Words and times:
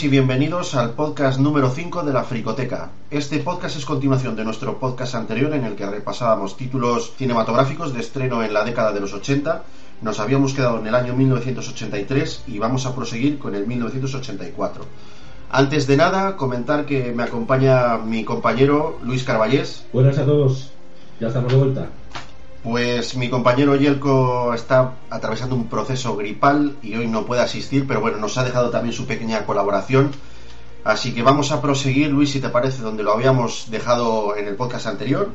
y 0.00 0.08
bienvenidos 0.08 0.74
al 0.74 0.92
podcast 0.92 1.38
número 1.38 1.68
5 1.68 2.02
de 2.02 2.14
la 2.14 2.24
Fricoteca. 2.24 2.92
Este 3.10 3.40
podcast 3.40 3.76
es 3.76 3.84
continuación 3.84 4.34
de 4.34 4.42
nuestro 4.42 4.78
podcast 4.78 5.14
anterior 5.14 5.52
en 5.52 5.64
el 5.64 5.76
que 5.76 5.84
repasábamos 5.84 6.56
títulos 6.56 7.12
cinematográficos 7.18 7.92
de 7.92 8.00
estreno 8.00 8.42
en 8.42 8.54
la 8.54 8.64
década 8.64 8.92
de 8.92 9.00
los 9.00 9.12
80. 9.12 9.62
Nos 10.00 10.18
habíamos 10.18 10.54
quedado 10.54 10.78
en 10.78 10.86
el 10.86 10.94
año 10.94 11.12
1983 11.14 12.44
y 12.46 12.58
vamos 12.58 12.86
a 12.86 12.94
proseguir 12.94 13.38
con 13.38 13.54
el 13.54 13.66
1984. 13.66 14.86
Antes 15.50 15.86
de 15.86 15.96
nada, 15.98 16.36
comentar 16.36 16.86
que 16.86 17.12
me 17.12 17.24
acompaña 17.24 17.98
mi 17.98 18.24
compañero 18.24 18.98
Luis 19.04 19.24
Carballés. 19.24 19.84
Buenas 19.92 20.16
a 20.16 20.24
todos, 20.24 20.70
ya 21.20 21.28
estamos 21.28 21.52
de 21.52 21.58
vuelta. 21.58 21.88
Pues 22.62 23.16
mi 23.16 23.28
compañero 23.28 23.74
Yelko 23.74 24.54
está 24.54 24.92
atravesando 25.10 25.56
un 25.56 25.66
proceso 25.68 26.16
gripal 26.16 26.76
y 26.80 26.94
hoy 26.94 27.08
no 27.08 27.26
puede 27.26 27.42
asistir, 27.42 27.86
pero 27.88 28.00
bueno, 28.00 28.18
nos 28.18 28.38
ha 28.38 28.44
dejado 28.44 28.70
también 28.70 28.92
su 28.94 29.04
pequeña 29.06 29.44
colaboración. 29.44 30.12
Así 30.84 31.12
que 31.12 31.22
vamos 31.22 31.50
a 31.50 31.60
proseguir, 31.60 32.10
Luis, 32.10 32.30
si 32.30 32.40
te 32.40 32.48
parece, 32.50 32.82
donde 32.82 33.02
lo 33.02 33.12
habíamos 33.12 33.68
dejado 33.70 34.36
en 34.36 34.46
el 34.46 34.54
podcast 34.54 34.86
anterior, 34.86 35.30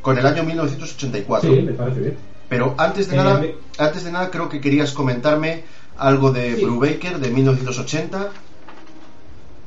con 0.00 0.16
el 0.16 0.24
año 0.26 0.44
1984. 0.44 1.52
Sí, 1.52 1.62
me 1.62 1.72
parece 1.72 2.00
bien. 2.00 2.16
Pero 2.48 2.74
antes 2.78 3.08
de 3.08 3.14
Eh, 3.14 3.18
nada, 3.18 3.40
me- 3.40 3.54
antes 3.78 4.04
de 4.04 4.12
nada 4.12 4.30
creo 4.30 4.48
que 4.48 4.60
querías 4.60 4.92
comentarme 4.92 5.64
algo 5.98 6.30
de 6.32 6.54
Sí. 6.56 6.64
Brubaker 6.64 7.18
de 7.18 7.30
1980. 7.30 8.28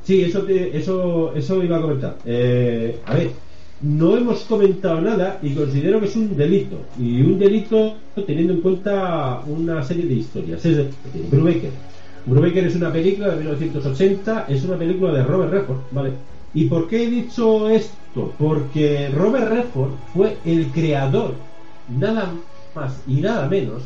Sí, 0.04 0.22
eso, 0.24 0.46
eso, 0.48 1.32
eso 1.34 1.62
iba 1.62 1.76
a 1.78 1.80
comentar. 1.80 2.16
Eh, 2.26 3.00
a 3.06 3.14
ver, 3.14 3.30
no 3.80 4.16
hemos 4.16 4.40
comentado 4.44 5.00
nada 5.00 5.38
y 5.42 5.54
considero 5.54 6.00
que 6.00 6.06
es 6.06 6.16
un 6.16 6.36
delito. 6.36 6.80
Y 6.98 7.22
un 7.22 7.38
delito 7.38 7.96
teniendo 8.26 8.54
en 8.54 8.60
cuenta 8.60 9.42
una 9.46 9.82
serie 9.82 10.06
de 10.06 10.14
historias. 10.14 10.64
Es 10.64 10.76
decir, 10.76 10.92
Brubaker. 11.30 11.70
Brubaker 12.26 12.66
es 12.66 12.76
una 12.76 12.92
película 12.92 13.28
de 13.28 13.36
1980, 13.36 14.46
es 14.48 14.64
una 14.64 14.76
película 14.76 15.12
de 15.12 15.24
Robert 15.24 15.52
Redford, 15.52 15.80
¿vale? 15.90 16.12
¿Y 16.54 16.66
por 16.66 16.88
qué 16.88 17.04
he 17.04 17.10
dicho 17.10 17.68
esto? 17.68 18.32
Porque 18.38 19.10
Robert 19.10 19.50
Redford 19.50 19.90
fue 20.14 20.36
el 20.44 20.68
creador, 20.68 21.34
nada 21.98 22.32
más 22.74 23.02
y 23.06 23.20
nada 23.20 23.48
menos, 23.48 23.82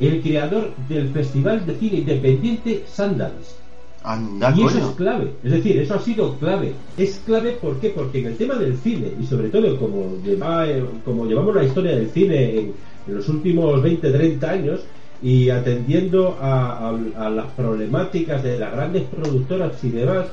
el 0.00 0.20
creador 0.20 0.72
del 0.88 1.08
Festival 1.10 1.64
de 1.64 1.76
Cine 1.76 1.98
Independiente 1.98 2.84
Sundance. 2.92 3.54
Anda, 4.02 4.54
Y 4.56 4.62
eso 4.64 4.74
coño. 4.74 4.90
es 4.90 4.96
clave, 4.96 5.32
es 5.42 5.52
decir, 5.52 5.76
eso 5.78 5.94
ha 5.94 5.98
sido 6.00 6.38
clave. 6.38 6.72
Es 6.96 7.18
clave 7.26 7.52
¿por 7.52 7.80
qué? 7.80 7.90
porque 7.90 8.20
en 8.20 8.26
el 8.26 8.36
tema 8.36 8.54
del 8.54 8.76
cine, 8.78 9.12
y 9.18 9.26
sobre 9.26 9.48
todo 9.50 9.76
como, 9.78 10.16
lleva- 10.22 10.66
como 11.04 11.26
llevamos 11.26 11.54
la 11.54 11.64
historia 11.64 11.96
del 11.96 12.08
cine 12.10 12.58
en, 12.58 12.74
en 13.06 13.14
los 13.14 13.28
últimos 13.28 13.82
20, 13.82 14.10
30 14.10 14.50
años, 14.50 14.80
y 15.20 15.50
atendiendo 15.50 16.38
a, 16.40 16.90
a- 16.90 17.26
a 17.26 17.30
las 17.30 17.46
problemáticas 17.54 18.42
de 18.44 18.58
las 18.58 18.72
grandes 18.72 19.02
productoras 19.04 19.82
y 19.82 19.90
demás, 19.90 20.26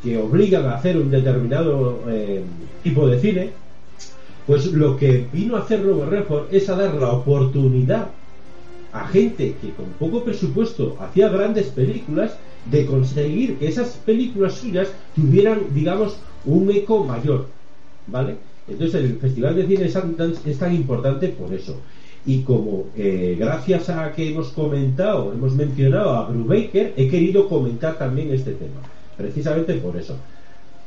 que 0.00 0.16
obligan 0.18 0.66
a 0.66 0.76
hacer 0.76 0.96
un 0.96 1.10
determinado 1.10 2.04
eh, 2.08 2.44
tipo 2.82 3.08
de 3.08 3.18
cine, 3.20 3.50
pues 4.46 4.72
lo 4.72 4.96
que 4.96 5.28
vino 5.32 5.56
a 5.56 5.60
hacer 5.60 5.82
Robert 5.84 6.10
Redford 6.10 6.54
es 6.54 6.68
a 6.68 6.76
dar 6.76 6.94
la 6.94 7.10
oportunidad 7.12 8.08
a 8.92 9.08
gente 9.08 9.56
que 9.60 9.74
con 9.74 9.94
poco 9.94 10.24
presupuesto 10.24 10.96
hacía 11.00 11.28
grandes 11.28 11.68
películas 11.68 12.38
de 12.70 12.86
conseguir 12.86 13.56
que 13.56 13.68
esas 13.68 13.90
películas 14.06 14.54
suyas 14.54 14.88
tuvieran, 15.14 15.60
digamos, 15.74 16.16
un 16.44 16.70
eco 16.70 17.04
mayor, 17.04 17.46
¿vale? 18.06 18.36
Entonces 18.68 19.02
el 19.02 19.16
Festival 19.16 19.56
de 19.56 19.66
Cine 19.66 19.88
Sundance 19.88 20.48
es 20.48 20.58
tan 20.58 20.74
importante 20.74 21.28
por 21.28 21.52
eso. 21.52 21.76
Y 22.24 22.42
como 22.42 22.86
eh, 22.96 23.36
gracias 23.38 23.88
a 23.88 24.12
que 24.12 24.30
hemos 24.30 24.48
comentado, 24.50 25.32
hemos 25.32 25.54
mencionado 25.54 26.10
a 26.10 26.28
Brubaker, 26.28 26.94
he 26.96 27.08
querido 27.08 27.48
comentar 27.48 27.98
también 27.98 28.32
este 28.32 28.52
tema, 28.52 28.80
precisamente 29.16 29.74
por 29.74 29.96
eso. 29.96 30.16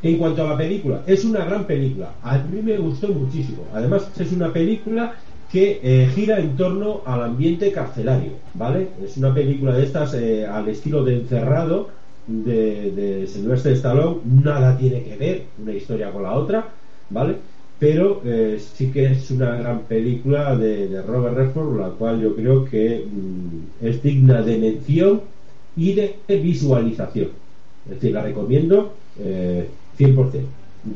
En 0.02 0.18
cuanto 0.18 0.44
a 0.44 0.52
la 0.52 0.57
película, 0.57 1.03
es 1.07 1.25
una 1.25 1.44
gran 1.44 1.66
película. 1.66 2.13
A 2.22 2.38
mí 2.38 2.62
me 2.62 2.78
gustó 2.78 3.09
muchísimo. 3.09 3.66
Además, 3.74 4.09
es 4.18 4.31
una 4.31 4.53
película 4.53 5.16
que 5.56 5.80
eh, 5.82 6.10
gira 6.14 6.38
en 6.38 6.58
torno 6.58 7.00
al 7.06 7.24
ambiente 7.24 7.72
carcelario, 7.72 8.34
¿vale? 8.56 8.90
Es 9.02 9.16
una 9.16 9.34
película 9.34 9.74
de 9.74 9.86
estas 9.86 10.14
eh, 10.14 10.46
al 10.46 10.68
estilo 10.68 11.02
de 11.06 11.16
Encerrado 11.16 11.88
de, 12.28 12.92
de 12.92 13.26
Sylvester 13.26 13.72
Stallone. 13.72 14.18
Nada 14.44 14.78
tiene 14.78 15.02
que 15.06 15.16
ver 15.16 15.44
una 15.58 15.72
historia 15.72 16.12
con 16.12 16.24
la 16.24 16.34
otra, 16.34 16.68
¿vale? 17.10 17.38
Pero 17.80 18.22
eh, 18.26 18.60
sí 18.60 18.92
que 18.92 19.06
es 19.06 19.32
una 19.32 19.56
gran 19.56 19.84
película 19.84 20.58
de, 20.58 20.90
de 20.90 21.02
Robert 21.02 21.38
Redford, 21.38 21.80
la 21.80 21.88
cual 21.92 22.22
yo 22.22 22.36
creo 22.36 22.66
que 22.66 23.06
mm, 23.10 23.86
es 23.86 24.04
digna 24.04 24.42
de 24.42 24.58
mención 24.58 25.22
y 25.78 25.94
de 25.94 26.18
visualización. 26.28 27.30
Es 27.86 27.92
decir, 27.92 28.12
la 28.12 28.24
recomiendo 28.24 28.92
eh, 29.18 29.70
100%. 29.98 30.42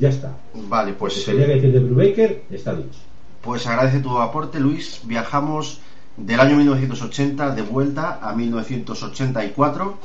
Ya 0.02 0.10
está. 0.10 0.36
Vale, 0.68 0.96
Pues 1.00 1.24
tenía 1.24 1.46
que 1.46 1.56
decir 1.56 1.72
de 1.72 1.80
Brubaker, 1.80 2.42
está 2.52 2.76
dicho. 2.76 3.00
Pues 3.42 3.66
agradece 3.68 4.00
tu 4.00 4.18
aporte, 4.20 4.60
Luis. 4.60 5.02
Viajamos 5.04 5.80
del 6.18 6.40
año 6.40 6.58
1980 6.58 7.56
de 7.56 7.62
vuelta 7.62 8.20
a 8.22 8.34
1984, 8.34 9.98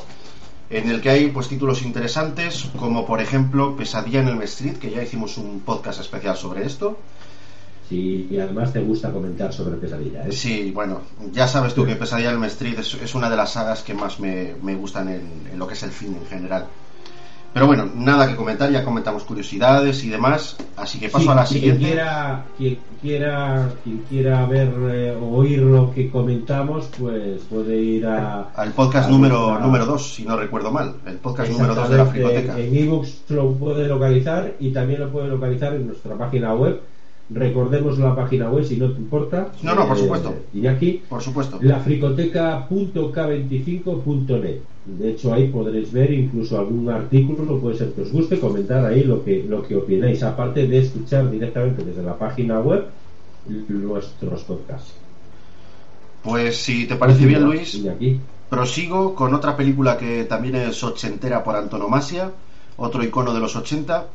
en 0.70 0.90
el 0.90 1.00
que 1.00 1.10
hay 1.10 1.28
pues 1.28 1.48
títulos 1.48 1.82
interesantes, 1.82 2.70
como 2.78 3.06
por 3.06 3.20
ejemplo 3.20 3.76
Pesadilla 3.76 4.20
en 4.20 4.28
el 4.28 4.42
Street, 4.42 4.78
que 4.78 4.90
ya 4.90 5.02
hicimos 5.02 5.36
un 5.38 5.60
podcast 5.60 6.00
especial 6.00 6.36
sobre 6.36 6.64
esto. 6.64 6.98
Sí, 7.88 8.28
y 8.30 8.38
además 8.38 8.72
te 8.72 8.80
gusta 8.80 9.12
comentar 9.12 9.52
sobre 9.52 9.76
pesadilla. 9.76 10.26
¿eh? 10.26 10.32
Sí, 10.32 10.70
bueno, 10.70 11.02
ya 11.32 11.46
sabes 11.46 11.74
tú 11.74 11.84
que 11.84 11.96
Pesadilla 11.96 12.30
en 12.30 12.42
el 12.42 12.44
Street 12.44 12.78
es, 12.78 12.94
es 12.94 13.14
una 13.14 13.28
de 13.28 13.36
las 13.36 13.52
sagas 13.52 13.82
que 13.82 13.92
más 13.92 14.20
me, 14.20 14.54
me 14.62 14.74
gustan 14.74 15.08
en, 15.08 15.48
en 15.52 15.58
lo 15.58 15.66
que 15.66 15.74
es 15.74 15.82
el 15.82 15.90
cine 15.90 16.16
en 16.16 16.26
general. 16.26 16.66
Pero 17.54 17.68
bueno, 17.68 17.88
nada 17.94 18.26
que 18.28 18.34
comentar, 18.34 18.68
ya 18.72 18.84
comentamos 18.84 19.22
curiosidades 19.22 20.02
y 20.02 20.08
demás, 20.10 20.56
así 20.76 20.98
que 20.98 21.08
paso 21.08 21.22
Sí, 21.24 21.30
a 21.30 21.34
la 21.36 21.44
quien 21.44 21.60
siguiente. 21.60 21.84
Quiera, 21.84 22.44
quien 22.58 22.78
quiera, 23.00 23.70
quien 23.84 23.98
quiera 24.08 24.44
ver 24.46 24.72
eh, 24.90 25.16
o 25.18 25.36
oír 25.36 25.60
lo 25.60 25.92
que 25.94 26.10
comentamos, 26.10 26.90
pues 26.98 27.42
puede 27.48 27.76
ir 27.80 28.06
a. 28.06 28.48
Al 28.56 28.72
podcast 28.72 29.06
a 29.08 29.12
número 29.12 29.38
nuestra- 29.46 29.66
número 29.66 29.86
2, 29.86 30.14
si 30.14 30.24
no 30.24 30.36
recuerdo 30.36 30.72
mal, 30.72 30.96
el 31.06 31.14
podcast 31.18 31.52
número 31.52 31.76
2 31.76 31.90
de 31.90 31.96
la 31.96 32.06
Fricoteca. 32.06 32.58
En 32.58 32.76
ebooks 32.76 33.22
lo 33.28 33.52
puede 33.52 33.86
localizar 33.86 34.54
y 34.58 34.72
también 34.72 34.98
lo 35.00 35.12
puede 35.12 35.28
localizar 35.28 35.74
en 35.74 35.86
nuestra 35.86 36.16
página 36.18 36.52
web. 36.54 36.80
Recordemos 37.30 37.98
la 37.98 38.16
página 38.16 38.50
web 38.50 38.64
si 38.64 38.76
no 38.76 38.90
te 38.90 38.98
importa. 38.98 39.46
No, 39.62 39.76
no, 39.76 39.86
por 39.86 39.96
Eh, 39.96 40.00
supuesto. 40.00 40.34
Y 40.52 40.66
aquí, 40.66 41.02
Por 41.08 41.22
supuesto. 41.22 41.58
lafricoteca.k25.net. 41.62 44.58
De 44.84 45.10
hecho, 45.10 45.32
ahí 45.32 45.48
podréis 45.48 45.92
ver 45.92 46.12
incluso 46.12 46.58
algún 46.58 46.90
artículo, 46.90 47.44
no 47.44 47.58
puede 47.58 47.76
ser 47.78 47.92
que 47.94 48.02
os 48.02 48.12
guste, 48.12 48.38
comentar 48.38 48.84
ahí 48.84 49.02
lo 49.04 49.24
que, 49.24 49.42
lo 49.44 49.62
que 49.62 49.76
opináis, 49.76 50.22
aparte 50.22 50.66
de 50.66 50.78
escuchar 50.78 51.30
directamente 51.30 51.82
desde 51.84 52.02
la 52.02 52.18
página 52.18 52.60
web 52.60 52.84
nuestros 53.46 54.44
podcasts. 54.44 54.92
Pues 56.22 56.56
si 56.56 56.86
te 56.86 56.96
parece 56.96 57.26
bien, 57.26 57.44
Luis, 57.44 57.80
aquí. 57.86 58.20
prosigo 58.48 59.14
con 59.14 59.34
otra 59.34 59.56
película 59.56 59.96
que 59.96 60.24
también 60.24 60.54
es 60.56 60.82
ochentera 60.82 61.42
por 61.44 61.56
antonomasia, 61.56 62.32
otro 62.76 63.02
icono 63.02 63.32
de 63.32 63.40
los 63.40 63.56
80, 63.56 64.06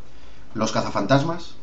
Los 0.56 0.72
cazafantasmas. 0.72 1.54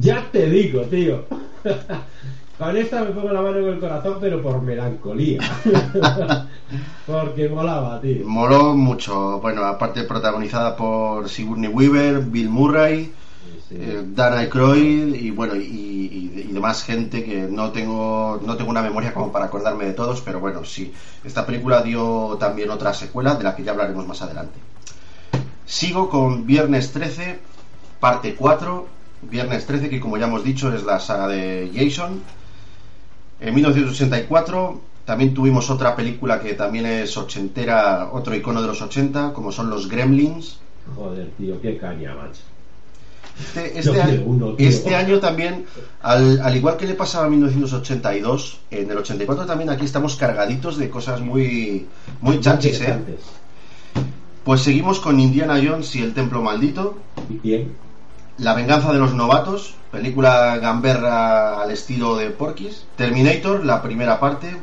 Ya 0.00 0.30
te 0.30 0.50
digo, 0.50 0.82
tío. 0.82 1.24
Con 2.58 2.76
esta 2.76 3.04
me 3.04 3.10
pongo 3.12 3.30
la 3.32 3.40
mano 3.40 3.58
en 3.58 3.68
el 3.68 3.78
corazón, 3.78 4.16
pero 4.20 4.42
por 4.42 4.60
melancolía. 4.62 5.38
Porque 7.06 7.48
molaba, 7.48 8.00
tío. 8.00 8.26
Moló 8.26 8.74
mucho, 8.74 9.40
bueno, 9.40 9.64
aparte 9.64 10.02
protagonizada 10.02 10.76
por 10.76 11.28
Sigourney 11.28 11.68
Weaver, 11.70 12.20
Bill 12.20 12.48
Murray, 12.50 13.12
Sí. 13.68 13.76
eh, 13.78 14.02
Dan 14.14 14.32
Aykroyd 14.34 15.14
y 15.14 15.30
bueno 15.30 15.54
y, 15.54 15.60
y- 15.60 16.44
y 16.48 16.52
demás 16.52 16.82
gente 16.84 17.22
que 17.24 17.42
no 17.42 17.70
tengo 17.70 18.40
no 18.44 18.56
tengo 18.56 18.70
una 18.70 18.80
memoria 18.82 19.12
como 19.12 19.30
para 19.30 19.44
acordarme 19.46 19.84
de 19.84 19.92
todos, 19.92 20.20
pero 20.22 20.40
bueno, 20.40 20.64
sí. 20.64 20.92
Esta 21.24 21.44
película 21.46 21.82
dio 21.82 22.36
también 22.40 22.70
otra 22.70 22.92
secuela 22.94 23.34
de 23.34 23.44
la 23.44 23.54
que 23.54 23.62
ya 23.64 23.72
hablaremos 23.72 24.06
más 24.06 24.22
adelante. 24.22 24.58
Sigo 25.66 26.08
con 26.08 26.46
Viernes 26.46 26.92
13, 26.92 27.38
parte 28.00 28.34
4. 28.34 28.86
Viernes 29.22 29.66
13, 29.66 29.90
que 29.90 30.00
como 30.00 30.16
ya 30.16 30.26
hemos 30.26 30.44
dicho 30.44 30.72
es 30.74 30.84
la 30.84 30.98
saga 31.00 31.28
de 31.28 31.70
Jason. 31.74 32.22
En 33.40 33.54
1984 33.54 34.80
también 35.04 35.32
tuvimos 35.32 35.70
otra 35.70 35.96
película 35.96 36.40
que 36.40 36.54
también 36.54 36.86
es 36.86 37.16
ochentera, 37.16 38.10
otro 38.12 38.34
icono 38.34 38.60
de 38.60 38.68
los 38.68 38.82
80, 38.82 39.32
como 39.32 39.52
son 39.52 39.70
los 39.70 39.88
Gremlins. 39.88 40.58
Joder, 40.94 41.30
tío, 41.38 41.60
qué 41.60 41.78
caña, 41.78 42.14
macho. 42.14 42.42
Este, 43.40 43.78
este 43.78 44.02
año, 44.02 44.22
uno, 44.26 44.54
este 44.58 44.94
año 44.94 45.20
también, 45.20 45.66
al, 46.02 46.40
al 46.40 46.56
igual 46.56 46.76
que 46.76 46.86
le 46.86 46.94
pasaba 46.94 47.26
en 47.26 47.32
1982, 47.32 48.60
en 48.70 48.90
el 48.90 48.98
84 48.98 49.46
también 49.46 49.70
aquí 49.70 49.84
estamos 49.84 50.16
cargaditos 50.16 50.76
de 50.76 50.90
cosas 50.90 51.20
muy, 51.20 51.86
muy 52.20 52.40
chachis, 52.40 52.80
¿eh? 52.80 52.98
Pues 54.44 54.62
seguimos 54.62 54.98
con 54.98 55.20
Indiana 55.20 55.60
Jones 55.62 55.94
y 55.94 56.02
el 56.02 56.14
Templo 56.14 56.42
Maldito, 56.42 56.98
Bien. 57.42 57.72
La 58.38 58.54
venganza 58.54 58.92
de 58.92 58.98
los 58.98 59.14
novatos, 59.14 59.74
película 59.90 60.58
gamberra 60.58 61.60
al 61.62 61.70
estilo 61.72 62.16
de 62.16 62.30
Porky's, 62.30 62.84
Terminator, 62.96 63.64
la 63.64 63.82
primera 63.82 64.20
parte, 64.20 64.54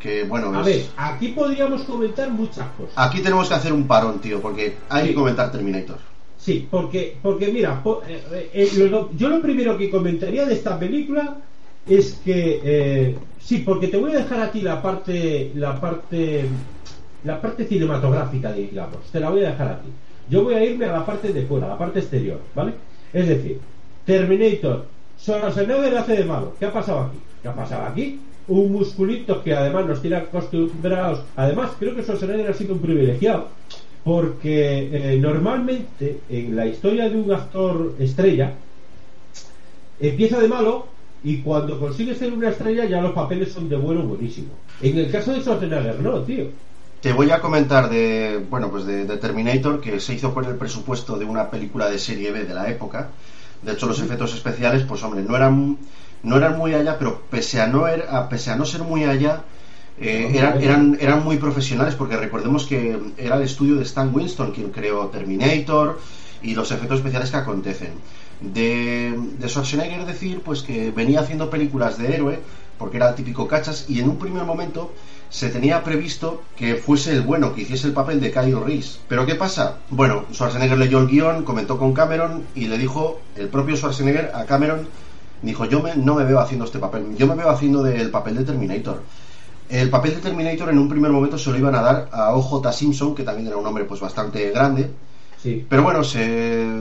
que 0.00 0.24
bueno, 0.24 0.52
A 0.52 0.60
es- 0.60 0.66
ver, 0.66 0.82
aquí 0.96 1.28
podríamos 1.28 1.82
comentar 1.82 2.30
muchas 2.30 2.66
cosas. 2.76 2.92
aquí 2.96 3.20
tenemos 3.20 3.48
que 3.48 3.54
hacer 3.54 3.72
un 3.72 3.86
parón, 3.86 4.18
tío, 4.18 4.40
porque 4.40 4.74
hay 4.88 5.02
Sí. 5.02 5.08
que 5.10 5.14
comentar 5.14 5.52
Terminator. 5.52 5.98
Sí, 6.36 6.66
porque, 6.70 7.16
porque 7.22 7.48
mira, 7.52 7.80
po- 7.82 8.02
eh, 8.06 8.50
eh, 8.52 8.88
lo- 8.90 9.10
yo 9.16 9.28
lo 9.28 9.40
primero 9.40 9.78
que 9.78 9.88
comentaría 9.88 10.44
de 10.44 10.54
esta 10.54 10.78
película 10.78 11.36
es 11.88 12.14
que 12.24 12.60
eh, 12.64 13.18
sí, 13.40 13.58
porque 13.58 13.86
te 13.88 13.96
voy 13.98 14.12
a 14.12 14.18
dejar 14.18 14.40
aquí 14.42 14.60
la 14.62 14.82
parte, 14.82 15.52
la 15.54 15.80
parte, 15.80 16.44
la 17.22 17.40
parte 17.40 17.66
cinematográfica, 17.66 18.52
digamos, 18.52 18.98
te 19.12 19.20
la 19.20 19.30
voy 19.30 19.44
a 19.44 19.50
dejar 19.52 19.68
aquí. 19.68 19.88
Yo 20.28 20.42
voy 20.42 20.54
a 20.54 20.64
irme 20.64 20.86
a 20.86 20.92
la 20.92 21.06
parte 21.06 21.32
de 21.32 21.42
fuera, 21.42 21.66
a 21.66 21.70
la 21.70 21.78
parte 21.78 21.98
exterior, 22.00 22.40
¿vale? 22.54 22.72
Es 23.12 23.28
decir, 23.28 23.60
Terminator, 24.04 24.86
Schwarzenegger 25.18 25.96
hace 25.96 26.16
de 26.16 26.24
malo. 26.24 26.54
¿Qué 26.58 26.66
ha 26.66 26.72
pasado 26.72 27.00
aquí? 27.00 27.18
¿Qué 27.42 27.48
ha 27.48 27.54
pasado 27.54 27.86
aquí? 27.86 28.20
Un 28.48 28.72
musculito 28.72 29.42
que 29.42 29.54
además 29.54 29.86
nos 29.86 30.00
tiene 30.00 30.16
acostumbrados. 30.16 31.22
Además, 31.36 31.72
creo 31.78 31.94
que 31.94 32.02
Schwarzenegger 32.02 32.50
ha 32.50 32.54
sido 32.54 32.74
un 32.74 32.80
privilegiado 32.80 33.48
porque 34.04 35.14
eh, 35.14 35.18
normalmente 35.18 36.20
en 36.28 36.54
la 36.54 36.66
historia 36.66 37.08
de 37.08 37.16
un 37.16 37.32
actor 37.32 37.94
estrella 37.98 38.52
empieza 39.98 40.38
de 40.38 40.48
malo 40.48 40.86
y 41.22 41.38
cuando 41.38 41.80
consigue 41.80 42.14
ser 42.14 42.34
una 42.34 42.50
estrella 42.50 42.84
ya 42.84 43.00
los 43.00 43.12
papeles 43.12 43.50
son 43.50 43.68
de 43.68 43.76
bueno 43.76 44.02
buenísimo. 44.02 44.48
En 44.82 44.98
el 44.98 45.10
caso 45.10 45.32
de 45.32 45.40
Schwarzenegger 45.40 46.00
no, 46.00 46.20
tío. 46.20 46.48
Te 47.04 47.12
voy 47.12 47.30
a 47.32 47.42
comentar 47.42 47.90
de, 47.90 48.46
bueno, 48.48 48.70
pues 48.70 48.86
de, 48.86 49.04
de 49.04 49.18
Terminator, 49.18 49.78
que 49.78 50.00
se 50.00 50.14
hizo 50.14 50.32
con 50.32 50.46
el 50.46 50.56
presupuesto 50.56 51.18
de 51.18 51.26
una 51.26 51.50
película 51.50 51.90
de 51.90 51.98
serie 51.98 52.32
B 52.32 52.44
de 52.46 52.54
la 52.54 52.70
época. 52.70 53.10
De 53.60 53.72
hecho, 53.72 53.86
los 53.86 54.00
efectos 54.00 54.32
especiales, 54.32 54.84
pues 54.84 55.02
hombre, 55.02 55.22
no 55.22 55.36
eran, 55.36 55.76
no 56.22 56.36
eran 56.38 56.56
muy 56.56 56.72
allá, 56.72 56.96
pero 56.98 57.20
pese 57.28 57.60
a 57.60 57.66
no, 57.66 57.86
er- 57.86 58.06
a- 58.08 58.26
pese 58.30 58.52
a 58.52 58.56
no 58.56 58.64
ser 58.64 58.84
muy 58.84 59.04
allá, 59.04 59.42
eh, 59.98 60.30
eran, 60.32 60.62
eran, 60.62 60.96
eran 60.98 61.22
muy 61.22 61.36
profesionales, 61.36 61.94
porque 61.94 62.16
recordemos 62.16 62.64
que 62.64 62.98
era 63.18 63.36
el 63.36 63.42
estudio 63.42 63.76
de 63.76 63.82
Stan 63.82 64.08
Winston 64.10 64.52
quien 64.52 64.70
creó 64.70 65.08
Terminator 65.08 65.98
y 66.40 66.54
los 66.54 66.70
efectos 66.70 67.00
especiales 67.00 67.30
que 67.30 67.36
acontecen. 67.36 68.00
De, 68.40 69.14
de 69.38 69.48
Schwarzenegger 69.50 70.06
decir, 70.06 70.40
pues 70.42 70.62
que 70.62 70.90
venía 70.90 71.20
haciendo 71.20 71.50
películas 71.50 71.98
de 71.98 72.14
héroe, 72.14 72.40
porque 72.78 72.96
era 72.96 73.14
típico 73.14 73.46
cachas, 73.46 73.84
y 73.88 74.00
en 74.00 74.08
un 74.08 74.18
primer 74.18 74.44
momento 74.44 74.94
se 75.34 75.48
tenía 75.48 75.82
previsto 75.82 76.44
que 76.56 76.76
fuese 76.76 77.10
el 77.12 77.22
bueno, 77.22 77.52
que 77.52 77.62
hiciese 77.62 77.88
el 77.88 77.92
papel 77.92 78.20
de 78.20 78.30
Kyle 78.30 78.60
Reese. 78.64 79.00
Pero 79.08 79.26
¿qué 79.26 79.34
pasa? 79.34 79.78
Bueno, 79.90 80.26
Schwarzenegger 80.32 80.78
leyó 80.78 81.00
el 81.00 81.08
guion, 81.08 81.42
comentó 81.42 81.76
con 81.76 81.92
Cameron 81.92 82.44
y 82.54 82.68
le 82.68 82.78
dijo 82.78 83.18
el 83.34 83.48
propio 83.48 83.74
Schwarzenegger 83.76 84.30
a 84.32 84.44
Cameron, 84.44 84.86
dijo, 85.42 85.64
yo 85.64 85.82
me- 85.82 85.96
no 85.96 86.14
me 86.14 86.22
veo 86.22 86.38
haciendo 86.38 86.64
este 86.64 86.78
papel, 86.78 87.16
yo 87.18 87.26
me 87.26 87.34
veo 87.34 87.50
haciendo 87.50 87.82
del 87.82 88.10
papel 88.12 88.36
de 88.36 88.44
Terminator. 88.44 89.02
El 89.68 89.90
papel 89.90 90.14
de 90.14 90.20
Terminator 90.20 90.68
en 90.70 90.78
un 90.78 90.88
primer 90.88 91.10
momento 91.10 91.36
se 91.36 91.50
lo 91.50 91.58
iban 91.58 91.74
a 91.74 91.82
dar 91.82 92.08
a 92.12 92.32
OJ 92.36 92.72
Simpson, 92.72 93.16
que 93.16 93.24
también 93.24 93.48
era 93.48 93.56
un 93.56 93.66
hombre 93.66 93.82
pues 93.86 93.98
bastante 94.00 94.50
grande, 94.52 94.88
Sí. 95.42 95.66
pero 95.68 95.82
bueno, 95.82 96.04
se 96.04 96.24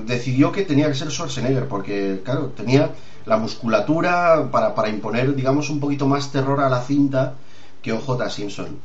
decidió 0.06 0.52
que 0.52 0.62
tenía 0.64 0.88
que 0.90 0.94
ser 0.96 1.10
Schwarzenegger, 1.10 1.68
porque, 1.68 2.22
claro, 2.24 2.52
tenía 2.56 2.92
la 3.26 3.38
musculatura 3.38 4.48
para, 4.52 4.76
para 4.76 4.90
imponer, 4.90 5.34
digamos, 5.34 5.72
un 5.72 5.80
poquito 5.80 6.06
más 6.06 6.32
terror 6.32 6.62
a 6.62 6.70
la 6.70 6.82
cinta 6.82 7.34
que 7.84 7.94
OJ 7.94 8.30
Simpson. 8.32 8.80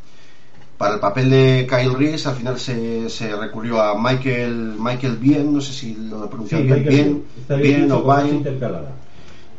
Para 0.78 0.94
el 0.94 1.00
papel 1.00 1.30
de 1.30 1.66
Kyle 1.68 1.94
Reese, 1.94 2.28
al 2.28 2.36
final 2.36 2.58
se, 2.60 3.08
se 3.10 3.36
recurrió 3.36 3.82
a 3.82 4.00
Michael 4.00 4.76
Michael 4.78 5.18
Bien, 5.18 5.52
no 5.52 5.60
sé 5.60 5.72
si 5.74 5.94
lo 5.96 6.24
he 6.24 6.28
Sí, 6.28 6.28
pronunciado 6.28 6.64
bien, 6.64 6.84
bien, 6.86 7.24
bien 7.48 7.90
bien 7.90 7.92
o 7.92 8.02
intercalada. 8.28 9.02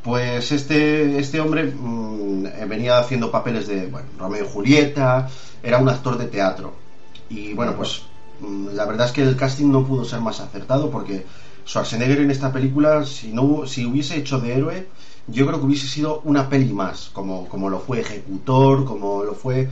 Pues 0.02 0.52
este, 0.54 1.20
este 1.20 1.42
hombre 1.42 1.66
mm, 1.76 2.46
venía 2.70 3.00
haciendo 3.00 3.32
papeles 3.32 3.68
de 3.68 3.88
bueno, 3.88 4.08
Romeo 4.18 4.46
y 4.46 4.48
Julieta, 4.48 5.30
era 5.62 5.78
un 5.80 5.90
actor 5.90 6.18
de 6.18 6.28
teatro. 6.28 6.82
Y 7.28 7.54
bueno, 7.54 7.76
pues 7.76 8.12
mm, 8.40 8.70
la 8.70 8.86
verdad 8.86 9.08
es 9.08 9.12
que 9.14 9.24
el 9.24 9.36
casting 9.36 9.72
no 9.72 9.86
pudo 9.86 10.06
ser 10.06 10.22
más 10.22 10.40
acertado 10.40 10.90
porque 10.90 11.26
Schwarzenegger 11.68 12.20
en 12.22 12.32
esta 12.32 12.52
película, 12.54 13.06
si, 13.06 13.34
no, 13.34 13.66
si 13.68 13.86
hubiese 13.86 14.18
hecho 14.18 14.40
de 14.40 14.56
héroe, 14.56 14.92
yo 15.32 15.46
creo 15.46 15.60
que 15.60 15.66
hubiese 15.66 15.88
sido 15.88 16.22
una 16.26 16.50
peli 16.50 16.74
más, 16.74 17.10
como, 17.14 17.48
como 17.48 17.70
lo 17.70 17.80
fue 17.80 18.02
Ejecutor, 18.02 18.86
como 18.86 19.24
lo 19.24 19.34
fue, 19.34 19.68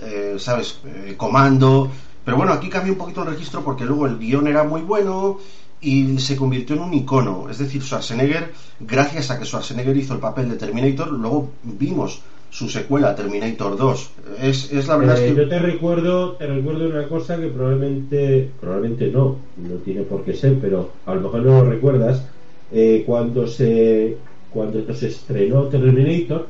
eh, 0.00 0.36
¿sabes?, 0.38 0.78
Eh, 0.84 1.14
Comando. 1.16 1.90
Pero 2.24 2.36
bueno, 2.36 2.52
aquí 2.52 2.68
cambia 2.68 2.92
un 2.92 2.98
poquito 2.98 3.22
el 3.22 3.30
registro 3.30 3.62
porque 3.64 3.84
luego 3.84 4.06
el 4.06 4.18
guion 4.18 4.46
era 4.46 4.62
muy 4.62 4.82
bueno 4.82 5.38
y 5.80 6.18
se 6.18 6.36
convirtió 6.36 6.76
en 6.76 6.82
un 6.82 6.94
icono. 6.94 7.48
Es 7.50 7.58
decir, 7.58 7.82
Schwarzenegger, 7.82 8.52
gracias 8.78 9.30
a 9.30 9.38
que 9.38 9.44
Schwarzenegger 9.44 9.96
hizo 9.96 10.14
el 10.14 10.20
papel 10.20 10.48
de 10.48 10.56
Terminator, 10.56 11.10
luego 11.10 11.50
vimos 11.64 12.20
su 12.50 12.68
secuela, 12.68 13.16
Terminator 13.16 13.76
2. 13.76 14.10
Es, 14.40 14.70
es 14.72 14.86
la 14.86 14.96
verdad 14.98 15.18
Eh, 15.18 15.28
es 15.28 15.32
que... 15.32 15.40
Yo 15.40 15.48
te 15.48 15.58
recuerdo, 15.58 16.32
te 16.32 16.46
recuerdo 16.46 16.88
una 16.88 17.08
cosa 17.08 17.40
que 17.40 17.48
probablemente, 17.48 18.50
probablemente 18.60 19.08
no, 19.10 19.38
no 19.56 19.74
tiene 19.84 20.02
por 20.02 20.22
qué 20.22 20.34
ser, 20.34 20.58
pero 20.60 20.90
a 21.06 21.14
lo 21.14 21.22
mejor 21.22 21.42
no 21.42 21.64
lo 21.64 21.70
recuerdas. 21.70 22.22
Eh, 22.70 23.02
cuando 23.04 23.46
se, 23.46 24.16
cuando 24.52 24.94
se 24.94 25.08
estrenó 25.08 25.64
Terminator, 25.64 26.48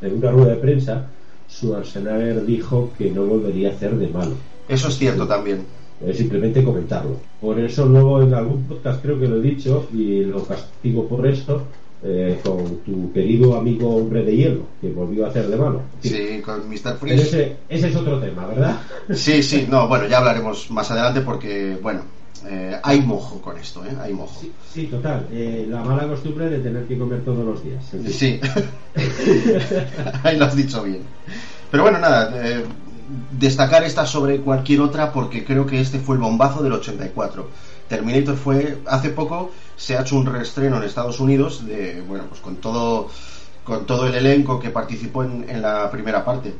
en 0.00 0.14
una 0.14 0.30
rueda 0.30 0.54
de 0.54 0.56
prensa, 0.56 1.06
Schwarzenegger 1.50 2.44
dijo 2.44 2.90
que 2.96 3.10
no 3.10 3.24
volvería 3.24 3.70
a 3.70 3.72
hacer 3.72 3.96
de 3.96 4.08
malo. 4.08 4.34
Eso 4.68 4.88
es 4.88 4.98
cierto 4.98 5.26
también. 5.26 5.64
Es 6.04 6.18
simplemente 6.18 6.62
comentarlo. 6.62 7.16
Por 7.40 7.58
eso 7.58 7.86
luego 7.86 8.22
en 8.22 8.34
algún 8.34 8.64
podcast 8.64 9.02
creo 9.02 9.18
que 9.18 9.28
lo 9.28 9.36
he 9.36 9.40
dicho 9.40 9.88
y 9.92 10.24
lo 10.24 10.44
castigo 10.44 11.08
por 11.08 11.26
esto 11.26 11.62
eh, 12.02 12.38
con 12.44 12.78
tu 12.84 13.10
querido 13.12 13.56
amigo 13.56 13.96
hombre 13.96 14.22
de 14.22 14.36
hielo 14.36 14.62
que 14.80 14.92
volvió 14.92 15.24
a 15.24 15.30
hacer 15.30 15.48
de 15.48 15.56
malo. 15.56 15.80
Sí, 16.00 16.42
con 16.44 16.68
Mr. 16.68 16.98
Freeze. 16.98 17.22
ese, 17.22 17.56
ese 17.68 17.88
es 17.88 17.96
otro 17.96 18.20
tema, 18.20 18.46
¿verdad? 18.46 18.80
Sí, 19.14 19.42
sí, 19.42 19.66
no, 19.70 19.88
bueno, 19.88 20.06
ya 20.06 20.18
hablaremos 20.18 20.70
más 20.70 20.90
adelante 20.90 21.22
porque, 21.22 21.78
bueno, 21.82 22.02
eh, 22.48 22.78
hay 22.82 23.00
mojo 23.00 23.40
con 23.40 23.56
esto, 23.58 23.84
¿eh? 23.84 23.96
Hay 24.00 24.12
mojo. 24.12 24.40
Sí, 24.40 24.52
sí, 24.72 24.86
total. 24.86 25.26
eh, 25.32 25.66
la 25.68 25.82
mala 25.82 26.06
costumbre 26.06 26.48
de 26.50 26.58
tener 26.58 26.84
que 26.86 26.98
comer 26.98 27.24
todos 27.24 27.44
los 27.44 27.62
días. 27.64 27.84
Sí, 28.10 28.40
ahí 30.22 30.36
lo 30.36 30.44
has 30.44 30.56
dicho 30.56 30.82
bien. 30.82 31.02
Pero 31.70 31.82
bueno, 31.82 31.98
nada, 31.98 32.32
eh, 32.34 32.64
destacar 33.38 33.84
esta 33.84 34.06
sobre 34.06 34.40
cualquier 34.40 34.80
otra 34.80 35.12
porque 35.12 35.44
creo 35.44 35.66
que 35.66 35.80
este 35.80 35.98
fue 35.98 36.16
el 36.16 36.22
bombazo 36.22 36.62
del 36.62 36.72
84. 36.72 37.48
Terminator 37.88 38.36
fue, 38.36 38.78
hace 38.86 39.10
poco 39.10 39.52
se 39.76 39.96
ha 39.96 40.00
hecho 40.02 40.16
un 40.16 40.26
reestreno 40.26 40.76
en 40.78 40.82
Estados 40.84 41.20
Unidos 41.20 41.66
de, 41.66 42.02
bueno, 42.06 42.24
pues 42.28 42.40
con 42.40 42.56
todo, 42.56 43.08
con 43.64 43.86
todo 43.86 44.08
el 44.08 44.14
elenco 44.14 44.58
que 44.58 44.70
participó 44.70 45.22
en, 45.24 45.46
en 45.48 45.62
la 45.62 45.90
primera 45.90 46.24
parte. 46.24 46.54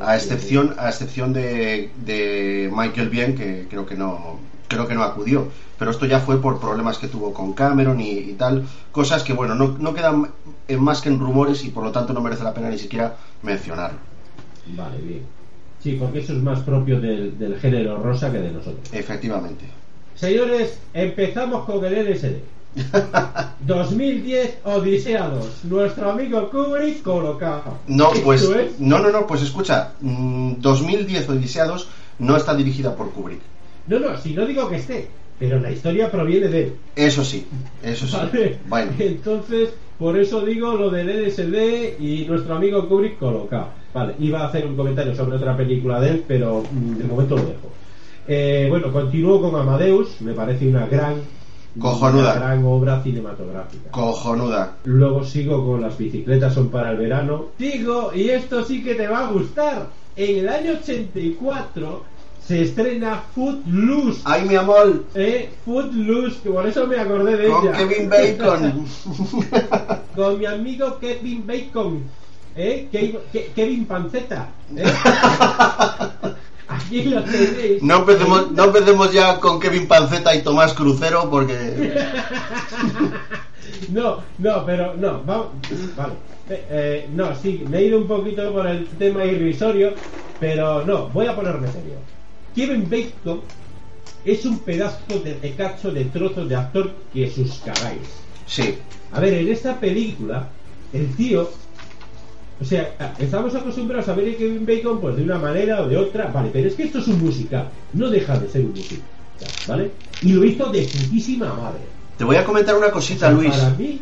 A 0.00 0.14
excepción, 0.14 0.76
a 0.78 0.88
excepción 0.88 1.32
de, 1.32 1.90
de 2.04 2.70
Michael 2.72 3.08
Bien, 3.08 3.34
que 3.34 3.66
creo 3.68 3.84
que 3.84 3.96
no, 3.96 4.38
creo 4.68 4.86
que 4.86 4.94
no 4.94 5.02
acudió. 5.02 5.48
Pero 5.78 5.90
esto 5.90 6.06
ya 6.06 6.20
fue 6.20 6.40
por 6.40 6.60
problemas 6.60 6.98
que 6.98 7.08
tuvo 7.08 7.32
con 7.32 7.52
Cameron 7.52 8.00
y, 8.00 8.10
y 8.10 8.32
tal. 8.34 8.64
Cosas 8.92 9.22
que, 9.22 9.32
bueno, 9.32 9.54
no, 9.54 9.76
no 9.78 9.94
quedan 9.94 10.28
en 10.68 10.82
más 10.82 11.00
que 11.00 11.08
en 11.08 11.18
rumores 11.18 11.64
y 11.64 11.70
por 11.70 11.84
lo 11.84 11.90
tanto 11.90 12.12
no 12.12 12.20
merece 12.20 12.44
la 12.44 12.54
pena 12.54 12.68
ni 12.68 12.78
siquiera 12.78 13.16
mencionarlo. 13.42 13.98
Vale, 14.76 14.98
bien. 14.98 15.22
Sí, 15.82 15.96
porque 15.98 16.20
eso 16.20 16.32
es 16.32 16.42
más 16.42 16.60
propio 16.60 17.00
del, 17.00 17.38
del 17.38 17.58
género 17.58 17.98
rosa 18.02 18.30
que 18.30 18.38
de 18.38 18.50
nosotros. 18.50 18.92
Efectivamente. 18.92 19.64
Señores, 20.14 20.78
empezamos 20.92 21.64
con 21.64 21.84
el 21.84 21.94
LSD. 21.94 22.38
2010 23.60 24.58
Odisea 24.64 25.28
2. 25.28 25.64
Nuestro 25.64 26.10
amigo 26.10 26.50
Kubrick 26.50 27.02
colocado. 27.02 27.78
No, 27.86 28.12
¿Esto 28.12 28.24
pues, 28.24 28.42
es? 28.42 28.80
no, 28.80 28.98
no, 28.98 29.10
no, 29.10 29.26
pues 29.26 29.42
escucha, 29.42 29.92
mm, 30.00 30.54
2010 30.58 31.28
Odisea 31.28 31.64
2 31.66 31.88
no 32.20 32.36
está 32.36 32.54
dirigida 32.54 32.94
por 32.94 33.10
Kubrick. 33.12 33.40
No, 33.88 33.98
no, 33.98 34.16
si 34.18 34.34
no 34.34 34.46
digo 34.46 34.68
que 34.68 34.76
esté, 34.76 35.08
pero 35.38 35.58
la 35.58 35.70
historia 35.70 36.10
proviene 36.10 36.48
de 36.48 36.62
él. 36.64 36.72
Eso 36.94 37.24
sí, 37.24 37.46
eso 37.82 38.06
sí. 38.06 38.16
¿vale? 38.16 38.58
Bueno, 38.68 38.92
Entonces, 38.98 39.70
por 39.98 40.18
eso 40.18 40.44
digo 40.44 40.74
lo 40.74 40.90
del 40.90 41.08
LSD 41.08 41.98
y 42.00 42.24
nuestro 42.28 42.54
amigo 42.56 42.88
Kubrick 42.88 43.18
colocado. 43.18 43.68
Vale, 43.94 44.14
iba 44.20 44.42
a 44.42 44.48
hacer 44.48 44.66
un 44.66 44.76
comentario 44.76 45.14
sobre 45.14 45.36
otra 45.36 45.56
película 45.56 46.00
de 46.00 46.10
él, 46.10 46.24
pero 46.28 46.62
mm, 46.70 46.98
de 46.98 47.04
momento 47.04 47.36
lo 47.36 47.42
dejo. 47.42 47.72
Eh, 48.26 48.66
bueno, 48.68 48.92
continúo 48.92 49.40
con 49.40 49.58
Amadeus, 49.58 50.20
me 50.20 50.34
parece 50.34 50.68
una 50.68 50.86
gran, 50.86 51.14
Cojonuda. 51.80 52.32
una 52.32 52.34
gran 52.34 52.64
obra 52.66 53.02
cinematográfica. 53.02 53.90
cojonuda. 53.90 54.76
Luego 54.84 55.24
sigo 55.24 55.64
con 55.66 55.80
las 55.80 55.96
bicicletas 55.96 56.52
son 56.52 56.68
para 56.68 56.90
el 56.90 56.98
verano. 56.98 57.46
Digo, 57.58 58.12
y 58.14 58.28
esto 58.28 58.64
sí 58.64 58.82
que 58.84 58.94
te 58.94 59.08
va 59.08 59.28
a 59.28 59.32
gustar. 59.32 59.86
En 60.16 60.38
el 60.40 60.48
año 60.48 60.72
84 60.82 62.02
se 62.48 62.62
estrena 62.62 63.22
Footloose. 63.34 64.22
¡Ay, 64.24 64.48
mi 64.48 64.56
amor! 64.56 65.04
Eh, 65.14 65.50
Footloose, 65.66 66.38
que 66.42 66.48
por 66.48 66.66
eso 66.66 66.86
me 66.86 66.98
acordé 66.98 67.36
de 67.36 67.48
Con 67.48 67.68
ella. 67.68 67.76
Kevin 67.76 68.08
Bacon. 68.08 68.86
con 70.16 70.38
mi 70.38 70.46
amigo 70.46 70.98
Kevin 70.98 71.46
Bacon. 71.46 72.02
¿Eh? 72.56 72.88
Ke- 72.90 73.20
Ke- 73.32 73.52
Kevin 73.54 73.84
Panceta. 73.84 74.48
¿eh? 74.74 74.82
Aquí 76.68 77.02
lo 77.04 77.22
tenéis. 77.22 77.82
No 77.82 77.96
empecemos, 77.98 78.50
no 78.52 78.64
empecemos 78.64 79.12
ya 79.12 79.38
con 79.40 79.60
Kevin 79.60 79.86
Panceta 79.86 80.34
y 80.34 80.42
Tomás 80.42 80.72
Crucero 80.72 81.28
porque... 81.30 81.92
No, 83.90 84.18
no, 84.38 84.66
pero 84.66 84.94
no, 84.96 85.22
vamos, 85.24 85.46
vale. 85.96 86.14
Eh, 86.50 86.64
eh, 86.70 87.08
no, 87.14 87.34
sí, 87.36 87.64
me 87.68 87.78
he 87.78 87.84
ido 87.84 87.98
un 87.98 88.06
poquito 88.08 88.50
por 88.52 88.66
el 88.66 88.86
tema 88.86 89.24
irrisorio, 89.24 89.92
pero 90.40 90.84
no, 90.84 91.08
voy 91.10 91.26
a 91.26 91.36
ponerme 91.36 91.68
serio. 91.68 91.94
Kevin 92.54 92.88
Bacon 92.88 93.40
es 94.24 94.44
un 94.44 94.58
pedazo 94.60 95.20
de, 95.24 95.38
de 95.38 95.52
cacho 95.52 95.90
de 95.90 96.04
trozos 96.06 96.48
de 96.48 96.56
actor 96.56 96.90
que 97.12 97.30
sus 97.30 97.58
cagáis. 97.58 98.00
Sí, 98.46 98.78
A 99.12 99.20
ver, 99.20 99.34
en 99.34 99.48
esta 99.48 99.78
película, 99.78 100.48
el 100.92 101.14
tío. 101.14 101.48
O 102.60 102.64
sea, 102.64 103.14
estamos 103.18 103.54
acostumbrados 103.54 104.08
a 104.08 104.14
ver 104.14 104.34
a 104.34 104.36
Kevin 104.36 104.66
Bacon 104.66 105.00
pues 105.00 105.16
de 105.16 105.22
una 105.22 105.38
manera 105.38 105.80
o 105.82 105.88
de 105.88 105.96
otra, 105.96 106.26
vale, 106.26 106.50
pero 106.52 106.66
es 106.68 106.74
que 106.74 106.82
esto 106.84 106.98
es 106.98 107.06
un 107.06 107.20
musical, 107.20 107.68
no 107.92 108.10
deja 108.10 108.36
de 108.36 108.48
ser 108.48 108.62
un 108.62 108.70
musical, 108.72 109.04
¿vale? 109.68 109.92
Y 110.22 110.32
lo 110.32 110.44
hizo 110.44 110.66
de 110.72 110.82
putísima 110.82 111.54
madre. 111.54 111.78
te 112.16 112.24
voy 112.24 112.34
a 112.34 112.44
comentar 112.44 112.76
una 112.76 112.90
cosita, 112.90 113.26
O 113.26 113.30
sea, 113.30 113.38
Luis. 113.38 113.54
Para 113.54 113.70
mí, 113.74 114.00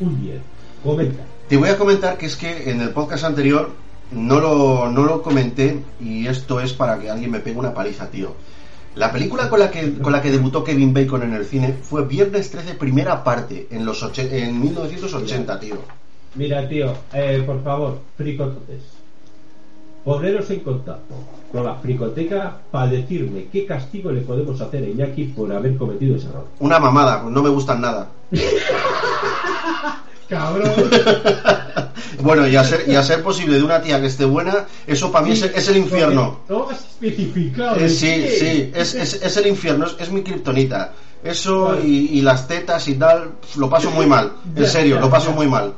un 0.00 0.22
10. 0.22 0.36
Comenta. 0.82 1.22
Te 1.48 1.56
voy 1.58 1.68
a 1.68 1.76
comentar 1.76 2.16
que 2.16 2.26
es 2.26 2.36
que 2.36 2.70
en 2.70 2.80
el 2.80 2.90
podcast 2.90 3.24
anterior 3.24 3.70
no 4.12 4.40
lo, 4.40 4.88
no 4.90 5.02
lo 5.04 5.22
comenté 5.22 5.82
y 6.00 6.26
esto 6.26 6.60
es 6.60 6.72
para 6.72 6.98
que 6.98 7.10
alguien 7.10 7.30
me 7.30 7.40
pegue 7.40 7.58
una 7.58 7.74
paliza, 7.74 8.08
tío. 8.10 8.34
La 8.94 9.12
película 9.12 9.50
con 9.50 9.60
la 9.60 9.70
que, 9.70 9.98
con 9.98 10.10
la 10.12 10.22
que 10.22 10.30
debutó 10.30 10.64
Kevin 10.64 10.94
Bacon 10.94 11.22
en 11.22 11.34
el 11.34 11.44
cine 11.44 11.74
fue 11.82 12.06
Viernes 12.06 12.50
13, 12.50 12.74
primera 12.74 13.22
parte, 13.22 13.66
en, 13.70 13.84
los 13.84 14.02
oche- 14.02 14.30
en 14.32 14.58
1980, 14.60 15.60
tío. 15.60 15.76
Mira, 16.34 16.66
tío, 16.68 16.94
eh, 17.12 17.42
por 17.44 17.62
favor, 17.62 18.00
fricototes. 18.16 18.82
Poneros 20.04 20.48
en 20.50 20.60
contacto 20.60 21.14
con 21.52 21.64
la 21.64 21.74
fricoteca 21.74 22.58
para 22.70 22.86
decirme 22.86 23.46
qué 23.52 23.66
castigo 23.66 24.12
le 24.12 24.20
podemos 24.20 24.60
hacer 24.60 24.84
a 24.84 24.88
Iñaki 24.88 25.24
por 25.24 25.52
haber 25.52 25.76
cometido 25.76 26.16
ese 26.16 26.28
error. 26.28 26.46
Una 26.60 26.78
mamada, 26.78 27.22
no 27.28 27.42
me 27.42 27.50
gustan 27.50 27.80
nada. 27.80 28.08
¡Cabrón! 30.28 30.70
Bueno, 32.22 32.46
y 32.46 32.56
a 32.56 32.64
ser, 32.64 32.84
y 32.88 32.94
a 32.94 33.02
ser 33.10 33.22
posible 33.22 33.56
de 33.58 33.62
una 33.64 33.80
tía 33.82 34.00
que 34.00 34.06
esté 34.06 34.24
buena, 34.24 34.66
eso 34.86 35.10
para 35.12 35.24
mí 35.26 35.32
es, 35.32 35.42
es 35.42 35.68
el 35.68 35.76
infierno. 35.78 36.40
No 36.48 36.68
has 36.70 36.80
especificado. 36.80 37.76
Eh, 37.76 37.88
sí, 37.88 38.06
¿qué? 38.06 38.36
sí, 38.38 38.70
es, 38.74 38.94
es, 38.94 39.22
es 39.22 39.36
el 39.36 39.46
infierno, 39.46 39.86
es, 39.86 39.96
es 39.98 40.10
mi 40.10 40.22
kriptonita. 40.22 40.92
Eso 41.24 41.62
Vale. 41.64 41.86
y, 41.86 42.18
y 42.18 42.22
las 42.22 42.46
tetas 42.46 42.86
y 42.88 42.94
tal, 42.94 43.32
lo 43.56 43.68
paso 43.70 43.90
muy 43.90 44.06
mal. 44.06 44.32
En 44.56 44.62
Ya, 44.62 44.68
serio, 44.68 44.94
ya, 44.96 45.00
lo 45.00 45.10
paso 45.10 45.30
ya. 45.30 45.34
muy 45.36 45.46
mal. 45.46 45.72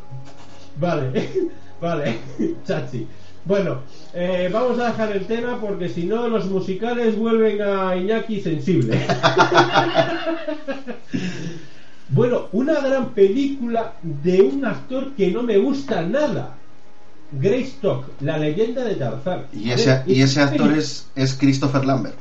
Vale, 0.76 1.28
vale, 1.80 2.18
chachi. 2.66 3.06
Bueno, 3.44 3.80
eh, 4.12 4.50
vamos 4.52 4.78
a 4.78 4.88
dejar 4.88 5.12
el 5.12 5.26
tema 5.26 5.58
porque 5.58 5.88
si 5.88 6.04
no 6.04 6.28
los 6.28 6.44
musicales 6.46 7.16
vuelven 7.16 7.62
a 7.62 7.96
Iñaki 7.96 8.42
sensible. 8.42 9.00
Bueno, 12.10 12.48
una 12.52 12.80
gran 12.80 13.10
película 13.10 13.94
de 14.02 14.40
un 14.42 14.64
actor 14.64 15.12
que 15.14 15.30
no 15.30 15.42
me 15.42 15.58
gusta 15.58 16.02
nada. 16.02 16.54
Greystock, 17.32 18.06
la 18.20 18.38
leyenda 18.38 18.84
de 18.84 18.94
Tarzán. 18.94 19.42
Y 19.52 19.70
ese, 19.70 19.90
ver, 19.90 20.02
y 20.06 20.12
ese 20.22 20.24
esta 20.24 20.44
actor 20.44 20.72
es, 20.72 21.06
es 21.14 21.34
Christopher 21.34 21.84
Lambert. 21.84 22.16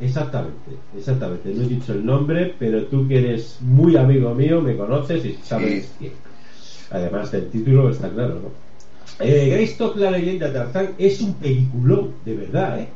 Exactamente, 0.00 0.70
exactamente. 0.96 1.50
No 1.54 1.62
he 1.62 1.66
dicho 1.68 1.92
el 1.92 2.04
nombre, 2.04 2.54
pero 2.58 2.84
tú 2.86 3.06
que 3.06 3.18
eres 3.18 3.58
muy 3.60 3.96
amigo 3.96 4.34
mío, 4.34 4.60
me 4.60 4.76
conoces 4.76 5.24
y 5.24 5.38
sabes 5.44 5.84
Sí. 5.84 5.90
quién. 5.98 6.12
Además 6.90 7.30
del 7.32 7.48
título 7.50 7.90
está 7.90 8.08
claro, 8.08 8.40
¿no? 8.42 8.64
Eh, 9.24 9.50
Greystock, 9.50 9.96
la 9.96 10.10
leyenda 10.10 10.48
de 10.48 10.52
Tarzán, 10.54 10.90
es 10.98 11.20
un 11.20 11.34
peliculón, 11.34 12.12
de 12.24 12.34
verdad, 12.36 12.80
¿eh? 12.80 12.88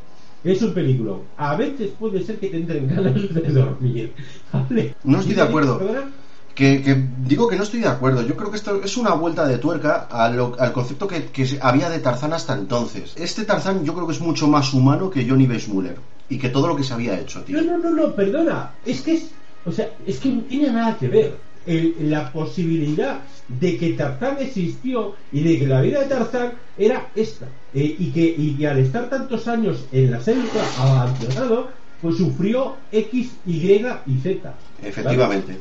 Es 0.45 0.63
un 0.63 0.73
peliculón. 0.73 1.23
A 1.37 1.57
veces 1.57 1.91
puede 1.99 2.23
ser 2.25 2.39
que 2.39 2.49
tendrán 2.49 2.87
ganas 2.87 3.15
de 3.35 3.41
dormir. 3.53 4.15
¿vale? 4.53 4.95
No 5.05 5.21
estoy 5.21 5.35
de 5.35 5.43
acuerdo. 5.43 5.81
Que, 6.55 6.83
que 6.83 7.07
digo 7.25 7.47
que 7.49 7.57
no 7.57 7.63
estoy 7.63 7.81
de 7.81 7.89
acuerdo. 7.89 8.23
Yo 8.27 8.37
creo 8.37 8.51
que 8.51 8.57
esto 8.57 8.83
es 8.83 8.97
una 8.97 9.15
vuelta 9.15 9.47
de 9.47 9.59
tuerca 9.59 10.09
a 10.11 10.29
lo- 10.29 10.57
al 10.59 10.73
concepto 10.73 11.07
que, 11.07 11.27
que 11.27 11.59
había 11.61 11.89
de 11.89 12.01
Tarzán 12.01 12.33
hasta 12.33 12.55
entonces. 12.55 13.15
Este 13.17 13.45
Tarzán 13.45 13.85
yo 13.85 13.95
creo 13.95 14.07
que 14.07 14.13
es 14.15 14.21
mucho 14.21 14.49
más 14.49 14.73
humano 14.75 15.09
que 15.11 15.29
Johnny 15.29 15.47
Weissmuller. 15.47 15.97
Y 16.29 16.37
que 16.39 16.49
todo 16.51 16.67
lo 16.69 16.77
que 16.77 16.83
se 16.85 16.93
había 16.95 17.19
hecho, 17.19 17.43
tío. 17.43 17.63
No, 17.63 17.79
no, 17.79 17.91
no, 17.91 17.91
no, 18.09 18.15
perdona. 18.15 18.73
Es 18.85 19.01
que 19.03 19.15
es, 19.15 19.31
o 19.65 19.73
sea, 19.73 19.89
es 20.07 20.19
que 20.19 20.29
no 20.31 20.43
tiene 20.43 20.71
nada 20.73 20.97
que 20.99 21.09
ver. 21.09 21.37
El- 21.73 22.11
la 22.11 22.33
posibilidad 22.33 23.15
de 23.47 23.77
que 23.79 23.93
Tarzán 23.95 24.37
existió 24.41 25.15
y 25.31 25.41
de 25.43 25.59
que 25.59 25.67
la 25.67 25.81
vida 25.83 26.01
de 26.03 26.09
Tarzán 26.09 26.49
era 26.77 27.13
esta. 27.15 27.47
Eh, 27.73 27.97
y, 27.99 28.13
que, 28.13 28.25
y 28.37 28.57
que 28.57 28.67
al 28.67 28.79
estar 28.79 29.11
tantos 29.11 29.47
años 29.49 29.89
en 29.91 30.11
la 30.11 30.21
selva 30.21 30.63
abandonado, 30.79 31.59
pues 32.01 32.17
sufrió 32.17 32.87
X, 32.91 33.41
Y 33.45 33.83
y 34.07 34.19
Z. 34.21 34.59
Efectivamente. 34.83 35.59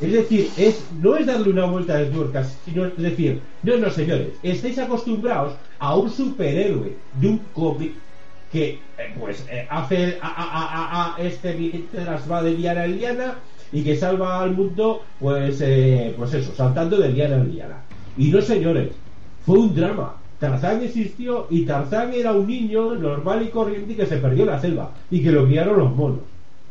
Es 0.00 0.12
decir, 0.12 0.52
es, 0.56 0.92
no 0.92 1.16
es 1.16 1.26
darle 1.26 1.50
una 1.50 1.66
vuelta 1.66 1.96
de 1.96 2.06
tuerca, 2.06 2.44
sino 2.44 2.86
es 2.86 2.96
decir, 2.96 3.32
no, 3.62 3.76
no 3.78 3.90
señores, 3.90 4.38
estáis 4.42 4.78
acostumbrados 4.78 5.58
a 5.78 5.96
un 5.96 6.08
superhéroe 6.10 7.02
de 7.10 7.26
un 7.28 7.38
cómic 7.52 8.04
que 8.48 8.92
eh, 8.96 9.14
pues 9.18 9.44
eh, 9.50 9.66
hace 9.68 10.18
a, 10.22 10.28
a- 10.28 11.14
a- 11.14 11.16
a- 11.16 11.22
este 11.22 11.54
mientras 11.54 12.30
va 12.30 12.42
de 12.42 12.52
liana 12.52 12.84
en 12.84 12.96
liana 12.96 13.44
y 13.70 13.84
que 13.84 13.96
salva 13.96 14.40
al 14.42 14.54
mundo 14.54 15.14
pues 15.18 15.60
eh, 15.60 16.14
pues 16.16 16.34
eso, 16.34 16.54
saltando 16.54 16.96
de 16.98 17.10
liana 17.10 17.36
en 17.36 17.50
liana. 17.52 17.84
Y 18.16 18.30
no 18.30 18.40
señores, 18.42 19.02
fue 19.38 19.58
un 19.58 19.74
drama. 19.74 20.22
Tarzán 20.38 20.82
existió 20.82 21.46
y 21.50 21.64
Tarzán 21.66 22.12
era 22.14 22.32
un 22.32 22.46
niño 22.46 22.94
normal 22.94 23.42
y 23.42 23.50
corriente 23.50 23.96
que 23.96 24.06
se 24.06 24.18
perdió 24.18 24.44
en 24.44 24.50
la 24.50 24.60
selva 24.60 24.94
y 25.10 25.22
que 25.22 25.32
lo 25.32 25.46
guiaron 25.46 25.78
los 25.78 25.94
monos, 25.96 26.24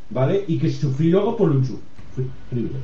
¿vale? 0.10 0.46
Y 0.48 0.58
que 0.60 0.70
sufrió 0.72 1.36
por 1.36 1.52
un 1.52 1.66
sufrido. 1.66 2.80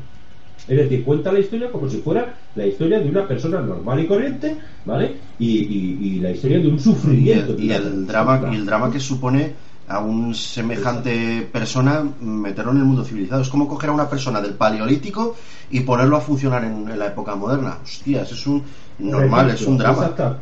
Es 0.65 0.77
decir, 0.77 1.03
cuenta 1.03 1.31
la 1.33 1.39
historia 1.39 1.71
como 1.71 1.89
si 1.89 1.97
fuera 2.01 2.39
la 2.55 2.65
historia 2.65 2.99
de 2.99 3.09
una 3.09 3.27
persona 3.27 3.61
normal 3.61 3.99
y 3.99 4.07
corriente, 4.07 4.57
¿vale? 4.85 5.19
Y, 5.37 5.47
y- 5.59 6.07
y 6.17 6.19
la 6.19 6.31
historia 6.31 6.59
de 6.59 6.67
un 6.69 6.75
Y 6.75 6.79
sufrimiento. 6.79 7.53
el, 7.53 7.59
y 7.59 7.71
el 7.71 8.05
drama 8.07 8.45
y 8.51 8.55
el 8.55 8.65
drama 8.65 8.89
que 8.91 8.99
supone 8.99 9.55
a 9.87 9.99
un 9.99 10.33
semejante 10.33 11.47
persona 11.51 12.03
meterlo 12.21 12.71
en 12.71 12.77
el 12.77 12.85
mundo 12.85 13.03
civilizado. 13.03 13.41
Es 13.41 13.49
como 13.49 13.67
coger 13.67 13.89
a 13.89 13.93
una 13.93 14.09
persona 14.09 14.41
del 14.41 14.53
paleolítico 14.53 15.35
y 15.69 15.81
ponerlo 15.81 16.17
a 16.17 16.21
funcionar 16.21 16.63
en, 16.63 16.87
en 16.89 16.97
la 16.99 17.07
época 17.07 17.35
moderna. 17.35 17.79
Hostias, 17.83 18.31
es 18.31 18.47
un 18.47 18.63
normal, 18.99 19.49
es 19.49 19.61
un 19.67 19.77
drama. 19.77 20.05
Exacta- 20.05 20.39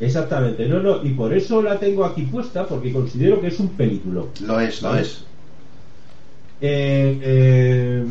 Exactamente, 0.00 0.66
no, 0.68 0.80
no, 0.80 1.04
y 1.04 1.10
por 1.10 1.32
eso 1.32 1.62
la 1.62 1.78
tengo 1.78 2.04
aquí 2.04 2.22
puesta, 2.22 2.66
porque 2.66 2.92
considero 2.92 3.40
que 3.40 3.46
es 3.46 3.60
un 3.60 3.68
película. 3.68 4.22
Lo 4.40 4.60
es, 4.60 4.82
lo 4.82 4.96
es. 4.96 5.24
Eh, 6.60 7.18
eh, 7.22 8.04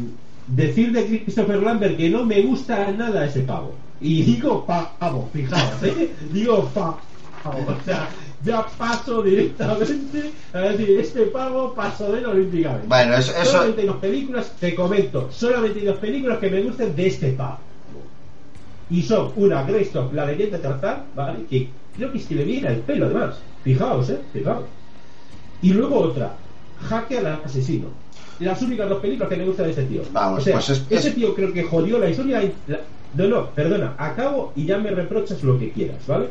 decir 0.48 0.92
de 0.92 1.06
Christopher 1.06 1.62
Lambert 1.62 1.98
que 1.98 2.10
no 2.10 2.26
me 2.26 2.42
gusta 2.42 2.92
nada 2.92 3.26
ese 3.26 3.42
pavo. 3.42 3.76
Y 4.00 4.22
digo 4.24 4.66
pavo, 4.66 5.30
fijaos, 5.34 5.84
¿eh? 5.84 6.12
digo 6.32 6.70
pavo. 6.74 6.98
O 7.46 7.86
sea, 7.86 8.08
ya 8.44 8.66
paso 8.78 9.22
directamente 9.24 10.32
a 10.54 10.60
decir, 10.60 11.00
este 11.00 11.22
pavo 11.28 11.74
paso 11.74 12.12
de 12.12 12.20
él 12.20 12.26
olímpicamente. 12.26 12.88
Bueno, 12.88 13.16
eso, 13.16 13.32
eso 13.42 13.52
Solamente 13.52 13.82
hay 13.82 13.88
dos 13.88 13.98
películas, 13.98 14.52
te 14.60 14.76
comento, 14.76 15.30
solamente 15.32 15.80
hay 15.80 15.86
dos 15.86 15.98
películas 15.98 16.40
que 16.40 16.50
me 16.50 16.62
gusten 16.62 16.96
de 16.96 17.08
este 17.08 17.32
pavo. 17.32 17.60
Y 18.90 19.02
son 19.02 19.32
una 19.38 19.64
Greystock, 19.64 20.14
la 20.14 20.26
leyenda 20.26 20.58
de 20.58 20.64
Tarzán, 20.64 21.04
¿vale? 21.16 21.46
Que 21.50 21.70
creo 21.96 22.12
que 22.12 22.18
es 22.18 22.26
que 22.26 22.36
le 22.36 22.44
viene 22.44 22.68
el 22.68 22.80
pelo 22.82 23.06
además. 23.06 23.36
Fijaos, 23.64 24.10
eh, 24.10 24.20
fijaos. 24.34 24.66
Y 25.62 25.72
luego 25.74 25.98
otra, 26.00 26.36
Jaque 26.90 27.18
al 27.20 27.28
asesino. 27.28 27.88
Las 28.40 28.62
únicas 28.62 28.90
dos 28.90 29.00
películas 29.00 29.30
que 29.30 29.38
me 29.38 29.46
gustan 29.46 29.66
de 29.66 29.72
este 29.72 29.84
tío. 29.86 30.02
Vamos, 30.12 30.42
o 30.42 30.44
sea, 30.44 30.54
pues 30.54 30.70
es- 30.70 30.86
ese 30.90 31.10
es- 31.10 31.16
tío 31.16 31.34
creo 31.34 31.54
que 31.54 31.64
jodió 31.64 31.98
la 31.98 32.10
historia. 32.10 32.44
y 32.44 32.54
la- 32.68 32.82
No, 33.16 33.28
no, 33.28 33.50
perdona, 33.52 33.94
acabo 33.98 34.52
y 34.56 34.66
ya 34.66 34.80
me 34.80 34.90
reprochas 34.90 35.42
lo 35.44 35.58
que 35.60 35.72
quieras, 35.72 36.06
¿vale? 36.08 36.30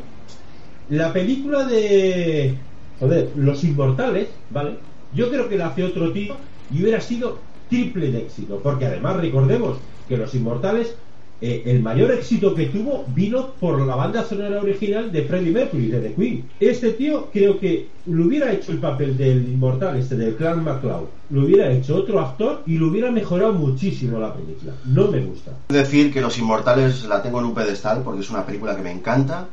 La 0.93 1.11
película 1.11 1.65
de. 1.65 2.53
Joder, 2.99 3.31
Los 3.35 3.63
Inmortales, 3.63 4.27
¿vale? 4.51 4.77
Yo 5.15 5.31
creo 5.31 5.49
que 5.49 5.57
la 5.57 5.67
hace 5.69 5.83
otro 5.83 6.11
tío 6.11 6.35
y 6.71 6.83
hubiera 6.83 7.01
sido 7.01 7.39
triple 7.67 8.11
de 8.11 8.19
éxito. 8.19 8.59
Porque 8.61 8.85
además 8.85 9.17
recordemos 9.17 9.77
que 10.07 10.17
Los 10.17 10.35
Inmortales, 10.35 10.93
eh, 11.41 11.63
el 11.65 11.81
mayor 11.81 12.11
éxito 12.11 12.53
que 12.53 12.67
tuvo 12.67 13.05
vino 13.07 13.53
por 13.59 13.81
la 13.81 13.95
banda 13.95 14.23
sonora 14.23 14.61
original 14.61 15.11
de 15.11 15.23
Freddie 15.23 15.51
Mercury, 15.51 15.87
de 15.87 15.99
The 15.99 16.13
Queen. 16.13 16.45
Este 16.59 16.91
tío 16.91 17.31
creo 17.33 17.59
que 17.59 17.87
lo 18.05 18.25
hubiera 18.25 18.53
hecho 18.53 18.71
el 18.71 18.77
papel 18.77 19.17
del 19.17 19.49
Inmortal, 19.49 19.97
este 19.97 20.15
del 20.15 20.35
Clan 20.35 20.63
MacLeod. 20.63 21.05
Lo 21.31 21.43
hubiera 21.43 21.71
hecho 21.71 21.95
otro 21.95 22.19
actor 22.19 22.61
y 22.67 22.77
lo 22.77 22.89
hubiera 22.89 23.09
mejorado 23.09 23.53
muchísimo 23.53 24.19
la 24.19 24.31
película. 24.31 24.73
No 24.85 25.07
me 25.07 25.21
gusta. 25.21 25.53
decir 25.69 26.13
que 26.13 26.21
Los 26.21 26.37
Inmortales 26.37 27.03
la 27.05 27.23
tengo 27.23 27.39
en 27.39 27.45
un 27.45 27.55
pedestal 27.55 28.03
porque 28.03 28.21
es 28.21 28.29
una 28.29 28.45
película 28.45 28.75
que 28.75 28.83
me 28.83 28.91
encanta 28.91 29.47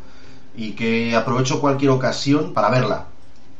y 0.57 0.73
que 0.73 1.15
aprovecho 1.17 1.61
cualquier 1.61 1.91
ocasión 1.91 2.53
para 2.53 2.71
verla. 2.71 3.07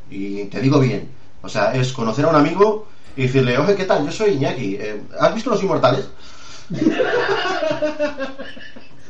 Y 0.09 0.45
te 0.45 0.59
digo 0.61 0.79
bien, 0.79 1.09
o 1.41 1.49
sea, 1.49 1.73
es 1.73 1.93
conocer 1.93 2.25
a 2.25 2.29
un 2.29 2.35
amigo 2.35 2.87
y 3.15 3.23
decirle, 3.23 3.57
oye, 3.57 3.75
¿qué 3.75 3.85
tal? 3.85 4.05
Yo 4.05 4.11
soy 4.11 4.31
Iñaki. 4.33 4.75
eh, 4.75 5.01
¿Has 5.19 5.33
visto 5.33 5.49
Los 5.49 5.61
Inmortales? 5.63 6.07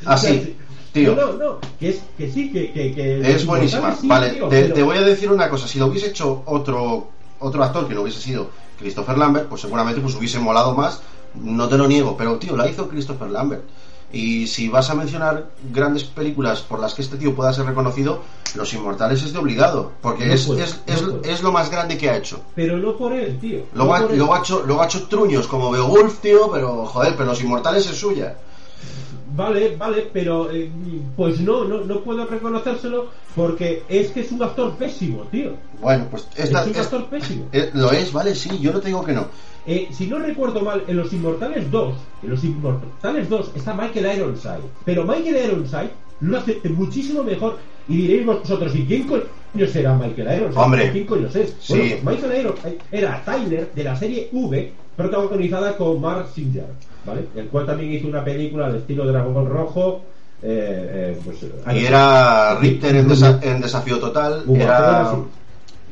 Así, 0.05 0.55
tío. 0.93 1.15
No, 1.15 1.33
no, 1.33 1.33
no, 1.37 1.59
que, 1.79 1.89
es, 1.89 2.01
que 2.17 2.31
sí, 2.31 2.51
que, 2.51 2.71
que, 2.71 2.93
que 2.93 3.31
Es 3.31 3.45
buenísima. 3.45 3.95
Sí, 3.95 4.07
vale, 4.07 4.31
tío, 4.31 4.47
te, 4.47 4.61
pero- 4.63 4.73
te 4.75 4.83
voy 4.83 4.97
a 4.97 5.01
decir 5.01 5.31
una 5.31 5.49
cosa. 5.49 5.67
Si 5.67 5.79
lo 5.79 5.87
hubiese 5.87 6.07
hecho 6.07 6.43
otro 6.45 7.09
otro 7.39 7.63
actor 7.63 7.87
que 7.87 7.95
no 7.95 8.01
hubiese 8.01 8.19
sido 8.19 8.49
Christopher 8.77 9.17
Lambert, 9.17 9.47
pues 9.49 9.61
seguramente 9.61 9.99
pues 9.99 10.13
hubiese 10.15 10.37
molado 10.39 10.75
más 10.75 11.01
No 11.33 11.67
te 11.67 11.75
lo 11.77 11.87
niego, 11.87 12.15
pero 12.15 12.37
tío, 12.37 12.55
la 12.55 12.69
hizo 12.69 12.87
Christopher 12.87 13.29
Lambert. 13.29 13.63
Y 14.13 14.47
si 14.47 14.67
vas 14.69 14.89
a 14.89 14.95
mencionar 14.95 15.45
grandes 15.71 16.03
películas 16.03 16.61
por 16.61 16.79
las 16.79 16.93
que 16.93 17.01
este 17.01 17.17
tío 17.17 17.33
pueda 17.35 17.53
ser 17.53 17.65
reconocido, 17.65 18.21
Los 18.55 18.73
Inmortales 18.73 19.23
es 19.23 19.31
de 19.33 19.39
obligado, 19.39 19.91
porque 20.01 20.25
No 20.25 20.33
es, 20.33 20.45
puede, 20.45 20.63
es, 20.63 20.81
no 20.87 20.93
es, 20.93 21.01
puede. 21.01 21.31
es 21.33 21.41
lo 21.41 21.51
más 21.51 21.71
grande 21.71 21.97
que 21.97 22.09
ha 22.09 22.17
hecho. 22.17 22.41
Pero 22.55 22.77
no 22.77 22.97
por 22.97 23.13
él, 23.13 23.39
tío. 23.39 23.59
Luego, 23.73 23.91
no 23.97 24.05
ha, 24.07 24.11
él. 24.11 24.17
luego, 24.17 24.35
ha 24.35 24.39
hecho, 24.39 24.63
luego 24.65 24.81
ha 24.81 24.85
hecho 24.85 25.07
truños 25.07 25.47
como 25.47 25.71
Beowulf, 25.71 26.19
tío, 26.19 26.51
pero 26.51 26.85
joder, 26.85 27.13
pero 27.15 27.25
Los 27.29 27.41
Inmortales 27.41 27.89
es 27.89 27.95
suya. 27.97 28.35
Vale, 29.33 29.77
vale, 29.77 30.09
pero 30.11 30.51
eh, 30.51 30.69
pues 31.15 31.39
no, 31.39 31.63
no, 31.63 31.79
no 31.85 32.01
puedo 32.01 32.25
reconocérselo 32.25 33.07
porque 33.33 33.83
es 33.87 34.11
que 34.11 34.19
es 34.21 34.31
un 34.33 34.43
actor 34.43 34.73
pésimo, 34.75 35.21
tío. 35.31 35.51
Bueno, 35.79 36.05
pues 36.11 36.27
esta, 36.35 36.63
es 36.65 36.67
un 36.67 36.75
actor 36.75 37.05
pésimo. 37.05 37.45
eh, 37.53 37.69
lo 37.73 37.93
es, 37.93 38.11
vale, 38.11 38.35
sí, 38.35 38.59
yo 38.59 38.73
no 38.73 38.81
te 38.81 38.87
digo 38.87 39.05
que 39.05 39.13
no. 39.13 39.27
Eh, 39.65 39.89
si 39.91 40.07
no 40.07 40.17
recuerdo 40.19 40.61
mal, 40.61 40.83
en 40.87 40.97
Los 40.97 41.13
Inmortales 41.13 41.69
2, 41.69 41.93
en 42.23 42.29
Los 42.29 42.43
Inmortales 42.43 43.29
2 43.29 43.51
está 43.55 43.73
Michael 43.73 44.17
Ironside, 44.17 44.61
pero 44.83 45.03
Michael 45.05 45.37
Ironside 45.45 45.91
lo 46.21 46.37
hace 46.37 46.61
muchísimo 46.69 47.23
mejor 47.23 47.59
y 47.87 47.97
diréis 47.97 48.25
vosotros, 48.25 48.75
¿y 48.75 48.85
quién 48.85 49.07
coño 49.07 49.67
será 49.71 49.93
Michael 49.95 50.37
Ironside? 50.37 50.61
Hombre, 50.63 50.89
¿O 50.89 50.91
¿Quién 50.91 51.05
coño 51.05 51.27
es? 51.27 51.55
sí. 51.59 51.73
Bueno, 51.73 51.95
pues 52.03 52.03
Michael 52.23 52.41
Ironside 52.41 52.77
era 52.91 53.21
Tyler 53.23 53.71
de 53.73 53.83
la 53.83 53.95
serie 53.95 54.29
V, 54.31 54.73
protagonizada 54.95 55.77
con 55.77 56.01
Mark 56.01 56.27
Singer, 56.33 56.65
¿vale? 57.05 57.25
El 57.35 57.47
cual 57.47 57.65
también 57.67 57.91
hizo 57.93 58.07
una 58.07 58.23
película 58.23 58.71
de 58.71 58.79
estilo 58.79 59.05
Dragón 59.05 59.47
Rojo. 59.47 60.01
Eh, 60.43 61.13
eh, 61.15 61.21
pues, 61.23 61.37
Y 61.75 61.85
era 61.85 62.55
Richter 62.59 62.95
en, 62.95 63.07
desa- 63.07 63.39
en 63.43 63.61
Desafío 63.61 63.99
Total, 63.99 64.43
era. 64.55 65.15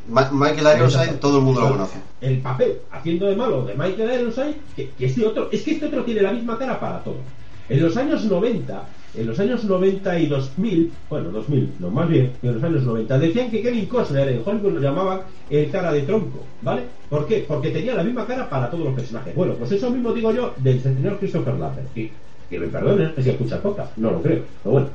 Ma- 0.09 0.29
Michael 0.31 0.77
Ironside, 0.77 1.13
todo 1.19 1.37
el 1.37 1.43
mundo 1.43 1.61
lo 1.61 1.67
conoce. 1.69 1.97
El 2.21 2.37
papel 2.39 2.77
haciendo 2.91 3.27
de 3.27 3.35
malo 3.35 3.63
de 3.65 3.75
Michael 3.75 4.21
Ironside, 4.21 4.55
que, 4.75 4.89
que 4.97 5.05
este 5.05 5.25
otro, 5.25 5.49
es 5.51 5.61
que 5.61 5.71
este 5.71 5.85
otro 5.85 6.03
tiene 6.03 6.21
la 6.21 6.31
misma 6.33 6.57
cara 6.57 6.79
para 6.79 7.03
todo. 7.03 7.17
En 7.69 7.81
los 7.81 7.95
años 7.97 8.25
90, 8.25 8.83
en 9.15 9.27
los 9.27 9.39
años 9.39 9.63
90 9.63 10.19
y 10.19 10.25
2000, 10.27 10.91
bueno, 11.09 11.29
2000, 11.29 11.73
no, 11.79 11.89
más 11.91 12.09
bien, 12.09 12.31
en 12.41 12.53
los 12.55 12.63
años 12.63 12.83
90, 12.83 13.19
decían 13.19 13.51
que 13.51 13.61
Kevin 13.61 13.85
Costner 13.85 14.27
en 14.29 14.41
Hollywood 14.43 14.73
lo 14.73 14.79
llamaban 14.81 15.21
el 15.49 15.69
cara 15.69 15.91
de 15.91 16.01
tronco, 16.01 16.43
¿vale? 16.61 16.83
¿Por 17.09 17.27
qué? 17.27 17.45
Porque 17.47 17.69
tenía 17.69 17.93
la 17.95 18.03
misma 18.03 18.25
cara 18.25 18.49
para 18.49 18.69
todos 18.71 18.85
los 18.85 18.93
personajes. 18.95 19.35
Bueno, 19.35 19.53
pues 19.53 19.71
eso 19.71 19.89
mismo 19.91 20.11
digo 20.13 20.31
yo 20.33 20.53
del 20.57 20.81
señor 20.81 21.17
Christopher 21.19 21.55
Lambert, 21.55 21.93
que, 21.93 22.11
que 22.49 22.59
me 22.59 22.67
perdone 22.67 23.11
si 23.21 23.29
escucha 23.29 23.61
podcast, 23.61 23.95
no 23.97 24.11
lo 24.11 24.21
creo, 24.21 24.43
pero 24.63 24.73
bueno. 24.73 24.87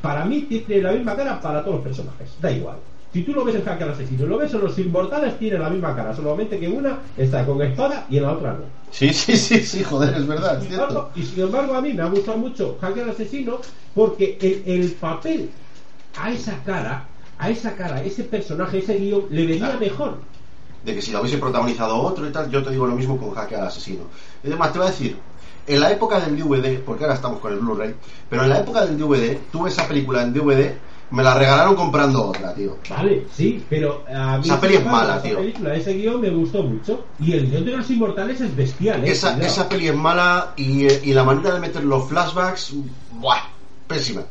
Para 0.00 0.24
mí 0.24 0.42
tiene 0.42 0.82
la 0.82 0.92
misma 0.92 1.16
cara 1.16 1.40
para 1.40 1.60
todos 1.62 1.76
los 1.76 1.84
personajes, 1.84 2.28
da 2.40 2.50
igual. 2.50 2.76
Si 3.16 3.22
tú 3.22 3.32
lo 3.32 3.46
ves 3.46 3.54
en 3.54 3.64
Hack 3.64 3.80
al 3.80 3.92
Asesino, 3.92 4.26
lo 4.26 4.36
ves 4.36 4.52
en 4.52 4.60
Los 4.60 4.78
Inmortales, 4.78 5.38
tiene 5.38 5.58
la 5.58 5.70
misma 5.70 5.96
cara, 5.96 6.14
solamente 6.14 6.60
que 6.60 6.68
una 6.68 6.98
está 7.16 7.46
con 7.46 7.62
espada 7.62 8.04
y 8.10 8.18
en 8.18 8.24
la 8.24 8.32
otra 8.32 8.52
no. 8.52 8.58
Sí, 8.90 9.10
sí, 9.14 9.34
sí, 9.38 9.60
sí, 9.60 9.82
joder, 9.82 10.14
es 10.18 10.26
verdad, 10.26 10.62
es 10.62 10.70
embargo- 10.70 11.08
y 11.16 11.22
sin 11.22 11.44
embargo, 11.44 11.72
a 11.76 11.80
mí 11.80 11.94
me 11.94 12.02
ha 12.02 12.08
gustado 12.10 12.36
mucho 12.36 12.76
Hack 12.78 12.98
al 12.98 13.08
Asesino 13.08 13.56
porque 13.94 14.36
el, 14.38 14.70
el 14.70 14.90
papel 14.90 15.48
a 16.18 16.30
esa 16.30 16.62
cara, 16.62 17.04
a 17.38 17.48
esa 17.48 17.74
cara, 17.74 18.02
ese 18.04 18.24
personaje, 18.24 18.80
ese 18.80 18.98
guion, 18.98 19.22
le 19.30 19.46
venía 19.46 19.60
Claro. 19.64 19.80
mejor. 19.80 20.18
De 20.84 20.94
que 20.94 21.00
si 21.00 21.10
lo 21.10 21.22
hubiese 21.22 21.38
protagonizado 21.38 21.96
otro 21.98 22.28
y 22.28 22.32
tal, 22.32 22.50
yo 22.50 22.62
te 22.62 22.70
digo 22.70 22.86
lo 22.86 22.96
mismo 22.96 23.16
con 23.16 23.32
al 23.38 23.66
Asesino. 23.66 24.02
Y 24.44 24.48
además, 24.48 24.74
te 24.74 24.78
voy 24.78 24.88
a 24.88 24.90
decir, 24.90 25.16
en 25.66 25.80
la 25.80 25.90
época 25.90 26.20
del 26.20 26.36
DVD, 26.38 26.80
porque 26.84 27.04
ahora 27.04 27.14
estamos 27.16 27.40
con 27.40 27.50
el 27.54 27.60
Blu-ray, 27.60 27.94
pero 28.28 28.42
en 28.42 28.50
la 28.50 28.58
época 28.60 28.84
del 28.84 28.98
DVD, 28.98 29.38
tuve 29.50 29.70
esa 29.70 29.88
película 29.88 30.22
en 30.22 30.34
DVD, 30.34 30.74
me 31.10 31.22
la 31.22 31.34
regalaron 31.34 31.76
comprando 31.76 32.26
otra, 32.26 32.52
tío. 32.54 32.76
Vale, 32.90 33.26
sí, 33.32 33.64
pero 33.70 34.04
a 34.12 34.38
mí 34.38 34.44
Esa 34.44 34.60
peli 34.60 34.74
es 34.74 34.84
mala, 34.84 35.22
tío. 35.22 35.38
película, 35.38 35.74
ese 35.74 35.94
guion 35.94 36.20
me 36.20 36.30
gustó 36.30 36.62
mucho. 36.62 37.04
Y 37.20 37.32
el 37.32 37.48
guion 37.50 37.64
de 37.64 37.76
los 37.76 37.90
Inmortales 37.90 38.40
es 38.40 38.54
bestial, 38.56 39.04
¿eh? 39.04 39.12
Esa, 39.12 39.32
Cuidado. 39.34 39.52
esa 39.52 39.68
peli 39.68 39.88
es 39.88 39.94
mala 39.94 40.52
y, 40.56 40.86
y 40.86 41.12
la 41.14 41.22
manera 41.24 41.54
de 41.54 41.60
meter 41.60 41.84
los 41.84 42.08
flashbacks, 42.08 42.74
¡buah! 43.20 43.38
Pésima. 43.86 44.22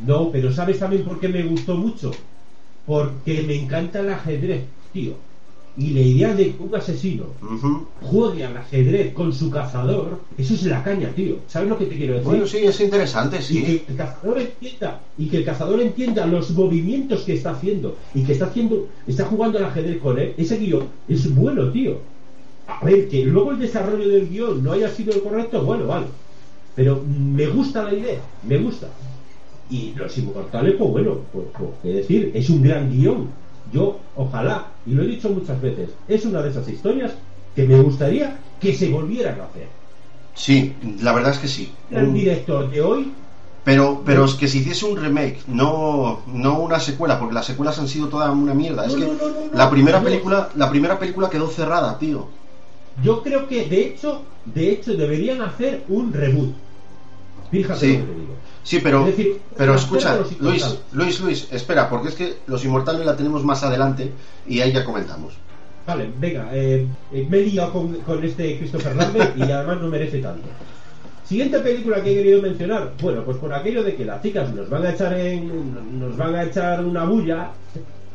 No, 0.00 0.30
pero 0.30 0.52
¿sabes 0.52 0.78
también 0.78 1.04
por 1.04 1.18
qué 1.20 1.28
me 1.28 1.42
gustó 1.44 1.76
mucho? 1.76 2.10
Porque 2.84 3.42
me 3.42 3.54
encanta 3.54 4.00
el 4.00 4.12
ajedrez, 4.12 4.64
tío. 4.92 5.14
Y 5.74 5.90
la 5.90 6.00
idea 6.00 6.34
de 6.34 6.54
que 6.54 6.62
un 6.62 6.74
asesino 6.74 7.24
Ujú. 7.40 7.86
juegue 8.02 8.44
al 8.44 8.56
ajedrez 8.58 9.14
con 9.14 9.32
su 9.32 9.50
cazador, 9.50 10.20
eso 10.36 10.52
es 10.54 10.64
la 10.64 10.84
caña, 10.84 11.08
tío. 11.16 11.36
¿Sabes 11.46 11.70
lo 11.70 11.78
que 11.78 11.86
te 11.86 11.96
quiero 11.96 12.12
decir? 12.14 12.28
Bueno, 12.28 12.46
sí, 12.46 12.58
es 12.58 12.78
interesante, 12.80 13.38
Y 13.38 13.42
sí. 13.42 13.62
que 13.62 13.84
el 13.88 13.96
cazador 13.96 14.38
entienda, 14.38 15.00
y 15.16 15.28
que 15.28 15.36
el 15.38 15.44
cazador 15.44 15.80
entienda 15.80 16.26
los 16.26 16.50
movimientos 16.50 17.22
que 17.22 17.34
está 17.34 17.52
haciendo, 17.52 17.96
y 18.14 18.22
que 18.22 18.32
está 18.32 18.46
haciendo, 18.46 18.86
está 19.06 19.24
jugando 19.24 19.58
al 19.58 19.64
ajedrez 19.64 19.98
con 19.98 20.18
él, 20.18 20.34
ese 20.36 20.58
guion 20.58 20.88
es 21.08 21.34
bueno, 21.34 21.70
tío. 21.70 21.96
A 22.66 22.84
ver, 22.84 23.08
que 23.08 23.24
luego 23.24 23.52
el 23.52 23.58
desarrollo 23.58 24.08
del 24.08 24.28
guion 24.28 24.62
no 24.62 24.72
haya 24.72 24.90
sido 24.90 25.14
el 25.14 25.22
correcto, 25.22 25.64
bueno, 25.64 25.86
vale. 25.86 26.06
Pero 26.74 27.02
me 27.06 27.46
gusta 27.46 27.84
la 27.84 27.94
idea, 27.94 28.20
me 28.46 28.58
gusta. 28.58 28.88
Y 29.70 29.94
los 29.94 30.16
inmortales, 30.18 30.74
pues 30.78 30.90
bueno, 30.90 31.16
pues, 31.32 31.46
pues, 31.56 31.70
qué 31.82 31.88
decir, 31.88 32.30
es 32.34 32.50
un 32.50 32.62
gran 32.62 32.90
guion. 32.90 33.41
Yo, 33.72 33.98
ojalá, 34.16 34.66
y 34.86 34.92
lo 34.92 35.02
he 35.02 35.06
dicho 35.06 35.30
muchas 35.30 35.60
veces, 35.60 35.90
es 36.08 36.24
una 36.24 36.42
de 36.42 36.50
esas 36.50 36.68
historias 36.68 37.12
que 37.56 37.64
me 37.66 37.80
gustaría 37.80 38.38
que 38.60 38.74
se 38.74 38.90
volvieran 38.90 39.40
a 39.40 39.44
hacer. 39.44 39.68
Sí, 40.34 40.74
la 41.00 41.12
verdad 41.12 41.32
es 41.32 41.38
que 41.38 41.48
sí. 41.48 41.70
El 41.90 42.04
Un- 42.08 42.14
director 42.14 42.70
de 42.70 42.80
hoy 42.80 43.12
Pero, 43.64 44.02
pero 44.04 44.24
es 44.24 44.34
que 44.34 44.48
si 44.48 44.58
hiciese 44.58 44.86
un 44.86 44.96
remake, 44.96 45.38
no, 45.46 46.20
no 46.26 46.58
una 46.60 46.80
secuela, 46.80 47.18
porque 47.18 47.34
las 47.34 47.46
secuelas 47.46 47.78
han 47.78 47.86
sido 47.88 48.08
toda 48.08 48.30
una 48.32 48.54
mierda. 48.54 48.86
Es 48.86 48.94
que 48.94 49.00
no, 49.06 49.12
no, 49.12 49.54
la 49.54 49.70
primera 49.70 50.02
película, 50.02 50.48
la 50.56 50.68
primera 50.68 50.98
película 50.98 51.30
quedó 51.30 51.48
cerrada, 51.48 51.96
tío. 51.98 52.26
Yo 53.04 53.22
creo 53.22 53.46
que 53.48 53.64
de 53.66 53.82
hecho, 53.86 54.22
de 54.44 54.70
hecho 54.72 54.94
deberían 54.94 55.40
hacer 55.42 55.84
un 55.88 56.12
reboot. 56.12 56.54
Fíjate 57.50 57.80
Sí. 57.80 57.98
lo 57.98 58.06
que 58.06 58.12
te 58.12 58.20
digo. 58.20 58.34
Sí, 58.62 58.78
pero, 58.82 59.00
Es 59.00 59.16
decir, 59.16 59.40
pero 59.56 59.74
escucha, 59.74 60.20
Luis. 60.38 60.78
Luis, 60.92 61.20
Luis, 61.20 61.48
espera, 61.50 61.88
porque 61.88 62.08
es 62.08 62.14
que 62.14 62.36
Los 62.46 62.64
Inmortales 62.64 63.04
la 63.04 63.16
tenemos 63.16 63.44
más 63.44 63.62
adelante 63.64 64.12
y 64.46 64.60
ahí 64.60 64.72
ya 64.72 64.84
comentamos. 64.84 65.34
Vale, 65.86 66.08
venga, 66.18 66.48
eh, 66.52 66.86
eh, 67.12 67.26
me 67.28 67.38
he 67.38 67.46
liado 67.46 67.72
con, 67.72 67.94
con 68.02 68.22
este 68.22 68.58
Christopher 68.58 68.94
Lambert 68.94 69.36
y 69.36 69.42
además 69.42 69.80
no 69.80 69.88
merece 69.88 70.18
tanto. 70.20 70.46
Siguiente 71.24 71.58
película 71.60 72.02
que 72.02 72.12
he 72.12 72.14
querido 72.16 72.42
mencionar, 72.42 72.92
bueno, 73.00 73.24
pues 73.24 73.38
por 73.38 73.52
aquello 73.52 73.82
de 73.82 73.96
que 73.96 74.04
las 74.04 74.22
chicas 74.22 74.52
nos 74.52 74.68
van 74.68 74.86
a 74.86 74.90
echar 74.90 75.12
en, 75.14 75.98
nos 75.98 76.16
van 76.16 76.34
a 76.34 76.44
echar 76.44 76.84
una 76.84 77.04
bulla, 77.04 77.50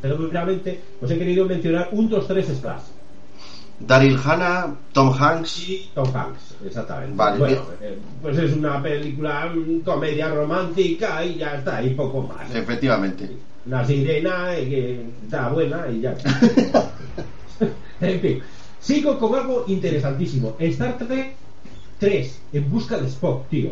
seguramente, 0.02 0.80
pues 1.00 1.12
he 1.12 1.18
querido 1.18 1.46
mencionar 1.46 1.90
un 1.92 2.10
2 2.10 2.28
3 2.28 2.48
Splash. 2.48 2.84
Daryl 3.80 4.20
Hannah, 4.24 4.76
Tom 4.94 5.14
Hanks, 5.14 5.68
y 5.68 5.90
Tom 5.94 6.08
Hanks, 6.16 6.47
exactamente. 6.66 7.16
Vale, 7.16 7.40
bueno, 7.40 7.62
eh, 7.82 7.98
pues 8.22 8.38
es 8.38 8.54
una 8.54 8.82
película, 8.82 9.52
mm, 9.54 9.80
comedia 9.82 10.30
romántica 10.30 11.24
y 11.26 11.38
ya 11.38 11.56
está, 11.56 11.82
y 11.82 11.92
poco 11.92 12.24
más. 12.24 12.54
efectivamente. 12.54 13.30
Una 13.66 13.86
sirena 13.86 14.56
eh, 14.56 15.06
está 15.24 15.50
buena 15.50 15.88
y 15.92 16.02
ya. 16.02 16.16
en 18.02 18.22
fin, 18.22 18.40
sigo 18.80 19.20
con 19.20 19.36
algo 19.36 19.66
interesantísimo. 19.68 20.56
Star 20.60 20.98
Trek 20.98 21.36
3, 22.00 22.42
en 22.54 22.72
busca 22.72 22.98
de 22.98 23.08
Spock, 23.08 23.48
tío. 23.50 23.72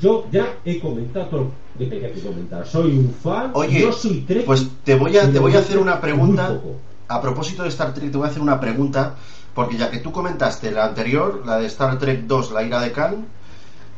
Yo 0.00 0.26
ya 0.30 0.56
he 0.64 0.78
comentado 0.80 1.50
que 1.78 1.86
tenía 1.86 2.12
que 2.12 2.20
comentar. 2.20 2.66
Soy 2.66 2.98
un 2.98 3.14
fan. 3.14 3.50
Oye, 3.54 3.80
yo 3.80 3.92
soy 3.92 4.20
Trek. 4.20 4.44
pues 4.44 4.66
te 4.84 4.94
voy 4.94 5.16
a, 5.16 5.30
te 5.30 5.38
voy 5.38 5.54
a 5.54 5.58
hacer 5.58 5.78
una 5.78 6.00
pregunta. 6.00 6.60
A 7.06 7.20
propósito 7.20 7.62
de 7.62 7.68
Star 7.68 7.92
Trek, 7.92 8.10
te 8.10 8.16
voy 8.16 8.26
a 8.26 8.30
hacer 8.30 8.40
una 8.40 8.58
pregunta, 8.58 9.16
porque 9.54 9.76
ya 9.76 9.90
que 9.90 9.98
tú 9.98 10.12
comentaste 10.12 10.70
la 10.70 10.86
anterior, 10.86 11.42
la 11.46 11.58
de 11.58 11.66
Star 11.66 11.98
Trek 11.98 12.22
2, 12.26 12.52
La 12.52 12.62
ira 12.62 12.80
de 12.80 12.92
Khan, 12.92 13.26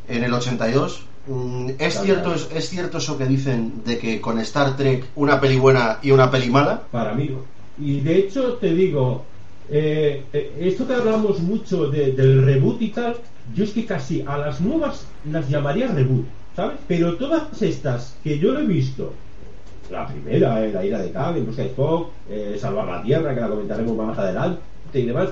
en 0.09 0.25
el 0.25 0.33
82, 0.33 1.07
mm, 1.27 1.71
¿es 1.79 2.01
cierto, 2.01 2.35
es, 2.35 2.49
es 2.55 2.69
cierto 2.69 2.99
eso 2.99 3.19
que 3.19 3.27
dicen 3.27 3.83
de 3.85 3.99
que 3.99 4.21
con 4.21 4.39
Star 4.41 4.77
Trek 4.77 5.05
una 5.15 5.41
peli 5.41 5.59
buena 5.59 5.99
y 6.03 6.11
una 6.11 6.31
peli 6.31 6.51
mala? 6.51 6.89
para 6.91 7.15
mí 7.15 7.29
no. 7.29 7.39
Y 7.79 8.01
de 8.01 8.17
hecho 8.19 8.55
te 8.55 8.73
digo, 8.75 9.33
eh, 9.69 10.29
eh, 10.33 10.57
esto 10.61 10.87
que 10.87 10.95
hablamos 10.95 11.41
mucho 11.41 11.89
de- 11.89 12.13
del 12.13 12.45
reboot 12.45 12.81
y 12.83 12.93
tal, 12.93 13.17
yo 13.45 13.65
es 13.65 13.73
que 13.73 13.85
casi 13.87 14.23
a 14.27 14.39
las 14.39 14.61
nuevas 14.61 15.07
las 15.25 15.49
llamaría 15.49 15.89
reboot, 15.89 16.27
¿sabes? 16.55 16.79
Pero 16.87 17.17
todas 17.17 17.61
estas 17.63 18.19
que 18.23 18.39
yo 18.39 18.59
he 18.59 18.65
visto, 18.67 19.23
la 19.89 20.07
primera, 20.07 20.65
eh, 20.65 20.73
la 20.73 20.85
ira 20.85 20.99
de 21.01 21.13
Khan, 21.13 21.37
En 21.37 21.47
busca 21.47 21.63
de 21.63 21.69
Spock, 21.69 22.15
eh, 22.29 22.57
Salvar 22.59 22.87
la 22.87 23.03
Tierra, 23.03 23.35
que 23.35 23.41
la 23.41 23.49
comentaremos 23.49 23.97
más 23.97 24.19
adelante 24.19 24.63
y 24.95 25.07
demás, 25.07 25.31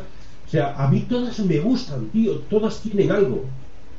sea, 0.55 0.75
a 0.77 0.89
mí 0.89 1.01
todas 1.09 1.39
me 1.41 1.59
gustan, 1.61 2.11
tío, 2.11 2.41
todas 2.53 2.81
tienen 2.81 3.11
algo. 3.11 3.51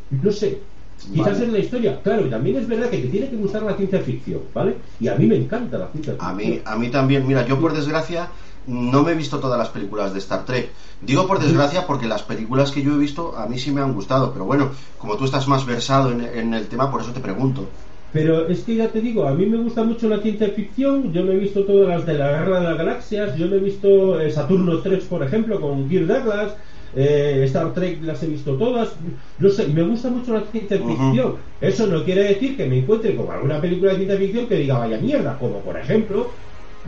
No 0.10 0.32
sé, 0.32 0.50
quizás 0.98 1.34
Vale. 1.34 1.46
es 1.46 1.52
la 1.52 1.60
historia, 1.60 2.02
claro, 2.02 2.26
y 2.26 2.30
también 2.30 2.56
es 2.58 2.68
verdad 2.68 2.90
que 2.90 3.00
te 3.00 3.08
tiene 3.10 3.30
que 3.30 3.36
gustar 3.36 3.64
la 3.64 3.76
ciencia 3.76 4.00
ficción, 4.00 4.44
¿vale? 4.54 4.78
Y 5.00 5.08
a 5.08 5.16
mí 5.16 5.26
me 5.26 5.36
encanta 5.36 5.78
la 5.78 5.92
ciencia 5.92 6.14
ficción. 6.14 6.32
A 6.32 6.34
mí, 6.34 6.62
a 6.64 6.76
mí 6.76 6.90
también, 6.90 7.28
mira, 7.28 7.46
yo 7.46 7.60
por 7.60 7.74
desgracia 7.74 8.32
no 8.66 9.04
me 9.04 9.12
he 9.12 9.16
visto 9.16 9.40
todas 9.40 9.60
las 9.60 9.70
películas 9.70 10.14
de 10.14 10.20
Star 10.20 10.46
Trek. 10.46 10.74
Digo 11.02 11.28
por 11.28 11.40
desgracia 11.40 11.86
porque 11.86 12.08
las 12.08 12.24
películas 12.24 12.72
que 12.72 12.82
yo 12.82 12.96
he 12.96 12.98
visto 12.98 13.38
a 13.38 13.48
mí 13.48 13.60
sí 13.60 13.72
me 13.72 13.82
han 13.82 13.94
gustado, 13.94 14.32
pero 14.34 14.46
bueno, 14.46 14.72
como 14.98 15.18
tú 15.18 15.26
estás 15.26 15.48
más 15.48 15.66
versado 15.66 16.12
en, 16.12 16.22
en 16.22 16.54
el 16.54 16.68
tema, 16.68 16.90
por 16.90 17.02
eso 17.02 17.14
te 17.14 17.20
pregunto. 17.20 17.76
Pero 18.16 18.48
es 18.48 18.62
que 18.62 18.78
ya 18.78 18.88
te 18.88 19.02
digo, 19.02 19.28
a 19.28 19.34
mí 19.34 19.46
me 19.46 19.58
gusta 19.58 19.84
mucho 19.84 20.08
la 20.08 20.20
ciencia 20.20 20.48
ficción, 20.48 21.12
yo 21.12 21.26
me 21.26 21.34
he 21.34 21.38
visto 21.38 21.66
todas 21.66 21.90
las 21.90 22.06
de 22.06 22.14
la 22.14 22.32
Guerra 22.32 22.62
de 22.62 22.68
las 22.70 22.78
Galaxias, 22.78 23.36
yo 23.36 23.48
me 23.50 23.58
he 23.58 23.60
visto 23.60 24.22
eh, 24.22 24.32
Saturno 24.32 24.80
3, 24.80 25.04
por 25.04 25.22
ejemplo, 25.22 25.60
con 25.60 25.90
Kirk 25.90 26.08
Douglas, 26.08 26.56
eh, 26.96 27.42
Star 27.44 27.74
Trek 27.74 28.02
las 28.04 28.24
he 28.24 28.28
visto 28.28 28.56
todas, 28.56 28.94
no 29.38 29.50
sé, 29.50 29.68
me 29.68 29.84
gusta 29.84 30.10
mucho 30.10 30.34
la 30.34 30.44
ciencia 30.50 30.78
ficción. 30.78 31.36
Eso 31.60 31.88
no 31.88 32.06
quiere 32.06 32.24
decir 32.24 32.56
que 32.56 32.66
me 32.68 32.80
encuentre 32.80 33.18
con 33.18 33.30
alguna 33.30 33.60
película 33.60 33.92
de 33.92 33.98
ciencia 33.98 34.18
ficción 34.18 34.48
que 34.48 34.60
diga 34.60 34.78
vaya 34.78 34.98
mierda, 34.98 35.38
como 35.38 35.60
por 35.60 35.78
ejemplo, 35.78 36.32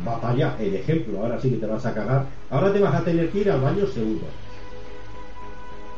va 0.07 0.21
para 0.21 0.33
allá, 0.33 0.55
el 0.61 0.75
ejemplo, 0.75 1.19
ahora 1.21 1.41
sí 1.41 1.49
que 1.49 1.57
te 1.57 1.65
vas 1.65 1.85
a 1.85 1.93
cagar, 1.93 2.25
ahora 2.49 2.71
te 2.71 2.79
vas 2.79 2.95
a 2.95 3.03
tener 3.03 3.29
que 3.31 3.39
ir 3.39 3.51
al 3.51 3.59
baño 3.59 3.85
segundo. 3.85 4.23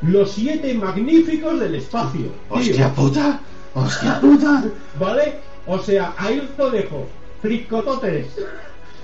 Los 0.02 0.32
siete 0.32 0.74
magníficos 0.74 1.60
del 1.60 1.76
espacio. 1.76 2.22
tío. 2.22 2.32
¡Hostia 2.50 2.92
puta! 2.96 3.42
¡Hostia 3.74 4.20
puta! 4.20 4.64
¿Vale? 5.00 5.40
O 5.68 5.78
sea, 5.80 6.14
ahí 6.18 6.40
os 6.40 6.58
lo 6.58 6.72
dejo. 6.72 7.08
Fricototes. 7.42 8.28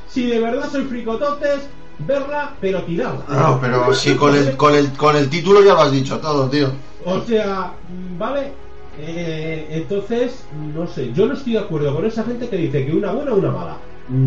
Si 0.09 0.27
de 0.27 0.39
verdad 0.39 0.69
soy 0.69 0.83
fricototes, 0.85 1.67
verla, 1.99 2.53
pero 2.59 2.83
tirarla. 2.83 3.23
No, 3.29 3.59
pero 3.61 3.93
sí, 3.93 4.15
con 4.15 4.35
el, 4.35 4.57
con, 4.57 4.75
el, 4.75 4.91
con 4.93 5.15
el 5.15 5.29
título 5.29 5.63
ya 5.63 5.73
lo 5.73 5.81
has 5.81 5.91
dicho 5.91 6.19
todo, 6.19 6.49
tío. 6.49 6.69
O 7.05 7.21
sea, 7.21 7.73
¿vale? 8.17 8.51
Eh, 8.99 9.67
entonces, 9.69 10.45
no 10.73 10.87
sé, 10.87 11.11
yo 11.13 11.27
no 11.27 11.33
estoy 11.33 11.53
de 11.53 11.59
acuerdo 11.59 11.93
con 11.93 12.05
esa 12.05 12.23
gente 12.23 12.47
que 12.49 12.57
dice 12.57 12.85
que 12.85 12.93
una 12.93 13.11
buena 13.11 13.33
o 13.33 13.35
una 13.35 13.51
mala. 13.51 13.77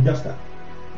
Ya 0.04 0.12
está. 0.12 0.36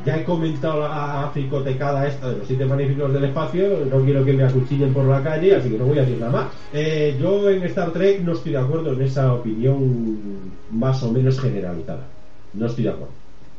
Ya 0.05 0.17
he 0.17 0.25
comentado 0.25 0.81
la 0.81 1.31
fricotecada 1.33 2.07
esta 2.07 2.31
de 2.31 2.39
los 2.39 2.47
siete 2.47 2.65
magníficos 2.65 3.13
del 3.13 3.25
espacio, 3.25 3.85
no 3.91 4.03
quiero 4.03 4.25
que 4.25 4.33
me 4.33 4.45
acuchillen 4.45 4.95
por 4.95 5.05
la 5.05 5.23
calle, 5.23 5.57
así 5.57 5.69
que 5.69 5.79
no 5.79 5.85
voy 5.85 5.99
a 5.99 6.03
decir 6.03 6.19
nada 6.19 6.33
más. 6.33 6.47
Eh, 6.73 7.17
yo 7.21 7.51
en 7.51 7.63
Star 7.65 7.93
Trek 7.93 8.23
no 8.23 8.33
estoy 8.33 8.53
de 8.53 8.59
acuerdo 8.59 8.93
en 8.93 9.03
esa 9.03 9.35
opinión 9.35 10.53
más 10.71 11.03
o 11.03 11.13
menos 11.13 11.39
generalizada. 11.39 12.07
No 12.55 12.67
estoy 12.67 12.85
de 12.85 12.91
acuerdo. 12.91 13.13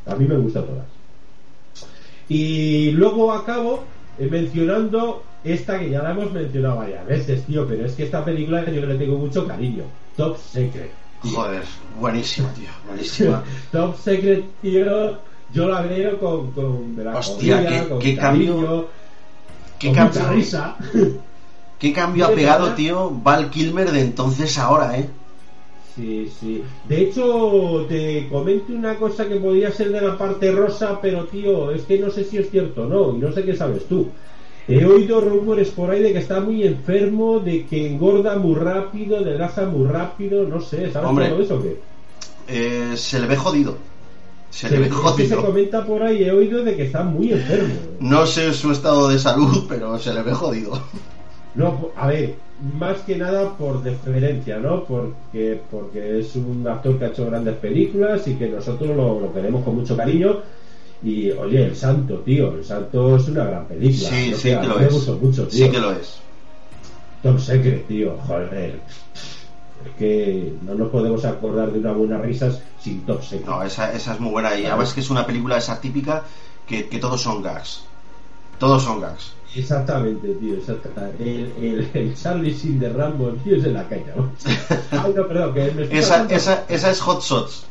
A 0.07 0.15
mí 0.15 0.25
me 0.25 0.37
gustan 0.37 0.65
todas. 0.65 0.85
Y 2.27 2.91
luego 2.91 3.31
acabo 3.33 3.83
eh, 4.17 4.27
mencionando 4.29 5.23
esta 5.43 5.79
que 5.79 5.89
ya 5.89 6.01
la 6.01 6.11
hemos 6.11 6.31
mencionado 6.31 6.77
varias 6.77 7.05
veces, 7.05 7.45
tío, 7.45 7.67
pero 7.67 7.85
es 7.85 7.93
que 7.93 8.03
esta 8.03 8.23
película 8.23 8.63
yo 8.69 8.85
le 8.85 8.95
tengo 8.95 9.17
mucho 9.17 9.47
cariño. 9.47 9.83
Top 10.15 10.37
Secret. 10.37 10.91
tío. 11.21 11.31
Joder, 11.33 11.63
buenísima, 11.99 12.53
tío, 12.53 12.69
buenísima. 12.87 13.43
Top 13.71 13.97
Secret, 13.97 14.45
tío, 14.61 15.19
yo 15.53 15.67
la 15.67 15.81
veo 15.81 16.19
con, 16.19 16.51
con 16.51 16.95
melancolía, 16.95 17.19
Hostia, 17.57 17.65
qué- 17.67 17.87
con 17.89 17.99
qué 17.99 18.15
cariño, 18.15 18.53
cambio- 18.55 18.85
¿Qué 19.79 19.87
con 19.87 19.95
cambio, 19.95 20.19
mucha 20.21 20.33
risa. 20.33 20.75
¿Qué 21.79 21.93
cambio 21.93 22.25
ha 22.25 22.29
De 22.29 22.35
pegado, 22.35 22.73
tío, 22.73 23.11
Val 23.23 23.49
Kilmer 23.49 23.91
de 23.91 24.01
entonces 24.01 24.57
a 24.57 24.63
ahora, 24.65 24.97
eh? 24.97 25.07
Sí, 25.95 26.31
sí. 26.39 26.63
De 26.87 27.01
hecho, 27.01 27.85
te 27.89 28.27
comento 28.29 28.71
una 28.73 28.95
cosa 28.95 29.27
que 29.27 29.35
podría 29.35 29.71
ser 29.71 29.91
de 29.91 29.99
la 30.01 30.17
parte 30.17 30.51
rosa, 30.51 30.99
pero 31.01 31.25
tío, 31.25 31.71
es 31.71 31.81
que 31.83 31.97
no 31.99 32.09
sé 32.09 32.23
si 32.23 32.37
es 32.37 32.49
cierto 32.49 32.83
o 32.83 32.87
no, 32.87 33.15
y 33.17 33.19
no 33.19 33.31
sé 33.31 33.43
qué 33.43 33.55
sabes 33.55 33.85
tú. 33.87 34.07
He 34.67 34.85
oído 34.85 35.19
rumores 35.19 35.69
por 35.71 35.89
ahí 35.89 36.01
de 36.01 36.13
que 36.13 36.19
está 36.19 36.39
muy 36.39 36.63
enfermo, 36.65 37.39
de 37.39 37.65
que 37.65 37.87
engorda 37.91 38.37
muy 38.37 38.55
rápido, 38.55 39.17
adelgaza 39.17 39.65
muy 39.65 39.87
rápido, 39.87 40.45
no 40.45 40.61
sé, 40.61 40.91
¿sabes 40.91 41.09
Hombre. 41.09 41.27
todo 41.29 41.41
eso 41.41 41.55
o 41.55 41.61
qué? 41.63 41.77
Eh, 42.47 42.95
Se 42.95 43.19
le 43.19 43.27
ve 43.27 43.35
jodido. 43.35 43.75
Se 44.51 44.67
Se, 44.67 44.73
le 44.75 44.79
ve 44.81 44.89
que 44.89 44.93
se 44.95 45.01
jodido. 45.01 45.45
comenta 45.45 45.85
por 45.85 46.03
ahí, 46.03 46.23
he 46.23 46.31
oído 46.31 46.63
de 46.63 46.75
que 46.75 46.83
está 46.85 47.03
muy 47.03 47.31
enfermo. 47.31 47.73
No 47.99 48.25
sé 48.27 48.53
su 48.53 48.71
estado 48.71 49.09
de 49.09 49.17
salud, 49.17 49.65
pero 49.67 49.97
se 49.97 50.13
le 50.13 50.21
ve 50.21 50.33
jodido. 50.33 50.79
No, 51.55 51.89
a 51.97 52.07
ver, 52.07 52.35
más 52.77 52.99
que 52.99 53.17
nada 53.17 53.57
por 53.57 53.81
deferencia, 53.81 54.57
¿no? 54.59 54.83
Porque, 54.85 55.59
porque 55.71 56.19
es 56.19 56.35
un 56.35 56.65
actor 56.67 56.97
que 56.99 57.05
ha 57.05 57.07
hecho 57.07 57.25
grandes 57.25 57.55
películas 57.55 58.27
y 58.27 58.35
que 58.35 58.47
nosotros 58.49 58.95
lo, 58.95 59.19
lo 59.19 59.33
queremos 59.33 59.63
con 59.63 59.75
mucho 59.75 59.95
cariño. 59.97 60.37
Y 61.03 61.31
oye, 61.31 61.65
El 61.65 61.75
Santo, 61.75 62.17
tío, 62.19 62.53
El 62.53 62.63
Santo 62.63 63.15
es 63.15 63.27
una 63.27 63.45
gran 63.45 63.65
película. 63.65 64.09
Sí, 64.09 64.29
No 64.31 64.37
sí 64.37 64.49
que 64.49 64.67
lo 64.67 64.79
es. 64.79 65.07
mucho, 65.21 65.47
tío. 65.47 65.65
Sí 65.65 65.71
que 65.71 65.79
lo 65.79 65.91
es. 65.93 66.19
Tom 67.23 67.39
Secret, 67.39 67.87
tío, 67.87 68.15
joder. 68.27 68.79
Es 69.85 69.95
que 69.97 70.53
no 70.61 70.75
nos 70.75 70.89
podemos 70.89 71.23
acordar 71.25 71.71
de 71.71 71.79
una 71.79 71.91
buena 71.91 72.17
risas 72.17 72.61
sin 72.79 73.05
Tom 73.05 73.21
Secret. 73.21 73.45
No, 73.45 73.63
esa, 73.63 73.91
esa 73.93 74.13
es 74.13 74.19
muy 74.19 74.31
buena. 74.31 74.55
Y 74.57 74.65
además 74.65 74.93
que 74.93 75.01
es 75.01 75.09
una 75.09 75.25
película 75.25 75.57
esa 75.57 75.79
típica 75.79 76.23
que, 76.67 76.87
que 76.87 76.99
todos 76.99 77.21
son 77.21 77.41
gags. 77.41 77.83
Todos 78.59 78.83
son 78.83 79.01
gags. 79.01 79.33
Exactamente, 79.55 80.29
tío, 80.35 80.55
exactamente. 80.55 81.23
El, 81.23 81.51
el, 81.61 81.89
el 81.93 82.15
Charlie 82.15 82.53
sin 82.53 82.79
de 82.79 82.89
Rambo, 82.89 83.31
tío, 83.43 83.57
es 83.57 83.65
en 83.65 83.73
la 83.73 83.87
caña. 83.87 84.13
¿no? 84.15 84.31
Ay, 84.91 85.13
no, 85.15 85.27
perdón, 85.27 85.53
que 85.53 85.71
me 85.71 85.97
esa, 85.99 86.25
esa 86.69 86.91
es 86.91 87.01
Hot 87.01 87.21
Shots. 87.21 87.65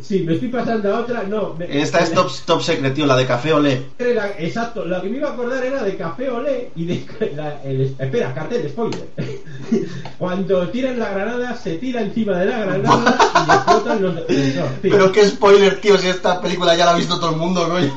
Sí, 0.00 0.20
me 0.20 0.34
estoy 0.34 0.48
pasando 0.48 0.94
a 0.94 1.00
otra, 1.00 1.24
no. 1.24 1.54
me- 1.54 1.80
Esta 1.82 1.98
es 1.98 2.12
top, 2.12 2.30
top 2.46 2.62
secret, 2.62 2.94
tío, 2.94 3.06
la 3.06 3.16
de 3.16 3.26
Café 3.26 3.52
Olé. 3.52 3.82
la- 3.98 4.30
exacto, 4.38 4.84
lo 4.84 5.02
que 5.02 5.08
me 5.08 5.16
iba 5.16 5.30
a 5.30 5.32
acordar 5.32 5.64
era 5.64 5.82
de 5.82 5.96
Café 5.96 6.30
Olé 6.30 6.70
y 6.76 6.84
de. 6.84 7.04
la- 7.36 7.60
el- 7.64 7.96
espera, 7.98 8.32
cartel, 8.32 8.68
spoiler. 8.68 9.08
Cuando 10.18 10.68
tiran 10.68 10.96
la 10.98 11.08
granada, 11.10 11.56
se 11.56 11.74
tira 11.76 12.02
encima 12.02 12.38
de 12.38 12.46
la 12.46 12.58
granada 12.60 13.18
y 13.48 13.50
explotan 13.54 14.02
los. 14.02 14.14
no, 14.14 14.22
Pero 14.80 15.10
qué 15.10 15.26
spoiler, 15.26 15.80
tío, 15.80 15.98
si 15.98 16.06
esta 16.06 16.40
película 16.40 16.76
ya 16.76 16.84
la 16.84 16.92
ha 16.92 16.96
visto 16.96 17.18
todo 17.18 17.30
el 17.30 17.36
mundo, 17.36 17.68
coño. 17.68 17.92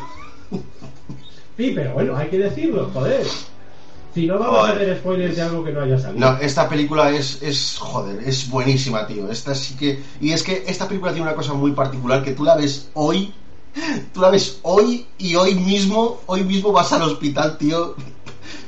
sí, 1.58 1.74
pero 1.76 1.94
bueno, 1.94 2.18
hay 2.18 2.28
que 2.30 2.40
decirlo, 2.40 2.90
joder. 2.92 3.24
Si 4.14 4.28
no, 4.28 4.38
vamos 4.38 4.70
a 4.70 4.74
hacer 4.74 4.98
spoilers 4.98 5.36
de 5.36 5.42
algo 5.42 5.64
que 5.64 5.72
no 5.72 5.82
haya 5.82 5.98
salido. 5.98 6.20
No, 6.20 6.38
esta 6.38 6.70
película 6.70 7.10
es, 7.12 7.42
es, 7.42 7.78
joder, 7.80 8.22
es 8.28 8.50
buenísima, 8.50 9.08
tío. 9.08 9.30
Esta 9.32 9.56
sí 9.56 9.76
que... 9.76 10.00
Y 10.22 10.32
es 10.32 10.44
que 10.44 10.64
esta 10.68 10.88
película 10.88 11.12
tiene 11.12 11.28
una 11.28 11.36
cosa 11.36 11.54
muy 11.54 11.72
particular, 11.72 12.24
que 12.24 12.34
tú 12.34 12.44
la 12.44 12.56
ves 12.56 12.90
hoy, 12.94 13.34
tú 14.14 14.22
la 14.22 14.30
ves 14.30 14.60
hoy 14.62 15.08
y 15.18 15.36
hoy 15.36 15.56
mismo, 15.56 16.22
hoy 16.28 16.44
mismo 16.44 16.72
vas 16.72 16.94
al 16.94 17.02
hospital, 17.02 17.58
tío, 17.58 17.96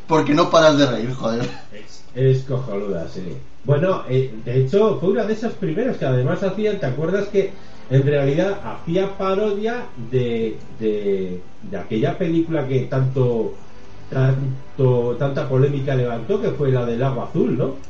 porque 0.07 0.33
no 0.33 0.49
paras 0.49 0.77
de 0.77 0.87
reír, 0.87 1.13
joder. 1.13 1.47
Es, 1.71 2.03
es 2.15 2.43
cojonuda, 2.43 3.07
sí. 3.13 3.37
Bueno, 3.65 4.03
eh, 4.09 4.33
de 4.45 4.63
hecho, 4.65 4.97
fue 4.99 5.09
una 5.09 5.25
de 5.25 5.33
esas 5.33 5.53
primeras 5.53 5.97
que 5.97 6.05
además 6.05 6.41
hacían, 6.43 6.79
¿te 6.79 6.85
acuerdas 6.85 7.27
que 7.27 7.51
en 7.89 8.03
realidad 8.03 8.59
hacía 8.63 9.15
parodia 9.17 9.85
de, 10.11 10.57
de, 10.79 11.41
de 11.63 11.77
aquella 11.77 12.17
película 12.17 12.67
que 12.67 12.81
tanto, 12.81 13.53
tanto 14.09 15.15
tanta 15.17 15.47
polémica 15.49 15.95
levantó, 15.95 16.41
que 16.41 16.51
fue 16.51 16.71
la 16.71 16.85
del 16.85 17.03
agua 17.03 17.25
azul, 17.25 17.57
¿no? 17.57 17.83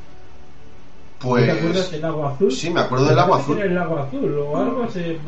¿No 1.35 1.41
¿Te 1.45 1.51
acuerdas 1.51 1.89
Pues... 1.89 1.91
del 1.91 2.05
agua 2.05 2.33
azul? 2.33 2.51
Sí, 2.51 2.69
me 2.69 2.81
acuerdo 2.81 3.05
del 3.07 3.19
agua 3.19 3.39
azul. 3.39 3.59
el 3.59 3.77
agua 3.77 4.03
azul 4.03 4.37
o 4.39 4.57
algo 4.57 4.89
se, 4.89 5.19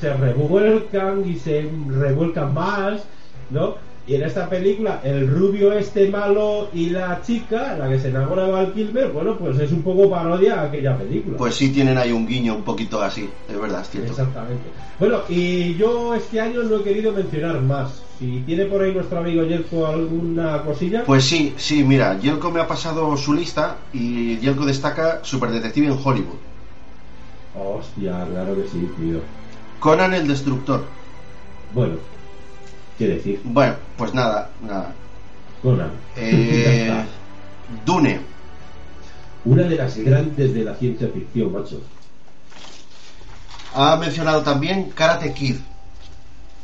se 0.00 0.14
revuelcan 0.14 1.24
y 1.28 1.36
se 1.36 1.70
revuelcan 1.88 2.52
más, 2.54 3.08
¿no? 3.48 3.76
Y 4.06 4.14
en 4.14 4.22
esta 4.22 4.48
película, 4.48 5.00
el 5.04 5.28
rubio 5.28 5.72
este 5.72 6.08
malo 6.08 6.68
y 6.74 6.90
la 6.90 7.20
chica, 7.22 7.76
la 7.76 7.88
que 7.88 8.00
se 8.00 8.08
enamora 8.08 8.46
de 8.46 8.52
Val 8.52 8.72
Kilmer, 8.72 9.08
bueno, 9.08 9.36
pues 9.36 9.58
es 9.60 9.70
un 9.70 9.82
poco 9.82 10.10
parodia 10.10 10.60
a 10.60 10.64
aquella 10.64 10.96
película. 10.96 11.36
Pues 11.36 11.54
sí 11.54 11.70
tienen 11.70 11.96
ahí 11.96 12.10
un 12.10 12.26
guiño 12.26 12.56
un 12.56 12.62
poquito 12.62 13.00
así, 13.00 13.28
es 13.48 13.60
verdad, 13.60 13.82
es 13.82 13.90
cierto. 13.90 14.10
Exactamente. 14.10 14.64
Bueno, 14.98 15.20
y 15.28 15.74
yo 15.76 16.14
este 16.14 16.40
año 16.40 16.62
no 16.64 16.78
he 16.78 16.82
querido 16.82 17.12
mencionar 17.12 17.60
más. 17.60 18.02
Si 18.18 18.42
tiene 18.44 18.66
por 18.66 18.82
ahí 18.82 18.92
nuestro 18.92 19.18
amigo 19.18 19.44
Jelko 19.46 19.86
alguna 19.86 20.60
cosilla. 20.62 21.04
Pues 21.04 21.24
sí, 21.24 21.54
sí, 21.56 21.82
mira, 21.84 22.18
Yelko 22.18 22.50
me 22.50 22.60
ha 22.60 22.66
pasado 22.66 23.16
su 23.16 23.32
lista 23.32 23.76
y 23.94 24.36
Yelko 24.38 24.66
destaca 24.66 25.20
Super 25.22 25.50
Detective 25.50 25.86
en 25.86 25.98
Hollywood. 26.02 26.36
Hostia, 27.54 28.26
claro 28.30 28.56
que 28.56 28.68
sí, 28.68 28.90
tío. 28.98 29.20
Conan 29.78 30.12
el 30.12 30.28
Destructor. 30.28 30.84
Bueno, 31.72 31.94
¿qué 33.00 33.08
decir? 33.08 33.40
Bueno, 33.44 33.74
pues 33.96 34.12
nada, 34.12 34.50
nada. 34.62 34.92
Conan. 35.62 35.90
Eh, 36.16 36.62
Ya 36.64 36.72
está. 36.74 37.06
Dune. 37.86 38.20
Una 39.46 39.62
de 39.62 39.76
las 39.76 39.96
grandes 39.96 40.52
de 40.52 40.64
la 40.64 40.74
ciencia 40.74 41.08
ficción, 41.08 41.50
macho. 41.50 41.80
Ha 43.74 43.96
mencionado 43.96 44.42
también 44.42 44.90
Karate 44.94 45.32
Kid. 45.32 45.56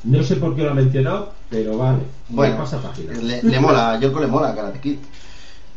No 0.04 0.22
sé 0.22 0.36
por 0.36 0.54
qué 0.54 0.62
lo 0.62 0.70
ha 0.72 0.74
mencionado, 0.74 1.32
pero 1.48 1.78
vale. 1.78 2.00
Bueno, 2.28 2.58
pasa 2.58 2.82
página. 2.82 3.14
le, 3.14 3.42
le 3.42 3.60
mola, 3.60 3.92
a 3.92 3.98
Yelko 4.00 4.20
le 4.20 4.26
mola 4.26 4.54
Karate 4.54 4.78
Kid. 4.78 4.98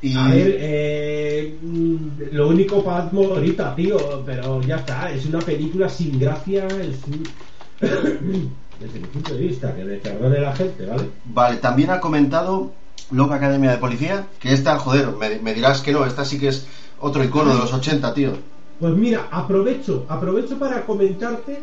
Y 0.01 0.15
A 0.15 0.27
ver, 0.27 0.57
eh, 0.59 1.57
mm, 1.61 1.97
lo 2.33 2.49
único 2.49 2.83
para 2.83 3.09
ahorita, 3.09 3.75
tío, 3.75 4.23
pero 4.25 4.61
ya 4.61 4.77
está, 4.77 5.09
es 5.11 5.25
una 5.25 5.39
película 5.39 5.87
sin 5.87 6.19
gracia, 6.19 6.67
es 6.67 6.99
desde 8.79 8.99
mi 8.99 9.07
punto 9.07 9.33
de 9.33 9.39
vista, 9.39 9.75
que 9.75 9.83
me 9.83 9.97
perdone 9.97 10.39
la 10.39 10.55
gente, 10.55 10.85
¿vale? 10.85 11.09
vale, 11.25 11.57
también 11.57 11.89
ha 11.89 11.99
comentado 11.99 12.71
Loca 13.11 13.35
Academia 13.35 13.71
de 13.71 13.77
Policía, 13.77 14.27
que 14.39 14.53
esta, 14.53 14.77
joder, 14.79 15.09
me, 15.19 15.39
me 15.39 15.53
dirás 15.53 15.81
que 15.81 15.91
no, 15.91 16.05
esta 16.05 16.25
sí 16.25 16.39
que 16.39 16.49
es 16.49 16.65
otro 16.99 17.23
icono 17.23 17.53
de 17.53 17.59
los 17.59 17.73
80, 17.73 18.13
tío. 18.13 18.33
Pues 18.79 18.95
mira, 18.95 19.27
aprovecho, 19.31 20.05
aprovecho 20.07 20.57
para 20.57 20.85
comentarte 20.85 21.59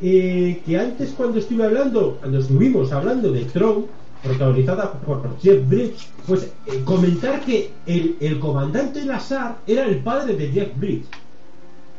eh, 0.00 0.62
que 0.64 0.78
antes 0.78 1.10
cuando 1.10 1.38
estuve 1.38 1.64
hablando, 1.64 2.16
cuando 2.20 2.38
estuvimos 2.38 2.90
hablando 2.92 3.30
de 3.30 3.44
Tron, 3.44 3.86
protagonizada 4.22 4.92
por 4.92 5.38
Jeff 5.40 5.68
Bridges, 5.68 6.08
pues 6.26 6.50
eh, 6.66 6.82
comentar 6.84 7.40
que 7.40 7.72
el, 7.86 8.16
el 8.20 8.38
comandante 8.38 9.04
Lazar 9.04 9.58
era 9.66 9.84
el 9.84 9.98
padre 9.98 10.34
de 10.36 10.48
Jeff 10.48 10.68
Bridges. 10.76 11.08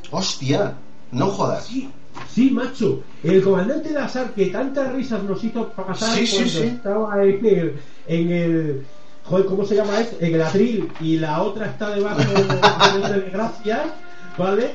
Hostia, 0.10 0.76
no 1.12 1.28
jodas. 1.28 1.66
Sí, 1.66 1.90
sí, 2.30 2.52
macho. 2.52 3.02
El 3.24 3.42
comandante 3.44 3.92
Lazar 3.92 4.32
que 4.32 4.48
tantas 4.48 4.94
risas 4.94 5.24
nos 5.24 5.44
hizo 5.44 5.70
pasar 5.70 6.16
Sí, 6.18 6.26
sí, 6.28 6.36
cuando 6.36 6.52
sí. 6.52 6.64
estaba 6.68 7.24
en 7.24 7.46
el, 7.46 7.76
en 8.08 8.32
el 8.32 8.86
joder, 9.24 9.46
¿cómo 9.46 9.66
se 9.66 9.76
llama 9.76 10.00
este? 10.00 10.26
El 10.26 10.34
Gladril 10.34 10.92
y 11.02 11.18
la 11.18 11.42
otra 11.42 11.68
está 11.68 11.90
debajo 11.96 12.20
de 12.22 13.30
Gracias, 13.32 13.82
¿vale? 14.38 14.72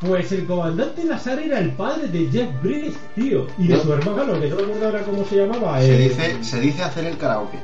Pues 0.00 0.30
el 0.32 0.44
comandante 0.44 1.04
Lazar 1.04 1.38
era 1.38 1.58
el 1.60 1.70
padre 1.72 2.08
de 2.08 2.26
Jeff 2.30 2.48
Bridges, 2.62 2.94
tío, 3.14 3.46
y 3.56 3.68
de 3.68 3.80
su 3.80 3.90
hermano, 3.92 4.38
que 4.38 4.48
no 4.50 4.56
recuerdo 4.56 4.86
ahora 4.86 5.02
cómo 5.02 5.24
se 5.24 5.36
llamaba. 5.36 5.80
Se, 5.80 5.94
eh, 5.94 6.08
dice, 6.08 6.44
se 6.44 6.60
dice 6.60 6.82
hacer 6.82 7.06
el 7.06 7.16
karaoke. 7.16 7.58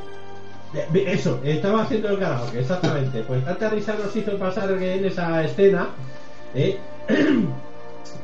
eh, 0.75 1.05
Eso, 1.09 1.39
estaba 1.45 1.83
haciendo 1.83 2.09
el 2.09 2.19
karaoke, 2.19 2.61
exactamente. 2.61 3.23
Pues 3.27 3.45
tanta 3.45 3.69
risa 3.71 3.95
nos 4.03 4.15
hizo 4.17 4.39
pasar 4.39 4.71
en 4.71 5.05
esa 5.05 5.45
escena, 5.45 5.89
¿eh? 6.55 6.79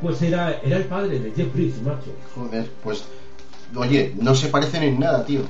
pues 0.00 0.20
era, 0.22 0.60
era 0.62 0.76
el 0.76 0.84
padre 0.84 1.18
de 1.18 1.32
Jeff 1.32 1.52
Bridges, 1.52 1.82
macho. 1.82 2.12
Joder, 2.34 2.70
pues. 2.82 3.04
Oye, 3.74 4.14
no 4.20 4.34
se 4.34 4.48
parecen 4.48 4.82
en 4.82 5.00
nada, 5.00 5.24
tío. 5.24 5.40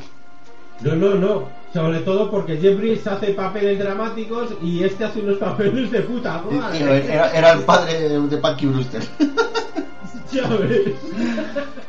No, 0.80 0.94
no, 0.94 1.14
no. 1.14 1.48
Sobre 1.72 2.00
todo 2.00 2.30
porque 2.30 2.56
Jeff 2.56 2.78
Bridges 2.78 3.06
hace 3.06 3.32
papeles 3.32 3.78
dramáticos 3.78 4.50
y 4.62 4.82
este 4.82 5.04
hace 5.04 5.20
unos 5.20 5.38
papeles 5.38 5.90
de 5.90 6.00
puta 6.00 6.42
madre. 6.50 6.78
Tío, 6.78 6.92
Era, 6.92 7.30
era 7.32 7.52
el 7.52 7.60
padre 7.60 8.08
de, 8.08 8.20
de 8.20 8.36
Punky 8.38 8.66
Brewster. 8.66 9.02
Ya 10.32 10.48
ves. 10.48 10.92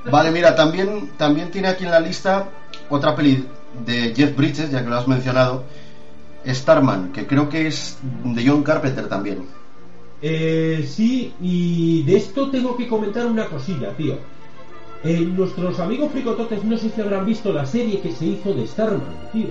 Vale, 0.09 0.31
mira, 0.31 0.55
también, 0.55 1.09
también 1.17 1.49
tiene 1.49 1.69
aquí 1.69 1.85
en 1.85 1.91
la 1.91 1.99
lista 1.99 2.49
otra 2.87 3.15
peli 3.15 3.45
de 3.85 4.13
Jeff 4.15 4.35
Bridges, 4.37 4.71
ya 4.71 4.83
que 4.83 4.89
lo 4.89 4.95
has 4.95 5.07
mencionado. 5.07 5.63
Starman, 6.45 7.11
que 7.11 7.27
creo 7.27 7.49
que 7.49 7.67
es 7.67 7.97
de 8.23 8.47
John 8.47 8.63
Carpenter 8.63 9.09
también. 9.09 9.45
Eh, 10.21 10.87
sí, 10.87 11.33
y 11.39 12.03
de 12.03 12.17
esto 12.17 12.49
tengo 12.49 12.75
que 12.75 12.87
comentar 12.87 13.25
una 13.25 13.45
cosilla, 13.45 13.95
tío. 13.95 14.15
Eh, 15.03 15.19
nuestros 15.19 15.79
amigos 15.79 16.11
fricototes 16.11 16.63
no 16.63 16.77
sé 16.77 16.89
si 16.89 17.01
habrán 17.01 17.25
visto 17.25 17.53
la 17.53 17.65
serie 17.65 18.01
que 18.01 18.11
se 18.11 18.25
hizo 18.25 18.53
de 18.53 18.65
Starman, 18.65 19.29
tío. 19.31 19.49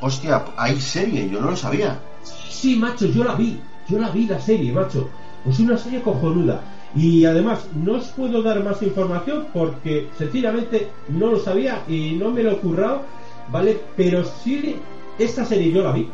Hostia, 0.00 0.44
hay 0.56 0.78
serie, 0.80 1.28
yo 1.30 1.40
no 1.40 1.50
lo 1.50 1.56
sabía. 1.56 1.98
Sí, 2.22 2.76
macho, 2.76 3.06
yo 3.06 3.24
la 3.24 3.34
vi. 3.34 3.58
Yo 3.88 3.98
la 3.98 4.10
vi 4.10 4.26
la 4.26 4.40
serie, 4.40 4.72
macho. 4.72 5.08
Pues 5.44 5.58
una 5.60 5.78
serie 5.78 6.02
cojonuda. 6.02 6.60
Y 6.94 7.24
además, 7.24 7.66
no 7.74 7.94
os 7.94 8.08
puedo 8.08 8.42
dar 8.42 8.62
más 8.62 8.82
información 8.82 9.46
porque 9.52 10.08
sencillamente 10.18 10.88
no 11.08 11.28
lo 11.28 11.38
sabía 11.38 11.82
y 11.88 12.12
no 12.12 12.30
me 12.30 12.42
lo 12.42 12.52
he 12.52 12.56
currado, 12.58 13.02
¿vale? 13.50 13.80
Pero 13.96 14.24
sí, 14.24 14.76
esta 15.18 15.44
serie 15.44 15.72
yo 15.72 15.82
la 15.82 15.92
vi. 15.92 16.08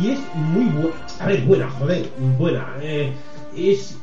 Y 0.00 0.10
es 0.10 0.18
muy 0.34 0.64
buena. 0.64 0.96
A 1.20 1.26
ver, 1.26 1.42
buena, 1.42 1.70
joder, 1.70 2.06
buena. 2.38 2.74
Eh, 2.80 3.12
es. 3.56 3.96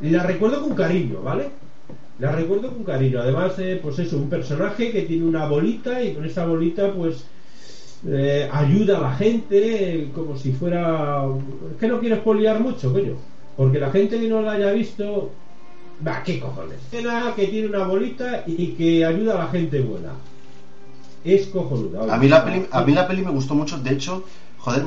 La 0.00 0.22
recuerdo 0.22 0.60
con 0.62 0.74
cariño, 0.74 1.20
¿vale? 1.22 1.50
La 2.18 2.32
recuerdo 2.32 2.68
con 2.72 2.84
cariño. 2.84 3.20
Además, 3.20 3.58
eh, 3.58 3.80
pues 3.82 3.98
eso, 3.98 4.16
un 4.16 4.28
personaje 4.28 4.92
que 4.92 5.02
tiene 5.02 5.24
una 5.24 5.46
bolita 5.46 6.02
y 6.02 6.14
con 6.14 6.24
esa 6.24 6.46
bolita, 6.46 6.92
pues. 6.92 7.24
eh, 8.06 8.48
ayuda 8.52 8.98
a 8.98 9.00
la 9.00 9.14
gente 9.16 9.56
eh, 10.02 10.10
como 10.14 10.36
si 10.36 10.52
fuera. 10.52 11.24
Es 11.72 11.78
que 11.78 11.88
no 11.88 12.00
quiero 12.00 12.16
espoliar 12.16 12.60
mucho, 12.60 12.92
coño. 12.92 13.16
Porque 13.56 13.78
la 13.78 13.90
gente 13.90 14.20
que 14.20 14.28
no 14.28 14.42
la 14.42 14.52
haya 14.52 14.72
visto. 14.72 15.30
Va, 16.06 16.22
qué 16.22 16.38
cojones. 16.40 16.78
Escena 16.92 17.32
que 17.34 17.46
tiene 17.46 17.68
una 17.68 17.86
bolita 17.86 18.44
y 18.46 18.68
que 18.72 19.04
ayuda 19.04 19.34
a 19.34 19.44
la 19.44 19.46
gente 19.48 19.80
buena. 19.80 20.10
Es 21.24 21.46
cojonuda. 21.46 22.12
A 22.14 22.18
mí 22.18 22.28
la 22.28 22.44
peli, 22.44 22.66
a 22.70 22.84
mí 22.84 22.92
la 22.92 23.08
peli 23.08 23.22
me 23.22 23.30
gustó 23.30 23.54
mucho, 23.54 23.78
de 23.78 23.92
hecho, 23.94 24.24
joder, 24.64 24.84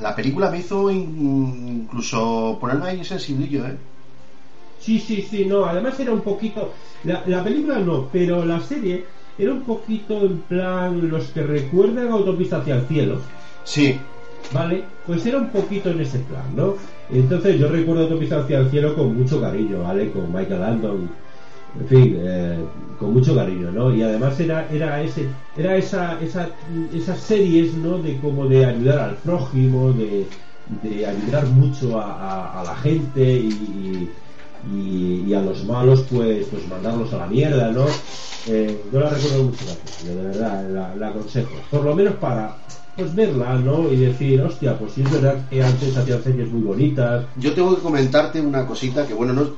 la 0.00 0.14
película 0.14 0.50
me 0.50 0.58
hizo 0.58 0.90
in- 0.90 1.82
incluso 1.82 2.56
ponerme 2.60 2.86
ahí 2.88 3.04
sensiblillo, 3.04 3.66
¿eh? 3.66 3.76
Sí, 4.80 4.98
sí, 5.00 5.22
sí, 5.28 5.44
no, 5.44 5.64
además 5.64 5.98
era 6.00 6.12
un 6.12 6.20
poquito. 6.20 6.72
La, 7.04 7.22
la 7.26 7.44
película 7.44 7.78
no, 7.78 8.08
pero 8.12 8.44
la 8.44 8.60
serie 8.60 9.04
era 9.38 9.52
un 9.52 9.62
poquito 9.62 10.24
en 10.24 10.38
plan 10.42 11.08
los 11.10 11.26
que 11.26 11.42
recuerdan 11.42 12.08
Autopista 12.10 12.58
hacia 12.58 12.76
el 12.76 12.86
cielo, 12.86 13.20
Sí, 13.64 13.96
¿vale? 14.52 14.84
Pues 15.06 15.24
era 15.26 15.38
un 15.38 15.48
poquito 15.50 15.90
en 15.90 16.00
ese 16.00 16.20
plan, 16.20 16.54
¿no? 16.56 16.74
Entonces 17.12 17.58
yo 17.58 17.68
recuerdo 17.68 18.02
Autopista 18.04 18.40
hacia 18.40 18.58
el 18.60 18.70
cielo 18.70 18.94
con 18.94 19.14
mucho 19.16 19.40
cariño, 19.40 19.82
¿vale? 19.82 20.10
Con 20.10 20.32
Michael 20.32 20.60
Landon, 20.60 21.10
en 21.78 21.86
fin, 21.86 22.16
eh, 22.18 22.58
con 22.98 23.12
mucho 23.12 23.34
cariño, 23.34 23.70
¿no? 23.70 23.94
Y 23.94 24.02
además 24.02 24.38
era, 24.40 24.68
era 24.70 25.02
ese, 25.02 25.28
era 25.56 25.76
esa, 25.76 26.20
esa, 26.20 26.48
esas 26.94 27.20
series, 27.20 27.74
¿no? 27.74 27.98
De 27.98 28.18
como 28.18 28.46
de 28.46 28.64
ayudar 28.64 28.98
al 28.98 29.16
prójimo, 29.16 29.92
de, 29.92 30.26
de 30.82 31.06
ayudar 31.06 31.46
mucho 31.46 32.00
a, 32.00 32.62
la 32.64 32.76
gente 32.76 33.22
y, 33.22 34.10
y, 34.72 35.34
a 35.34 35.40
los 35.40 35.64
malos, 35.64 36.04
pues, 36.10 36.46
pues 36.50 36.66
mandarlos 36.68 37.12
a 37.12 37.18
la 37.18 37.26
mierda, 37.26 37.70
¿no? 37.70 37.84
Eh, 38.46 38.82
yo 38.92 39.00
la 39.00 39.10
recuerdo 39.10 39.44
mucho, 39.44 39.64
de 40.04 40.14
verdad, 40.14 40.68
la, 40.70 40.94
la 40.96 41.08
aconsejo. 41.08 41.50
Por 41.70 41.84
lo 41.84 41.94
menos 41.94 42.14
para 42.14 42.56
pues 42.98 43.14
verla, 43.14 43.54
¿no? 43.54 43.92
Y 43.92 43.96
decir, 43.96 44.40
hostia, 44.40 44.76
pues 44.76 44.92
si 44.92 45.02
es 45.02 45.10
verdad 45.12 45.48
que 45.48 45.62
antes 45.62 45.96
hacían 45.96 46.20
series 46.20 46.50
muy 46.50 46.62
bonitas. 46.62 47.26
yo 47.36 47.52
tengo 47.54 47.76
que 47.76 47.82
comentarte 47.82 48.40
una 48.40 48.66
cosita 48.66 49.06
que, 49.06 49.14
bueno, 49.14 49.32
no, 49.32 49.52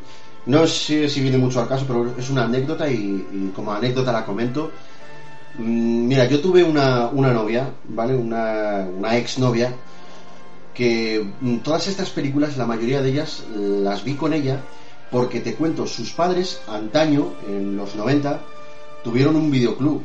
no 0.47 0.67
sé 0.67 1.09
si 1.09 1.21
viene 1.21 1.39
mucho 1.39 1.61
al 1.61 1.69
caso, 1.69 1.85
pero 1.87 2.15
es 2.19 2.31
una 2.31 2.45
anécdota 2.45 2.91
y, 2.91 3.53
como 3.55 3.73
anécdota 3.73 4.13
la 4.13 4.25
comento. 4.25 4.71
Mm, 5.59 6.07
Mira, 6.07 6.27
yo 6.27 6.41
tuve 6.41 6.63
una, 6.63 7.09
una 7.09 7.33
novia, 7.33 7.71
¿vale? 7.89 8.15
Una, 8.15 8.87
una 8.97 9.17
ex 9.17 9.39
novia 9.39 9.73
que 10.75 11.25
mm, 11.41 11.59
todas 11.59 11.89
estas 11.89 12.11
películas, 12.11 12.57
la 12.57 12.67
mayoría 12.67 13.03
de 13.03 13.11
ellas, 13.11 13.45
las 13.55 14.05
vi 14.05 14.15
con 14.15 14.33
ella 14.33 14.61
porque 15.11 15.41
te 15.41 15.55
cuento, 15.55 15.87
sus 15.87 16.13
padres 16.13 16.61
antaño, 16.69 17.33
en 17.49 17.77
los 17.77 17.97
90, 17.97 18.41
tuvieron 19.03 19.37
un 19.37 19.51
videoclub. 19.51 20.03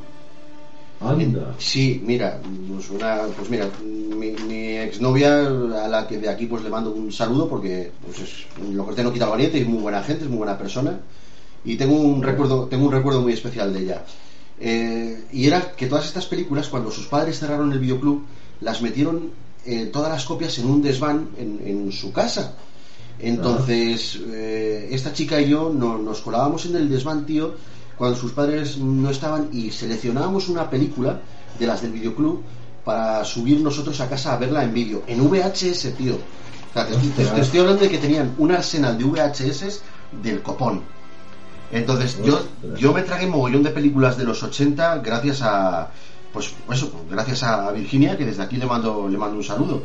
Anda. 1.00 1.56
Sí, 1.60 2.02
mira, 2.06 2.42
pues, 2.68 2.90
una, 2.90 3.24
pues 3.36 3.50
mira, 3.50 3.70
mi, 3.84 4.32
mi 4.32 4.78
exnovia, 4.78 5.46
a 5.48 5.88
la 5.88 6.08
que 6.08 6.18
de 6.18 6.30
aquí 6.30 6.46
pues 6.46 6.64
le 6.64 6.70
mando 6.70 6.92
un 6.94 7.12
saludo 7.12 7.50
porque 7.50 7.92
pues 8.04 8.20
es 8.20 8.46
lo 8.74 8.88
que 8.96 9.04
no 9.04 9.12
quita 9.14 9.28
valiente 9.28 9.58
y 9.58 9.62
es 9.62 9.68
muy 9.68 9.82
buena 9.82 10.02
gente, 10.04 10.24
es 10.24 10.30
muy 10.30 10.38
buena 10.40 10.58
persona 10.58 11.00
y 11.64 11.76
tengo 11.76 11.96
un 11.96 12.24
recuerdo, 12.24 12.66
tengo 12.68 12.86
un 12.86 12.92
recuerdo 12.92 13.22
muy 13.22 13.34
especial 13.34 13.74
de 13.74 13.80
ella. 13.82 14.06
Eh, 14.60 15.26
y 15.34 15.46
era 15.48 15.72
que 15.76 15.88
todas 15.88 16.06
estas 16.06 16.26
películas, 16.28 16.70
cuando 16.70 16.90
sus 16.92 17.08
padres 17.08 17.40
cerraron 17.40 17.72
el 17.74 17.80
videoclub, 17.80 18.24
las 18.62 18.82
metieron 18.82 19.32
eh, 19.66 19.90
todas 19.92 20.10
las 20.12 20.24
copias 20.26 20.58
en 20.60 20.68
un 20.68 20.82
desván 20.82 21.28
en, 21.38 21.60
en 21.66 21.92
su 21.92 22.14
casa. 22.14 22.54
Entonces, 23.20 24.20
eh, 24.28 24.90
esta 24.92 25.14
chica 25.14 25.40
y 25.42 25.50
yo 25.50 25.72
no- 25.74 25.98
nos 25.98 26.22
colábamos 26.22 26.66
en 26.66 26.76
el 26.76 26.90
desván, 26.90 27.26
tío, 27.26 27.56
cuando 27.98 28.18
sus 28.18 28.32
padres 28.32 28.78
no 28.78 29.10
estaban 29.10 29.50
y 29.54 29.72
seleccionábamos 29.72 30.50
una 30.50 30.70
película 30.70 31.20
de 31.58 31.68
las 31.68 31.82
del 31.82 31.92
videoclub 31.92 32.42
para 32.84 33.24
subir 33.26 33.62
nosotros 33.62 34.00
a 34.02 34.10
casa 34.10 34.34
a 34.34 34.38
verla 34.38 34.64
en 34.64 34.74
vídeo, 34.74 35.04
en 35.08 35.28
VHS, 35.28 35.94
tío. 35.98 36.16
O 36.16 36.74
sea, 36.74 36.86
te, 36.88 36.94
te- 36.96 37.24
te 37.36 37.42
estoy 37.42 37.60
hablando 37.62 37.82
de 37.84 37.90
que 37.90 37.98
tenían 37.98 38.36
un 38.38 38.52
arsenal 38.52 38.98
de 38.98 39.04
VHS 39.06 39.82
del 40.22 40.42
copón. 40.42 40.82
Entonces, 41.72 42.18
yo, 42.24 42.46
yo 42.78 42.94
me 42.94 43.02
tragué 43.02 43.28
mogollón 43.28 43.64
de 43.64 43.72
películas 43.72 44.18
de 44.18 44.24
los 44.26 44.44
80 44.44 45.00
gracias 45.00 45.42
a, 45.42 45.90
pues 46.32 46.54
eso, 46.72 46.90
pues, 46.92 47.10
gracias 47.10 47.44
a 47.44 47.72
Virginia, 47.72 48.18
que 48.18 48.26
desde 48.26 48.44
aquí 48.44 48.58
le 48.58 48.66
mando, 48.66 49.08
le 49.10 49.18
mando 49.18 49.38
un 49.38 49.44
saludo. 49.44 49.82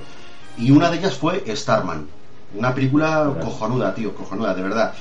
Y 0.58 0.70
una 0.72 0.90
de 0.90 0.98
ellas 0.98 1.14
fue 1.14 1.42
Starman. 1.56 2.06
Una 2.56 2.74
película 2.74 3.32
cojonuda, 3.40 3.94
tío, 3.94 4.14
cojonuda, 4.14 4.52
de 4.54 4.62
verdad. 4.62 4.92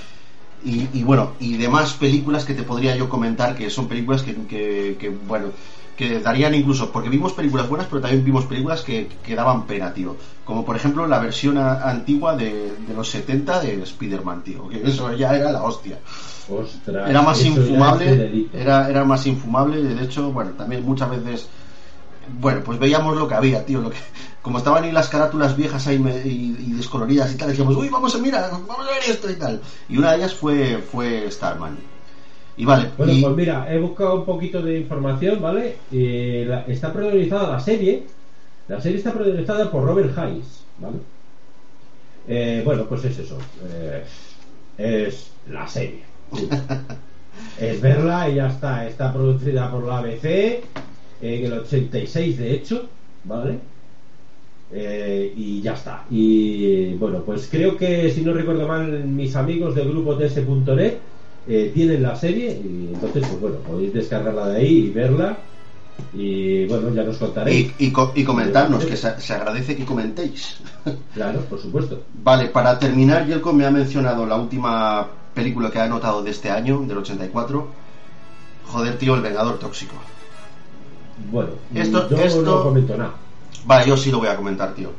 Y, 0.62 1.00
y 1.00 1.04
bueno, 1.04 1.36
y 1.39 1.58
demás 1.58 1.93
películas 1.93 2.45
que 2.45 2.54
te 2.54 2.63
podría 2.63 2.95
yo 2.95 3.08
comentar, 3.10 3.56
que 3.56 3.69
son 3.69 3.88
películas 3.88 4.24
que, 4.24 4.45
que, 4.45 4.98
que, 5.00 5.10
bueno, 5.10 5.54
que 5.95 6.19
darían 6.19 6.54
incluso, 6.56 6.91
porque 6.91 7.10
vimos 7.10 7.34
películas 7.34 7.67
buenas, 7.69 7.88
pero 7.88 8.02
también 8.02 8.24
vimos 8.24 8.45
películas 8.45 8.84
que, 8.84 9.08
que 9.22 9.36
daban 9.36 9.65
pena, 9.67 9.93
tío. 9.93 10.17
Como 10.43 10.65
por 10.65 10.76
ejemplo 10.76 11.08
la 11.08 11.19
versión 11.19 11.58
a- 11.58 11.82
antigua 11.89 12.36
de, 12.36 12.78
de 12.78 12.93
los 12.93 13.10
70 13.10 13.60
de 13.62 13.82
Spider-Man, 13.84 14.43
tío, 14.43 14.67
que 14.67 14.86
eso 14.88 15.13
ya 15.13 15.36
era 15.36 15.52
la 15.52 15.63
hostia. 15.63 16.02
Ostras. 16.48 17.10
Era 17.10 17.22
más 17.22 17.43
infumable, 17.45 18.32
era, 18.52 18.89
era 18.89 19.06
más 19.06 19.26
infumable, 19.28 19.82
de 19.84 20.04
hecho, 20.04 20.32
bueno, 20.32 20.56
también 20.56 20.84
muchas 20.84 21.10
veces, 21.10 21.52
bueno, 22.39 22.62
pues 22.63 22.80
veíamos 22.80 23.18
lo 23.18 23.28
que 23.28 23.36
había, 23.36 23.65
tío, 23.65 23.82
lo 23.82 23.89
que, 23.89 23.98
como 24.42 24.58
estaban 24.60 24.84
ahí 24.84 24.92
las 24.92 25.10
carátulas 25.10 25.56
viejas 25.58 25.86
ahí 25.88 26.00
me- 26.00 26.26
y, 26.26 26.56
y 26.60 26.72
descoloridas 26.74 27.34
y 27.34 27.38
tal, 27.38 27.50
decíamos, 27.50 27.76
uy, 27.76 27.89
vamos 27.89 28.13
a 28.15 28.20
mirar, 28.20 28.50
vamos 28.52 28.88
a 28.88 28.92
ver 28.92 29.02
esto 29.10 29.30
y 29.30 29.36
tal. 29.36 29.62
Y 29.88 29.98
una 29.98 30.12
de 30.12 30.18
ellas 30.18 30.34
fue, 30.34 30.78
fue 30.78 31.30
Starman. 31.32 31.78
Y 32.58 32.65
vale, 32.65 32.89
Bueno, 32.98 33.13
y- 33.13 33.22
pues 33.24 33.36
mira, 33.36 33.74
he 33.74 33.80
buscado 33.80 34.15
un 34.15 34.26
poquito 34.26 34.62
de 34.62 34.78
información, 34.80 35.42
¿vale? 35.42 35.78
Eh, 35.92 36.46
la- 36.48 36.62
está 36.63 36.92
protagonizada 36.92 37.50
la 37.52 37.60
serie. 37.60 38.04
La 38.68 38.80
serie 38.82 38.98
está 38.98 39.13
protagonizada 39.13 39.72
por 39.72 39.84
Robert 39.84 40.18
Hayes, 40.18 40.63
¿vale? 40.80 40.98
Eh, 42.28 42.62
bueno, 42.65 42.86
pues 42.86 43.06
es 43.06 43.18
eso. 43.20 43.38
eh, 43.65 44.04
es 44.78 45.32
la 45.50 45.68
serie. 45.68 46.04
es 47.60 47.82
verla 47.82 48.30
y 48.30 48.36
ya 48.36 48.48
está. 48.50 48.88
Está 48.88 49.12
producida 49.13 49.72
por 49.72 49.86
la 49.86 50.00
ABC 50.00 50.62
en 51.21 51.45
el 51.45 51.53
86, 51.60 52.38
de 52.38 52.53
hecho, 52.53 52.89
¿vale? 53.23 53.60
Eh, 54.71 55.34
y 55.36 55.62
ya 55.62 55.73
está. 55.73 56.05
Y 56.12 56.93
bueno, 56.95 57.23
pues 57.25 57.47
creo 57.49 57.75
que 57.75 58.12
si 58.12 58.21
no 58.21 58.34
recuerdo 58.34 58.67
mal, 58.67 59.03
mis 59.05 59.36
amigos 59.36 59.73
del 59.75 59.89
grupo 59.89 60.15
TS.net 60.15 60.93
eh, 61.47 61.71
tienen 61.73 62.03
la 62.03 62.15
serie 62.15 62.51
y 62.51 62.91
entonces, 62.93 63.25
pues 63.27 63.41
bueno, 63.41 63.58
podéis 63.67 63.93
descargarla 63.93 64.49
de 64.49 64.58
ahí 64.60 64.77
y 64.86 64.89
verla. 64.91 65.38
Y 66.13 66.65
bueno, 66.67 66.93
ya 66.93 67.03
nos 67.03 67.17
contaréis. 67.17 67.73
Y, 67.79 67.88
y, 67.88 67.91
co- 67.91 68.13
y 68.15 68.23
comentarnos, 68.23 68.86
que 68.86 68.95
se, 68.95 69.19
se 69.19 69.34
agradece 69.34 69.75
que 69.75 69.86
comentéis. 69.86 70.58
Claro, 71.13 71.41
por 71.41 71.60
supuesto. 71.60 72.03
Vale, 72.23 72.47
para 72.49 72.77
terminar, 72.79 73.27
Yelko 73.27 73.51
me 73.51 73.65
ha 73.65 73.71
mencionado 73.71 74.25
la 74.25 74.38
última 74.38 75.08
película 75.34 75.69
que 75.69 75.79
ha 75.79 75.84
anotado 75.86 76.23
de 76.23 76.32
este 76.32 76.49
año, 76.49 76.79
del 76.88 76.97
84. 76.99 77.67
Joder, 78.67 78.97
tío, 78.97 79.15
El 79.15 79.21
Vengador 79.21 79.60
Tóxico. 79.60 79.95
Bueno, 81.32 81.49
Esto- 81.73 82.10
yo 82.10 82.17
esto- 82.17 82.41
no 82.43 82.63
comento 82.63 82.97
nada. 82.97 83.13
Vale, 83.65 83.88
yo 83.88 83.97
sí 83.97 84.12
lo 84.12 84.19
voy 84.19 84.27
a 84.29 84.36
comentar, 84.38 84.73
tío. 84.73 84.91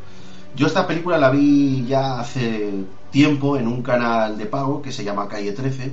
Yo 0.54 0.66
esta 0.66 0.86
película 0.86 1.18
la 1.18 1.30
vi 1.30 1.84
ya 1.86 2.20
hace 2.20 2.84
tiempo 3.10 3.56
en 3.56 3.66
un 3.66 3.82
canal 3.82 4.36
de 4.36 4.46
pago 4.46 4.82
que 4.82 4.92
se 4.92 5.04
llama 5.04 5.28
Calle 5.28 5.52
13. 5.52 5.92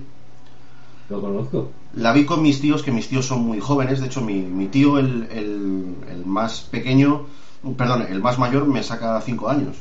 Lo 1.09 1.21
conozco. 1.21 1.71
La 1.93 2.11
vi 2.11 2.25
con 2.25 2.41
mis 2.41 2.59
tíos, 2.59 2.83
que 2.83 2.91
mis 2.91 3.07
tíos 3.07 3.25
son 3.25 3.41
muy 3.45 3.59
jóvenes. 3.59 3.99
De 4.01 4.07
hecho, 4.07 4.21
mi, 4.21 4.41
mi 4.41 4.67
tío, 4.67 4.97
el, 4.99 5.27
el- 5.31 5.95
el 6.09 6.25
más 6.25 6.61
pequeño, 6.61 7.25
perdón, 7.77 8.05
el 8.09 8.21
más 8.21 8.37
mayor, 8.37 8.65
me 8.67 8.83
saca 8.83 9.19
5 9.21 9.49
años. 9.49 9.77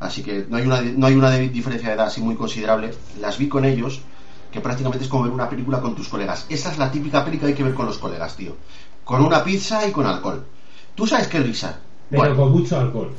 Así 0.00 0.22
que 0.22 0.44
no 0.48 0.56
hay, 0.56 0.66
una, 0.66 0.80
no 0.80 1.06
hay 1.06 1.14
una 1.14 1.30
diferencia 1.30 1.88
de 1.90 1.94
edad 1.94 2.06
así 2.08 2.20
muy 2.20 2.34
considerable. 2.34 2.92
Las 3.20 3.38
vi 3.38 3.48
con 3.48 3.64
ellos, 3.64 4.00
que 4.50 4.60
prácticamente 4.60 5.04
es 5.04 5.08
como 5.10 5.22
ver 5.24 5.32
una 5.32 5.48
película 5.48 5.80
con 5.80 5.94
tus 5.94 6.08
colegas. 6.08 6.46
Esa 6.48 6.72
es 6.72 6.78
la 6.78 6.90
típica 6.90 7.24
película 7.24 7.46
que 7.48 7.52
hay 7.52 7.56
que 7.56 7.64
ver 7.64 7.74
con 7.74 7.86
los 7.86 7.98
colegas, 7.98 8.36
tío. 8.36 8.56
Con 9.04 9.24
una 9.24 9.42
pizza 9.44 9.86
y 9.86 9.92
con 9.92 10.06
alcohol. 10.06 10.44
¿Tú 10.94 11.06
sabes 11.06 11.28
qué 11.28 11.40
risa? 11.40 11.78
Pero 12.08 12.22
Bueno. 12.22 12.36
con 12.36 12.52
mucho 12.52 12.78
alcohol. 12.78 13.10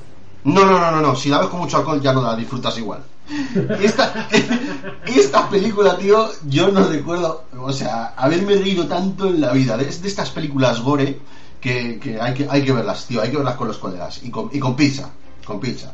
No, 0.46 0.66
no, 0.66 0.80
no, 0.80 0.92
no, 0.92 1.02
no. 1.02 1.16
Si 1.16 1.30
la 1.30 1.40
ves 1.40 1.50
con 1.50 1.60
mucho 1.62 1.78
alcohol 1.78 2.02
ya 2.02 2.14
no 2.14 2.22
la 2.22 2.36
disfrutas 2.36 2.78
igual. 2.78 3.04
Esta, 3.82 4.28
esta 5.06 5.50
película, 5.50 5.98
tío, 5.98 6.30
yo 6.48 6.70
no 6.72 6.88
recuerdo, 6.88 7.46
o 7.60 7.74
sea, 7.74 8.14
haberme 8.16 8.56
reído 8.56 8.86
tanto 8.88 9.28
en 9.28 9.42
la 9.42 9.52
vida. 9.52 9.80
Es 9.82 10.02
de 10.02 10.08
estas 10.08 10.30
películas 10.30 10.80
gore 10.82 11.20
que, 11.60 12.00
que 12.00 12.22
hay 12.22 12.36
que 12.36 12.48
hay 12.50 12.64
que 12.64 12.72
verlas, 12.72 13.08
tío. 13.08 13.22
Hay 13.22 13.32
que 13.32 13.38
verlas 13.38 13.56
con 13.56 13.68
los 13.68 13.80
colegas 13.80 14.22
y 14.24 14.30
con, 14.30 14.50
y 14.54 14.60
con 14.60 14.76
pizza, 14.76 15.10
con 15.44 15.60
pizza. 15.60 15.94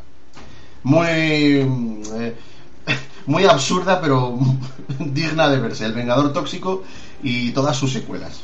Muy 0.82 1.06
eh, 1.08 2.36
muy 3.26 3.44
absurda, 3.46 3.98
pero 4.00 4.38
digna 4.98 5.48
de 5.48 5.58
verse. 5.58 5.86
El 5.86 5.94
Vengador 5.94 6.32
Tóxico 6.34 6.82
y 7.22 7.52
todas 7.52 7.76
sus 7.76 7.92
secuelas. 7.92 8.42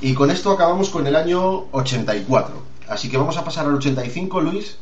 Y 0.00 0.14
con 0.14 0.30
esto 0.30 0.52
acabamos 0.52 0.90
con 0.90 1.06
el 1.06 1.16
año 1.16 1.64
84. 1.72 2.62
Así 2.88 3.08
que 3.08 3.16
vamos 3.16 3.36
a 3.36 3.44
pasar 3.44 3.66
al 3.66 3.74
85, 3.74 4.40
Luis. 4.40 4.76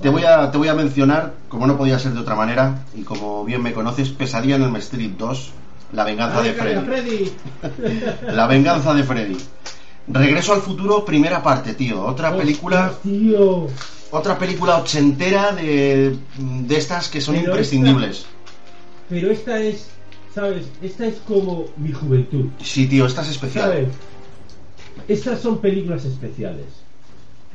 Te 0.00 0.08
voy, 0.08 0.24
a, 0.24 0.50
te 0.50 0.58
voy 0.58 0.68
a 0.68 0.74
mencionar, 0.74 1.34
como 1.48 1.66
no 1.66 1.76
podía 1.76 1.98
ser 1.98 2.12
de 2.12 2.20
otra 2.20 2.36
manera, 2.36 2.84
y 2.94 3.02
como 3.02 3.44
bien 3.44 3.60
me 3.62 3.72
conoces, 3.72 4.10
Pesadilla 4.10 4.54
en 4.54 4.62
el 4.62 4.76
Street 4.76 5.12
2, 5.18 5.50
La 5.92 6.04
venganza 6.04 6.40
de 6.40 6.50
¡Ay, 6.50 6.54
calla, 6.56 6.82
Freddy. 6.82 7.32
Freddy! 7.60 8.06
La 8.32 8.46
venganza 8.46 8.94
de 8.94 9.02
Freddy. 9.02 9.36
Regreso 10.06 10.54
al 10.54 10.60
futuro, 10.62 11.04
primera 11.04 11.42
parte, 11.42 11.74
tío. 11.74 12.04
Otra 12.04 12.34
película, 12.36 12.86
¡Ostras, 12.86 13.02
tío! 13.02 13.66
otra 14.12 14.38
película 14.38 14.76
ochentera 14.76 15.52
de, 15.52 16.16
de 16.38 16.76
estas 16.76 17.08
que 17.08 17.20
son 17.20 17.34
Pero 17.34 17.48
imprescindibles. 17.48 18.26
Pero 19.08 19.30
esta 19.32 19.60
es, 19.60 19.88
¿sabes? 20.38 20.66
Esta 20.80 21.04
es 21.06 21.16
como 21.26 21.66
mi 21.78 21.90
juventud. 21.90 22.46
Sí, 22.62 22.86
tío, 22.86 23.06
esta 23.06 23.22
es 23.22 23.30
especial. 23.30 23.64
¿Sabes? 23.70 23.88
Estas 25.08 25.40
son 25.40 25.58
películas 25.58 26.04
especiales. 26.04 26.66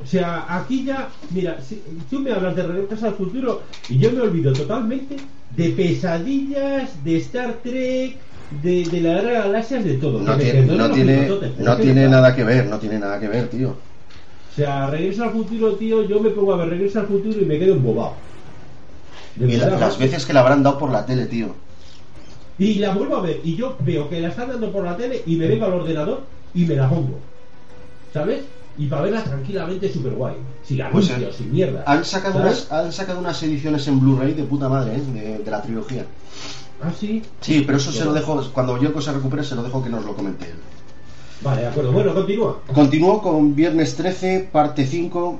O 0.04 0.06
sea, 0.06 0.46
aquí 0.50 0.84
ya, 0.84 1.08
mira, 1.30 1.62
si 1.62 1.82
tú 2.10 2.20
me 2.20 2.32
hablas 2.32 2.56
de 2.58 2.64
Regreso 2.64 3.06
al 3.06 3.14
Futuro 3.14 3.62
y 3.88 4.00
yo 4.00 4.12
me 4.12 4.20
olvido 4.22 4.52
totalmente 4.52 5.16
de 5.56 5.70
pesadillas, 5.70 7.02
de 7.06 7.18
Star 7.18 7.60
Trek, 7.64 8.18
de, 8.62 8.84
de 8.86 9.02
la 9.02 9.14
Guerra 9.14 9.30
de 9.30 9.38
Galaxias, 9.38 9.86
de 9.86 9.94
todo. 9.94 10.20
No 10.20 10.36
tiene, 10.36 10.64
no 10.66 10.92
tiene, 11.78 12.06
no 12.06 12.10
nada 12.12 12.36
que 12.36 12.44
ver, 12.44 12.66
no 12.66 12.80
tiene 12.80 13.00
nada 13.00 13.18
que 13.20 13.28
ver, 13.30 13.48
tío. 13.50 13.70
O 13.70 14.56
sea, 14.56 14.90
Regreso 14.90 15.24
al 15.24 15.32
Futuro, 15.32 15.76
tío, 15.76 16.04
yo 16.04 16.20
me 16.20 16.32
pongo 16.32 16.54
a 16.54 16.58
ver 16.58 16.70
Regreso 16.70 17.00
al 17.00 17.08
Futuro 17.08 17.40
y 17.40 17.46
me 17.46 17.58
quedo 17.60 17.76
embobado. 17.76 18.16
De 19.38 19.52
Y 19.54 19.58
la- 19.58 19.70
las 19.70 19.98
veces 19.98 20.26
que 20.26 20.34
la 20.34 20.42
habrán 20.42 20.64
dado 20.64 20.78
por 20.78 20.92
la 20.92 21.06
tele, 21.06 21.28
tío. 21.28 21.63
Y 22.60 22.76
la 22.76 22.94
vuelvo 22.94 23.18
a 23.18 23.22
ver 23.22 23.42
y 23.44 23.56
yo 23.56 23.76
veo 23.80 24.10
que 24.10 24.20
la 24.22 24.28
están 24.30 24.50
dando 24.50 24.72
por 24.72 24.84
la 24.86 24.96
tele 24.96 25.24
y 25.26 25.36
me 25.38 25.48
vengo 25.48 25.66
al 25.66 25.74
ordenador 25.74 26.22
y 26.54 26.66
me 26.66 26.76
la 26.76 26.88
pongo. 26.90 27.20
¿Sabes? 28.14 28.42
Y 28.78 28.88
para 28.88 29.04
verla 29.04 29.24
tranquilamente 29.24 29.92
súper 29.92 30.14
guay. 30.14 30.36
Sin 30.64 30.78
Pues, 30.92 31.10
anuncios, 31.10 31.36
eh, 31.36 31.38
sin 31.38 31.52
mierda. 31.52 31.84
Han 31.86 32.06
sacado, 32.06 32.40
¿Sabes? 32.40 32.68
unas, 32.70 32.86
han 32.86 32.92
sacado 32.94 33.20
unas 33.20 33.42
ediciones 33.44 33.88
en 33.88 34.00
Blu-ray 34.00 34.34
de 34.34 34.44
puta 34.44 34.70
madre, 34.70 34.96
¿eh? 34.96 35.02
de, 35.14 35.38
de 35.40 35.52
la 35.52 35.62
trilogía. 35.62 36.06
Ah, 36.82 36.92
sí. 37.00 37.22
Sí, 37.42 37.64
pero 37.66 37.78
eso 37.78 37.92
se 37.92 38.04
lo 38.06 38.14
dejo, 38.14 38.42
cuando 38.54 38.78
Yoko 38.82 39.00
se 39.02 39.12
recupere, 39.14 39.44
se 39.44 39.56
lo 39.56 39.64
dejo 39.64 39.84
que 39.84 39.90
nos 39.90 40.04
lo 40.06 40.16
comente 40.16 40.46
él. 40.46 40.56
Vale, 41.42 41.62
de 41.62 41.68
acuerdo. 41.68 41.92
Bueno, 41.92 42.14
continúa. 42.14 42.60
Continúo 42.74 43.22
con 43.22 43.56
Viernes 43.56 43.96
13, 43.96 44.50
parte 44.52 44.86
5, 44.86 45.40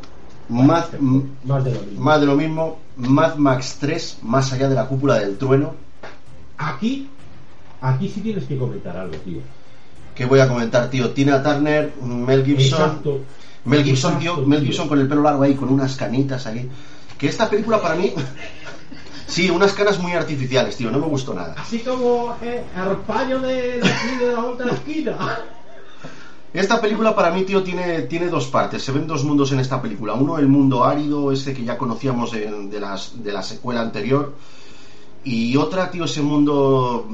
Mad, 0.50 0.86
m- 1.00 1.24
Más 1.46 1.64
de 1.64 1.72
lo 1.74 1.82
mismo. 1.82 2.04
más 2.04 2.20
de 2.22 2.26
lo 2.28 2.36
mismo, 2.36 2.78
Mad 2.98 3.36
Max 3.36 3.78
3, 3.80 4.18
más 4.24 4.52
allá 4.54 4.68
de 4.70 4.76
la 4.76 4.86
cúpula 4.88 5.20
del 5.20 5.38
trueno. 5.38 5.74
Aquí, 6.64 7.10
aquí 7.82 8.10
sí 8.10 8.22
tienes 8.22 8.46
que 8.46 8.58
comentar 8.58 8.96
algo, 8.96 9.16
tío. 9.18 9.40
¿Qué 10.16 10.26
voy 10.26 10.40
a 10.40 10.48
comentar, 10.48 10.90
tío? 10.90 11.10
Tina 11.12 11.42
Turner, 11.42 11.94
Mel 12.02 12.46
Gibson. 12.46 12.82
Exacto. 12.82 13.20
Mel 13.66 13.84
Gibson, 13.84 14.20
tío, 14.20 14.38
Mel 14.38 14.60
tío. 14.60 14.68
Gibson 14.68 14.88
con 14.88 15.00
el 15.00 15.08
pelo 15.08 15.24
largo 15.24 15.44
ahí, 15.44 15.56
con 15.56 15.70
unas 15.70 15.96
canitas 15.96 16.46
ahí. 16.46 16.70
Que 17.18 17.28
esta 17.28 17.50
película 17.50 17.82
para 17.82 17.96
mí. 17.96 18.14
sí, 19.28 19.50
unas 19.50 19.74
caras 19.74 20.00
muy 20.00 20.14
artificiales, 20.14 20.76
tío, 20.78 20.92
no 20.92 21.00
me 21.00 21.08
gustó 21.08 21.34
nada. 21.34 21.56
Así 21.58 21.80
como 21.80 22.36
eh, 22.42 22.64
el 22.76 22.98
paño 22.98 23.40
de, 23.40 23.80
de 23.80 23.92
aquí 23.92 24.16
de 24.20 24.32
la 24.34 24.46
otra 24.46 24.72
esquina. 24.72 25.40
Esta 26.54 26.80
película 26.80 27.16
para 27.16 27.32
mí, 27.32 27.46
tío, 27.46 27.64
tiene, 27.64 28.04
tiene 28.04 28.28
dos 28.28 28.46
partes. 28.46 28.84
Se 28.84 28.92
ven 28.92 29.08
dos 29.08 29.24
mundos 29.24 29.52
en 29.52 29.60
esta 29.60 29.82
película. 29.82 30.14
Uno, 30.14 30.38
el 30.38 30.48
mundo 30.48 30.84
árido, 30.84 31.32
ese 31.32 31.52
que 31.52 31.64
ya 31.64 31.80
conocíamos 31.80 32.32
de, 32.32 32.68
de 32.68 32.80
las, 32.80 33.24
de 33.24 33.32
la 33.34 33.42
secuela 33.42 33.82
anterior. 33.82 34.36
Y 35.24 35.56
otra, 35.58 35.90
tío, 35.90 36.06
ese 36.06 36.22
mundo 36.22 37.08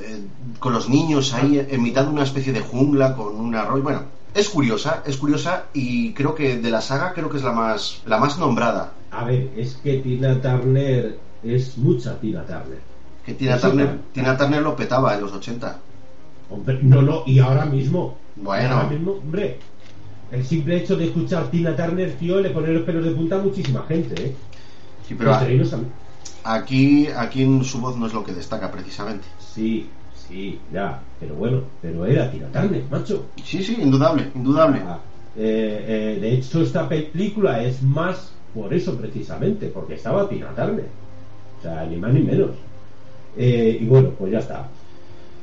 eh, 0.00 0.20
con 0.58 0.72
los 0.72 0.88
niños 0.88 1.34
ahí 1.34 1.64
en 1.68 1.82
mitad 1.82 2.04
de 2.04 2.10
una 2.10 2.22
especie 2.22 2.52
de 2.52 2.60
jungla 2.60 3.14
con 3.16 3.34
un 3.36 3.54
arroyo. 3.54 3.82
Bueno, 3.82 4.02
es 4.34 4.48
curiosa, 4.48 5.02
es 5.06 5.16
curiosa 5.16 5.64
y 5.72 6.12
creo 6.12 6.34
que 6.34 6.58
de 6.58 6.70
la 6.70 6.80
saga 6.80 7.12
creo 7.12 7.30
que 7.30 7.38
es 7.38 7.42
la 7.42 7.52
más, 7.52 8.02
la 8.06 8.18
más 8.18 8.38
nombrada. 8.38 8.92
A 9.10 9.24
ver, 9.24 9.50
es 9.56 9.76
que 9.82 9.98
Tina 9.98 10.40
Turner 10.40 11.18
es 11.42 11.76
mucha 11.78 12.18
Tina 12.20 12.42
Turner. 12.42 12.80
Que 13.24 13.34
Tina 13.34 13.58
Turner, 13.58 13.98
Tina 14.12 14.36
Turner 14.36 14.62
lo 14.62 14.76
petaba 14.76 15.14
en 15.14 15.22
los 15.22 15.32
80. 15.32 15.78
Hombre, 16.50 16.78
no, 16.82 17.02
no, 17.02 17.22
y 17.26 17.38
ahora 17.38 17.64
mismo. 17.64 18.16
Bueno. 18.36 18.74
Ahora 18.74 18.88
mismo, 18.90 19.12
hombre. 19.12 19.58
El 20.30 20.44
simple 20.44 20.76
hecho 20.76 20.96
de 20.96 21.06
escuchar 21.06 21.50
Tina 21.50 21.74
Turner, 21.74 22.12
tío, 22.14 22.40
le 22.40 22.50
pone 22.50 22.68
los 22.68 22.82
pelos 22.82 23.04
de 23.04 23.12
punta 23.12 23.36
a 23.36 23.38
muchísima 23.38 23.84
gente, 23.88 24.22
¿eh? 24.22 24.34
Sí, 25.06 25.14
pero 25.14 25.40
ellos 25.42 25.72
a. 25.72 25.78
aquí, 26.54 27.08
aquí 27.08 27.42
en 27.42 27.64
su 27.64 27.80
voz 27.80 27.96
no 27.96 28.06
es 28.06 28.12
lo 28.14 28.24
que 28.24 28.32
destaca 28.32 28.70
precisamente. 28.70 29.26
Sí, 29.38 29.88
sí, 30.28 30.58
ya. 30.72 31.00
Pero 31.20 31.34
bueno, 31.34 31.62
pero 31.82 32.04
era 32.06 32.30
Turner, 32.30 32.84
macho. 32.90 33.26
Sí, 33.42 33.62
sí, 33.62 33.76
indudable, 33.80 34.30
indudable. 34.34 34.82
Ah, 34.86 34.98
eh, 35.36 36.16
eh, 36.16 36.20
de 36.20 36.32
hecho, 36.34 36.62
esta 36.62 36.88
película 36.88 37.62
es 37.62 37.82
más 37.82 38.32
por 38.54 38.72
eso 38.72 38.96
precisamente, 38.96 39.66
porque 39.68 39.94
estaba 39.94 40.28
Turner. 40.28 40.88
O 41.58 41.62
sea, 41.62 41.84
ni 41.86 41.96
más 41.96 42.12
ni 42.12 42.20
menos. 42.20 42.50
Eh, 43.36 43.78
y 43.80 43.84
bueno, 43.86 44.10
pues 44.18 44.32
ya 44.32 44.38
está. 44.38 44.68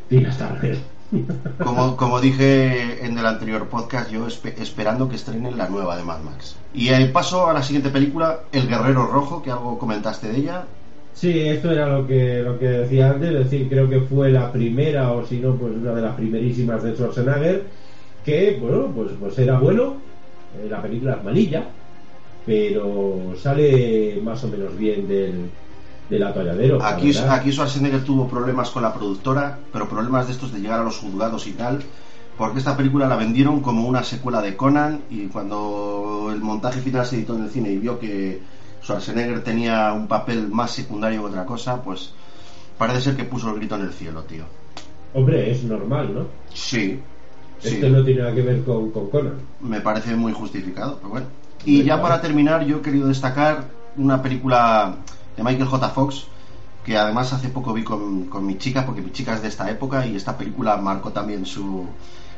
Tina 0.09 0.35
Turner. 0.35 0.77
Como, 1.63 1.95
como 1.95 2.19
dije 2.19 3.05
en 3.05 3.15
el 3.19 3.25
anterior 3.27 3.67
podcast, 3.67 4.09
yo 4.09 4.25
espe- 4.25 4.55
esperando 4.59 5.07
que 5.07 5.15
estrenen 5.15 5.55
la 5.59 5.69
nueva 5.69 5.95
de 5.95 6.03
Mad 6.03 6.21
Max. 6.21 6.55
Y 6.73 6.89
eh, 6.89 7.05
paso 7.13 7.47
a 7.47 7.53
la 7.53 7.61
siguiente 7.61 7.89
película, 7.91 8.39
El 8.51 8.67
Guerrero 8.67 9.05
Rojo, 9.05 9.43
que 9.43 9.51
algo 9.51 9.77
comentaste 9.77 10.29
de 10.29 10.37
ella. 10.39 10.65
Sí, 11.13 11.39
esto 11.41 11.71
era 11.71 11.87
lo 11.87 12.07
que, 12.07 12.41
lo 12.41 12.57
que 12.57 12.67
decía 12.67 13.11
antes, 13.11 13.31
es 13.31 13.49
decir, 13.49 13.69
creo 13.69 13.89
que 13.89 14.01
fue 14.01 14.31
la 14.31 14.51
primera, 14.51 15.11
o 15.11 15.25
si 15.25 15.39
no, 15.39 15.55
pues 15.55 15.73
una 15.75 15.93
de 15.93 16.01
las 16.01 16.15
primerísimas 16.15 16.81
de 16.83 16.95
Schwarzenegger, 16.95 17.63
que, 18.25 18.57
bueno, 18.59 18.91
pues, 18.93 19.11
pues 19.19 19.37
era 19.37 19.59
bueno, 19.59 19.97
eh, 20.57 20.67
la 20.69 20.81
película 20.81 21.13
es 21.13 21.23
malilla, 21.23 21.65
pero 22.45 23.33
sale 23.41 24.19
más 24.23 24.43
o 24.43 24.47
menos 24.47 24.75
bien 24.77 25.07
del, 25.07 25.49
del 26.09 26.23
atolladero. 26.23 26.79
la 26.79 26.89
Aquí, 26.89 27.11
aquí 27.29 27.51
Schwarzenegger 27.51 28.03
tuvo 28.03 28.27
problemas 28.27 28.71
con 28.71 28.81
la 28.81 28.93
productora, 28.93 29.59
pero 29.71 29.87
problemas 29.87 30.27
de 30.27 30.33
estos 30.33 30.51
de 30.51 30.59
llegar 30.59 30.79
a 30.79 30.83
los 30.83 30.97
juzgados 30.97 31.47
y 31.47 31.51
tal, 31.51 31.79
porque 32.37 32.59
esta 32.59 32.75
película 32.75 33.07
la 33.07 33.15
vendieron 33.15 33.61
como 33.61 33.87
una 33.87 34.03
secuela 34.03 34.41
de 34.41 34.57
Conan 34.57 35.03
y 35.09 35.27
cuando 35.27 36.31
el 36.33 36.41
montaje 36.41 36.81
final 36.81 37.05
se 37.05 37.17
editó 37.17 37.35
en 37.35 37.43
el 37.43 37.49
cine 37.49 37.71
y 37.71 37.77
vio 37.77 37.99
que 37.99 38.41
Schwarzenegger 38.83 39.43
tenía 39.43 39.93
un 39.93 40.07
papel 40.07 40.49
más 40.49 40.71
secundario 40.71 41.21
que 41.21 41.27
otra 41.27 41.45
cosa, 41.45 41.81
pues 41.81 42.11
parece 42.77 43.01
ser 43.01 43.15
que 43.15 43.23
puso 43.23 43.49
el 43.49 43.55
grito 43.55 43.75
en 43.75 43.83
el 43.83 43.93
cielo, 43.93 44.23
tío. 44.23 44.43
Hombre, 45.13 45.51
es 45.51 45.63
normal, 45.63 46.13
¿no? 46.13 46.25
Sí, 46.53 46.99
sí. 47.59 47.75
Esto 47.75 47.89
no 47.89 48.03
tiene 48.03 48.21
nada 48.21 48.35
que 48.35 48.41
ver 48.41 48.63
con, 48.63 48.91
con 48.91 49.09
Conan. 49.09 49.35
me 49.61 49.79
parece 49.79 50.15
muy 50.15 50.33
justificado, 50.33 50.97
pero 50.97 51.09
bueno. 51.09 51.25
Y 51.65 51.83
ya 51.83 52.01
para 52.01 52.19
terminar, 52.19 52.65
yo 52.65 52.77
he 52.77 52.81
querido 52.81 53.07
destacar 53.07 53.69
una 53.95 54.21
película 54.21 54.95
de 55.37 55.43
Michael 55.43 55.67
J. 55.67 55.89
Fox 55.89 56.27
que 56.83 56.97
además 56.97 57.31
hace 57.31 57.47
poco 57.49 57.73
vi 57.73 57.83
con, 57.83 58.25
con 58.25 58.45
mi 58.45 58.57
chica, 58.57 58.85
porque 58.85 59.01
mi 59.01 59.11
chica 59.11 59.33
es 59.33 59.41
de 59.41 59.47
esta 59.47 59.69
época 59.71 60.05
y 60.05 60.15
esta 60.17 60.37
película 60.37 60.75
marcó 60.77 61.11
también 61.11 61.45
su, 61.45 61.85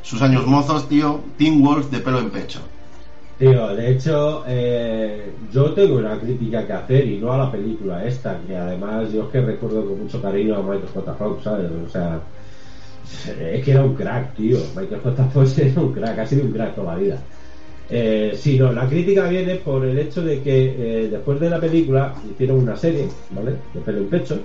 sus 0.02 0.22
años 0.22 0.46
mozos, 0.46 0.88
tío. 0.88 1.20
Teen 1.36 1.60
Wolf 1.62 1.90
de 1.90 1.98
pelo 1.98 2.20
en 2.20 2.30
pecho. 2.30 2.60
Tío, 3.38 3.76
de 3.76 3.90
hecho, 3.92 4.44
eh, 4.48 5.30
yo 5.52 5.74
tengo 5.74 5.98
una 5.98 6.18
crítica 6.18 6.66
que 6.66 6.72
hacer 6.72 7.06
y 7.06 7.18
no 7.18 7.32
a 7.32 7.36
la 7.36 7.52
película 7.52 8.02
esta, 8.06 8.40
que 8.46 8.56
además 8.56 9.12
yo 9.12 9.24
es 9.24 9.28
que 9.28 9.42
recuerdo 9.42 9.84
con 9.84 9.98
mucho 9.98 10.22
cariño 10.22 10.56
a 10.56 10.62
Michael 10.62 10.88
J. 10.94 11.14
Fox, 11.14 11.44
¿sabes? 11.44 11.70
O 11.70 11.88
sea, 11.90 12.18
es 13.38 13.62
que 13.62 13.70
era 13.72 13.84
un 13.84 13.94
crack, 13.94 14.34
tío. 14.36 14.56
Michael 14.74 15.02
J. 15.02 15.24
Fox 15.26 15.58
era 15.58 15.80
un 15.82 15.92
crack, 15.92 16.18
ha 16.18 16.26
sido 16.26 16.46
un 16.46 16.52
crack 16.52 16.74
toda 16.74 16.94
la 16.94 16.98
vida. 16.98 17.18
Eh, 17.90 18.32
sí, 18.34 18.58
no, 18.58 18.72
la 18.72 18.88
crítica 18.88 19.28
viene 19.28 19.56
por 19.56 19.84
el 19.84 19.98
hecho 19.98 20.22
de 20.22 20.40
que 20.40 21.04
eh, 21.04 21.08
después 21.08 21.38
de 21.38 21.50
la 21.50 21.60
película 21.60 22.14
hicieron 22.30 22.60
una 22.60 22.74
serie, 22.74 23.06
¿vale? 23.32 23.52
De 23.74 23.80
pelo 23.80 23.98
en 23.98 24.08
pecho. 24.08 24.38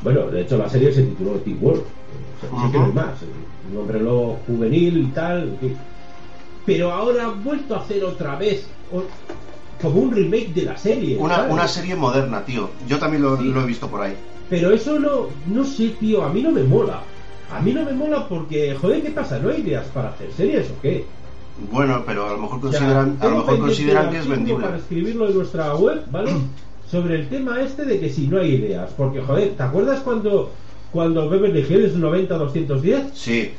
Bueno, 0.00 0.28
de 0.30 0.42
hecho 0.42 0.58
la 0.58 0.68
serie 0.68 0.92
se 0.92 1.02
tituló 1.02 1.40
Wolf. 1.60 1.80
O 1.80 2.40
sea, 2.40 2.50
sí 2.50 2.72
que 2.72 2.78
no 2.78 2.84
hay 2.84 2.92
más. 2.92 3.14
Un 3.68 3.78
hombre 3.78 4.00
lobo 4.00 4.38
juvenil 4.46 4.98
y 4.98 5.06
tal. 5.06 5.48
en 5.48 5.58
fin. 5.58 5.76
Pero 6.64 6.92
ahora 6.92 7.24
han 7.24 7.42
vuelto 7.42 7.74
a 7.74 7.80
hacer 7.80 8.04
otra 8.04 8.36
vez 8.36 8.66
o- 8.92 9.02
como 9.80 10.00
un 10.00 10.12
remake 10.12 10.52
de 10.54 10.62
la 10.62 10.76
serie. 10.76 11.16
Una, 11.18 11.42
una 11.44 11.66
serie 11.66 11.96
moderna, 11.96 12.44
tío. 12.44 12.70
Yo 12.88 12.98
también 12.98 13.22
lo, 13.22 13.36
Sí. 13.36 13.44
lo 13.44 13.62
he 13.62 13.66
visto 13.66 13.88
por 13.88 14.02
ahí. 14.02 14.14
Pero 14.48 14.70
eso 14.70 14.98
no, 14.98 15.28
no 15.46 15.64
sé, 15.64 15.88
tío, 15.98 16.22
a 16.22 16.32
mí 16.32 16.42
no 16.42 16.52
me 16.52 16.62
mola. 16.62 17.02
A 17.50 17.60
mí 17.60 17.72
no 17.72 17.84
me 17.84 17.92
mola 17.92 18.28
porque, 18.28 18.74
joder, 18.80 19.02
¿qué 19.02 19.10
pasa? 19.10 19.38
¿No 19.38 19.50
hay 19.50 19.60
ideas 19.60 19.86
para 19.88 20.10
hacer 20.10 20.32
series 20.32 20.70
o 20.70 20.80
qué? 20.80 21.04
Bueno, 21.70 22.02
pero 22.06 22.28
a 22.28 22.32
lo 22.32 22.38
mejor 22.38 22.58
O 22.64 22.70
sea, 22.70 22.80
consideran, 22.80 23.16
a 23.20 23.26
lo 23.28 23.36
mejor 23.38 23.58
consideran 23.58 24.10
que 24.10 24.18
es 24.18 24.28
vendible. 24.28 24.64
Para 24.64 24.78
escribirlo 24.78 25.28
en 25.28 25.34
nuestra 25.36 25.74
web, 25.74 26.02
¿vale? 26.10 26.30
Sobre 26.90 27.16
el 27.16 27.28
tema 27.28 27.60
este 27.60 27.84
de 27.84 27.98
que 27.98 28.08
si 28.10 28.28
no 28.28 28.38
hay 28.38 28.54
ideas. 28.54 28.90
Porque, 28.96 29.20
joder, 29.20 29.54
¿te 29.56 29.62
acuerdas 29.62 30.00
cuando, 30.00 30.52
cuando 30.92 31.28
Beverly 31.28 31.60
Hills 31.60 31.96
90-210? 31.96 33.10
Sí, 33.14 33.50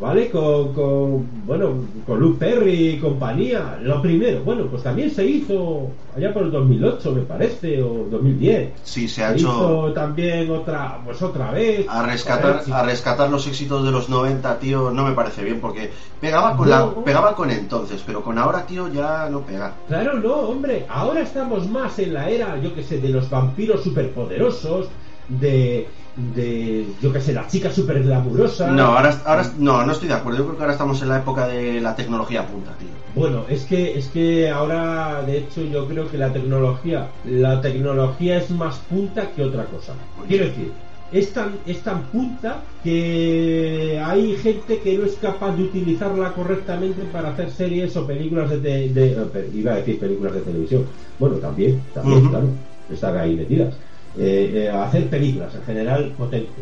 ¿Vale? 0.00 0.30
Con, 0.30 0.72
con, 0.74 1.26
bueno, 1.44 1.72
con 2.06 2.20
Luke 2.20 2.38
Perry 2.38 2.90
y 2.90 2.98
compañía. 3.00 3.80
Lo 3.82 4.00
primero, 4.00 4.44
bueno, 4.44 4.66
pues 4.66 4.84
también 4.84 5.10
se 5.10 5.26
hizo 5.26 5.88
allá 6.16 6.32
por 6.32 6.44
el 6.44 6.52
2008, 6.52 7.12
me 7.12 7.22
parece, 7.22 7.82
o 7.82 8.06
2010. 8.08 8.74
sí, 8.84 9.08
se 9.08 9.24
ha 9.24 9.30
Se 9.30 9.34
hecho 9.38 9.48
hizo 9.48 9.92
también 9.92 10.48
otra, 10.52 11.00
pues 11.04 11.20
otra 11.20 11.50
vez. 11.50 11.84
a 11.88 12.04
rescatar, 12.04 12.62
sí. 12.64 12.70
a 12.72 12.84
rescatar 12.84 13.28
los 13.28 13.44
éxitos 13.48 13.84
de 13.84 13.90
los 13.90 14.08
90, 14.08 14.58
tío, 14.60 14.92
no 14.92 15.04
me 15.04 15.14
parece 15.14 15.42
bien 15.42 15.58
porque 15.60 15.90
pegaba 16.20 16.56
con 16.56 16.68
No. 16.70 16.94
la, 16.96 17.04
pegaba 17.04 17.34
con 17.34 17.50
entonces, 17.50 18.00
pero 18.06 18.22
con 18.22 18.38
ahora, 18.38 18.64
tío, 18.66 18.86
ya 18.92 19.28
no 19.28 19.40
pega. 19.40 19.72
Claro, 19.88 20.14
no, 20.20 20.32
hombre. 20.32 20.86
Ahora 20.88 21.22
estamos 21.22 21.68
más 21.68 21.98
en 21.98 22.14
la 22.14 22.30
era, 22.30 22.56
yo 22.60 22.72
que 22.72 22.84
sé, 22.84 22.98
de 23.00 23.08
los 23.08 23.28
vampiros 23.28 23.82
superpoderosos, 23.82 24.86
de, 25.28 25.86
de 26.18 26.94
yo 27.00 27.12
que 27.12 27.20
sé, 27.20 27.32
las 27.32 27.50
chicas 27.50 27.74
super 27.74 28.02
glamurosas. 28.02 28.70
No, 28.70 28.82
ahora, 28.96 29.10
ahora 29.24 29.52
no, 29.56 29.84
no 29.84 29.92
estoy 29.92 30.08
de 30.08 30.14
acuerdo. 30.14 30.38
Yo 30.38 30.44
creo 30.44 30.56
que 30.56 30.62
ahora 30.62 30.72
estamos 30.72 31.00
en 31.02 31.08
la 31.08 31.18
época 31.18 31.46
de 31.46 31.80
la 31.80 31.94
tecnología 31.94 32.46
punta, 32.46 32.76
tío. 32.76 32.88
Bueno, 33.14 33.46
es 33.48 33.64
que, 33.64 33.96
es 33.98 34.08
que 34.10 34.50
ahora, 34.50 35.22
de 35.24 35.38
hecho, 35.38 35.62
yo 35.64 35.86
creo 35.88 36.08
que 36.08 36.18
la 36.18 36.32
tecnología, 36.32 37.16
la 37.22 37.60
tecnología 37.60 38.36
es 38.38 38.50
más 38.50 38.80
punta 38.86 39.30
que 39.32 39.42
otra 39.42 39.68
cosa. 39.68 39.98
Quiero 40.26 40.44
decir, 40.44 40.82
es 41.10 41.32
tan, 41.32 41.62
es 41.64 41.82
tan 41.82 42.10
punta 42.10 42.70
que 42.82 43.98
hay 44.02 44.36
gente 44.36 44.80
que 44.80 44.96
no 44.98 45.04
es 45.04 45.16
capaz 45.16 45.56
de 45.56 45.64
utilizarla 45.64 46.34
correctamente 46.34 47.06
para 47.06 47.30
hacer 47.30 47.50
series 47.50 47.96
o 47.96 48.06
películas 48.06 48.50
de, 48.50 48.60
de- 48.92 49.50
iba 49.52 49.72
a 49.72 49.76
decir 49.76 49.98
películas 49.98 50.34
de 50.34 50.42
televisión. 50.42 50.90
Bueno, 51.16 51.38
también, 51.40 51.90
también, 51.92 52.26
claro, 52.28 52.58
están 52.86 53.16
ahí 53.16 53.36
metidas. 53.36 53.78
Eh, 54.20 54.64
eh, 54.64 54.68
hacer 54.68 55.06
películas 55.08 55.54
en 55.54 55.62
general 55.62 56.12
potentes. 56.18 56.52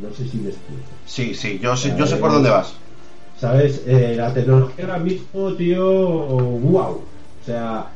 No 0.00 0.14
sé 0.14 0.28
si 0.28 0.36
me 0.38 0.50
explico. 0.50 0.82
Sí, 1.06 1.34
sí, 1.34 1.58
yo 1.60 1.76
sé, 1.76 1.94
yo 1.98 2.06
sé 2.06 2.16
por 2.16 2.30
dónde 2.32 2.50
vas. 2.50 2.72
¿Sabes? 3.40 3.82
Eh, 3.86 4.14
la 4.16 4.32
tecnología 4.32 4.84
ahora 4.84 4.98
mismo, 4.98 5.52
tío, 5.54 5.84
wow. 5.84 7.00
O 7.42 7.44
sea, 7.44 7.86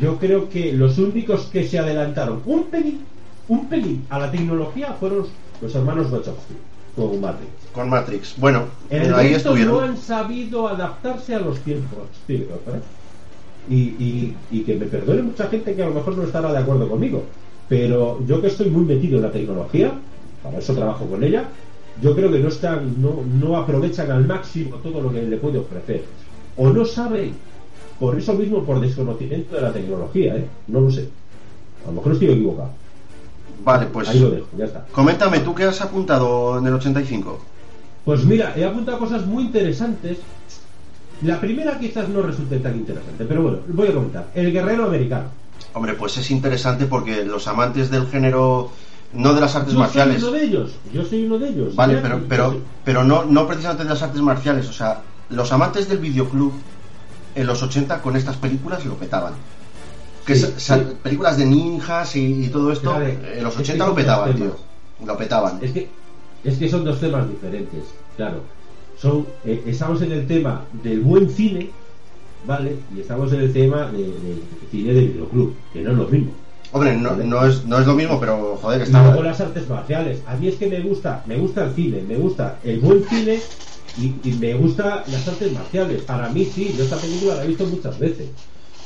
yo 0.00 0.16
creo 0.18 0.48
que 0.48 0.72
los 0.72 0.98
únicos 0.98 1.42
que 1.52 1.66
se 1.66 1.78
adelantaron 1.78 2.42
un 2.46 2.64
pelín, 2.64 3.00
un 3.48 3.68
pelín 3.68 4.04
a 4.10 4.18
la 4.18 4.30
tecnología 4.30 4.92
fueron 4.98 5.26
los 5.60 5.74
hermanos 5.74 6.10
Wachowski 6.10 6.54
con 6.96 7.20
Matrix. 7.20 7.50
Con 7.72 7.88
Matrix. 7.90 8.34
Bueno, 8.38 8.64
El 8.90 9.02
pero 9.02 9.16
ahí 9.16 9.34
estuvieron. 9.34 9.72
no 9.74 9.80
han 9.80 9.96
sabido 9.96 10.68
adaptarse 10.68 11.34
a 11.34 11.40
los 11.40 11.58
tiempos, 11.60 12.08
¿eh? 12.28 12.44
Y, 13.70 13.76
y, 13.76 14.36
y 14.50 14.60
que 14.62 14.74
me 14.76 14.86
perdone 14.86 15.22
mucha 15.22 15.46
gente 15.46 15.74
que 15.74 15.82
a 15.82 15.86
lo 15.88 15.94
mejor 15.94 16.16
no 16.16 16.24
estará 16.24 16.52
de 16.52 16.58
acuerdo 16.58 16.88
conmigo, 16.88 17.22
pero 17.72 18.18
yo 18.26 18.42
que 18.42 18.48
estoy 18.48 18.68
muy 18.68 18.84
metido 18.84 19.16
en 19.16 19.22
la 19.22 19.30
tecnología, 19.30 19.94
para 20.42 20.58
eso 20.58 20.74
trabajo 20.74 21.06
con 21.06 21.24
ella, 21.24 21.44
yo 22.02 22.14
creo 22.14 22.30
que 22.30 22.38
no 22.38 22.48
están, 22.48 23.00
no, 23.00 23.20
no 23.40 23.56
aprovechan 23.56 24.10
al 24.10 24.26
máximo 24.26 24.76
todo 24.76 25.00
lo 25.00 25.10
que 25.10 25.22
le 25.22 25.38
puede 25.38 25.56
ofrecer. 25.56 26.04
O 26.58 26.68
no 26.68 26.84
saben, 26.84 27.32
por 27.98 28.18
eso 28.18 28.34
mismo, 28.34 28.62
por 28.62 28.78
desconocimiento 28.78 29.56
de 29.56 29.62
la 29.62 29.72
tecnología, 29.72 30.36
¿eh? 30.36 30.46
No 30.66 30.82
lo 30.82 30.90
sé. 30.90 31.08
A 31.84 31.86
lo 31.86 31.94
mejor 31.94 32.12
estoy 32.12 32.28
equivocado. 32.28 32.68
Vale, 33.64 33.86
pues 33.86 34.10
Ahí 34.10 34.20
lo 34.20 34.28
dejo, 34.28 34.48
ya 34.58 34.66
está. 34.66 34.84
coméntame, 34.92 35.40
¿tú 35.40 35.54
qué 35.54 35.64
has 35.64 35.80
apuntado 35.80 36.58
en 36.58 36.66
el 36.66 36.74
85? 36.74 37.38
Pues 38.04 38.22
mira, 38.26 38.52
he 38.54 38.66
apuntado 38.66 38.98
cosas 38.98 39.24
muy 39.24 39.44
interesantes. 39.44 40.18
La 41.22 41.40
primera 41.40 41.78
quizás 41.78 42.06
no 42.10 42.20
resulte 42.20 42.58
tan 42.58 42.76
interesante, 42.76 43.24
pero 43.24 43.40
bueno, 43.44 43.58
voy 43.68 43.88
a 43.88 43.94
comentar. 43.94 44.26
El 44.34 44.52
guerrero 44.52 44.84
americano. 44.84 45.41
Hombre, 45.74 45.94
pues 45.94 46.16
es 46.18 46.30
interesante 46.30 46.86
porque 46.86 47.24
los 47.24 47.46
amantes 47.48 47.90
del 47.90 48.06
género, 48.08 48.70
no 49.14 49.32
de 49.34 49.40
las 49.40 49.54
artes 49.56 49.72
Yo 49.74 49.78
marciales. 49.80 50.20
soy 50.20 50.28
uno 50.28 50.38
de 50.38 50.44
ellos. 50.44 50.72
Yo 50.92 51.04
soy 51.04 51.24
uno 51.24 51.38
de 51.38 51.48
ellos. 51.48 51.74
Vale, 51.74 51.98
pero, 52.02 52.20
pero, 52.28 52.56
pero 52.84 53.04
no, 53.04 53.24
no 53.24 53.46
precisamente 53.46 53.84
de 53.84 53.90
las 53.90 54.02
artes 54.02 54.20
marciales. 54.20 54.68
O 54.68 54.72
sea, 54.72 55.00
los 55.30 55.50
amantes 55.52 55.88
del 55.88 55.98
videoclub 55.98 56.52
en 57.34 57.46
los 57.46 57.62
80 57.62 58.02
con 58.02 58.16
estas 58.16 58.36
películas 58.36 58.84
lo 58.84 58.94
petaban. 58.96 59.32
Que 60.26 60.36
Sí, 60.36 60.46
sí. 60.56 60.74
películas 61.02 61.36
de 61.38 61.46
ninjas 61.46 62.14
y, 62.16 62.44
y 62.44 62.48
todo 62.48 62.70
esto, 62.70 62.94
en 63.00 63.42
los 63.42 63.52
es 63.54 63.56
que 63.56 63.62
80 63.72 63.86
lo 63.86 63.94
petaban, 63.94 64.34
tío. 64.36 64.56
Lo 65.04 65.16
petaban. 65.16 65.58
Es 65.62 65.72
que, 65.72 65.88
es 66.44 66.58
que 66.58 66.68
son 66.68 66.84
dos 66.84 67.00
temas 67.00 67.28
diferentes, 67.28 67.82
claro. 68.16 68.40
Son, 69.00 69.26
eh, 69.44 69.64
estamos 69.66 70.00
en 70.02 70.12
el 70.12 70.26
tema 70.28 70.62
del 70.82 71.00
buen 71.00 71.28
cine, 71.28 71.70
¿vale? 72.46 72.76
Y 72.96 73.00
estamos 73.00 73.32
en 73.32 73.40
el 73.40 73.52
tema 73.52 73.86
de, 73.92 74.04
de 74.04 74.42
cine 74.70 74.92
de 74.92 75.00
videoclub, 75.00 75.54
que 75.72 75.82
no 75.82 75.92
es 75.92 75.96
lo 75.96 76.08
mismo. 76.08 76.32
Hombre, 76.72 76.96
no, 76.96 77.14
no, 77.16 77.46
es, 77.46 77.66
no 77.66 77.78
es 77.78 77.86
lo 77.86 77.94
mismo, 77.94 78.18
pero 78.18 78.56
joder, 78.62 78.82
está. 78.82 79.04
luego 79.04 79.22
las 79.22 79.40
artes 79.40 79.68
marciales. 79.68 80.22
A 80.26 80.36
mí 80.36 80.48
es 80.48 80.54
que 80.56 80.66
me 80.68 80.80
gusta, 80.80 81.22
me 81.26 81.36
gusta 81.36 81.64
el 81.64 81.74
cine, 81.74 82.02
me 82.08 82.16
gusta 82.16 82.58
el 82.64 82.80
buen 82.80 83.04
cine 83.04 83.40
y, 83.98 84.14
y 84.24 84.32
me 84.40 84.54
gusta 84.54 85.04
las 85.06 85.28
artes 85.28 85.52
marciales. 85.52 86.02
Para 86.02 86.30
mí 86.30 86.46
sí, 86.46 86.74
yo 86.76 86.84
esta 86.84 86.96
película 86.96 87.34
la 87.34 87.44
he 87.44 87.48
visto 87.48 87.66
muchas 87.66 87.98
veces, 87.98 88.28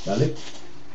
¿vale? 0.05 0.35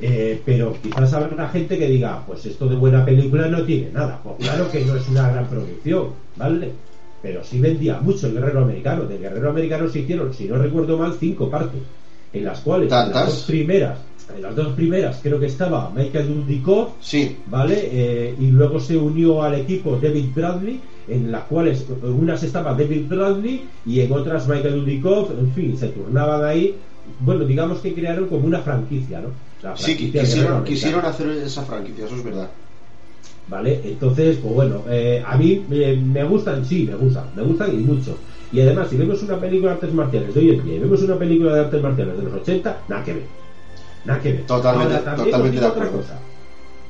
Eh, 0.02 0.42
pero 0.44 0.76
quizás 0.82 1.14
habrá 1.14 1.48
gente 1.50 1.78
que 1.78 1.88
diga, 1.88 2.26
pues 2.26 2.46
esto 2.46 2.68
de 2.68 2.76
buena 2.76 3.06
película 3.06 3.48
no 3.48 3.64
tiene 3.64 3.92
nada. 3.92 4.20
Pues 4.24 4.36
claro 4.40 4.70
que 4.70 4.84
no 4.84 4.96
es 4.96 5.08
una 5.08 5.30
gran 5.30 5.48
producción, 5.48 6.08
¿vale? 6.36 6.74
Pero 7.22 7.44
sí 7.44 7.60
vendía 7.60 8.00
mucho 8.02 8.28
el 8.28 8.34
guerrero 8.34 8.64
americano. 8.64 9.04
Del 9.06 9.20
guerrero 9.20 9.52
americano 9.52 9.88
se 9.88 10.00
hicieron, 10.00 10.34
si 10.34 10.46
no 10.46 10.58
recuerdo 10.58 10.98
mal, 10.98 11.16
cinco 11.20 11.50
partes, 11.50 11.82
en 12.34 12.44
las 12.46 12.60
cuales 12.62 12.92
en 12.92 12.98
las 13.12 13.26
dos 13.26 13.44
primeras, 13.44 14.00
en 14.34 14.42
las 14.42 14.56
dos 14.56 14.74
primeras 14.74 15.20
creo 15.22 15.40
que 15.40 15.48
estaba 15.48 15.90
Michael 15.90 16.28
Dudikoff 16.28 16.94
Sí, 17.02 17.38
¿vale? 17.48 17.90
Eh, 17.92 18.36
y 18.40 18.48
luego 18.48 18.80
se 18.80 18.98
unió 18.98 19.42
al 19.44 19.56
equipo 19.56 19.98
David 19.98 20.28
Bradley, 20.34 20.82
en 21.08 21.32
las 21.32 21.44
cuales 21.46 21.86
en 21.90 22.12
unas 22.12 22.42
estaba 22.44 22.74
David 22.74 23.08
Bradley 23.10 23.68
y 23.86 24.00
en 24.00 24.12
otras 24.12 24.48
Michael 24.48 24.76
Dudikoff, 24.82 25.32
en 25.32 25.52
fin, 25.52 25.78
se 25.78 25.90
turnaban 25.90 26.44
ahí. 26.46 26.76
Bueno, 27.20 27.44
digamos 27.46 27.80
que 27.80 27.94
crearon 27.94 28.28
como 28.28 28.46
una 28.46 28.60
franquicia, 28.60 29.20
¿no? 29.20 29.30
La 29.62 29.76
sí, 29.76 29.84
franquicia 29.96 30.22
qui- 30.22 30.26
Guerrero 30.26 30.64
quisieron, 30.64 30.64
quisieron 30.64 31.06
hacer 31.06 31.30
esa 31.32 31.64
franquicia, 31.64 32.06
eso 32.06 32.16
es 32.16 32.24
verdad. 32.24 32.50
¿Vale? 33.48 33.82
Entonces, 33.84 34.38
pues 34.38 34.54
bueno, 34.54 34.84
eh, 34.90 35.22
a 35.26 35.36
mí 35.36 35.66
eh, 35.72 36.00
me 36.02 36.24
gustan, 36.24 36.64
sí, 36.66 36.86
me 36.90 36.96
gustan, 36.96 37.26
me 37.36 37.42
gustan 37.44 37.74
y 37.74 37.80
mucho. 37.80 38.18
Y 38.52 38.60
además, 38.62 38.90
si 38.90 38.98
vemos 38.98 39.22
una 39.24 39.40
película 39.40 39.72
de 39.72 39.76
artes 39.76 39.94
marciales 39.94 40.34
de 40.34 40.40
hoy 40.40 40.50
en 40.52 40.66
día 40.66 40.76
y 40.76 40.80
vemos 40.80 41.02
una 41.02 41.16
película 41.18 41.54
de 41.54 41.60
artes 41.62 41.82
marciales 41.82 42.18
de 42.18 42.24
los 42.24 42.34
80, 42.34 42.82
nada 42.90 43.04
que 43.04 43.14
ver. 43.14 43.24
Nada 44.06 44.20
que 44.22 44.32
ver. 44.34 44.46
Totalmente- 44.46 44.96
Ahora, 44.98 45.16
totalmente 45.16 45.60
de 45.60 45.66
otra 45.66 45.84
acuerdo. 45.86 45.98
cosa. 46.02 46.20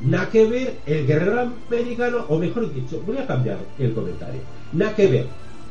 Nada 0.02 0.30
que 0.30 0.46
ver 0.48 0.78
el 0.88 1.06
guerrero 1.06 1.42
americano, 1.70 2.26
o 2.30 2.38
mejor 2.40 2.74
dicho, 2.74 3.02
voy 3.06 3.18
a 3.18 3.28
cambiar 3.28 3.60
el 3.78 3.94
comentario. 3.94 4.42
Nada 4.74 4.96
que 4.96 5.08
ver 5.08 5.28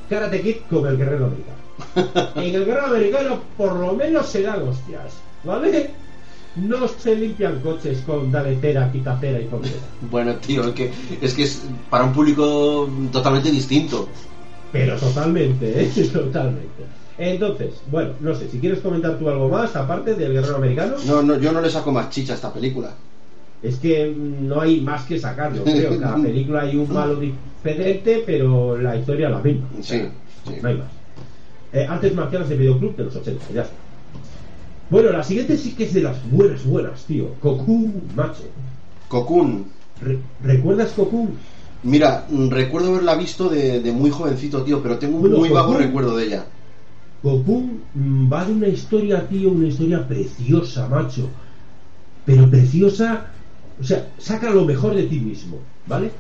Karate 0.09 0.41
Kid 0.43 0.57
con 0.69 0.87
el 0.87 0.97
guerrero 0.97 1.27
americano. 1.27 1.59
En 2.37 2.55
el 2.55 2.65
guerrero 2.65 2.87
americano, 2.87 3.41
por 3.57 3.73
lo 3.75 3.93
menos 3.95 4.27
se 4.29 4.43
dan 4.43 4.63
hostias, 4.63 5.15
¿vale? 5.45 5.91
No 6.57 6.87
se 6.87 7.15
limpian 7.17 7.61
coches 7.61 8.03
con 8.07 8.31
dale 8.31 8.57
cera, 8.61 8.91
quita 8.93 9.19
cera 9.19 9.41
y 9.41 9.45
cera. 9.45 9.83
Bueno, 10.11 10.35
tío, 10.37 10.63
es 10.69 10.75
que, 10.75 10.91
es 11.21 11.35
que 11.35 11.43
es 11.45 11.63
para 11.89 12.05
un 12.05 12.13
público 12.13 12.89
totalmente 13.11 13.51
distinto. 13.51 14.09
Pero 14.73 14.97
totalmente, 14.97 15.83
¿eh? 15.83 15.91
Totalmente. 16.13 16.85
Entonces, 17.19 17.75
bueno, 17.91 18.13
no 18.21 18.35
sé, 18.35 18.49
si 18.49 18.59
quieres 18.61 18.81
comentar 18.81 19.19
tú 19.19 19.29
algo 19.29 19.49
más, 19.49 19.75
aparte 19.77 20.15
del 20.15 20.33
guerrero 20.33 20.57
americano. 20.57 20.95
No, 21.07 21.23
no, 21.23 21.39
yo 21.39 21.53
no 21.53 21.61
le 21.61 21.69
saco 21.69 21.93
más 21.93 22.09
chicha 22.11 22.33
a 22.33 22.37
esta 22.37 22.53
película. 22.53 22.95
es 23.63 23.77
que 23.77 24.15
no 24.17 24.61
hay 24.61 24.81
más 24.81 25.05
que 25.05 25.19
sacarlo, 25.19 25.65
creo. 25.65 25.99
Cada 26.01 26.17
película 26.23 26.63
hay 26.63 26.77
un 26.77 26.91
malo 26.93 27.17
diferente, 27.17 28.23
pero 28.25 28.79
la 28.81 28.97
historia 28.97 29.27
es 29.29 29.33
la 29.35 29.41
misma. 29.41 29.69
Sí, 29.83 30.01
sí. 30.47 30.55
No 30.63 30.69
hay 30.69 30.77
más. 30.79 30.87
Eh, 31.73 31.87
artes 31.89 32.15
marciales 32.15 32.49
de 32.49 32.57
videoclub 32.57 32.97
de 32.97 33.05
los 33.05 33.17
80, 33.17 33.45
ya 33.55 33.63
está. 33.63 33.75
Bueno, 34.89 35.11
la 35.13 35.23
siguiente 35.23 35.57
sí 35.57 35.75
que 35.75 35.85
es 35.85 35.95
de 35.95 36.03
las 36.03 36.17
buenas, 36.31 36.65
buenas, 36.65 37.05
tío. 37.05 37.29
Cocoon, 37.41 37.93
macho. 38.17 38.43
Cocoon. 39.09 39.67
Re- 40.03 40.19
¿Recuerdas 40.43 40.91
Cocoon? 40.93 41.31
Mira, 41.83 42.27
mm, 42.31 42.49
recuerdo 42.49 42.89
haberla 42.89 43.17
visto 43.17 43.51
de, 43.51 43.81
de 43.81 43.93
muy 43.93 44.09
jovencito, 44.11 44.65
tío, 44.65 44.83
pero 44.83 44.99
tengo 44.99 45.19
un 45.19 45.25
Bueno, 45.25 45.37
muy 45.37 45.51
vago 45.51 45.75
recuerdo 45.75 46.17
de 46.17 46.25
ella. 46.25 46.47
Cocoon 47.23 47.67
mm, 47.93 48.31
va 48.33 48.45
de 48.47 48.53
una 48.53 48.69
historia, 48.69 49.27
tío, 49.29 49.53
una 49.53 49.69
historia 49.69 50.07
preciosa, 50.09 50.89
macho. 50.89 51.35
Pero 52.25 52.51
preciosa, 52.51 53.33
o 53.79 53.85
sea, 53.85 54.15
saca 54.19 54.51
lo 54.53 54.65
mejor 54.67 54.95
de 54.95 55.05
ti 55.05 55.21
mismo, 55.21 55.73
¿vale? 55.87 56.13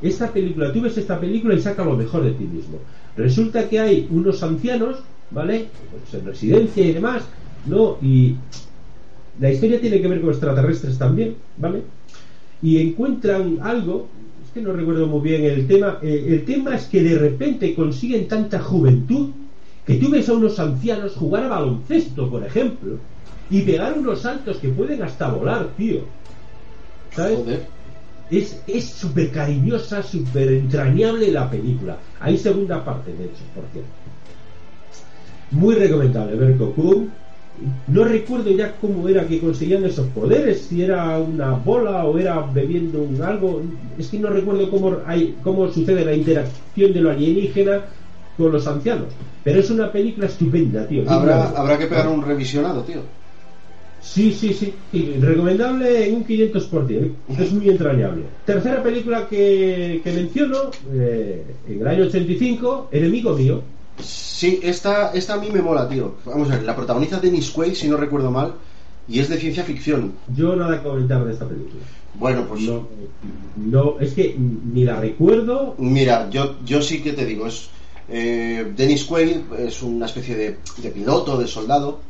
Esta 0.00 0.32
película, 0.32 0.72
tú 0.72 0.82
ves 0.82 0.98
esta 0.98 1.20
película 1.20 1.54
y 1.54 1.62
saca 1.62 1.84
lo 1.84 1.96
mejor 1.96 2.24
de 2.24 2.32
ti 2.34 2.46
mismo. 2.48 2.84
Resulta 3.16 3.68
que 3.68 3.80
hay 3.80 4.08
unos 4.10 4.42
ancianos, 4.42 5.04
¿vale? 5.30 5.72
Pues 5.90 6.14
en 6.14 6.26
residencia 6.26 6.84
y 6.84 6.92
demás, 6.92 7.30
¿no? 7.64 7.98
Y 8.02 8.44
la 9.38 9.50
historia 9.52 9.80
tiene 9.80 10.00
que 10.00 10.08
ver 10.08 10.20
con 10.20 10.30
extraterrestres 10.30 10.98
también, 10.98 11.38
¿vale? 11.56 11.84
Y 12.60 12.78
encuentran 12.78 13.58
algo, 13.62 14.12
es 14.48 14.54
que 14.54 14.62
no 14.62 14.72
recuerdo 14.72 15.06
muy 15.06 15.20
bien 15.20 15.44
el 15.44 15.66
tema, 15.66 15.98
eh, 16.02 16.24
el 16.28 16.44
tema 16.46 16.74
es 16.74 16.86
que 16.86 17.02
de 17.02 17.18
repente 17.18 17.74
consiguen 17.74 18.26
tanta 18.28 18.58
juventud 18.58 19.30
que 19.86 19.96
tú 19.96 20.10
ves 20.10 20.28
a 20.28 20.32
unos 20.32 20.58
ancianos 20.58 21.16
jugar 21.16 21.44
a 21.44 21.48
baloncesto, 21.48 22.30
por 22.30 22.44
ejemplo, 22.44 22.96
y 23.50 23.60
pegar 23.62 23.98
unos 23.98 24.22
saltos 24.22 24.56
que 24.56 24.68
pueden 24.70 25.02
hasta 25.02 25.28
volar, 25.28 25.68
tío. 25.76 26.00
¿Sabes? 27.14 27.38
Joder. 27.38 27.66
Es 28.30 28.62
es 28.66 28.84
súper 28.84 29.30
cariñosa, 29.30 30.02
súper 30.02 30.52
entrañable 30.52 31.30
la 31.30 31.50
película. 31.50 31.98
Hay 32.20 32.36
segunda 32.36 32.84
parte, 32.84 33.12
de 33.12 33.24
hecho, 33.24 33.42
por 33.54 33.64
cierto. 33.72 33.90
Muy 35.50 35.74
recomendable 35.74 36.36
ver 36.36 36.56
Cocoon. 36.56 37.10
No 37.88 38.04
recuerdo 38.04 38.50
ya 38.50 38.74
cómo 38.80 39.08
era 39.08 39.26
que 39.26 39.40
conseguían 39.40 39.84
esos 39.84 40.06
poderes, 40.08 40.62
si 40.62 40.82
era 40.82 41.18
una 41.18 41.52
bola 41.52 42.04
o 42.04 42.18
era 42.18 42.40
bebiendo 42.40 43.02
un 43.02 43.20
algo. 43.22 43.62
Es 43.98 44.08
que 44.08 44.18
no 44.18 44.28
recuerdo 44.28 44.70
cómo, 44.70 44.98
hay, 45.06 45.36
cómo 45.42 45.68
sucede 45.68 46.04
la 46.04 46.14
interacción 46.14 46.92
de 46.92 47.00
lo 47.00 47.10
alienígena 47.10 47.82
con 48.36 48.52
los 48.52 48.66
ancianos. 48.66 49.06
Pero 49.42 49.60
es 49.60 49.70
una 49.70 49.90
película 49.90 50.26
estupenda, 50.26 50.86
tío. 50.86 51.08
Habrá, 51.10 51.78
que 51.78 51.86
pegar 51.86 52.08
un 52.08 52.22
revisionado, 52.22 52.82
tío. 52.82 53.02
Sí, 54.00 54.32
sí, 54.32 54.54
sí. 54.54 54.72
sí, 54.92 55.14
Recomendable 55.20 56.08
en 56.08 56.14
un 56.16 56.26
500%. 56.26 57.10
Es 57.38 57.52
muy 57.52 57.68
entrañable. 57.68 58.22
Tercera 58.44 58.82
película 58.82 59.26
que, 59.28 60.00
que 60.04 60.12
menciono, 60.12 60.70
eh, 60.92 61.44
en 61.68 61.80
el 61.80 61.86
año 61.86 62.04
85, 62.04 62.88
Enemigo 62.92 63.34
Mío. 63.34 63.62
Sí, 64.00 64.60
esta, 64.62 65.12
esta 65.12 65.34
a 65.34 65.38
mí 65.38 65.50
me 65.50 65.62
mola, 65.62 65.88
tío. 65.88 66.14
Vamos 66.24 66.50
a 66.50 66.56
ver, 66.56 66.64
la 66.64 66.76
protagoniza 66.76 67.20
Dennis 67.20 67.50
Quaid, 67.50 67.74
si 67.74 67.88
no 67.88 67.96
recuerdo 67.96 68.30
mal, 68.30 68.54
y 69.08 69.18
es 69.20 69.28
de 69.28 69.38
ciencia 69.38 69.64
ficción. 69.64 70.12
Yo 70.34 70.54
nada 70.54 70.76
que 70.78 70.88
comentar 70.88 71.24
de 71.24 71.32
esta 71.32 71.48
película. 71.48 71.82
Bueno, 72.14 72.46
pues 72.48 72.62
No, 72.62 72.88
no, 73.56 74.00
es 74.00 74.14
que 74.14 74.36
ni 74.38 74.84
la 74.84 75.00
recuerdo. 75.00 75.74
Mira, 75.78 76.28
yo, 76.30 76.56
yo 76.64 76.82
sí 76.82 77.02
que 77.02 77.12
te 77.12 77.24
digo, 77.24 77.46
es 77.46 77.70
eh, 78.08 78.72
Dennis 78.76 79.04
Quaid 79.04 79.52
es 79.58 79.82
una 79.82 80.06
especie 80.06 80.34
de, 80.34 80.58
de 80.78 80.90
piloto, 80.90 81.38
de 81.38 81.46
soldado, 81.46 82.00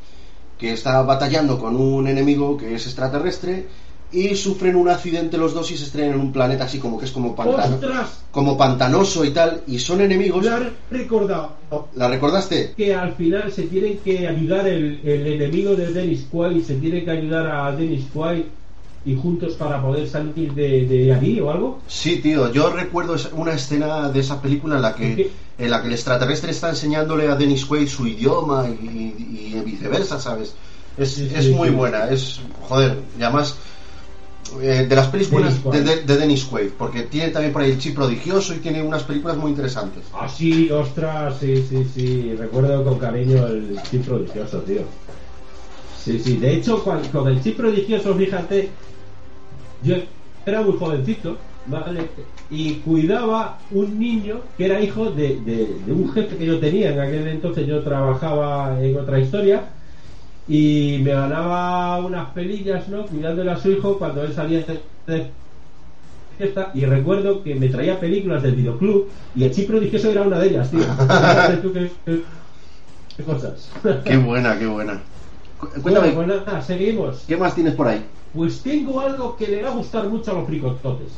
que 0.58 0.72
está 0.72 1.02
batallando 1.02 1.58
con 1.58 1.76
un 1.76 2.08
enemigo 2.08 2.56
que 2.56 2.74
es 2.74 2.86
extraterrestre 2.86 3.66
y 4.10 4.34
sufren 4.36 4.74
un 4.76 4.88
accidente 4.88 5.36
los 5.36 5.52
dos 5.52 5.70
y 5.70 5.76
se 5.76 5.84
estrellan 5.84 6.14
en 6.14 6.20
un 6.20 6.32
planeta 6.32 6.64
así 6.64 6.78
como 6.78 6.98
que 6.98 7.04
es 7.04 7.12
como 7.12 7.36
pantano, 7.36 7.74
¡Ostras! 7.74 8.20
como 8.30 8.56
pantanoso 8.56 9.24
y 9.24 9.30
tal, 9.30 9.62
y 9.66 9.78
son 9.78 10.00
enemigos. 10.00 10.44
La 10.44 10.58
he 10.58 10.94
recordado. 10.94 11.56
¿La 11.94 12.08
recordaste? 12.08 12.72
Que 12.76 12.94
al 12.94 13.12
final 13.14 13.52
se 13.52 13.64
tiene 13.64 13.98
que 13.98 14.26
ayudar 14.26 14.66
el, 14.66 15.00
el 15.04 15.26
enemigo 15.26 15.74
de 15.76 15.92
Dennis 15.92 16.26
Quaid, 16.30 16.64
se 16.64 16.76
tiene 16.76 17.04
que 17.04 17.10
ayudar 17.10 17.46
a 17.48 17.72
Dennis 17.76 18.06
Quaid 18.14 18.44
y 19.04 19.14
juntos 19.14 19.54
para 19.54 19.80
poder 19.82 20.08
salir 20.08 20.52
de, 20.54 20.86
de 20.86 21.12
allí 21.12 21.38
o 21.40 21.50
algo. 21.50 21.78
Sí, 21.86 22.16
tío, 22.20 22.52
yo 22.52 22.70
recuerdo 22.70 23.14
una 23.32 23.52
escena 23.52 24.08
de 24.08 24.20
esa 24.20 24.40
película 24.40 24.76
en 24.76 24.82
la 24.82 24.94
que, 24.94 25.30
en 25.58 25.70
la 25.70 25.80
que 25.80 25.86
el 25.88 25.92
extraterrestre 25.94 26.50
está 26.50 26.70
enseñándole 26.70 27.28
a 27.28 27.34
Dennis 27.36 27.64
Quaid 27.66 27.88
su 27.88 28.06
idioma 28.06 28.66
y, 28.68 29.52
y 29.54 29.60
viceversa, 29.64 30.18
¿sabes? 30.18 30.54
Es, 30.96 31.10
Sí, 31.14 31.28
sí, 31.28 31.34
es 31.36 31.50
muy 31.50 31.68
sí. 31.68 31.74
buena, 31.74 32.08
es, 32.10 32.40
joder, 32.68 32.98
y 33.18 33.22
además 33.22 33.56
eh, 34.62 34.86
de 34.88 34.94
las 34.94 35.10
Dennis 35.12 35.30
buenas 35.30 35.62
de, 35.64 35.80
de- 35.82 36.02
de 36.02 36.16
Dennis 36.16 36.44
Quaid, 36.44 36.70
porque 36.78 37.02
tiene 37.02 37.30
también 37.30 37.52
por 37.52 37.62
ahí 37.62 37.70
el 37.72 37.78
chip 37.78 37.94
prodigioso 37.94 38.54
y 38.54 38.58
tiene 38.58 38.82
unas 38.82 39.02
películas 39.04 39.36
muy 39.36 39.50
interesantes. 39.50 40.04
Ah, 40.12 40.28
sí, 40.28 40.70
ostras, 40.70 41.38
sí, 41.38 41.62
sí, 41.62 41.84
sí. 41.84 42.34
Recuerdo 42.34 42.84
con 42.84 42.98
cariño 42.98 43.46
el 43.46 43.76
chip 43.90 44.04
prodigioso, 44.06 44.62
tío. 44.62 44.82
Sí, 45.94 46.18
sí. 46.18 46.36
De 46.36 46.54
hecho, 46.54 46.82
con, 46.84 47.28
el 47.28 47.42
chip 47.42 47.56
prodigioso, 47.56 48.14
fíjate, 48.14 48.70
yo 49.80 49.96
era 50.46 50.62
muy 50.62 50.76
jovencito, 50.78 51.38
¿vale? 51.66 52.10
Y 52.48 52.80
cuidaba 52.80 53.66
un 53.70 53.98
niño 53.98 54.52
que 54.56 54.64
era 54.66 54.80
hijo 54.80 55.10
de, 55.10 55.40
de- 55.40 55.80
de 55.84 55.92
un 55.92 56.08
jefe 56.10 56.36
que 56.38 56.46
yo 56.46 56.58
tenía. 56.60 56.92
En 56.92 57.00
aquel 57.00 57.26
entonces 57.28 57.66
yo 57.66 57.82
trabajaba 57.82 58.82
en 58.82 58.96
otra 58.96 59.20
historia 59.20 59.77
y 60.48 60.98
me 61.02 61.12
ganaba 61.12 61.98
unas 61.98 62.30
pelillas, 62.30 62.88
¿no? 62.88 63.04
Cuidándole 63.06 63.50
a 63.50 63.56
su 63.58 63.70
hijo 63.70 63.98
cuando 63.98 64.22
él 64.24 64.32
salía 64.34 64.64
de- 65.06 65.30
fiesta 66.38 66.70
y 66.72 66.84
recuerdo 66.84 67.42
que 67.42 67.54
me 67.56 67.68
traía 67.68 67.98
películas 67.98 68.42
del 68.44 68.54
videoclub 68.54 69.08
y 69.34 69.42
el 69.44 69.50
chip 69.52 69.66
prodigioso 69.68 70.10
era 70.10 70.22
una 70.22 70.38
de 70.38 70.48
ellas, 70.48 70.70
tío. 70.70 70.80
Qué, 71.72 71.90
qué- 72.06 72.22
qué 73.16 73.22
cosas. 73.24 73.68
Qué 74.04 74.16
buena, 74.16 74.56
qué 74.58 74.66
buena. 74.66 75.00
Cu- 75.58 75.68
Cuéntame, 75.82 76.12
Bueno, 76.12 76.34
pues 76.34 76.46
nada, 76.46 76.62
seguimos. 76.62 77.24
¿qué 77.26 77.36
más 77.36 77.54
tienes 77.54 77.74
por 77.74 77.88
ahí? 77.88 78.04
Pues 78.32 78.60
tengo 78.62 79.00
algo 79.00 79.36
que 79.36 79.48
le 79.48 79.62
va 79.62 79.70
a 79.70 79.74
gustar 79.74 80.08
mucho 80.08 80.30
a 80.30 80.34
los 80.34 80.46
fricototes. 80.46 81.08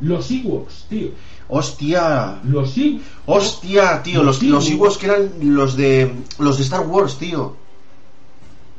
Los 0.00 0.30
Ewoks, 0.30 0.86
tío. 0.88 1.08
Hostia, 1.48 2.40
Los 2.44 2.76
Ewoks. 2.76 3.02
hostia, 3.26 4.02
tío, 4.02 4.22
los, 4.24 4.42
los 4.42 4.68
Ewoks 4.68 4.98
que 4.98 5.06
eran 5.06 5.30
los 5.42 5.76
de 5.76 6.12
los 6.40 6.56
de 6.58 6.64
Star 6.64 6.84
Wars, 6.86 7.16
tío. 7.18 7.54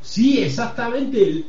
Sí, 0.08 0.39
exactamente. 0.41 1.43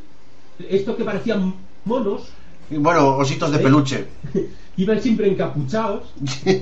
Estos 0.68 0.96
que 0.96 1.04
parecían 1.04 1.54
monos, 1.84 2.22
Bueno, 2.70 3.16
ositos 3.16 3.50
de 3.52 3.59
¿Eh? 3.59 3.61
peluche. 3.62 4.06
iban 4.76 5.00
siempre 5.00 5.28
encapuchados. 5.28 6.12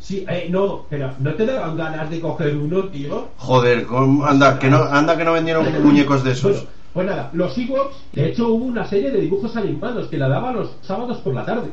Sí, 0.00 0.24
eh, 0.28 0.48
no, 0.50 0.86
pero 0.88 1.12
no 1.20 1.34
te 1.34 1.44
daban 1.46 1.76
ganas 1.76 2.10
de 2.10 2.20
coger 2.20 2.56
uno, 2.56 2.84
tío. 2.88 3.28
Joder, 3.36 3.84
con- 3.84 4.22
anda, 4.24 4.58
que 4.58 4.68
no, 4.70 4.78
anda 4.82 5.16
que 5.16 5.24
no 5.24 5.34
vendieron 5.34 5.66
muñecos 5.84 6.24
de 6.24 6.32
esos. 6.32 6.52
Bueno, 6.52 6.68
pues 6.94 7.06
nada, 7.06 7.30
los 7.34 7.56
Ewoks, 7.58 7.96
de 8.14 8.30
hecho 8.30 8.48
hubo 8.48 8.64
una 8.64 8.88
serie 8.88 9.10
de 9.10 9.20
dibujos 9.20 9.54
animados 9.56 10.08
que 10.08 10.16
la 10.16 10.26
daba 10.28 10.52
los 10.52 10.70
sábados 10.82 11.18
por 11.18 11.34
la 11.34 11.44
tarde. 11.44 11.68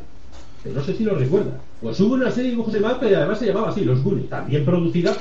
Que 0.62 0.70
no 0.72 0.84
sé 0.84 0.94
si 0.96 1.04
lo 1.06 1.16
recuerda. 1.16 1.52
Pues 1.82 2.00
hubo 2.02 2.14
una 2.16 2.30
serie 2.30 2.50
de 2.50 2.58
dibujos 2.58 2.74
animados 2.76 3.00
que 3.00 3.16
además 3.16 3.40
se 3.40 3.48
llamaba 3.48 3.70
así, 3.70 3.86
Los 3.86 4.04
Goonies, 4.04 4.30
también 4.30 4.66
producida 4.66 5.16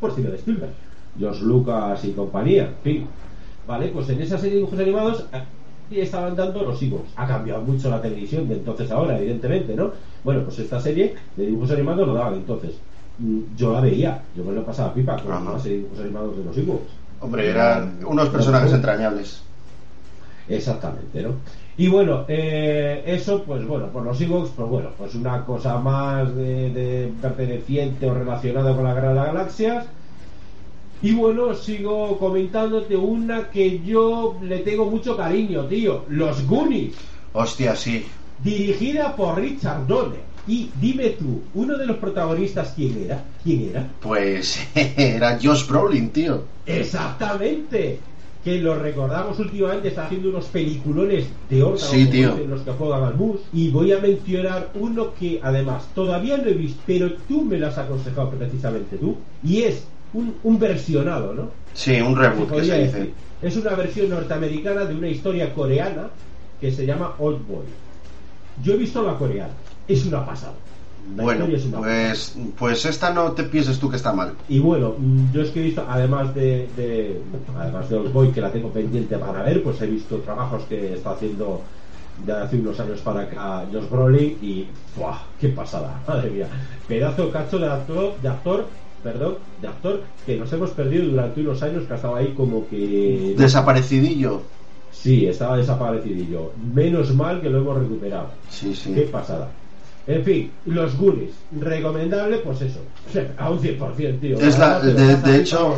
por 0.00 0.12
Steven 0.12 0.34
Spielberg. 0.34 0.72
Los 1.20 1.40
Lucas 1.42 2.04
y 2.04 2.12
compañía, 2.12 2.62
en 2.64 2.74
fin. 2.82 3.06
Vale, 3.66 3.88
pues 3.88 4.08
en 4.10 4.20
esa 4.22 4.36
serie 4.38 4.52
de 4.52 4.56
dibujos 4.58 4.78
animados 4.78 5.24
estaban 5.90 6.36
dando 6.36 6.62
los 6.62 6.82
Ewoks. 6.82 7.10
Ha 7.16 7.26
cambiado 7.26 7.62
mucho 7.62 7.90
la 7.90 8.00
televisión 8.00 8.48
de 8.48 8.54
entonces 8.56 8.90
a 8.90 8.94
ahora, 8.94 9.18
evidentemente, 9.18 9.74
¿no? 9.74 9.90
Bueno, 10.24 10.42
pues 10.44 10.58
esta 10.58 10.80
serie 10.80 11.14
de 11.36 11.46
dibujos 11.46 11.70
animados 11.70 12.06
lo 12.06 12.14
daban 12.14 12.34
entonces. 12.34 12.72
Mm, 13.18 13.40
Yo 13.56 13.72
la 13.72 13.80
veía, 13.80 14.22
yo 14.36 14.44
me 14.44 14.52
lo 14.52 14.64
pasaba 14.64 14.92
pipa 14.92 15.16
con 15.22 15.32
Ajá. 15.32 15.52
la 15.52 15.58
serie 15.58 15.78
de 15.78 15.82
dibujos 15.84 16.04
animados 16.04 16.36
de 16.38 16.44
los 16.44 16.58
Ewoks. 16.58 16.90
Hombre, 17.20 17.50
eran 17.50 17.98
unos 18.06 18.28
personajes 18.28 18.72
entrañables. 18.72 19.40
Exactamente, 20.48 21.22
¿no? 21.22 21.30
Y 21.78 21.88
bueno, 21.88 22.24
eh, 22.28 23.02
eso, 23.06 23.42
pues 23.42 23.66
bueno, 23.66 23.88
por 23.88 24.02
los 24.04 24.20
Ewoks, 24.20 24.50
pues 24.56 24.68
bueno, 24.68 24.90
pues 24.96 25.14
una 25.14 25.44
cosa 25.44 25.78
más 25.78 26.34
de, 26.34 26.70
de 26.70 27.12
perteneciente 27.20 28.08
o 28.08 28.14
relacionada 28.14 28.74
con 28.74 28.84
la 28.84 28.94
Guerra 28.94 29.08
de 29.10 29.14
las 29.14 29.26
Galaxias. 29.26 29.86
Y 31.02 31.12
bueno, 31.12 31.54
sigo 31.54 32.18
comentándote 32.18 32.96
una 32.96 33.50
que 33.50 33.80
yo 33.84 34.36
le 34.42 34.58
tengo 34.60 34.86
mucho 34.86 35.16
cariño, 35.16 35.66
tío. 35.66 36.04
Los 36.08 36.46
Goonies, 36.46 36.94
Hostia, 37.32 37.76
sí. 37.76 38.04
dirigida 38.42 39.14
por 39.14 39.38
Richard 39.38 39.86
Donner. 39.86 40.24
Y 40.48 40.70
dime 40.80 41.10
tú, 41.10 41.42
uno 41.54 41.76
de 41.76 41.86
los 41.86 41.96
protagonistas, 41.96 42.72
¿quién 42.76 43.02
era? 43.04 43.22
¿Quién 43.42 43.68
era? 43.70 43.88
Pues 44.00 44.58
era 44.74 45.38
Josh 45.42 45.66
Brolin, 45.66 46.10
tío. 46.10 46.44
Exactamente. 46.64 47.98
Que 48.44 48.60
lo 48.60 48.76
recordamos 48.78 49.40
últimamente, 49.40 49.88
está 49.88 50.06
haciendo 50.06 50.28
unos 50.28 50.44
peliculones 50.46 51.26
de 51.50 51.62
órgano 51.64 51.90
Sí, 51.90 52.06
tío. 52.06 52.36
en 52.36 52.48
los 52.48 52.60
que 52.60 52.70
juegan 52.70 53.02
al 53.02 53.16
mus. 53.16 53.40
Y 53.52 53.70
voy 53.70 53.90
a 53.92 53.98
mencionar 53.98 54.70
uno 54.74 55.12
que 55.18 55.40
además 55.42 55.88
todavía 55.96 56.36
no 56.36 56.44
he 56.48 56.52
visto, 56.54 56.80
pero 56.86 57.12
tú 57.28 57.42
me 57.42 57.58
lo 57.58 57.66
has 57.66 57.76
aconsejado 57.76 58.30
precisamente 58.30 58.98
tú. 58.98 59.16
Y 59.42 59.62
es 59.62 59.82
un, 60.12 60.34
un 60.42 60.58
versionado, 60.58 61.34
¿no? 61.34 61.50
Sí, 61.74 62.00
un 62.00 62.16
reboot 62.16 62.50
que 62.50 62.64
se 62.64 62.82
dice. 62.84 63.12
Es 63.42 63.56
una 63.56 63.74
versión 63.74 64.08
norteamericana 64.10 64.84
de 64.84 64.94
una 64.94 65.08
historia 65.08 65.52
coreana 65.52 66.08
que 66.60 66.72
se 66.72 66.86
llama 66.86 67.14
Old 67.18 67.46
Boy. 67.46 67.66
Yo 68.62 68.72
he 68.72 68.76
visto 68.76 69.02
la 69.02 69.14
coreana, 69.14 69.52
es 69.86 70.06
una 70.06 70.24
pasada. 70.24 70.54
La 71.14 71.22
Bueno, 71.22 71.44
es 71.46 71.64
una 71.66 71.78
pues, 71.78 72.36
pues 72.58 72.84
esta 72.84 73.12
no 73.12 73.30
te 73.32 73.44
pienses 73.44 73.78
tú 73.78 73.88
que 73.88 73.96
está 73.96 74.12
mal. 74.12 74.32
y 74.48 74.58
bueno, 74.58 74.94
mm, 74.98 75.32
yo 75.32 75.42
es 75.42 75.50
que 75.50 75.60
he 75.60 75.64
visto, 75.64 75.84
además 75.88 76.34
de, 76.34 76.68
de 76.76 77.20
además 77.56 77.88
de 77.88 77.96
Old 77.96 78.12
Boy, 78.12 78.32
que 78.32 78.40
la 78.40 78.50
tengo 78.50 78.70
pendiente 78.70 79.16
para 79.18 79.42
ver, 79.42 79.62
pues 79.62 79.80
he 79.82 79.86
visto 79.86 80.16
trabajos 80.18 80.64
que 80.64 80.94
está 80.94 81.10
haciendo 81.10 81.60
de 82.24 82.32
hace 82.32 82.56
unos 82.56 82.80
años 82.80 83.00
para 83.02 83.20
acá 83.20 83.66
Josh 83.70 83.88
Brolin 83.90 84.38
y 84.40 84.66
¡buah! 84.96 85.18
¡Qué 85.38 85.48
pasada! 85.50 86.00
Madre 86.08 86.30
mía. 86.30 86.48
Pedazo 86.88 87.30
cacho 87.30 87.58
de 87.58 87.68
actor, 87.68 88.14
de 88.20 88.28
actor, 88.28 88.66
perdón, 89.06 89.36
de 89.62 89.68
actor 89.68 90.02
que 90.26 90.36
nos 90.36 90.52
hemos 90.52 90.70
perdido 90.70 91.06
durante 91.06 91.40
unos 91.40 91.62
años 91.62 91.84
que 91.84 91.92
ha 91.92 91.96
estado 91.96 92.16
ahí 92.16 92.34
como 92.36 92.66
que... 92.68 93.34
Desaparecidillo. 93.38 94.42
Sí, 94.90 95.26
estaba 95.26 95.56
desaparecidillo. 95.56 96.50
Menos 96.74 97.14
mal 97.14 97.40
que 97.40 97.48
lo 97.48 97.58
hemos 97.58 97.78
recuperado. 97.78 98.30
Sí, 98.50 98.74
sí. 98.74 98.92
Qué 98.92 99.02
pasada. 99.02 99.48
En 100.08 100.22
fin, 100.22 100.52
los 100.66 100.96
Goonies, 100.96 101.32
recomendable, 101.60 102.36
pues 102.38 102.62
eso, 102.62 102.78
a 103.38 103.50
un 103.50 103.58
100%, 103.58 104.20
tío. 104.20 104.38
Es 104.38 104.56
la, 104.56 104.78
de, 104.78 105.36
hecho, 105.36 105.74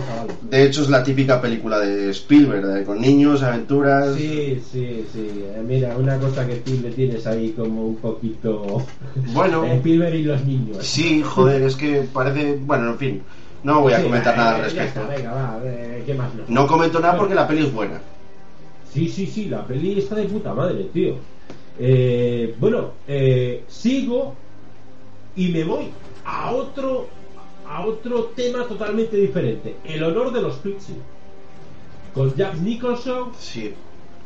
de 0.50 0.64
hecho 0.64 0.82
es 0.82 0.90
la 0.90 1.02
típica 1.02 1.40
película 1.40 1.78
de 1.80 2.10
Spielberg, 2.10 2.84
con 2.84 3.00
niños, 3.00 3.42
aventuras. 3.42 4.14
Sí, 4.16 4.60
sí, 4.70 5.02
sí. 5.10 5.30
Eh, 5.46 5.62
Mira, 5.66 5.96
una 5.96 6.18
cosa 6.18 6.46
que 6.46 6.56
tú 6.56 6.72
le 6.82 6.90
tienes 6.90 7.26
ahí 7.26 7.52
como 7.56 7.86
un 7.86 7.96
poquito. 7.96 8.82
Bueno. 9.32 9.64
Eh, 9.64 9.76
Spielberg 9.76 10.14
y 10.16 10.22
los 10.24 10.44
niños. 10.44 10.76
Sí, 10.86 11.22
joder, 11.22 11.62
es 11.62 11.74
que 11.76 12.02
parece, 12.12 12.58
bueno, 12.66 12.90
en 12.90 12.98
fin, 12.98 13.22
no 13.64 13.80
voy 13.80 13.94
a 13.94 13.98
Sí, 13.98 14.02
comentar 14.04 14.36
nada 14.36 14.56
al 14.56 14.62
respecto. 14.62 15.00
está, 15.00 15.14
venga, 15.16 15.32
va, 15.32 15.60
¿qué 16.04 16.14
más 16.14 16.34
nos- 16.34 16.50
No 16.50 16.66
comento 16.66 17.00
nada 17.00 17.16
porque 17.16 17.34
la 17.34 17.48
peli 17.48 17.64
es 17.64 17.72
buena. 17.72 17.98
Sí, 18.92 19.08
sí, 19.08 19.26
sí, 19.26 19.46
la 19.48 19.66
peli 19.66 19.98
está 19.98 20.16
de 20.16 20.24
puta 20.24 20.52
madre, 20.52 20.84
tío. 20.92 21.14
Eh, 21.78 22.54
bueno, 22.58 22.90
eh, 23.06 23.62
sigo 23.68 24.34
y 25.36 25.48
me 25.48 25.64
voy 25.64 25.88
a 26.24 26.50
otro 26.52 27.06
a 27.70 27.84
otro 27.84 28.32
tema 28.34 28.64
totalmente 28.66 29.16
diferente. 29.16 29.76
El 29.84 30.02
honor 30.02 30.32
de 30.32 30.42
los 30.42 30.56
Pixie. 30.56 30.96
Con 32.14 32.34
Jack 32.34 32.56
Nicholson 32.60 33.30
Sí. 33.38 33.72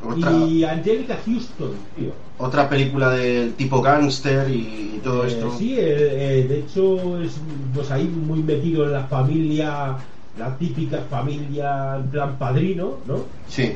Otra, 0.05 0.33
y 0.33 0.65
Angelica 0.65 1.19
Houston, 1.25 1.73
tío. 1.97 2.11
otra 2.39 2.69
película 2.69 3.11
del 3.11 3.53
tipo 3.55 3.81
gángster 3.81 4.49
y, 4.51 4.95
y 4.97 5.01
todo 5.03 5.25
Eh, 5.25 5.29
esto. 5.29 5.57
Sí, 5.59 5.75
de 5.77 6.59
hecho 6.59 7.21
es 7.21 7.37
pues 7.75 7.91
ahí 7.91 8.05
muy 8.05 8.43
metido 8.43 8.85
en 8.85 8.93
la 8.93 9.05
familia, 9.05 9.97
la 10.39 10.57
típica 10.59 11.03
familia 11.11 11.97
en 11.97 12.09
plan 12.11 12.37
padrino, 12.39 12.97
¿no? 13.07 13.27
Sí. 13.49 13.73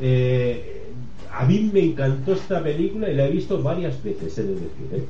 Eh, 0.00 0.69
a 1.32 1.44
mí 1.44 1.70
me 1.72 1.80
encantó 1.80 2.32
esta 2.32 2.62
película 2.62 3.08
y 3.08 3.14
la 3.14 3.26
he 3.26 3.30
visto 3.30 3.62
varias 3.62 4.02
veces, 4.02 4.36
he 4.38 4.42
de 4.42 4.54
decir. 4.54 4.88
¿eh? 4.92 5.04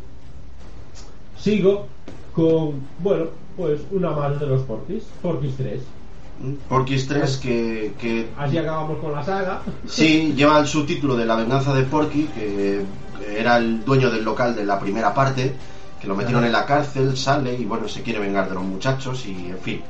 Sigo 1.39 1.87
con, 2.35 2.81
bueno, 3.01 3.27
pues 3.57 3.81
una 3.91 4.11
más 4.11 4.39
de 4.39 4.47
los 4.47 4.63
Porquis, 4.63 5.05
Porquis 5.23 5.57
3. 5.57 5.81
Porky's 6.69 7.07
3 7.07 7.37
que, 7.37 7.93
que 7.99 8.29
Así 8.39 8.57
acabamos 8.57 8.99
con 8.99 9.13
la 9.13 9.23
saga. 9.23 9.61
sí 9.87 10.33
lleva 10.35 10.59
el 10.59 10.67
subtítulo 10.67 11.17
de 11.17 11.27
La 11.27 11.37
venganza 11.37 11.75
de 11.75 11.83
Porky, 11.83 12.25
que 12.35 12.83
era 13.37 13.59
el 13.59 13.85
dueño 13.85 14.11
del 14.11 14.25
local 14.25 14.55
de 14.57 14.65
la 14.65 14.79
primera 14.79 15.13
parte, 15.13 15.53
que 16.01 16.09
lo 16.09 16.15
metieron 16.15 16.45
en 16.45 16.53
la 16.53 16.65
cárcel, 16.65 17.17
sale 17.17 17.55
y 17.55 17.65
bueno, 17.65 17.89
se 17.89 18.03
quiere 18.03 18.21
vengar 18.21 18.49
de 18.49 18.55
los 18.55 18.65
muchachos 18.65 19.27
y 19.27 19.51
en 19.51 19.59
fin. 19.59 19.83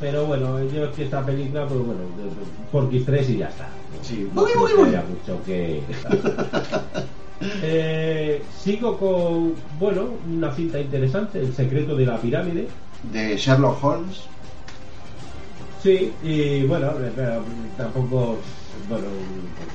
Pero 0.00 0.26
bueno, 0.26 0.62
yo 0.64 0.86
es 0.86 0.94
que 0.94 1.04
esta 1.04 1.24
película, 1.24 1.66
pues 1.66 1.80
bueno, 1.80 2.00
Porquis 2.72 3.04
3 3.06 3.30
y 3.30 3.36
ya 3.38 3.48
está. 3.48 3.68
Sí. 4.02 4.28
Uy. 4.34 4.44
que 4.52 4.82
haya 4.82 5.04
mucho 5.08 5.42
que. 5.44 5.82
Eh, 7.62 8.42
sigo 8.58 8.96
con, 8.96 9.54
bueno, 9.78 10.08
una 10.32 10.54
cinta 10.54 10.80
interesante, 10.80 11.40
El 11.40 11.52
secreto 11.52 11.94
de 11.94 12.06
la 12.06 12.16
pirámide. 12.18 12.68
De 13.12 13.36
Sherlock 13.36 13.84
Holmes. 13.84 14.22
Sí, 15.82 16.12
y 16.22 16.64
bueno, 16.64 16.92
eh, 16.92 17.12
pero 17.14 17.42
tampoco, 17.76 18.38
bueno, 18.88 19.06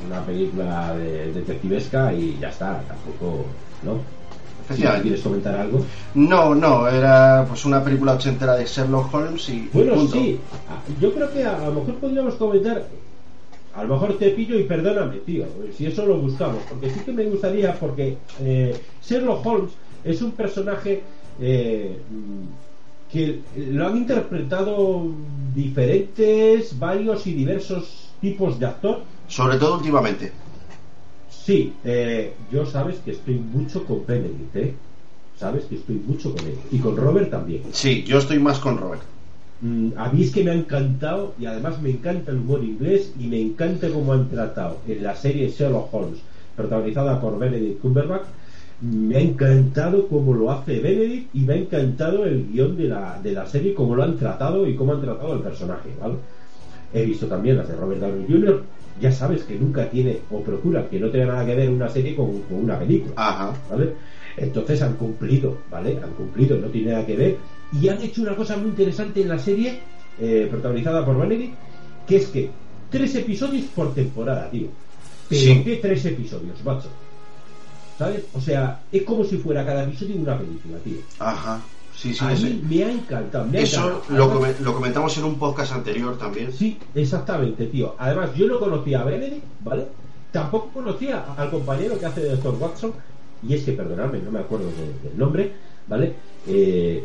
una 0.07 0.25
película 0.25 0.95
de 0.95 1.31
detectivesca 1.33 2.11
y 2.13 2.39
ya 2.39 2.49
está, 2.49 2.81
tampoco, 2.87 3.45
¿no? 3.83 3.99
¿Quieres 4.75 5.21
comentar 5.21 5.55
algo? 5.55 5.83
No, 6.13 6.53
no, 6.53 6.87
era 6.87 7.45
pues 7.47 7.65
una 7.65 7.83
película 7.83 8.13
ochentera 8.13 8.55
de 8.55 8.65
Sherlock 8.65 9.13
Holmes 9.13 9.49
y 9.49 9.69
Bueno, 9.73 9.95
punto. 9.95 10.13
sí, 10.13 10.39
a- 10.69 10.83
yo 11.01 11.13
creo 11.13 11.31
que 11.31 11.43
a, 11.43 11.55
a 11.57 11.65
lo 11.69 11.73
mejor 11.81 11.95
podríamos 11.95 12.35
comentar, 12.35 12.87
a 13.73 13.83
lo 13.83 13.93
mejor 13.95 14.17
te 14.17 14.29
pillo 14.31 14.57
y 14.59 14.63
perdóname, 14.63 15.17
tío, 15.17 15.45
si 15.75 15.85
eso 15.87 16.05
lo 16.05 16.17
buscamos, 16.19 16.59
porque 16.69 16.89
sí 16.91 16.99
que 17.05 17.11
me 17.11 17.25
gustaría, 17.25 17.73
porque 17.79 18.17
eh, 18.41 18.79
Sherlock 19.01 19.45
Holmes 19.45 19.71
es 20.03 20.21
un 20.21 20.31
personaje 20.31 21.03
eh, 21.39 22.01
que 23.11 23.41
lo 23.71 23.87
han 23.87 23.97
interpretado 23.97 25.03
diferentes, 25.53 26.77
varios 26.77 27.25
y 27.25 27.33
diversos 27.33 28.11
tipos 28.21 28.59
de 28.59 28.67
actor. 28.67 29.03
Sobre 29.27 29.57
todo 29.57 29.77
últimamente. 29.77 30.31
Sí, 31.43 31.73
eh, 31.83 32.33
yo 32.51 32.65
sabes 32.65 32.97
que 32.99 33.11
estoy 33.11 33.35
mucho 33.35 33.85
con 33.85 34.05
Benedict, 34.05 34.55
¿eh? 34.55 34.73
Sabes 35.37 35.63
que 35.65 35.75
estoy 35.75 35.95
mucho 35.95 36.35
con 36.35 36.45
él. 36.45 36.55
Y 36.71 36.79
con 36.79 36.97
Robert 36.97 37.31
también. 37.31 37.63
Sí, 37.71 38.03
yo 38.03 38.17
estoy 38.17 38.39
más 38.39 38.59
con 38.59 38.77
Robert. 38.77 39.01
Mm, 39.61 39.89
a 39.97 40.09
mí 40.11 40.23
es 40.23 40.31
que 40.31 40.43
me 40.43 40.51
ha 40.51 40.53
encantado 40.53 41.33
y 41.39 41.45
además 41.45 41.81
me 41.81 41.89
encanta 41.89 42.31
el 42.31 42.37
humor 42.37 42.63
inglés 42.63 43.11
y 43.19 43.27
me 43.27 43.41
encanta 43.41 43.89
cómo 43.89 44.13
han 44.13 44.29
tratado 44.29 44.77
en 44.87 45.03
la 45.03 45.15
serie 45.15 45.49
Sherlock 45.49 45.93
Holmes, 45.93 46.19
protagonizada 46.55 47.19
por 47.19 47.39
Benedict 47.39 47.81
Cumberbatch. 47.81 48.27
Me 48.81 49.17
ha 49.17 49.19
encantado 49.21 50.07
cómo 50.07 50.33
lo 50.33 50.51
hace 50.51 50.79
Benedict 50.79 51.35
y 51.35 51.39
me 51.41 51.53
ha 51.53 51.57
encantado 51.57 52.25
el 52.25 52.49
guion 52.51 52.77
de 52.77 52.85
la, 52.85 53.19
de 53.21 53.33
la 53.33 53.45
serie, 53.45 53.73
cómo 53.73 53.95
lo 53.95 54.03
han 54.03 54.17
tratado 54.17 54.67
y 54.67 54.75
cómo 54.75 54.93
han 54.93 55.01
tratado 55.01 55.33
el 55.33 55.41
personaje, 55.41 55.89
¿vale? 55.99 56.15
He 56.93 57.05
visto 57.05 57.27
también 57.27 57.57
las 57.57 57.67
de 57.67 57.75
Robert 57.75 58.01
Downey 58.01 58.25
Jr. 58.27 58.63
Ya 58.99 59.11
sabes 59.11 59.43
que 59.43 59.55
nunca 59.55 59.89
tiene 59.89 60.19
o 60.29 60.41
procura 60.41 60.87
que 60.89 60.99
no 60.99 61.09
tenga 61.09 61.27
nada 61.27 61.45
que 61.45 61.55
ver 61.55 61.69
una 61.69 61.89
serie 61.89 62.15
con, 62.15 62.41
con 62.43 62.63
una 62.63 62.77
película. 62.79 63.13
Ajá. 63.15 63.53
¿vale? 63.69 63.93
Entonces 64.37 64.81
han 64.81 64.93
cumplido, 64.95 65.57
¿vale? 65.69 65.99
Han 66.03 66.11
cumplido, 66.11 66.57
no 66.57 66.67
tiene 66.67 66.91
nada 66.91 67.05
que 67.05 67.15
ver. 67.15 67.37
Y 67.71 67.87
han 67.87 68.01
hecho 68.01 68.21
una 68.21 68.35
cosa 68.35 68.57
muy 68.57 68.69
interesante 68.69 69.21
en 69.21 69.29
la 69.29 69.39
serie, 69.39 69.79
eh, 70.19 70.47
protagonizada 70.49 71.05
por 71.05 71.17
Benedict, 71.19 71.53
que 72.07 72.15
es 72.17 72.27
que 72.27 72.49
tres 72.89 73.13
episodios 73.15 73.65
por 73.75 73.93
temporada, 73.93 74.49
tío. 74.49 74.67
Pero 75.27 75.41
Sí. 75.41 75.61
¿qué 75.63 75.75
tres 75.77 76.05
episodios, 76.05 76.63
macho? 76.65 76.89
¿Sabes? 77.97 78.23
O 78.33 78.39
sea, 78.41 78.81
es 78.91 79.03
como 79.03 79.23
si 79.23 79.37
fuera 79.37 79.65
cada 79.65 79.83
episodio 79.83 80.15
una 80.15 80.37
película, 80.37 80.77
tío. 80.83 80.97
Ajá. 81.19 81.61
Sí, 81.99 82.13
sí, 82.13 82.23
A 82.23 82.29
mí 82.29 82.61
me 82.69 82.83
ha 82.85 82.91
encantado. 82.91 83.45
me 83.45 83.57
ha 83.57 83.61
Eso 83.61 83.89
encantado. 83.89 84.17
lo, 84.17 84.31
Además- 84.31 84.59
lo 84.61 84.73
comentamos 84.73 85.17
en 85.17 85.23
un 85.25 85.37
podcast 85.37 85.73
anterior 85.73 86.17
también. 86.17 86.53
Sí, 86.53 86.77
exactamente, 86.95 87.65
tío. 87.65 87.95
Además, 87.97 88.29
yo 88.35 88.47
no 88.47 88.57
conocía 88.57 89.01
a 89.01 89.03
Benedict, 89.03 89.43
¿vale? 89.59 89.85
Tampoco 90.31 90.69
conocía 90.73 91.25
al 91.35 91.49
compañero 91.51 91.99
que 91.99 92.05
hace 92.05 92.21
de 92.21 92.29
Dr. 92.37 92.55
Watson, 92.59 92.93
y 93.45 93.53
es 93.53 93.63
que, 93.63 93.73
perdonadme, 93.73 94.19
no 94.19 94.31
me 94.31 94.39
acuerdo 94.39 94.67
de- 94.67 95.09
del 95.09 95.17
nombre, 95.17 95.51
¿vale? 95.87 96.13
Eh, 96.47 97.03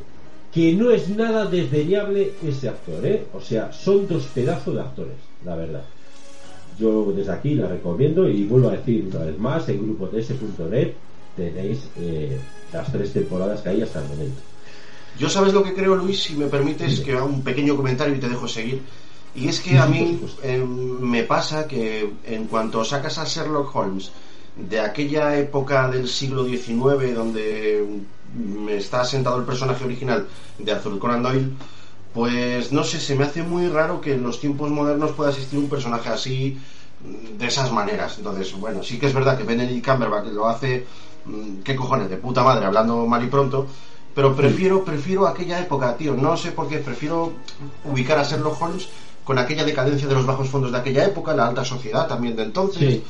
que 0.53 0.73
no 0.75 0.91
es 0.93 1.09
nada 1.09 1.47
desdeñable 1.47 2.33
ese 2.47 2.69
actor, 2.69 3.05
¿eh? 3.05 3.27
O 3.35 3.41
sea, 3.41 3.73
son 3.73 4.07
dos 4.07 4.27
pedazos 4.33 4.75
de 4.77 4.81
actores, 4.81 5.17
la 5.45 5.57
verdad. 5.57 5.83
Yo 6.79 7.13
desde 7.17 7.33
aquí 7.33 7.55
la 7.57 7.67
recomiendo 7.67 8.29
y 8.29 8.45
vuelvo 8.45 8.69
a 8.69 8.73
decir 8.77 9.09
una 9.13 9.25
vez 9.25 9.39
más, 9.39 9.69
en 9.69 9.83
grupots.net 9.83 10.93
tenéis 11.37 11.89
eh, 11.99 12.39
las 12.73 12.93
tres 12.93 13.13
temporadas 13.13 13.61
que 13.63 13.71
hay 13.71 13.83
hasta 13.83 14.01
el 14.01 14.09
momento. 14.09 14.41
Yo 15.19 15.29
sabes 15.29 15.53
lo 15.53 15.63
que 15.63 15.75
creo, 15.75 15.95
Luis, 15.95 16.23
si 16.23 16.35
me 16.35 16.47
permites 16.47 17.01
que 17.01 17.13
haga 17.13 17.25
un 17.25 17.43
pequeño 17.43 17.77
comentario 17.77 18.15
y 18.15 18.21
te 18.21 18.29
dejo 18.29 18.49
seguir. 18.49 18.83
Y 19.35 19.49
es 19.49 19.61
que 19.61 19.79
a 19.79 19.87
mí 19.87 20.21
eh, 20.43 20.65
me 20.65 21.25
pasa 21.25 21.67
que 21.67 22.13
en 22.25 22.47
cuanto 22.47 22.85
sacas 22.85 23.19
a 23.19 23.25
Sherlock 23.25 23.75
Holmes 23.75 24.11
de 24.57 24.81
aquella 24.81 25.37
época 25.37 25.89
del 25.89 26.09
siglo 26.09 26.45
XIX 26.45 27.15
donde 27.15 27.85
me 28.35 28.77
está 28.77 29.05
sentado 29.05 29.39
el 29.39 29.45
personaje 29.45 29.85
original 29.85 30.27
de 30.59 30.73
Arthur 30.73 30.99
Conan 30.99 31.23
Doyle, 31.23 31.51
pues 32.13 32.71
no 32.71 32.85
sé, 32.85 33.01
se 33.01 33.17
me 33.17 33.25
hace 33.25 33.43
muy 33.43 33.69
raro 33.69 34.01
que 34.01 34.15
en 34.15 34.23
los 34.23 34.41
tiempos 34.41 34.71
modernos 34.71 35.13
pueda 35.13 35.31
existir 35.31 35.59
un 35.59 35.69
personaje 35.69 36.09
así 36.09 36.59
mm, 37.05 37.39
de 37.39 37.47
esas 37.47 37.73
maneras. 37.73 38.19
Entonces, 38.19 38.55
bueno, 38.59 38.83
sí 38.85 38.99
que 38.99 39.07
es 39.07 39.15
verdad 39.15 39.37
que 39.37 39.43
Benedict 39.43 39.85
Cumberbatch 39.85 40.27
lo 40.29 40.49
hace, 40.49 40.87
mm, 41.25 41.63
qué 41.65 41.75
cojones, 41.75 42.09
de 42.09 42.17
puta 42.17 42.45
madre, 42.45 42.67
hablando 42.67 43.05
mal 43.07 43.25
y 43.25 43.29
pronto, 43.29 43.67
pero 44.15 44.35
prefiero, 44.37 44.85
prefiero 44.85 45.27
aquella 45.27 45.61
época, 45.61 45.97
tío, 45.97 46.15
no 46.15 46.37
sé 46.37 46.53
por 46.53 46.69
qué, 46.69 46.79
prefiero 46.79 47.33
ubicar 47.85 48.19
a 48.19 48.23
Sherlock 48.25 48.61
Holmes 48.63 48.89
con 49.25 49.39
aquella 49.39 49.65
decadencia 49.65 50.07
de 50.07 50.15
los 50.15 50.27
bajos 50.27 50.49
fondos 50.49 50.71
de 50.73 50.79
aquella 50.79 51.05
época, 51.05 51.35
la 51.35 51.47
alta 51.49 51.65
sociedad 51.65 52.07
también 52.07 52.37
de 52.37 52.43
entonces. 52.45 52.81
Sí. 52.95 53.05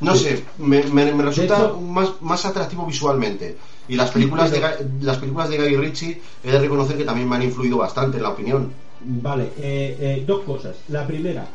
No 0.00 0.14
Sí. 0.14 0.24
sé, 0.24 0.44
me, 0.58 0.82
me- 0.84 1.12
me 1.12 1.22
resulta 1.22 1.56
hecho- 1.56 1.80
más, 1.80 2.10
más 2.20 2.44
atractivo 2.44 2.84
visualmente. 2.84 3.56
Y 3.88 3.96
las 3.96 4.10
películas, 4.10 4.50
de, 4.50 4.60
las 5.00 5.18
películas 5.18 5.48
de 5.48 5.56
Guy 5.58 5.76
Ritchie 5.76 6.20
he 6.42 6.50
de 6.50 6.58
reconocer 6.58 6.96
que 6.96 7.04
también 7.04 7.28
me 7.28 7.36
han 7.36 7.42
influido 7.42 7.76
bastante 7.78 8.16
en 8.16 8.22
la 8.22 8.30
opinión. 8.30 8.72
Vale, 9.00 9.52
eh, 9.58 9.96
eh, 10.00 10.24
dos 10.26 10.42
cosas. 10.44 10.76
La 10.88 11.06
primera, 11.06 11.46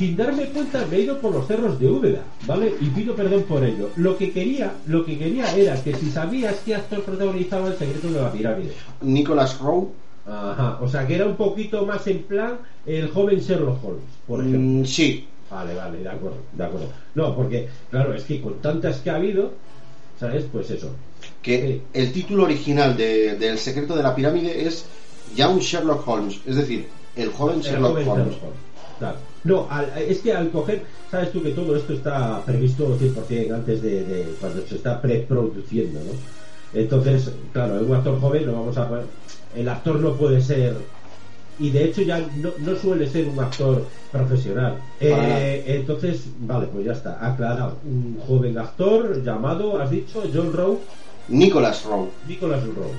sin 0.00 0.16
darme 0.16 0.46
cuenta 0.46 0.86
me 0.90 0.96
he 0.96 1.00
ido 1.02 1.18
por 1.20 1.30
los 1.34 1.46
cerros 1.46 1.78
de 1.78 1.86
Úbeda, 1.86 2.22
¿vale? 2.46 2.72
Y 2.80 2.86
pido 2.86 3.14
perdón 3.14 3.42
por 3.42 3.62
ello. 3.62 3.90
Lo 3.96 4.16
que 4.16 4.32
quería, 4.32 4.72
lo 4.86 5.04
que 5.04 5.18
quería 5.18 5.54
era 5.54 5.74
que 5.84 5.94
si 5.94 6.10
sabías 6.10 6.56
qué 6.64 6.74
actor 6.74 7.02
protagonizaba 7.02 7.68
el 7.68 7.76
secreto 7.76 8.10
de 8.10 8.18
la 8.22 8.32
pirámide. 8.32 8.72
Nicholas 9.02 9.58
Rowe. 9.60 9.88
Ajá, 10.26 10.78
o 10.80 10.88
sea 10.88 11.06
que 11.06 11.16
era 11.16 11.26
un 11.26 11.36
poquito 11.36 11.84
más 11.84 12.06
en 12.06 12.22
plan 12.22 12.56
el 12.86 13.08
joven 13.10 13.40
Sherlock 13.40 13.84
Holmes, 13.84 14.02
por 14.26 14.40
ejemplo. 14.40 14.60
Mm, 14.60 14.84
sí. 14.86 15.26
Vale, 15.50 15.74
vale, 15.74 15.98
de 15.98 16.08
acuerdo, 16.08 16.38
de 16.54 16.64
acuerdo. 16.64 16.86
No, 17.14 17.36
porque, 17.36 17.68
claro, 17.90 18.14
es 18.14 18.22
que 18.24 18.40
con 18.40 18.54
tantas 18.62 19.00
que 19.00 19.10
ha 19.10 19.16
habido, 19.16 19.52
¿sabes? 20.18 20.46
Pues 20.50 20.70
eso. 20.70 20.88
Que 21.42 21.60
Sí. 21.60 21.82
el 21.92 22.12
título 22.12 22.44
original 22.44 22.96
de, 22.96 23.36
del 23.36 23.58
secreto 23.58 23.94
de 23.96 24.02
la 24.02 24.14
pirámide 24.14 24.66
es 24.66 24.86
Young 25.36 25.58
Sherlock 25.58 26.08
Holmes, 26.08 26.40
es 26.46 26.56
decir, 26.56 26.86
el 27.16 27.28
joven 27.32 27.56
El 27.56 27.62
Sherlock 27.64 27.90
joven 27.92 28.08
Holmes. 28.08 28.24
Sherlock 28.28 28.42
Holmes. 28.44 28.69
No, 29.44 29.68
al- 29.70 29.92
es 29.98 30.20
que 30.20 30.32
al 30.32 30.50
coger, 30.50 30.86
sabes 31.06 31.32
tú 31.32 31.42
que 31.42 31.52
todo 31.52 31.76
esto 31.76 31.92
está 31.94 32.44
previsto 32.44 32.98
100% 32.98 33.54
antes 33.54 33.80
de, 33.82 34.04
de 34.04 34.36
cuando 34.38 34.66
se 34.66 34.76
está 34.76 35.00
preproduciendo, 35.00 36.04
¿no? 36.04 36.12
Entonces, 36.72 37.34
claro, 37.52 37.84
un 37.84 37.94
actor 37.94 38.20
joven 38.20 38.46
lo 38.46 38.52
vamos 38.54 38.76
a 38.78 38.88
poner- 38.88 39.10
el 39.52 39.68
actor 39.68 40.00
no 40.00 40.16
puede 40.16 40.40
ser 40.40 40.76
y 41.58 41.70
de 41.70 41.84
hecho 41.84 42.02
ya 42.02 42.20
no, 42.34 42.54
no 42.58 42.76
suele 42.76 43.06
ser 43.08 43.28
un 43.28 43.40
actor 43.40 43.90
profesional. 44.10 44.82
Eh, 44.98 45.64
entonces, 45.66 46.32
vale, 46.38 46.68
pues 46.68 46.86
ya 46.86 46.92
está, 46.92 47.24
aclarado. 47.26 47.80
Un 47.84 48.18
joven 48.18 48.56
actor 48.58 49.22
llamado, 49.22 49.80
has 49.80 49.90
dicho, 49.90 50.22
John 50.32 50.52
Rowe, 50.52 50.80
Nicholas 51.28 51.84
Rowe. 51.84 52.10
Nicholas 52.26 52.64
Rowe. 52.64 52.94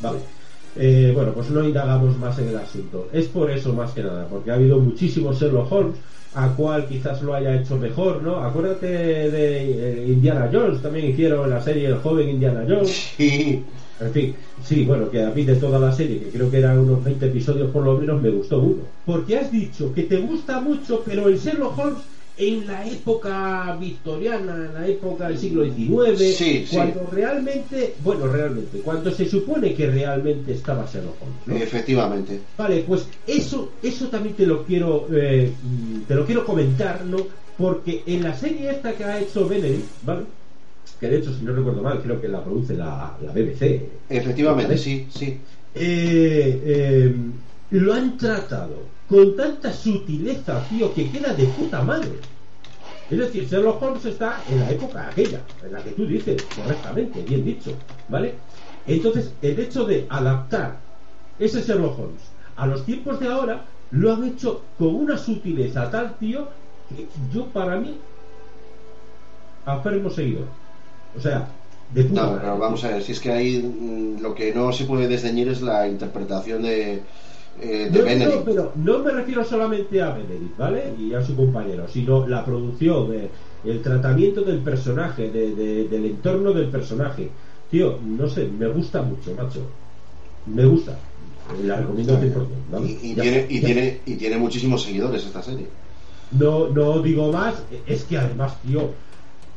Vale. 0.00 0.35
Eh, 0.78 1.12
bueno, 1.14 1.32
pues 1.32 1.50
no 1.50 1.64
indagamos 1.64 2.18
más 2.18 2.38
en 2.38 2.48
el 2.48 2.56
asunto. 2.56 3.08
Es 3.12 3.26
por 3.26 3.50
eso 3.50 3.72
más 3.72 3.92
que 3.92 4.02
nada, 4.02 4.26
porque 4.28 4.50
ha 4.50 4.54
habido 4.54 4.78
muchísimos 4.78 5.40
Sherlock 5.40 5.72
Holmes, 5.72 5.96
a 6.34 6.48
cual 6.48 6.86
quizás 6.86 7.22
lo 7.22 7.34
haya 7.34 7.54
hecho 7.54 7.76
mejor, 7.76 8.22
¿no? 8.22 8.36
Acuérdate 8.36 8.86
de 8.86 10.02
eh, 10.02 10.08
Indiana 10.08 10.50
Jones, 10.52 10.82
también 10.82 11.06
hicieron 11.06 11.48
la 11.48 11.62
serie 11.62 11.88
El 11.88 11.96
joven 11.96 12.28
Indiana 12.28 12.64
Jones. 12.68 13.12
Sí. 13.16 13.64
En 13.98 14.12
fin, 14.12 14.34
sí, 14.62 14.84
bueno, 14.84 15.08
que 15.08 15.22
a 15.22 15.30
mí 15.30 15.44
de 15.44 15.56
toda 15.56 15.78
la 15.78 15.90
serie, 15.90 16.20
que 16.20 16.28
creo 16.28 16.50
que 16.50 16.58
eran 16.58 16.78
unos 16.78 17.02
20 17.02 17.26
episodios 17.26 17.70
por 17.70 17.82
lo 17.82 17.96
menos, 17.96 18.20
me 18.20 18.28
gustó 18.28 18.58
uno. 18.58 18.82
Porque 19.06 19.38
has 19.38 19.50
dicho 19.50 19.94
que 19.94 20.02
te 20.02 20.18
gusta 20.18 20.60
mucho, 20.60 21.02
pero 21.06 21.28
el 21.28 21.38
Sherlock 21.38 21.78
Holmes 21.78 22.02
en 22.38 22.66
la 22.66 22.86
época 22.86 23.76
victoriana, 23.80 24.54
en 24.66 24.74
la 24.74 24.86
época 24.86 25.28
del 25.28 25.38
siglo 25.38 25.64
XIX, 25.64 26.18
Sí, 26.36 26.66
sí. 26.66 26.76
cuando 26.76 27.08
realmente, 27.10 27.94
bueno, 28.04 28.26
realmente, 28.26 28.80
cuando 28.80 29.10
se 29.10 29.26
supone 29.26 29.74
que 29.74 29.86
realmente 29.86 30.52
estaba 30.52 30.84
Sherlock 30.86 31.16
Holmes. 31.22 31.36
¿no? 31.46 31.56
Efectivamente. 31.56 32.40
Vale, 32.58 32.84
pues 32.86 33.06
eso, 33.26 33.70
eso 33.82 34.08
también 34.08 34.34
te 34.34 34.46
lo 34.46 34.64
quiero, 34.64 35.08
eh, 35.12 35.50
te 36.06 36.14
lo 36.14 36.26
quiero 36.26 36.44
comentar, 36.44 37.04
¿no? 37.06 37.18
Porque 37.56 38.02
en 38.06 38.22
la 38.22 38.34
serie 38.36 38.70
esta 38.70 38.92
que 38.92 39.04
ha 39.04 39.18
hecho 39.18 39.48
Benedict, 39.48 39.86
¿vale? 40.04 40.24
Que 41.00 41.08
de 41.08 41.18
hecho, 41.18 41.32
si 41.32 41.42
no 41.42 41.54
recuerdo 41.54 41.82
mal, 41.82 42.02
creo 42.02 42.20
que 42.20 42.28
la 42.28 42.44
produce 42.44 42.74
la, 42.74 43.16
la 43.22 43.32
BBC. 43.32 43.80
Efectivamente, 44.10 44.72
¿Vale? 44.72 44.78
sí, 44.78 45.06
sí. 45.10 45.38
Eh, 45.74 46.62
eh, 46.64 47.14
lo 47.70 47.92
han 47.94 48.16
tratado 48.16 48.95
con 49.08 49.36
tanta 49.36 49.72
sutileza, 49.72 50.62
tío, 50.68 50.92
que 50.94 51.10
queda 51.10 51.32
de 51.32 51.44
puta 51.44 51.82
madre. 51.82 52.12
Es 53.10 53.18
decir, 53.18 53.46
Sherlock 53.48 53.80
Holmes 53.82 54.04
está 54.04 54.42
en 54.50 54.58
la 54.60 54.70
época 54.70 55.08
aquella, 55.08 55.40
en 55.64 55.72
la 55.72 55.82
que 55.82 55.90
tú 55.92 56.06
dices, 56.06 56.42
correctamente, 56.56 57.22
bien 57.22 57.44
dicho, 57.44 57.72
¿vale? 58.08 58.34
Entonces, 58.86 59.32
el 59.42 59.58
hecho 59.60 59.84
de 59.84 60.06
adaptar 60.08 60.76
ese 61.38 61.62
Sherlock 61.62 61.98
Holmes 61.98 62.22
a 62.56 62.66
los 62.66 62.84
tiempos 62.84 63.20
de 63.20 63.28
ahora, 63.28 63.64
lo 63.92 64.12
han 64.12 64.24
hecho 64.24 64.62
con 64.78 64.94
una 64.94 65.16
sutileza 65.18 65.88
tal, 65.90 66.16
tío, 66.18 66.48
que 66.88 67.06
yo 67.32 67.46
para 67.46 67.76
mí, 67.76 67.96
afirmo 69.64 70.10
seguidor. 70.10 70.46
O 71.16 71.20
sea, 71.20 71.46
de 71.94 72.04
puta 72.04 72.22
No, 72.22 72.26
madre. 72.28 72.40
pero 72.42 72.58
vamos 72.58 72.84
a 72.84 72.88
ver, 72.88 73.02
si 73.02 73.12
es 73.12 73.20
que 73.20 73.30
ahí 73.30 73.58
mm, 73.62 74.20
lo 74.20 74.34
que 74.34 74.52
no 74.54 74.72
se 74.72 74.84
puede 74.84 75.06
desdeñir 75.08 75.48
es 75.48 75.62
la 75.62 75.86
interpretación 75.86 76.62
de, 76.62 77.02
eh, 77.60 77.88
de 77.90 77.98
No, 77.98 78.18
no, 78.18 78.42
Benedict. 78.42 78.44
pero 78.44 78.72
no 78.76 79.02
me 79.04 79.12
refiero 79.12 79.44
solamente 79.44 80.02
a 80.02 80.10
Benedict, 80.12 80.56
¿vale? 80.56 80.92
Y 80.96 81.14
a 81.14 81.22
su 81.22 81.36
compañero, 81.36 81.86
sino 81.86 82.26
la 82.26 82.44
producción, 82.44 83.12
eh, 83.14 83.32
el 83.62 83.80
tratamiento 83.82 84.42
del 84.42 84.62
personaje, 84.64 85.30
de- 85.30 85.54
de- 85.54 85.88
del 85.88 86.04
entorno 86.06 86.52
del 86.52 86.70
personaje. 86.70 87.36
Tío, 87.68 88.00
no 88.02 88.26
sé, 88.28 88.48
me 88.50 88.66
gusta 88.68 89.02
mucho, 89.02 89.34
macho. 89.36 89.78
Me 90.44 90.66
gusta. 90.66 91.10
La 91.46 91.76
recomiendo 91.78 92.14
al 92.14 92.20
100%, 92.20 92.70
¿vale? 92.70 92.88
Y, 92.88 93.12
y 93.12 93.14
Ya 93.14 93.22
tiene, 93.22 93.46
y, 93.48 93.60
ya 93.60 93.68
tiene, 93.68 94.02
y 94.06 94.16
tiene 94.16 94.36
muchísimos 94.38 94.82
seguidores 94.82 95.24
esta 95.24 95.42
serie. 95.42 95.78
no, 96.30 96.68
no 96.70 97.02
digo 97.02 97.32
más, 97.32 97.66
es 97.70 98.04
que 98.04 98.18
además, 98.18 98.60
tío, 98.60 99.05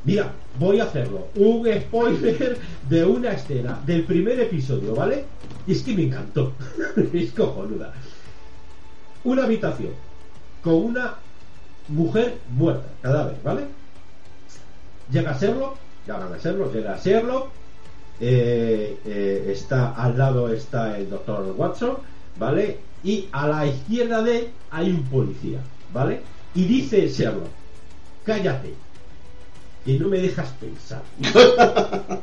mira, 0.03 0.31
voy 0.57 0.79
a 0.79 0.85
hacerlo. 0.85 1.27
Un 1.35 1.67
spoiler 1.81 2.57
de 2.89 3.05
una 3.05 3.31
escena 3.31 3.79
del 3.85 4.03
primer 4.03 4.39
episodio, 4.39 4.95
¿vale? 4.95 5.25
Y 5.67 5.73
es 5.73 5.83
que 5.83 5.93
me 5.93 6.03
encantó. 6.03 6.53
es 7.13 7.31
cojonuda. 7.31 7.93
Una 9.23 9.43
habitación 9.43 9.91
con 10.63 10.75
una 10.75 11.15
mujer 11.87 12.37
muerta, 12.49 12.87
cadáver, 13.01 13.37
¿vale? 13.43 13.61
Llega 15.11 15.37
Sherlock, 15.37 15.77
llaman 16.05 16.33
a 16.33 16.37
Sherlock, 16.37 16.73
llega 16.73 16.97
Sherlock, 16.97 17.47
eh, 18.19 18.99
eh, 19.05 19.49
está 19.51 19.91
al 19.93 20.17
lado 20.17 20.53
está 20.53 20.97
el 20.97 21.09
doctor 21.09 21.53
Watson, 21.57 21.97
¿vale? 22.37 22.79
Y 23.03 23.27
a 23.31 23.47
la 23.47 23.65
izquierda 23.65 24.21
de 24.21 24.39
él 24.39 24.47
hay 24.71 24.89
un 24.91 25.03
policía, 25.03 25.59
¿vale? 25.93 26.21
Y 26.53 26.65
dice 26.65 27.07
Sherlock, 27.07 27.49
cállate, 28.23 28.73
que 29.85 29.99
no 29.99 30.07
me 30.07 30.19
dejas 30.19 30.49
pensar. 30.59 31.03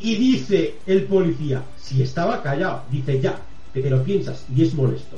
y 0.00 0.16
dice 0.16 0.74
el 0.86 1.04
policía, 1.04 1.62
si 1.80 2.02
estaba 2.02 2.42
callado, 2.42 2.82
dice 2.90 3.20
ya, 3.20 3.38
que 3.72 3.80
te 3.80 3.90
lo 3.90 4.02
piensas 4.02 4.44
y 4.54 4.62
es 4.62 4.74
molesto. 4.74 5.16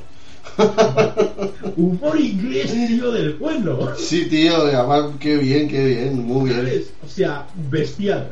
Humor 1.77 2.21
inglés, 2.21 2.73
tío, 2.73 3.13
del 3.13 3.35
pueblo. 3.35 3.95
Sí, 3.97 4.27
tío, 4.27 4.57
además, 4.57 5.13
qué 5.21 5.37
bien, 5.37 5.69
qué 5.69 5.87
bien, 5.87 6.27
muy 6.27 6.51
bien. 6.51 6.61
¿Sabes? 6.61 6.93
O 7.05 7.09
sea, 7.09 7.47
bestial. 7.71 8.29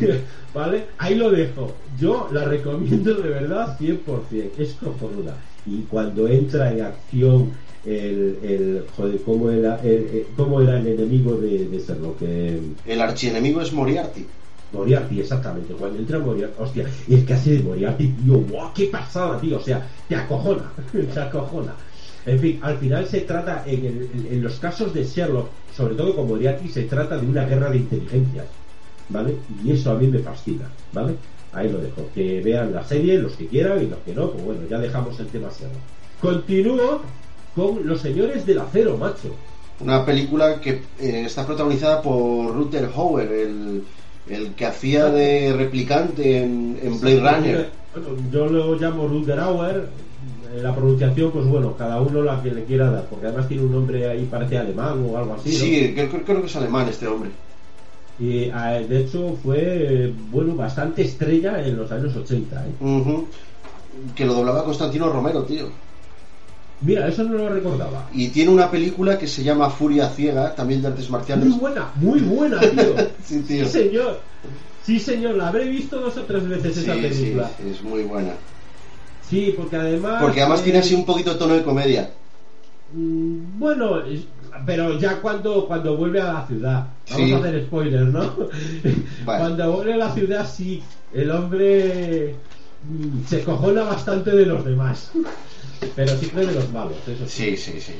¿Vale? 0.54 0.86
Ahí 0.98 1.14
lo 1.14 1.30
dejo. 1.30 1.74
Yo 1.98 2.28
la 2.32 2.44
recomiendo 2.44 3.14
de 3.14 3.28
verdad 3.28 3.78
100%. 3.78 4.50
Es 4.58 4.72
cojonuda. 4.74 5.36
Y 5.66 5.82
cuando 5.82 6.28
entra 6.28 6.72
en 6.72 6.82
acción 6.82 7.52
el, 7.84 8.38
el 8.42 8.84
joder, 8.96 9.20
¿cómo 9.22 9.50
era 9.50 9.80
el, 9.82 10.26
cómo 10.36 10.60
era 10.60 10.78
el 10.78 10.86
enemigo 10.86 11.34
de, 11.36 11.66
de 11.68 11.78
Sherlock? 11.78 12.16
Eh, 12.22 12.60
El 12.86 13.00
archienemigo 13.00 13.60
es 13.60 13.72
Moriarty. 13.72 14.26
Moriarty, 14.72 15.20
exactamente. 15.20 15.74
Cuando 15.74 15.98
entra 15.98 16.18
Moriarty, 16.18 16.54
hostia, 16.58 16.86
y 17.06 17.14
el 17.14 17.26
que 17.26 17.34
hace 17.34 17.50
de 17.58 17.62
Moriarty, 17.62 18.08
tío, 18.08 18.38
¡guau! 18.38 18.72
¡Qué 18.74 18.86
pasada, 18.86 19.38
tío! 19.40 19.58
O 19.58 19.60
sea, 19.60 19.86
te 20.08 20.14
acojona, 20.16 20.72
te 21.14 21.20
acojona. 21.20 21.74
En 22.24 22.38
fin, 22.38 22.58
al 22.62 22.78
final 22.78 23.06
se 23.06 23.22
trata, 23.22 23.64
en, 23.66 23.84
el- 23.84 24.28
en 24.30 24.42
los 24.42 24.54
casos 24.60 24.94
de 24.94 25.04
Sherlock, 25.04 25.48
sobre 25.76 25.94
todo 25.96 26.14
con 26.14 26.28
Moriarty, 26.28 26.68
se 26.68 26.84
trata 26.84 27.18
de 27.18 27.26
una 27.26 27.44
guerra 27.44 27.68
de 27.70 27.78
inteligencias, 27.78 28.46
¿vale? 29.08 29.34
Y 29.64 29.72
eso 29.72 29.90
a 29.90 29.94
mí 29.98 30.06
me 30.06 30.20
fascina, 30.20 30.68
¿vale? 30.92 31.16
Ahí 31.52 31.68
lo 31.70 31.78
dejo. 31.78 32.08
Que 32.14 32.40
vean 32.40 32.72
la 32.72 32.82
serie, 32.84 33.18
los 33.18 33.32
que 33.32 33.48
quieran 33.48 33.82
y 33.82 33.88
los 33.88 33.98
que 34.06 34.14
no, 34.14 34.30
pues 34.30 34.42
bueno, 34.44 34.60
ya 34.70 34.78
dejamos 34.78 35.18
el 35.20 35.26
tema 35.26 35.48
Sherlock. 35.50 35.80
Continúo 36.20 37.02
con 37.54 37.86
Los 37.86 38.00
Señores 38.00 38.46
del 38.46 38.58
Acero, 38.60 38.96
macho. 38.96 39.34
Una 39.80 40.04
película 40.04 40.60
que 40.60 40.82
eh, 41.00 41.24
está 41.26 41.44
protagonizada 41.46 42.00
por 42.02 42.54
Rutger 42.54 42.88
Hauer, 42.94 43.30
el, 43.32 43.82
el 44.28 44.54
que 44.54 44.66
hacía 44.66 45.06
de 45.06 45.52
replicante 45.56 46.42
en, 46.42 46.78
en 46.82 47.00
Blade 47.00 47.20
Runner. 47.20 47.70
Bueno, 47.94 48.08
yo 48.32 48.46
lo 48.46 48.74
llamo 48.76 49.08
Rutger 49.08 49.40
Hauer. 49.40 49.88
eh, 50.54 50.62
La 50.62 50.74
pronunciación, 50.74 51.30
pues 51.32 51.46
bueno, 51.46 51.74
cada 51.76 52.00
uno 52.00 52.22
la 52.22 52.40
que 52.42 52.52
le 52.52 52.64
quiera 52.64 52.90
dar, 52.90 53.06
porque 53.06 53.26
además 53.26 53.48
tiene 53.48 53.64
un 53.64 53.72
nombre 53.72 54.08
ahí, 54.08 54.26
parece 54.30 54.56
alemán 54.58 55.04
o 55.10 55.16
algo 55.18 55.34
así. 55.34 55.50
¿no? 55.50 55.56
Sí, 55.56 55.92
creo, 55.94 56.22
creo- 56.24 56.40
que 56.40 56.46
es 56.46 56.56
alemán 56.56 56.88
este 56.88 57.06
hombre. 57.08 57.30
Y 58.20 58.44
eh, 58.44 58.86
de 58.88 59.00
hecho 59.00 59.36
fue, 59.42 60.12
bueno, 60.30 60.54
bastante 60.54 61.02
estrella 61.02 61.66
en 61.66 61.76
los 61.76 61.90
años 61.90 62.14
80. 62.14 62.66
¿eh? 62.66 62.70
Que 64.14 64.24
lo 64.24 64.34
doblaba 64.34 64.64
Constantino 64.64 65.08
Romero, 65.08 65.42
tío. 65.44 65.66
Mira, 66.84 67.06
eso 67.08 67.22
no 67.24 67.34
lo 67.38 67.48
recordaba. 67.48 68.08
Y 68.12 68.28
tiene 68.28 68.50
una 68.50 68.70
película 68.70 69.16
que 69.18 69.28
se 69.28 69.42
llama 69.44 69.70
Furia 69.70 70.08
Ciega, 70.08 70.54
también 70.54 70.82
de 70.82 70.88
artes 70.88 71.08
marciales. 71.10 71.46
Muy 71.46 71.58
buena, 71.58 71.90
muy 71.96 72.20
buena, 72.20 72.60
tío. 72.60 72.94
Sí, 73.24 73.40
tío. 73.42 73.64
Sí, 73.66 73.70
señor. 73.70 74.20
Sí, 74.84 74.98
señor, 74.98 75.36
la 75.36 75.48
habré 75.48 75.68
visto 75.68 76.00
dos 76.00 76.16
o 76.16 76.22
tres 76.22 76.48
veces 76.48 76.76
esa 76.76 76.94
Sí, 76.94 77.00
película. 77.02 77.50
sí, 77.56 77.68
es 77.70 77.82
muy 77.82 78.02
buena. 78.02 78.32
Sí, 79.30 79.54
porque 79.56 79.76
además. 79.76 80.20
Porque 80.22 80.40
además 80.40 80.60
eh, 80.60 80.64
tiene 80.64 80.78
así 80.80 80.94
un 80.94 81.06
poquito 81.06 81.36
tono 81.36 81.54
de 81.54 81.62
comedia. 81.62 82.10
Mm, 82.92 83.58
Bueno, 83.60 84.00
pero 84.66 84.98
ya 84.98 85.20
cuando, 85.20 85.66
cuando 85.66 85.96
vuelve 85.96 86.20
a 86.20 86.32
la 86.32 86.46
ciudad, 86.46 86.86
vamos 87.10 87.26
Sí. 87.28 87.32
a 87.32 87.36
hacer 87.38 87.62
spoilers, 87.66 88.12
¿no? 88.12 88.34
Cuando 89.24 89.72
vuelve 89.72 89.94
a 89.94 89.96
la 89.98 90.12
ciudad, 90.12 90.48
sí, 90.52 90.82
el 91.14 91.30
hombre 91.30 92.34
mm, 92.84 93.24
se 93.28 93.42
cojona 93.44 93.84
bastante 93.84 94.32
de 94.32 94.46
los 94.46 94.64
demás. 94.64 95.10
Pero 95.96 96.16
siempre 96.18 96.46
de 96.46 96.52
los 96.52 96.70
malos, 96.72 96.96
eso 97.06 97.26
sí. 97.26 97.56
Sí, 97.56 97.72
sí, 97.72 97.80
sí. 97.80 97.92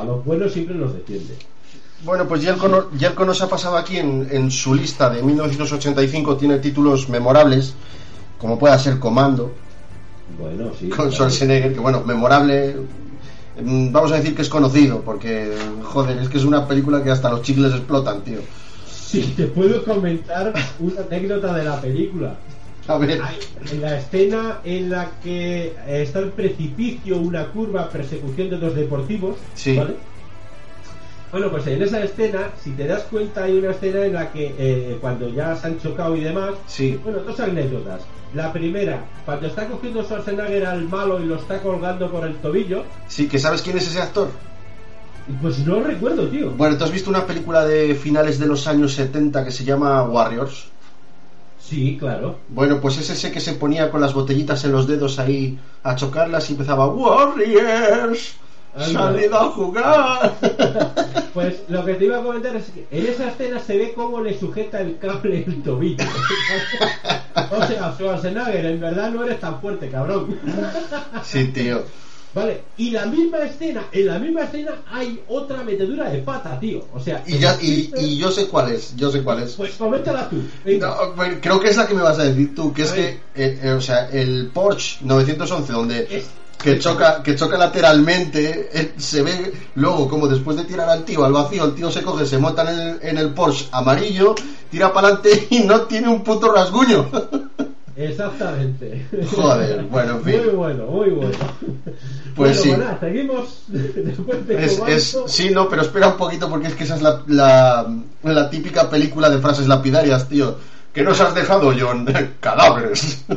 A 0.00 0.04
los 0.04 0.24
buenos 0.24 0.52
siempre 0.52 0.74
los 0.74 0.94
defiende. 0.94 1.34
Bueno, 2.02 2.26
pues 2.26 2.40
Yelko, 2.42 2.90
Yelko 2.92 3.24
nos 3.26 3.42
ha 3.42 3.48
pasado 3.48 3.76
aquí 3.76 3.98
en, 3.98 4.26
en 4.30 4.50
su 4.50 4.74
lista 4.74 5.10
de 5.10 5.22
1985, 5.22 6.36
tiene 6.38 6.58
títulos 6.58 7.08
memorables, 7.10 7.74
como 8.38 8.58
pueda 8.58 8.78
ser 8.78 8.98
Comando, 8.98 9.52
Bueno, 10.38 10.70
sí. 10.78 10.88
con 10.88 10.96
claro. 10.96 11.12
Schwarzenegger, 11.12 11.74
que 11.74 11.80
bueno, 11.80 12.02
memorable, 12.06 12.74
mm, 13.62 13.92
vamos 13.92 14.12
a 14.12 14.16
decir 14.16 14.34
que 14.34 14.40
es 14.42 14.48
conocido, 14.48 15.02
porque, 15.02 15.54
joder, 15.82 16.18
es 16.18 16.30
que 16.30 16.38
es 16.38 16.44
una 16.44 16.66
película 16.66 17.02
que 17.04 17.10
hasta 17.10 17.28
los 17.30 17.42
chicles 17.42 17.72
explotan, 17.74 18.22
tío. 18.22 18.38
Sí, 18.88 19.34
te 19.36 19.46
puedo 19.46 19.84
comentar 19.84 20.54
una 20.78 21.00
anécdota 21.02 21.52
de 21.54 21.64
la 21.64 21.80
película. 21.82 22.36
A 22.90 22.98
ver, 22.98 23.20
En 23.70 23.80
la 23.82 23.98
escena 23.98 24.58
en 24.64 24.90
la 24.90 25.10
que 25.22 25.74
está 25.86 26.18
el 26.18 26.30
precipicio, 26.30 27.18
una 27.18 27.46
curva, 27.46 27.88
persecución 27.88 28.50
de 28.50 28.58
dos 28.58 28.74
deportivos, 28.74 29.36
Sí. 29.54 29.76
¿vale? 29.76 29.94
Bueno, 31.30 31.48
pues 31.52 31.64
en 31.68 31.80
esa 31.80 32.02
escena, 32.02 32.48
si 32.60 32.70
te 32.72 32.88
das 32.88 33.02
cuenta, 33.04 33.44
hay 33.44 33.56
una 33.58 33.70
escena 33.70 34.04
en 34.04 34.14
la 34.14 34.32
que 34.32 34.52
eh, 34.58 34.98
cuando 35.00 35.28
ya 35.28 35.54
se 35.54 35.68
han 35.68 35.78
chocado 35.80 36.16
y 36.16 36.20
demás, 36.22 36.54
sí, 36.66 36.98
bueno, 37.04 37.20
dos 37.20 37.38
anécdotas. 37.38 38.00
La 38.34 38.52
primera, 38.52 39.04
cuando 39.24 39.46
está 39.46 39.66
cogiendo 39.68 40.02
Schwarzenegger 40.02 40.66
al 40.66 40.88
malo 40.88 41.20
y 41.22 41.26
lo 41.26 41.36
está 41.36 41.60
colgando 41.62 42.10
por 42.10 42.26
el 42.26 42.34
tobillo, 42.36 42.82
sí, 43.06 43.28
que 43.28 43.38
sabes 43.38 43.62
quién 43.62 43.76
es 43.78 43.86
ese 43.86 44.00
actor. 44.00 44.30
pues 45.40 45.60
no 45.60 45.80
recuerdo, 45.80 46.26
tío. 46.26 46.50
Bueno, 46.50 46.76
¿tú 46.76 46.82
has 46.84 46.90
visto 46.90 47.08
una 47.10 47.24
película 47.24 47.64
de 47.64 47.94
finales 47.94 48.40
de 48.40 48.46
los 48.48 48.66
años 48.66 48.94
70 48.94 49.44
que 49.44 49.52
se 49.52 49.62
llama 49.64 50.02
Warriors? 50.02 50.66
Sí, 51.70 51.96
claro. 51.96 52.36
Bueno, 52.48 52.80
pues 52.80 52.98
es 52.98 53.10
ese 53.10 53.30
que 53.30 53.38
se 53.38 53.52
ponía 53.52 53.92
con 53.92 54.00
las 54.00 54.12
botellitas 54.12 54.64
en 54.64 54.72
los 54.72 54.88
dedos 54.88 55.20
ahí 55.20 55.56
a 55.84 55.94
chocarlas 55.94 56.50
y 56.50 56.54
empezaba 56.54 56.88
Warriors, 56.88 58.34
salid 58.76 59.32
a 59.32 59.44
jugar. 59.50 60.34
Pues 61.32 61.62
lo 61.68 61.84
que 61.84 61.94
te 61.94 62.06
iba 62.06 62.18
a 62.18 62.24
comentar 62.24 62.56
es 62.56 62.70
que 62.70 62.88
en 62.90 63.06
esa 63.06 63.28
escena 63.28 63.60
se 63.60 63.78
ve 63.78 63.92
cómo 63.94 64.20
le 64.20 64.36
sujeta 64.36 64.80
el 64.80 64.98
cable 64.98 65.44
el 65.46 65.62
tobillo. 65.62 66.04
o 67.52 67.66
sea, 67.68 67.92
Schwarzenegger, 67.92 68.66
en 68.66 68.80
verdad 68.80 69.12
no 69.12 69.22
eres 69.22 69.38
tan 69.38 69.60
fuerte, 69.60 69.88
cabrón. 69.88 70.40
Sí, 71.22 71.46
tío. 71.52 71.84
Vale, 72.32 72.62
y 72.76 72.90
la 72.90 73.06
misma 73.06 73.38
escena, 73.38 73.86
en 73.90 74.06
la 74.06 74.18
misma 74.20 74.42
escena 74.42 74.82
hay 74.88 75.20
otra 75.26 75.64
metedura 75.64 76.08
de 76.10 76.18
pata, 76.18 76.58
tío. 76.60 76.86
O 76.94 77.00
sea, 77.00 77.24
Y, 77.26 77.38
ya, 77.38 77.56
y, 77.60 77.92
y 77.98 78.18
yo 78.18 78.30
sé 78.30 78.46
cuál 78.46 78.70
es, 78.72 78.94
yo 78.96 79.10
sé 79.10 79.22
cuál 79.22 79.42
es. 79.42 79.54
pues 79.54 79.72
coméntala 79.74 80.28
tú. 80.28 80.40
No, 80.78 80.94
creo 81.40 81.58
que 81.58 81.68
es 81.70 81.76
la 81.76 81.86
que 81.88 81.94
me 81.94 82.02
vas 82.02 82.18
a 82.20 82.24
decir 82.24 82.54
tú, 82.54 82.72
que 82.72 82.82
es 82.82 82.92
que, 82.92 83.08
eh, 83.34 83.58
eh, 83.64 83.70
o 83.72 83.80
sea, 83.80 84.08
el 84.10 84.48
Porsche 84.52 84.98
911, 85.00 85.72
donde 85.72 86.06
Es- 86.08 86.30
que 86.56 86.78
choca, 86.78 87.22
que 87.22 87.34
choca 87.34 87.56
lateralmente, 87.56 88.68
eh, 88.78 88.92
se 88.98 89.22
ve 89.22 89.50
luego 89.76 90.06
como 90.06 90.28
después 90.28 90.56
de 90.58 90.64
tirar 90.64 90.88
al 90.90 91.04
tío 91.04 91.24
al 91.24 91.32
vacío, 91.32 91.64
el 91.64 91.74
tío 91.74 91.90
se 91.90 92.02
coge, 92.02 92.26
se 92.26 92.36
monta 92.38 92.62
en 92.62 92.68
el, 92.68 92.98
en 93.00 93.16
el 93.18 93.30
Porsche 93.32 93.66
amarillo, 93.72 94.34
tira 94.70 94.92
para 94.92 95.08
adelante 95.08 95.46
y 95.50 95.60
no 95.60 95.80
tiene 95.86 96.08
un 96.08 96.22
puto 96.22 96.52
rasguño. 96.52 97.10
Exactamente. 98.00 99.06
Joder, 99.34 99.82
bueno, 99.84 100.16
en 100.16 100.24
fin. 100.24 100.36
Muy 100.44 100.54
bueno, 100.54 100.86
muy 100.86 101.10
bueno. 101.10 101.38
Pues 102.34 102.36
Bueno, 102.36 102.54
sí. 102.62 102.68
bueno, 102.70 102.96
seguimos 103.00 103.64
después 103.68 104.48
de 104.48 104.94
Es, 104.94 105.18
sí, 105.26 105.50
no, 105.50 105.68
pero 105.68 105.82
espera 105.82 106.08
un 106.08 106.16
poquito 106.16 106.48
porque 106.48 106.68
es 106.68 106.74
que 106.74 106.84
esa 106.84 106.96
es 106.96 107.02
la, 107.02 107.22
la, 107.26 107.86
la 108.22 108.50
típica 108.50 108.88
película 108.88 109.28
de 109.28 109.38
frases 109.38 109.68
lapidarias, 109.68 110.28
tío. 110.28 110.56
¿Qué 110.94 111.02
nos 111.02 111.20
has 111.20 111.34
dejado, 111.34 111.72
John? 111.78 112.06
Cadáveres. 112.40 113.24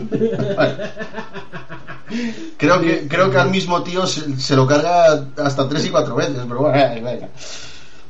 creo, 2.57 2.81
que, 2.81 3.07
creo 3.07 3.29
que 3.29 3.37
al 3.37 3.49
mismo 3.49 3.83
tío 3.83 4.07
se, 4.07 4.37
se 4.39 4.55
lo 4.55 4.65
carga 4.65 5.25
hasta 5.37 5.67
tres 5.67 5.85
y 5.85 5.89
cuatro 5.89 6.15
veces, 6.15 6.39
pero 6.47 6.61
bueno, 6.61 6.77
venga. 7.03 7.29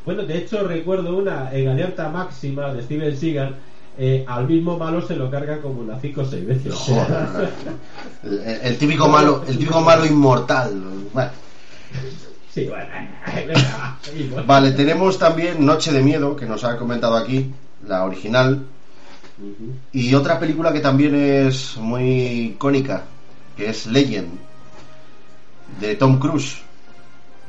Bueno, 0.05 0.23
de 0.23 0.37
hecho 0.37 0.67
recuerdo 0.67 1.17
una 1.17 1.51
en 1.53 1.69
Alerta 1.69 2.09
Máxima 2.09 2.73
de 2.73 2.83
Steven 2.83 3.17
Seagal. 3.17 3.55
Eh, 3.97 4.25
al 4.27 4.47
mismo 4.47 4.77
malo 4.77 5.05
se 5.05 5.15
lo 5.15 5.29
carga 5.29 5.61
como 5.61 5.81
unas 5.81 6.01
5 6.01 6.21
o 6.21 6.25
6 6.25 6.47
veces. 6.47 6.73
Joder. 6.73 7.49
El, 8.23 8.39
el 8.63 8.77
típico 8.77 9.07
malo, 9.07 9.43
el 9.47 9.57
típico 9.57 9.81
malo 9.81 10.05
inmortal. 10.05 10.81
Bueno. 11.13 11.31
sí, 12.53 12.65
bueno, 12.67 12.87
venga. 13.47 13.99
Vale, 14.45 14.71
tenemos 14.71 15.17
también 15.17 15.65
Noche 15.65 15.91
de 15.91 16.01
Miedo, 16.01 16.35
que 16.35 16.45
nos 16.45 16.63
ha 16.63 16.77
comentado 16.77 17.15
aquí, 17.15 17.51
la 17.87 18.03
original. 18.03 18.65
Y 19.91 20.13
otra 20.13 20.39
película 20.39 20.71
que 20.71 20.79
también 20.79 21.15
es 21.15 21.77
muy 21.77 22.53
icónica, 22.53 23.03
que 23.57 23.69
es 23.69 23.87
Legend, 23.87 24.29
de 25.79 25.95
Tom 25.95 26.19
Cruise. 26.19 26.61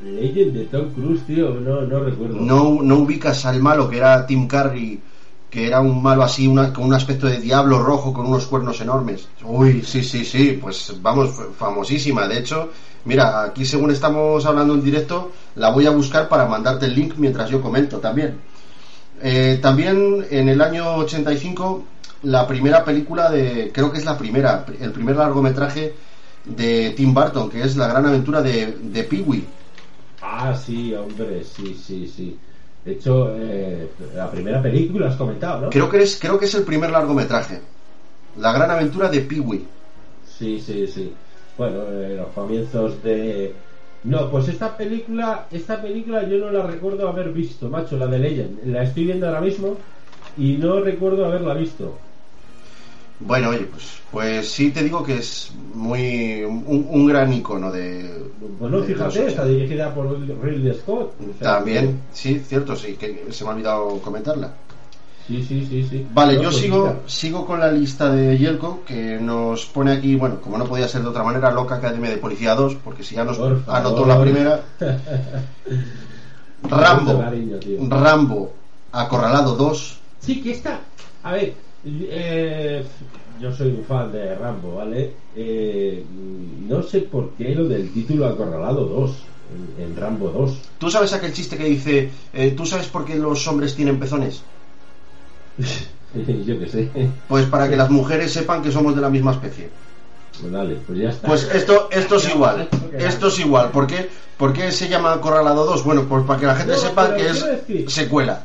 Legend 0.03 0.53
de 0.53 0.65
Tom 0.65 0.91
Cruise, 0.93 1.25
tío, 1.25 1.53
no, 1.53 1.81
no 1.81 1.99
recuerdo. 1.99 2.35
No, 2.39 2.81
no 2.81 2.97
ubicas 2.97 3.45
al 3.45 3.61
malo 3.61 3.89
que 3.89 3.97
era 3.97 4.25
Tim 4.25 4.47
Curry, 4.47 4.99
que 5.49 5.67
era 5.67 5.79
un 5.79 6.01
malo 6.01 6.23
así, 6.23 6.47
una- 6.47 6.73
con 6.73 6.85
un 6.85 6.93
aspecto 6.93 7.27
de 7.27 7.39
diablo 7.39 7.81
rojo, 7.83 8.13
con 8.13 8.25
unos 8.25 8.45
cuernos 8.45 8.79
enormes. 8.81 9.27
Uy, 9.43 9.83
sí, 9.83 10.03
sí, 10.03 10.25
sí, 10.25 10.57
pues 10.61 10.93
vamos, 11.01 11.31
famosísima. 11.57 12.27
De 12.27 12.39
hecho, 12.39 12.69
mira, 13.05 13.43
aquí 13.43 13.65
según 13.65 13.91
estamos 13.91 14.45
hablando 14.45 14.73
en 14.73 14.83
directo, 14.83 15.31
la 15.55 15.69
voy 15.69 15.85
a 15.85 15.91
buscar 15.91 16.27
para 16.27 16.45
mandarte 16.45 16.87
el 16.87 16.95
link 16.95 17.13
mientras 17.17 17.49
yo 17.49 17.61
comento 17.61 17.99
también. 17.99 18.37
Eh, 19.21 19.59
también 19.61 20.25
en 20.29 20.49
el 20.49 20.61
año 20.61 20.95
85, 20.95 21.83
la 22.23 22.45
primera 22.45 22.83
película 22.83 23.29
de, 23.29 23.71
creo 23.73 23.91
que 23.91 23.99
es 23.99 24.05
la 24.05 24.17
primera, 24.17 24.65
el 24.79 24.91
primer 24.91 25.15
largometraje 25.15 25.93
de 26.43 26.91
Tim 26.91 27.13
Burton, 27.13 27.49
que 27.49 27.63
es 27.63 27.75
La 27.77 27.87
gran 27.87 28.05
aventura 28.05 28.41
de, 28.41 28.77
de 28.81 29.03
Pee-wee. 29.03 29.45
Ah, 30.21 30.55
sí, 30.55 30.93
hombre, 30.93 31.43
sí, 31.43 31.79
sí, 31.81 32.11
sí. 32.13 32.37
De 32.85 32.91
hecho, 32.91 33.35
eh, 33.35 33.89
la 34.15 34.29
primera 34.29 34.61
película 34.61 35.09
has 35.09 35.15
comentado, 35.15 35.61
¿no? 35.61 35.69
Creo 35.71 35.89
que, 35.89 36.03
es, 36.03 36.19
creo 36.19 36.37
que 36.37 36.45
es 36.45 36.53
el 36.53 36.63
primer 36.63 36.91
largometraje. 36.91 37.59
La 38.37 38.53
gran 38.53 38.69
aventura 38.69 39.09
de 39.09 39.21
Pee-wee. 39.21 39.65
Sí, 40.37 40.61
sí, 40.63 40.85
sí. 40.85 41.11
Bueno, 41.57 41.81
eh, 41.89 42.15
los 42.17 42.27
comienzos 42.27 43.01
de... 43.01 43.53
No, 44.03 44.29
pues 44.29 44.49
esta 44.49 44.77
película, 44.77 45.47
esta 45.51 45.81
película 45.81 46.27
yo 46.27 46.37
no 46.37 46.51
la 46.51 46.67
recuerdo 46.67 47.07
haber 47.09 47.31
visto, 47.31 47.69
macho, 47.69 47.97
la 47.97 48.05
de 48.05 48.19
Legend. 48.19 48.65
La 48.65 48.83
estoy 48.83 49.05
viendo 49.05 49.25
ahora 49.25 49.41
mismo 49.41 49.77
y 50.37 50.57
no 50.57 50.79
recuerdo 50.79 51.25
haberla 51.25 51.55
visto. 51.55 51.97
Bueno, 53.19 53.49
oye, 53.49 53.67
pues, 53.71 53.99
pues 54.11 54.49
sí 54.51 54.71
te 54.71 54.83
digo 54.83 55.03
que 55.03 55.17
es 55.17 55.51
muy 55.73 56.43
un, 56.43 56.85
un 56.89 57.05
gran 57.07 57.31
icono 57.31 57.71
de. 57.71 58.11
Bueno, 58.59 58.81
de 58.81 58.81
los 58.81 58.87
fíjate, 58.87 59.19
80. 59.19 59.27
está 59.29 59.45
dirigida 59.45 59.93
por 59.93 60.19
Ridley 60.19 60.73
Scott. 60.73 61.13
o 61.19 61.39
sea, 61.39 61.57
También, 61.57 62.01
sí, 62.13 62.39
cierto, 62.45 62.75
sí, 62.75 62.95
que 62.95 63.27
se 63.31 63.43
me 63.43 63.49
ha 63.51 63.53
olvidado 63.53 63.99
comentarla. 63.99 64.53
Sí, 65.27 65.43
sí, 65.43 65.65
sí, 65.67 65.87
sí. 65.89 66.05
Vale, 66.13 66.35
No, 66.35 66.43
yo 66.43 66.49
pues 66.51 66.61
sigo, 66.61 66.95
sigo 67.07 67.45
con 67.47 67.59
la 67.59 67.71
lista 67.71 68.09
de 68.13 68.37
Yelko, 68.37 68.81
que 68.85 69.17
nos 69.19 69.65
pone 69.65 69.91
aquí, 69.93 70.15
bueno, 70.15 70.39
como 70.39 70.57
no 70.57 70.65
podía 70.65 70.87
ser 70.87 71.01
de 71.01 71.07
otra 71.07 71.23
manera, 71.23 71.49
Loca 71.51 71.75
Academia 71.75 72.11
de 72.11 72.17
Policía 72.17 72.53
2, 72.53 72.75
porque 72.83 73.03
si 73.03 73.15
ya 73.15 73.23
nos 73.23 73.37
Por 73.37 73.63
anotó 73.67 74.05
la 74.05 74.21
primera. 74.21 74.61
Rambo, 76.69 77.19
cariño. 77.19 77.57
Rambo, 77.89 78.53
Acorralado 78.91 79.55
2. 79.55 79.99
Sí, 80.19 80.41
que 80.41 80.51
está. 80.51 80.79
A 81.23 81.31
ver, 81.33 81.53
eh, 81.85 82.83
yo 83.39 83.51
soy 83.53 83.69
un 83.69 83.83
fan 83.85 84.11
de 84.11 84.35
Rambo, 84.35 84.75
¿vale? 84.75 85.13
Eh, 85.35 86.03
no 86.67 86.81
sé 86.81 87.01
por 87.01 87.31
qué 87.31 87.53
lo 87.55 87.65
del 87.67 87.91
título 87.91 88.25
Acorralado 88.27 88.85
2, 88.85 89.11
en, 89.79 89.83
en 89.83 89.95
Rambo 89.95 90.29
2. 90.29 90.57
¿Tú 90.79 90.89
sabes 90.89 91.13
aquel 91.13 91.33
chiste 91.33 91.57
que 91.57 91.65
dice, 91.65 92.09
eh, 92.33 92.51
¿tú 92.57 92.65
sabes 92.65 92.87
por 92.87 93.05
qué 93.05 93.15
los 93.15 93.47
hombres 93.47 93.75
tienen 93.75 93.99
pezones? 93.99 94.41
yo 96.45 96.59
qué 96.59 96.67
sé. 96.67 96.89
Pues 97.27 97.45
para 97.45 97.69
que 97.69 97.75
las 97.75 97.89
mujeres 97.89 98.31
sepan 98.33 98.61
que 98.61 98.71
somos 98.71 98.95
de 98.95 99.01
la 99.01 99.09
misma 99.09 99.31
especie. 99.33 99.69
Pues 100.39 100.51
dale, 100.51 100.75
pues 100.85 100.99
ya 100.99 101.09
está. 101.09 101.27
Pues 101.27 101.43
esto, 101.53 101.87
esto 101.91 102.15
es 102.17 102.29
igual. 102.29 102.67
esto 102.97 103.27
es 103.27 103.39
igual. 103.39 103.69
¿Por 103.71 103.87
qué, 103.87 104.09
¿Por 104.37 104.51
qué 104.53 104.71
se 104.71 104.89
llama 104.89 105.13
Acorralado 105.13 105.65
2? 105.65 105.83
Bueno, 105.85 106.03
pues 106.09 106.23
para 106.25 106.39
que 106.39 106.45
la 106.45 106.55
gente 106.55 106.73
No, 106.73 106.79
sepa 106.79 107.15
que 107.15 107.25
es 107.29 107.45
decir- 107.45 107.89
secuela. 107.89 108.43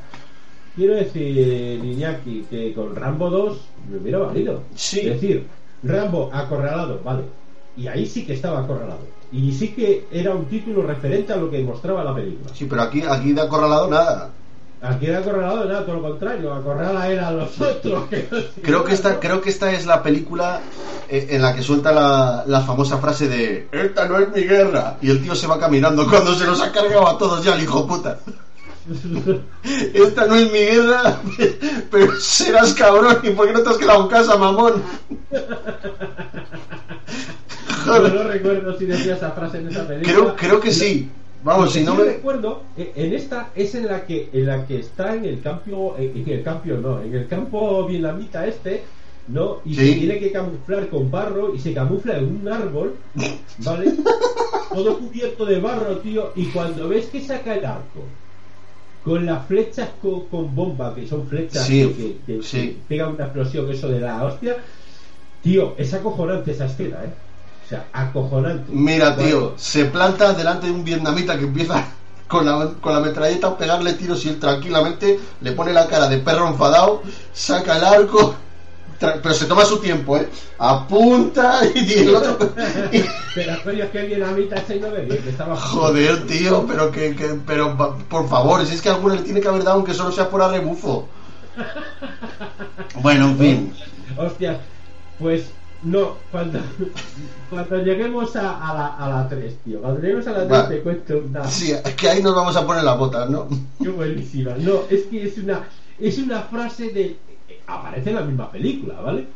Quiero 0.80 0.94
decir, 0.94 1.84
Iñaki, 1.84 2.46
que 2.48 2.72
con 2.72 2.96
Rambo 2.96 3.28
2 3.28 3.58
me 3.90 3.98
hubiera 3.98 4.16
valido. 4.20 4.62
Sí. 4.74 5.00
Es 5.00 5.20
decir, 5.20 5.46
Rambo 5.82 6.30
acorralado, 6.32 7.02
vale. 7.04 7.24
Y 7.76 7.86
ahí 7.86 8.06
sí 8.06 8.24
que 8.24 8.32
estaba 8.32 8.60
acorralado. 8.60 9.00
Y 9.30 9.52
sí 9.52 9.74
que 9.74 10.06
era 10.10 10.34
un 10.34 10.46
título 10.46 10.80
referente 10.80 11.34
a 11.34 11.36
lo 11.36 11.50
que 11.50 11.62
mostraba 11.62 12.02
la 12.02 12.14
película. 12.14 12.54
Sí, 12.54 12.64
pero 12.64 12.80
aquí, 12.80 13.02
aquí 13.06 13.34
de 13.34 13.42
Acorralado 13.42 13.90
nada. 13.90 14.30
Aquí 14.80 15.04
era 15.04 15.18
acorralado, 15.18 15.66
nada, 15.66 15.84
todo 15.84 15.96
lo 15.96 16.02
contrario. 16.02 16.54
Acorrala 16.54 17.08
era 17.08 17.28
a 17.28 17.32
los 17.32 17.60
otros. 17.60 18.04
Creo 18.62 18.82
que 18.82 18.94
esta, 18.94 19.20
creo 19.20 19.42
que 19.42 19.50
esta 19.50 19.70
es 19.72 19.84
la 19.84 20.02
película 20.02 20.62
eh, 21.10 21.26
en 21.28 21.42
la 21.42 21.54
que 21.54 21.62
suelta 21.62 21.92
la, 21.92 22.44
la 22.46 22.62
famosa 22.62 22.96
frase 22.96 23.28
de 23.28 23.68
Esta 23.70 24.08
no 24.08 24.18
es 24.18 24.32
mi 24.34 24.44
guerra. 24.44 24.96
Y 25.02 25.10
el 25.10 25.22
tío 25.22 25.34
se 25.34 25.46
va 25.46 25.58
caminando 25.58 26.08
cuando 26.08 26.32
se 26.34 26.46
los 26.46 26.62
ha 26.62 26.72
cargado 26.72 27.06
a 27.06 27.18
todos 27.18 27.44
ya 27.44 27.54
el 27.54 27.62
hijo 27.62 27.86
puta. 27.86 28.18
Esta 29.94 30.26
no 30.26 30.34
es 30.34 30.50
mi 30.50 30.58
guerra, 30.58 31.20
pero 31.90 32.20
serás 32.20 32.74
cabrón. 32.74 33.18
¿Y 33.22 33.30
por 33.30 33.46
qué 33.46 33.52
no 33.52 33.62
te 33.62 33.70
has 33.70 33.76
quedado 33.78 34.02
en 34.02 34.08
casa, 34.08 34.36
mamón? 34.36 34.82
Yo 37.86 38.08
no 38.08 38.22
recuerdo 38.24 38.78
si 38.78 38.86
decía 38.86 39.14
esa 39.14 39.30
frase 39.32 39.58
en 39.58 39.68
esa 39.68 39.86
película. 39.86 40.12
Creo, 40.14 40.36
creo 40.36 40.60
que 40.60 40.72
sí. 40.72 41.08
Vamos, 41.42 41.72
si 41.72 41.82
no 41.82 41.94
me. 41.94 42.04
recuerdo, 42.04 42.62
eh, 42.76 42.92
en 42.96 43.14
esta 43.14 43.48
es 43.54 43.74
en 43.74 43.86
la 43.86 44.04
que 44.04 44.28
en 44.32 44.46
la 44.46 44.66
que 44.66 44.80
está 44.80 45.14
en 45.14 45.24
el 45.24 45.40
campo, 45.40 45.96
eh, 45.98 46.12
en 46.14 46.28
el 46.30 46.42
campo 46.42 46.68
no, 46.68 47.00
en 47.00 47.14
el 47.14 47.26
campo 47.28 47.86
vietnamita 47.86 48.46
este, 48.46 48.82
¿no? 49.28 49.60
Y 49.64 49.74
Sí. 49.74 49.94
se 49.94 49.98
tiene 50.00 50.18
que 50.18 50.32
camuflar 50.32 50.88
con 50.88 51.10
barro 51.10 51.54
y 51.54 51.58
se 51.58 51.72
camufla 51.72 52.18
en 52.18 52.42
un 52.42 52.48
árbol, 52.52 52.94
¿vale? 53.58 53.94
Todo 54.74 54.98
cubierto 54.98 55.46
de 55.46 55.60
barro, 55.60 55.96
tío, 55.98 56.32
y 56.36 56.44
cuando 56.46 56.88
ves 56.90 57.06
que 57.06 57.22
saca 57.22 57.54
el 57.54 57.64
arco 57.64 58.02
con 59.04 59.24
las 59.24 59.46
flechas 59.46 59.88
con, 60.02 60.26
con 60.28 60.54
bomba, 60.54 60.94
que 60.94 61.06
son 61.08 61.26
flechas 61.26 61.64
Sí, 61.66 61.82
que, 61.96 62.18
que- 62.26 62.38
que 62.38 62.42
sí. 62.46 62.82
pegan 62.88 63.14
una 63.14 63.24
explosión, 63.24 63.70
eso 63.70 63.88
de 63.88 64.00
la 64.00 64.22
hostia, 64.24 64.56
tío, 65.42 65.74
es 65.78 65.92
acojonante 65.94 66.52
esa 66.52 66.66
escena, 66.66 66.98
¿eh? 67.04 67.12
O 67.64 67.68
sea, 67.68 67.86
acojonante. 67.92 68.70
Mira, 68.72 69.16
tío, 69.16 69.38
Cuando- 69.40 69.58
se 69.58 69.84
planta 69.86 70.32
delante 70.34 70.66
de 70.66 70.72
un 70.72 70.84
vietnamita 70.84 71.38
que 71.38 71.44
empieza 71.44 71.84
con 72.28 72.44
la, 72.44 72.74
con 72.80 72.92
la 72.92 73.00
metralleta 73.00 73.48
a 73.48 73.56
pegarle 73.58 73.94
tiros 73.94 74.24
y 74.24 74.28
él 74.30 74.38
tranquilamente 74.38 75.18
le 75.40 75.52
pone 75.52 75.72
la 75.72 75.86
cara 75.88 76.08
de 76.08 76.18
perro 76.18 76.48
enfadado, 76.48 77.02
saca 77.32 77.76
el 77.78 77.84
arco, 77.84 78.34
pero 79.00 79.34
se 79.34 79.46
toma 79.46 79.64
su 79.64 79.78
tiempo, 79.78 80.16
¿eh? 80.18 80.28
Apunta 80.58 81.60
y 81.74 81.92
el 81.94 82.14
otro... 82.14 82.52
y- 82.92 83.02
Pero 83.34 83.62
coño, 83.62 83.84
es 83.84 83.90
que 83.90 84.00
el 84.00 84.06
vietnamita 84.08 84.56
ese 84.56 84.80
no 84.80 84.90
ve 84.90 85.02
bien, 85.02 85.22
que 85.22 85.30
estaba 85.30 85.56
joder, 85.56 86.26
tío, 86.26 86.66
pero 86.66 86.90
que, 86.90 87.14
que- 87.14 87.38
pero 87.46 87.76
por 88.08 88.28
favor, 88.28 88.66
si 88.66 88.74
es 88.74 88.82
que 88.82 88.88
alguno 88.90 89.14
le 89.14 89.22
tiene 89.22 89.40
que 89.40 89.46
haber 89.48 89.62
dado 89.62 89.76
aunque 89.76 89.94
solo 89.94 90.10
sea 90.12 90.28
por 90.28 90.42
arrebufo. 90.42 91.08
Bueno, 93.02 93.26
en 93.28 93.38
fin. 93.38 93.72
Hostias, 94.16 94.58
pues 95.18 95.46
no, 95.82 96.16
cuando, 96.30 96.58
cuando 97.48 97.78
lleguemos 97.78 98.34
a, 98.36 98.68
a 98.70 98.74
la, 98.74 98.86
a 98.96 99.08
la 99.08 99.28
3, 99.28 99.54
tío, 99.64 99.80
cuando 99.80 100.00
lleguemos 100.00 100.26
a 100.26 100.32
la 100.32 100.38
3 100.46 100.50
Va. 100.52 100.68
te 100.68 100.80
cuento 100.82 101.18
una 101.24 101.44
Sí, 101.48 101.72
es 101.72 101.94
que 101.94 102.08
ahí 102.10 102.22
nos 102.22 102.34
vamos 102.34 102.56
a 102.56 102.66
poner 102.66 102.82
las 102.84 102.98
botas, 102.98 103.30
¿no? 103.30 103.48
qué 103.82 103.88
buenísima. 103.88 104.52
No, 104.58 104.82
es 104.90 105.04
que 105.04 105.24
es 105.24 105.38
una, 105.38 105.66
es 105.98 106.18
una 106.18 106.42
frase 106.42 106.88
de. 106.90 107.16
Aparece 107.78 108.10
en 108.10 108.16
la 108.16 108.22
misma 108.22 108.50
película, 108.50 109.00
¿vale? 109.00 109.26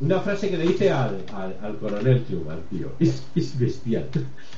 Una 0.00 0.20
frase 0.20 0.48
que 0.48 0.56
le 0.56 0.66
dice 0.66 0.90
al, 0.92 1.24
al, 1.34 1.56
al 1.62 1.76
coronel 1.78 2.24
Truman, 2.24 2.60
tío. 2.70 2.88
Es, 3.00 3.22
es 3.34 3.58
bestial. 3.58 4.08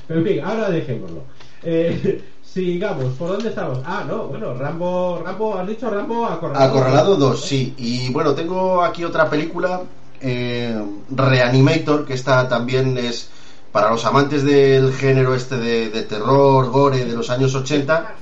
Pero 0.07 0.25
en 0.27 0.43
ahora 0.43 0.69
dejémoslo. 0.69 1.23
Eh, 1.63 2.23
sigamos, 2.43 3.13
¿por 3.15 3.29
dónde 3.29 3.49
estamos? 3.49 3.79
Ah, 3.85 4.03
no, 4.07 4.27
bueno, 4.27 4.53
Rambo, 4.53 5.21
Rambo, 5.23 5.57
has 5.57 5.67
dicho 5.67 5.89
Rambo 5.89 6.25
acorralado. 6.25 6.65
Acorralado 6.65 7.15
2, 7.15 7.41
sí. 7.41 7.73
Y 7.77 8.11
bueno, 8.11 8.33
tengo 8.35 8.83
aquí 8.83 9.03
otra 9.03 9.29
película, 9.29 9.81
eh, 10.19 10.79
Reanimator, 11.09 12.05
que 12.05 12.13
esta 12.13 12.47
también 12.47 12.97
es 12.97 13.29
para 13.71 13.89
los 13.89 14.05
amantes 14.05 14.43
del 14.43 14.93
género 14.93 15.33
este 15.33 15.57
de, 15.57 15.89
de 15.89 16.03
terror, 16.03 16.69
gore 16.69 17.05
de 17.05 17.15
los 17.15 17.29
años 17.29 17.55
80. 17.55 18.15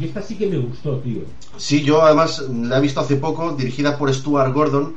Y 0.00 0.06
esta 0.06 0.22
sí 0.22 0.36
que 0.36 0.46
me 0.46 0.56
gustó, 0.56 0.96
tío. 1.00 1.20
Sí, 1.58 1.82
yo 1.82 2.02
además 2.02 2.38
la 2.48 2.78
he 2.78 2.80
visto 2.80 3.00
hace 3.00 3.16
poco, 3.16 3.52
dirigida 3.52 3.98
por 3.98 4.12
Stuart 4.14 4.54
Gordon, 4.54 4.94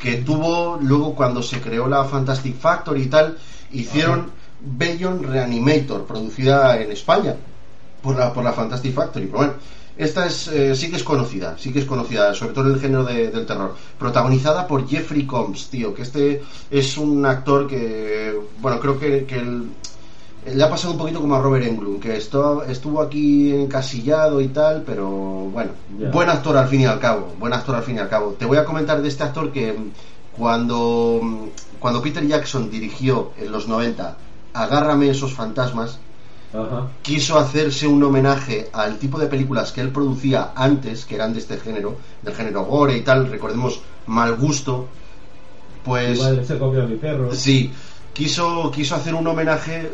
que 0.00 0.16
tuvo 0.16 0.78
luego 0.80 1.14
cuando 1.14 1.42
se 1.42 1.60
creó 1.60 1.86
la 1.88 2.04
Fantastic 2.04 2.56
Factory 2.58 3.02
y 3.02 3.06
tal, 3.06 3.36
hicieron 3.70 4.30
Bellion 4.58 5.22
Reanimator, 5.22 6.06
producida 6.06 6.80
en 6.80 6.90
España 6.90 7.36
por 8.00 8.16
la, 8.16 8.32
por 8.32 8.44
la 8.44 8.52
Fantastic 8.54 8.94
Factory. 8.94 9.26
Pero 9.26 9.38
bueno, 9.38 9.52
esta 9.94 10.24
es, 10.26 10.48
eh, 10.48 10.74
sí 10.74 10.88
que 10.90 10.96
es 10.96 11.04
conocida, 11.04 11.56
sí 11.58 11.70
que 11.70 11.80
es 11.80 11.84
conocida, 11.84 12.32
sobre 12.34 12.54
todo 12.54 12.68
en 12.68 12.74
el 12.74 12.80
género 12.80 13.04
de- 13.04 13.30
del 13.30 13.44
terror. 13.44 13.74
Protagonizada 13.98 14.66
por 14.66 14.88
Jeffrey 14.88 15.26
Combs, 15.26 15.68
tío, 15.68 15.92
que 15.92 16.00
este 16.02 16.42
es 16.70 16.96
un 16.96 17.26
actor 17.26 17.66
que, 17.66 18.34
bueno, 18.58 18.80
creo 18.80 18.98
que, 18.98 19.26
que 19.26 19.36
el- 19.36 19.68
le 20.54 20.62
ha 20.62 20.70
pasado 20.70 20.92
un 20.92 20.98
poquito 20.98 21.20
como 21.20 21.34
a 21.34 21.40
Robert 21.40 21.66
Englund, 21.66 22.00
que 22.00 22.16
esto, 22.16 22.62
estuvo 22.64 23.02
aquí 23.02 23.52
encasillado 23.52 24.40
y 24.40 24.48
tal, 24.48 24.82
pero 24.86 25.08
bueno, 25.08 25.72
buen 26.12 26.28
actor 26.28 26.56
al 26.56 26.68
fin 26.68 26.82
y 26.82 26.86
al 26.86 27.00
cabo, 27.00 27.34
buen 27.38 27.52
actor 27.52 27.74
al 27.74 27.82
fin 27.82 27.96
y 27.96 27.98
al 27.98 28.08
cabo. 28.08 28.32
Te 28.38 28.44
voy 28.44 28.58
a 28.58 28.64
comentar 28.64 29.02
de 29.02 29.08
este 29.08 29.24
actor 29.24 29.50
que 29.52 29.72
mm, 29.72 29.90
cuando, 30.36 31.20
mm, 31.22 31.36
cuando 31.80 32.00
Peter 32.00 32.24
Jackson 32.26 32.70
dirigió 32.70 33.32
en 33.38 33.50
los 33.50 33.66
90 33.66 34.16
Agárrame 34.52 35.10
esos 35.10 35.34
fantasmas, 35.34 35.98
Ajá. 36.54 36.88
quiso 37.02 37.38
hacerse 37.38 37.86
un 37.86 38.02
homenaje 38.02 38.70
al 38.72 38.96
tipo 38.98 39.18
de 39.18 39.26
películas 39.26 39.70
que 39.72 39.82
él 39.82 39.90
producía 39.90 40.52
antes, 40.54 41.04
que 41.04 41.16
eran 41.16 41.34
de 41.34 41.40
este 41.40 41.58
género, 41.58 41.96
del 42.22 42.34
género 42.34 42.64
gore 42.64 42.96
y 42.96 43.02
tal, 43.02 43.28
recordemos 43.30 43.82
Mal 44.06 44.36
Gusto, 44.36 44.86
pues... 45.84 46.18
Igual 46.18 46.46
se 46.46 46.58
comió 46.58 46.84
a 46.84 46.86
mi 46.86 46.96
perro. 46.96 47.34
Sí, 47.34 47.70
quiso, 48.14 48.70
quiso 48.70 48.94
hacer 48.94 49.14
un 49.14 49.26
homenaje 49.26 49.92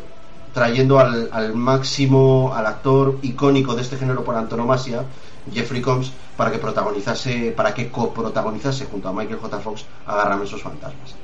trayendo 0.53 0.99
al, 0.99 1.29
al 1.33 1.55
máximo, 1.55 2.53
al 2.55 2.67
actor 2.67 3.19
icónico 3.23 3.75
de 3.75 3.83
este 3.83 3.97
género 3.97 4.23
por 4.25 4.37
antonomasia, 4.37 5.05
Jeffrey 5.53 5.81
Combs, 5.81 6.13
para 6.37 6.51
que 6.51 6.59
protagonizase, 6.59 7.53
para 7.57 7.75
que 7.75 7.91
coprotagonizase 7.91 8.87
junto 8.87 9.09
a 9.09 9.13
Michael 9.13 9.39
J. 9.41 9.59
Fox 9.61 9.85
Agárrame 10.07 10.45
esos 10.45 10.63
fantasmas. 10.63 11.15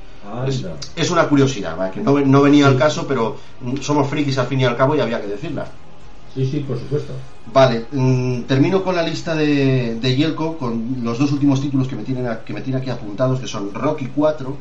Es, 0.95 1.09
una 1.09 1.27
curiosidad, 1.27 1.77
¿vale? 1.77 1.91
que 1.91 2.01
no, 2.01 2.19
no 2.19 2.41
venía 2.41 2.67
al 2.67 2.77
caso, 2.77 3.05
pero 3.07 3.37
somos 3.81 4.07
frikis 4.07 4.37
al 4.37 4.47
fin 4.47 4.59
y 4.61 4.65
al 4.65 4.75
cabo 4.75 4.95
y 4.95 4.99
había 4.99 5.21
que 5.21 5.27
decirla. 5.27 5.65
Sí, 6.33 6.45
sí, 6.45 6.59
por 6.59 6.77
supuesto. 6.77 7.13
Vale, 7.51 7.85
mm, 7.91 8.41
termino 8.41 8.83
con 8.83 8.95
la 8.95 9.01
lista 9.01 9.33
de, 9.33 9.95
de 9.95 10.15
Yelko, 10.15 10.57
con 10.57 10.97
los 11.03 11.17
dos 11.17 11.31
últimos 11.31 11.61
títulos 11.61 11.87
que 11.87 11.95
me 11.95 12.03
tienen, 12.03 12.27
a- 12.27 12.39
que 12.41 12.53
me 12.53 12.61
tienen 12.61 12.81
aquí 12.81 12.91
apuntados, 12.91 13.39
que 13.39 13.47
son 13.47 13.73
Rocky 13.73 14.09
4, 14.15 14.55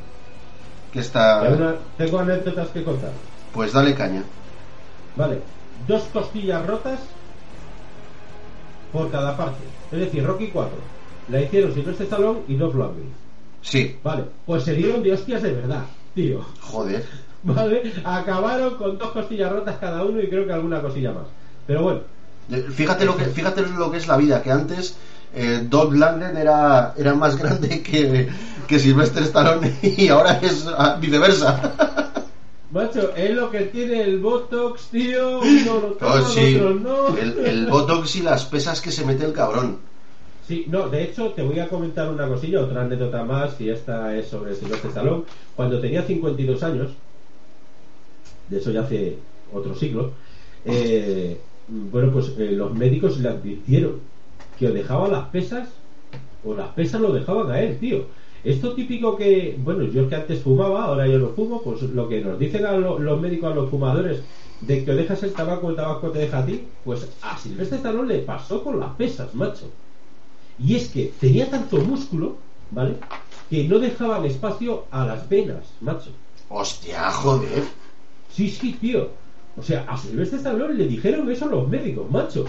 que 0.93 1.01
está... 1.01 1.43
Una- 1.43 1.75
Tengo 1.99 2.19
anécdotas 2.21 2.69
que 2.69 2.83
contar. 2.85 3.11
Pues 3.53 3.73
dale 3.73 3.95
caña. 3.95 4.23
Vale, 5.19 5.41
dos 5.89 6.05
costillas 6.13 6.65
rotas 6.65 7.01
por 8.93 9.11
cada 9.11 9.37
parte. 9.37 9.65
Es 9.91 9.99
decir, 9.99 10.25
Rocky 10.25 10.47
4. 10.47 10.71
La 11.31 11.43
hicieron 11.43 11.75
Silvestre 11.75 12.05
Stallone 12.05 12.41
y 12.47 12.55
Dolph 12.55 12.77
Lundgren. 12.77 13.13
Sí, 13.61 13.97
Vale, 14.05 14.25
pues 14.47 14.63
se 14.63 14.75
dieron 14.75 15.03
de 15.03 15.13
hostias 15.13 15.43
de 15.43 15.53
verdad, 15.53 15.83
tío. 16.15 16.41
joder. 16.61 17.05
Vale, 17.43 17.93
acabaron 18.05 18.77
con 18.77 18.97
dos 18.97 19.11
costillas 19.11 19.51
rotas 19.53 19.77
cada 19.79 20.05
uno 20.05 20.21
y 20.21 20.29
creo 20.29 20.47
que 20.47 20.53
alguna 20.53 20.81
cosilla 20.81 21.13
más. 21.13 21.25
Pero 21.67 21.83
bueno, 21.83 22.01
Fíjate 22.75 23.05
lo 23.05 23.15
que, 23.17 23.27
fíjate 23.27 23.63
lo 23.63 23.91
que 23.91 23.99
es 23.99 24.09
la 24.09 24.17
vida, 24.17 24.43
que 24.43 24.51
antes 24.51 24.95
eh, 25.35 25.67
Dolph 25.69 25.93
Lundgren 25.93 26.37
era, 26.37 26.95
era 26.97 27.15
más 27.15 27.37
grande 27.37 27.83
que, 27.83 28.29
que 28.67 28.79
Sylvester 28.79 29.25
Stallone 29.25 29.77
y 29.83 30.09
ahora 30.09 30.39
es 30.41 30.67
ah, 30.67 30.97
viceversa. 30.99 31.73
macho, 32.71 33.15
es 33.17 33.31
lo 33.35 33.51
que 33.51 33.61
tiene 33.63 34.03
el 34.03 34.19
Botox, 34.21 34.89
tío. 34.91 35.41
Uno 35.41 35.75
lo 35.81 35.89
toma, 35.95 36.15
Oh, 36.21 36.25
sí, 36.25 36.57
otros 36.57 36.81
no. 36.81 37.17
el, 37.17 37.39
el 37.47 37.67
Botox 37.67 38.17
y 38.17 38.23
las 38.23 38.45
pesas 38.45 38.81
que 38.81 38.91
se 38.93 39.05
mete 39.05 39.25
el 39.25 39.33
cabrón. 39.33 39.79
Sí, 40.47 40.65
no, 40.69 40.89
de 40.89 41.03
hecho 41.05 41.29
te 41.33 41.43
voy 41.43 41.59
a 41.61 41.69
comentar 41.69 42.11
una 42.11 42.27
cosilla, 42.27 42.63
otra 42.63 42.83
anécdota 42.83 43.23
más, 43.25 43.61
y 43.61 43.69
esta 43.69 44.17
es 44.17 44.29
sobre 44.29 44.55
Silvestre 44.55 44.89
Stallone. 44.89 45.25
Cuando 45.55 45.79
tenía 45.81 46.03
52 46.03 46.63
años, 46.63 46.93
de 48.49 48.59
eso 48.59 48.71
ya 48.71 48.81
hace 48.81 49.19
otro 49.53 49.75
siglo, 49.75 50.13
eh, 50.65 51.39
bueno, 51.69 52.11
pues 52.13 52.33
eh, 52.39 52.53
los 52.53 52.73
médicos 52.75 53.19
le 53.19 53.29
advirtieron 53.29 54.01
que 54.59 54.69
o 54.69 54.73
dejaba 54.73 55.09
las 55.09 55.29
pesas 55.29 55.69
o 56.45 56.55
las 56.55 56.69
pesas 56.69 57.01
lo 57.01 57.13
dejaban 57.13 57.51
a 57.51 57.61
él, 57.61 57.79
tío. 57.79 58.07
Esto 58.45 58.75
típico 58.75 59.17
que, 59.17 59.57
bueno, 59.59 59.85
yo 59.85 60.09
que 60.09 60.15
antes 60.17 60.43
fumaba, 60.43 60.85
ahora 60.85 61.07
yo 61.09 61.19
no 61.19 61.29
fumo, 61.31 61.63
pues 61.63 61.83
lo 61.83 62.09
que 62.09 62.21
nos 62.21 62.39
dicen 62.39 62.65
a 62.67 62.73
lo- 62.73 62.99
los 62.99 63.21
médicos 63.21 63.53
a 63.53 63.55
los 63.55 63.71
fumadores 63.71 64.23
de 64.61 64.85
que 64.85 64.93
dejas 64.95 65.23
el 65.23 65.33
tabaco, 65.33 65.71
el 65.71 65.77
tabaco 65.77 66.11
te 66.11 66.21
deja 66.21 66.39
a 66.39 66.47
ti, 66.47 66.69
pues 66.85 67.09
a 67.23 67.37
Silvestre 67.39 67.79
Stallone 67.79 68.15
le 68.15 68.21
pasó 68.21 68.63
con 68.63 68.79
las 68.81 68.95
pesas, 68.97 69.35
macho. 69.35 69.71
Y 70.59 70.75
es 70.77 70.89
que 70.89 71.13
tenía 71.21 71.49
tanto 71.51 71.79
músculo, 71.79 72.37
¿vale? 72.71 72.97
Que 73.49 73.65
no 73.69 73.79
dejaban 73.79 74.25
espacio 74.25 74.87
a 74.91 75.07
las 75.07 75.29
venas, 75.29 75.77
macho. 75.81 76.11
Hostia, 76.49 77.11
joder. 77.11 77.63
Sí, 78.31 78.49
sí, 78.49 78.73
tío. 78.75 79.09
O 79.57 79.63
sea, 79.63 79.85
a 79.89 79.97
Silvestre 79.97 80.39
Stallone 80.39 80.75
le 80.75 80.87
dijeron 80.87 81.31
eso 81.31 81.47
los 81.47 81.69
médicos, 81.69 82.11
macho. 82.11 82.45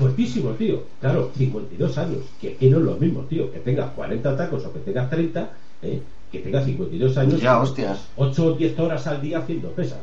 Fuertísimo, 0.00 0.50
tío. 0.52 0.82
Claro, 0.98 1.30
52 1.36 1.98
años. 1.98 2.22
Que, 2.40 2.56
no 2.70 2.78
es 2.78 2.84
lo 2.84 2.96
mismo, 2.96 3.20
tío. 3.22 3.52
Que 3.52 3.58
tengas 3.58 3.90
40 3.90 4.34
tacos 4.34 4.64
o 4.64 4.72
que 4.72 4.78
tengas 4.78 5.10
30, 5.10 5.50
¿eh? 5.82 6.02
que 6.32 6.38
tengas 6.38 6.64
52 6.64 7.16
años. 7.18 7.40
Ya, 7.40 7.60
hostias. 7.60 8.06
8 8.16 8.46
o 8.46 8.52
10 8.52 8.78
horas 8.78 9.06
al 9.06 9.20
día 9.20 9.40
haciendo 9.40 9.68
pesas. 9.72 10.00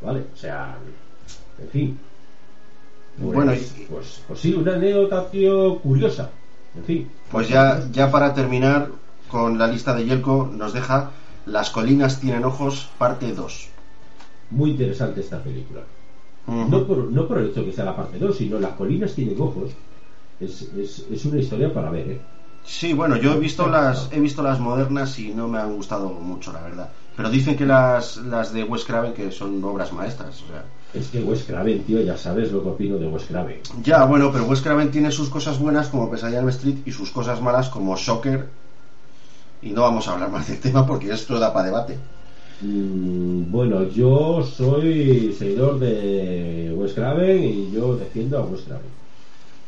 ¿Vale? 0.00 0.20
O 0.32 0.36
sea, 0.36 0.78
en 1.60 1.68
fin. 1.68 1.98
Pues, 3.20 3.34
Bueno, 3.34 3.52
y- 3.54 3.86
pues, 3.90 4.22
pues 4.28 4.38
sí, 4.38 4.54
una 4.54 4.74
anécdota, 4.74 5.28
tío, 5.28 5.80
curiosa. 5.80 6.30
En 6.76 6.84
fin. 6.84 7.10
Pues 7.32 7.48
ya, 7.48 7.82
ya 7.90 8.12
para 8.12 8.32
terminar 8.32 8.88
con 9.28 9.58
la 9.58 9.66
lista 9.66 9.94
de 9.94 10.04
Yelko, 10.04 10.48
nos 10.54 10.72
deja 10.72 11.10
Las 11.44 11.70
colinas 11.70 12.20
tienen 12.20 12.44
ojos, 12.44 12.90
parte 12.98 13.32
2. 13.32 13.68
Muy 14.50 14.70
interesante 14.72 15.22
esta 15.22 15.42
película. 15.42 15.80
No 16.48 16.84
por, 16.84 16.98
no 17.10 17.28
por 17.28 17.38
el 17.38 17.50
hecho 17.50 17.64
que 17.64 17.72
sea 17.72 17.84
la 17.84 17.94
parte 17.96 18.18
2, 18.18 18.36
sino 18.36 18.58
las 18.58 18.72
colinas 18.72 19.14
tienen 19.14 19.40
ojos. 19.40 19.70
Es, 20.40 20.62
es, 20.76 21.04
es 21.10 21.24
una 21.26 21.38
historia 21.40 21.72
para 21.72 21.90
ver, 21.90 22.08
¿eh? 22.10 22.20
Sí, 22.64 22.92
bueno, 22.92 23.16
yo 23.16 23.32
he 23.34 23.38
visto 23.38 23.66
las 23.66 24.08
he 24.12 24.20
visto 24.20 24.42
las 24.42 24.60
modernas 24.60 25.18
y 25.18 25.32
no 25.32 25.48
me 25.48 25.58
han 25.58 25.74
gustado 25.74 26.08
mucho, 26.10 26.52
la 26.52 26.62
verdad. 26.62 26.88
Pero 27.16 27.30
dicen 27.30 27.56
que 27.56 27.66
las, 27.66 28.18
las 28.18 28.52
de 28.52 28.62
Wes 28.62 28.84
Craven 28.84 29.12
que 29.14 29.30
son 29.32 29.62
obras 29.64 29.92
maestras. 29.92 30.42
O 30.42 30.46
sea, 30.46 30.64
Es 30.94 31.08
que 31.08 31.20
Wes 31.22 31.44
Craven, 31.44 31.82
tío, 31.84 32.00
ya 32.02 32.16
sabes 32.16 32.52
lo 32.52 32.62
que 32.62 32.68
opino 32.68 32.96
de 32.98 33.08
Wes 33.08 33.24
Craven. 33.24 33.60
ya, 33.82 34.04
bueno, 34.04 34.30
pero 34.32 34.44
Wes 34.44 34.60
Craven 34.60 34.90
tiene 34.90 35.10
sus 35.10 35.28
cosas 35.28 35.58
buenas 35.58 35.88
como 35.88 36.10
Pesadilla 36.10 36.40
en 36.40 36.48
Street 36.50 36.76
y 36.84 36.92
sus 36.92 37.10
cosas 37.10 37.40
malas 37.42 37.68
como 37.70 37.96
Shocker. 37.96 38.48
Y 39.62 39.70
no 39.70 39.82
vamos 39.82 40.06
a 40.06 40.12
hablar 40.12 40.30
más 40.30 40.46
del 40.46 40.60
tema 40.60 40.86
porque 40.86 41.10
esto 41.12 41.38
da 41.38 41.52
para 41.52 41.66
debate. 41.66 41.98
Mm, 42.60 43.50
bueno, 43.50 43.88
yo 43.88 44.42
soy 44.42 45.32
seguidor 45.38 45.78
de 45.78 46.72
Wes 46.76 46.92
Craven 46.92 47.44
y 47.44 47.70
yo 47.72 47.96
defiendo 47.96 48.38
a 48.38 48.42
Wes 48.42 48.62
Craven. 48.62 48.98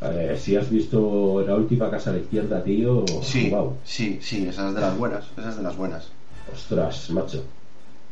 Eh, 0.03 0.37
si 0.41 0.55
has 0.55 0.69
visto 0.69 1.43
la 1.47 1.55
última 1.55 1.89
casa 1.89 2.09
a 2.09 2.13
la 2.13 2.19
izquierda, 2.19 2.63
tío, 2.63 3.05
Sí, 3.21 3.49
wow, 3.49 3.77
sí, 3.85 4.19
sí, 4.21 4.47
esa 4.47 4.69
es 4.69 4.75
de 4.75 4.81
las 4.81 4.97
buenas. 4.97 5.25
Esa 5.37 5.49
es 5.51 5.57
de 5.57 5.63
las 5.63 5.77
buenas. 5.77 6.07
ostras, 6.53 7.09
macho. 7.11 7.43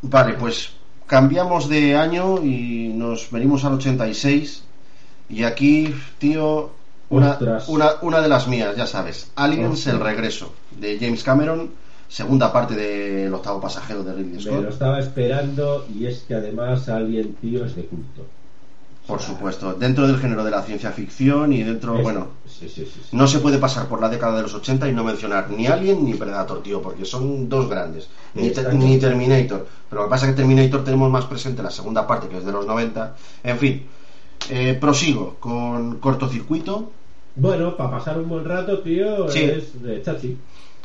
Vale, 0.04 0.34
pues 0.36 0.70
cambiamos 1.08 1.68
de 1.68 1.96
año 1.98 2.44
y 2.44 2.94
nos 2.96 3.32
venimos 3.32 3.66
al 3.66 3.74
86. 3.74 4.64
Y 5.30 5.44
aquí, 5.44 5.94
tío, 6.20 6.70
una, 7.10 7.38
una, 7.68 7.90
una 8.02 8.22
de 8.22 8.30
las 8.30 8.48
mías, 8.48 8.76
ya 8.78 8.86
sabes. 8.88 9.32
Aliens, 9.36 9.74
Ostras. 9.80 9.96
el 9.96 10.02
regreso, 10.02 10.54
de 10.80 10.98
James 11.00 11.24
Cameron, 11.24 11.72
segunda 12.10 12.52
parte 12.52 12.76
del 12.76 13.34
octavo 13.34 13.62
pasajero 13.62 14.04
de 14.04 14.14
Ridley 14.14 14.34
Me 14.36 14.42
Scott. 14.42 14.64
lo 14.64 14.70
estaba 14.70 15.00
esperando 15.00 15.86
y 15.94 16.08
es 16.08 16.26
que 16.28 16.36
además 16.36 16.90
alguien, 16.90 17.36
tío, 17.36 17.64
es 17.66 17.76
de 17.76 17.86
culto. 17.86 18.26
Por 19.08 19.22
supuesto, 19.22 19.74
dentro 19.74 20.06
del 20.08 20.18
género 20.20 20.44
de 20.44 20.52
la 20.52 20.62
ciencia 20.62 20.92
ficción 20.92 21.52
y 21.52 21.64
dentro, 21.64 21.96
Es- 21.98 22.04
bueno, 22.04 22.28
sí, 22.46 22.70
sí, 22.70 22.86
sí, 22.86 22.92
sí. 23.10 23.16
no 23.16 23.26
se 23.28 23.40
puede 23.40 23.58
pasar 23.58 23.88
por 23.88 24.00
la 24.02 24.10
década 24.10 24.36
de 24.36 24.44
los 24.44 24.54
80 24.54 24.88
y 24.88 24.94
no 24.94 25.04
mencionar 25.04 25.50
ni 25.50 25.66
Alien 25.66 26.06
ni 26.06 26.14
Predator, 26.14 26.62
tío, 26.62 26.80
porque 26.82 27.06
son 27.06 27.50
dos 27.50 27.68
grandes. 27.70 28.08
Ni, 28.36 28.50
Terminator. 29.00 29.68
Pero 29.90 30.02
lo 30.04 30.08
que 30.08 30.12
pasa 30.12 30.26
es 30.26 30.32
que 30.32 30.38
Terminator 30.38 30.84
tenemos 30.84 31.10
más 31.12 31.26
presente 31.26 31.64
la 31.64 31.72
segunda 31.72 32.06
parte, 32.06 32.28
que 32.28 32.38
es 32.38 32.46
de 32.46 32.52
los 32.52 32.68
90. 32.68 33.16
En 33.44 33.58
fin, 33.58 33.84
eh, 34.52 34.78
prosigo 34.80 35.38
con 35.40 35.98
cortocircuito. 35.98 36.92
Bueno, 37.36 37.78
para 37.78 37.92
pasar 37.92 38.20
un 38.20 38.30
buen 38.30 38.46
rato, 38.46 38.80
tío, 38.80 39.28
es 39.28 39.82
de 39.82 40.04
chachi. 40.04 40.38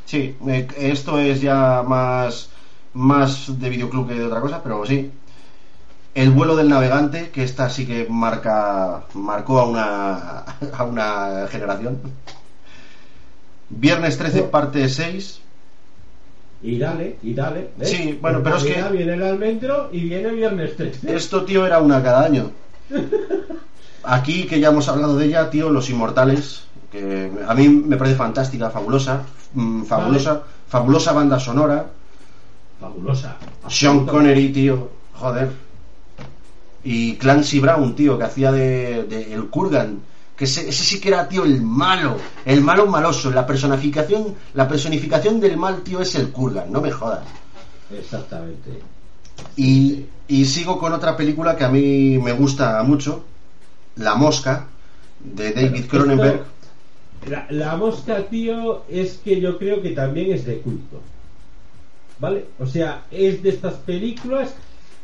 Sí, 0.06 0.36
eh, 0.48 0.68
esto 0.76 1.18
es 1.18 1.40
ya 1.40 1.82
más, 1.86 2.48
más 2.92 3.58
de 3.58 3.68
videoclub 3.70 4.08
que 4.08 4.14
de 4.14 4.24
otra 4.26 4.40
cosa, 4.40 4.62
pero 4.62 4.84
sí. 4.86 5.10
El 6.14 6.30
vuelo 6.30 6.54
del 6.54 6.68
navegante, 6.68 7.30
que 7.30 7.42
esta 7.42 7.68
sí 7.70 7.86
que 7.86 8.06
marca 8.08 9.04
marcó 9.14 9.58
a 9.60 9.66
una, 9.66 10.28
a 10.78 10.84
una 10.84 11.46
generación. 11.50 11.98
Viernes 13.70 14.16
13, 14.18 14.40
Oh. 14.42 14.50
parte 14.50 14.88
6. 14.88 15.40
Y 16.62 16.78
dale, 16.78 17.16
y 17.22 17.34
dale. 17.34 17.70
¿ves? 17.76 17.90
Sí, 17.90 18.18
bueno, 18.22 18.38
En 18.38 18.44
pero 18.44 18.56
es 18.56 18.64
que- 18.64 18.82
Viene 18.92 19.14
el 19.14 19.22
almendro 19.22 19.88
y 19.92 20.00
viene 20.00 20.30
viernes 20.30 20.76
13. 20.76 21.14
Esto, 21.14 21.44
tío, 21.44 21.66
era 21.66 21.80
una 21.80 22.02
cada 22.02 22.24
año. 22.24 22.50
Aquí, 24.04 24.44
que 24.44 24.60
ya 24.60 24.68
hemos 24.68 24.88
hablado 24.88 25.16
de 25.16 25.26
ella, 25.26 25.50
tío, 25.50 25.70
Los 25.70 25.88
Inmortales, 25.90 26.64
que 26.92 27.30
a 27.48 27.54
mí 27.54 27.68
me 27.68 27.96
parece 27.96 28.16
fantástica, 28.16 28.70
fabulosa, 28.70 29.22
mm, 29.54 29.84
fabulosa, 29.84 30.42
fabulosa 30.68 31.12
banda 31.12 31.38
sonora. 31.38 31.86
Fabulosa. 32.80 33.36
Sean 33.68 34.06
Connery, 34.06 34.52
tío, 34.52 34.90
joder. 35.14 35.50
Y 36.82 37.16
Clancy 37.16 37.60
Brown, 37.60 37.94
tío, 37.94 38.18
que 38.18 38.24
hacía 38.24 38.52
de, 38.52 39.04
de 39.04 39.32
el 39.32 39.48
Kurgan. 39.48 40.00
Que 40.36 40.44
ese, 40.44 40.68
ese 40.68 40.84
sí 40.84 41.00
que 41.00 41.08
era, 41.08 41.28
tío, 41.28 41.44
el 41.44 41.62
malo. 41.62 42.16
El 42.44 42.60
malo 42.60 42.86
maloso. 42.86 43.30
La 43.30 43.46
personificación, 43.46 44.34
la 44.54 44.68
personificación 44.68 45.40
del 45.40 45.56
mal, 45.56 45.82
tío, 45.82 46.00
es 46.00 46.14
el 46.16 46.30
Kurgan. 46.30 46.70
No 46.70 46.80
me 46.80 46.90
jodas. 46.90 47.24
Exactamente. 47.90 48.80
Y, 49.56 50.04
y 50.28 50.44
sigo 50.44 50.78
con 50.78 50.92
otra 50.92 51.16
película 51.16 51.56
que 51.56 51.64
a 51.64 51.68
mí 51.68 52.18
me 52.18 52.32
gusta 52.32 52.82
mucho. 52.82 53.24
La 53.96 54.16
Mosca, 54.16 54.66
de 55.20 55.52
David 55.52 55.86
Cronenberg. 55.86 56.44
La, 57.28 57.46
la 57.50 57.76
mosca, 57.76 58.22
tío, 58.28 58.82
es 58.88 59.18
que 59.24 59.40
yo 59.40 59.58
creo 59.58 59.80
que 59.82 59.90
también 59.90 60.32
es 60.32 60.44
de 60.44 60.58
culto. 60.58 61.00
¿Vale? 62.18 62.46
O 62.58 62.66
sea, 62.66 63.04
es 63.10 63.42
de 63.42 63.48
estas 63.50 63.74
películas 63.74 64.54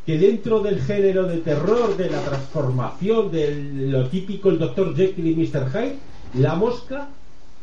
que 0.06 0.16
dentro 0.18 0.60
del 0.60 0.80
género 0.80 1.24
de 1.26 1.38
terror, 1.38 1.96
de 1.96 2.08
la 2.10 2.20
transformación, 2.22 3.30
de 3.30 3.54
lo 3.88 4.08
típico, 4.08 4.48
el 4.50 4.58
Dr. 4.58 4.94
Jekyll 4.96 5.26
y 5.26 5.34
Mr. 5.36 5.70
Hyde, 5.72 5.96
la 6.34 6.54
mosca 6.54 7.08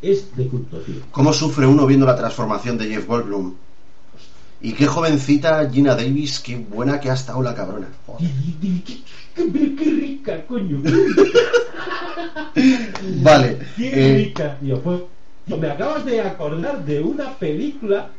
es 0.02 0.36
de 0.36 0.46
culto, 0.46 0.78
tío. 0.78 0.96
¿Cómo 1.10 1.32
sufre 1.32 1.66
uno 1.66 1.86
viendo 1.86 2.06
la 2.06 2.16
transformación 2.16 2.78
de 2.78 2.86
Jeff 2.88 3.06
Goldblum? 3.06 3.54
Y 4.60 4.72
qué 4.72 4.86
jovencita 4.86 5.70
Gina 5.70 5.94
Davis, 5.94 6.40
qué 6.40 6.56
buena 6.56 6.98
que 7.00 7.10
ha 7.10 7.14
estado 7.14 7.42
la 7.42 7.54
cabrona. 7.54 7.88
Joder. 8.06 8.28
¡Qué, 8.60 8.82
qué- 8.84 9.76
qué 9.76 9.84
rica, 9.90 10.46
coño! 10.46 10.82
Vale. 13.22 13.58
¡Qué 13.76 13.88
eh, 14.12 14.16
rica, 14.16 14.56
tío! 14.60 14.80
Pues, 14.80 15.00
tío, 15.46 15.56
me 15.56 15.70
acabas 15.70 16.04
de 16.04 16.20
acordar 16.20 16.84
de 16.84 17.00
una 17.00 17.34
película 17.38 18.10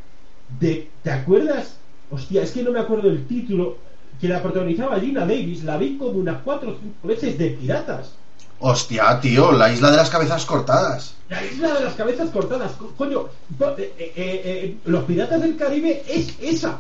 de... 0.59 0.89
¿Te 1.03 1.11
acuerdas? 1.11 1.75
Hostia, 2.11 2.43
es 2.43 2.51
que 2.51 2.63
no 2.63 2.71
me 2.71 2.79
acuerdo 2.79 3.09
el 3.09 3.25
título. 3.27 3.77
Que 4.19 4.27
la 4.27 4.41
protagonizaba 4.41 4.99
Gina 4.99 5.21
Davis. 5.21 5.63
La 5.63 5.77
vi 5.77 5.97
como 5.97 6.11
unas 6.19 6.41
cuatro 6.43 6.71
o 6.71 6.77
cinco 6.81 7.07
veces 7.07 7.37
de 7.37 7.51
piratas. 7.51 8.11
hostia, 8.59 9.19
tío, 9.21 9.51
la 9.53 9.71
isla 9.71 9.91
de 9.91 9.97
las 9.97 10.09
cabezas 10.09 10.45
cortadas. 10.45 11.13
La 11.29 11.45
isla 11.45 11.73
de 11.75 11.85
las 11.85 11.93
cabezas 11.93 12.29
cortadas. 12.31 12.71
Co- 12.73 12.91
Coño, 12.97 13.27
po- 13.57 13.75
eh, 13.77 13.93
eh, 13.97 14.11
eh, 14.15 14.77
los 14.85 15.03
piratas 15.05 15.41
del 15.41 15.55
Caribe 15.55 16.03
es 16.07 16.33
esa. 16.41 16.79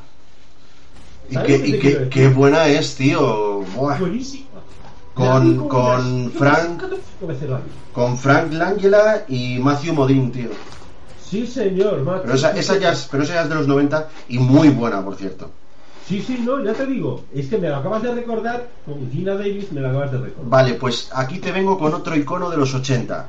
Y, 1.29 1.33
¿Sabes 1.35 1.61
qué, 2.09 2.23
y 2.23 2.27
buena 2.27 2.67
es, 2.67 2.95
tío. 2.95 3.61
Buah. 3.75 3.99
Buenísima. 3.99 4.48
Con- 5.19 5.67
con 5.67 6.31
Frank-. 6.31 6.83
Con 7.93 8.17
Frank 8.17 8.53
Langella 8.53 9.25
y 9.27 9.59
Matthew 9.59 9.93
Modine, 9.93 10.29
tío. 10.31 10.49
Sí, 11.21 11.45
señor, 11.45 12.01
macho. 12.03 12.21
Pero 12.23 12.33
esa, 12.35 12.51
esa 12.57 12.77
ya 12.77 12.91
es, 12.93 13.07
pero 13.11 13.23
esa 13.23 13.33
ya 13.35 13.41
es 13.43 13.49
de 13.49 13.55
los 13.55 13.67
90 13.67 14.09
y 14.29 14.39
muy 14.39 14.69
buena, 14.69 15.03
por 15.03 15.15
cierto. 15.15 15.51
Sí, 16.07 16.23
sí, 16.25 16.41
no, 16.43 16.63
ya 16.63 16.73
te 16.73 16.85
digo. 16.87 17.25
Es 17.33 17.47
que 17.47 17.57
me 17.59 17.69
lo 17.69 17.75
acabas 17.75 18.01
de 18.01 18.15
recordar. 18.15 18.67
Con 18.85 19.11
Gina 19.11 19.35
Davis 19.35 19.71
me 19.71 19.81
lo 19.81 19.89
acabas 19.89 20.11
de 20.11 20.17
recordar. 20.19 20.49
Vale, 20.49 20.73
pues 20.75 21.09
aquí 21.13 21.37
te 21.39 21.51
vengo 21.51 21.77
con 21.77 21.93
otro 21.93 22.15
icono 22.15 22.49
de 22.49 22.57
los 22.57 22.73
80. 22.73 23.27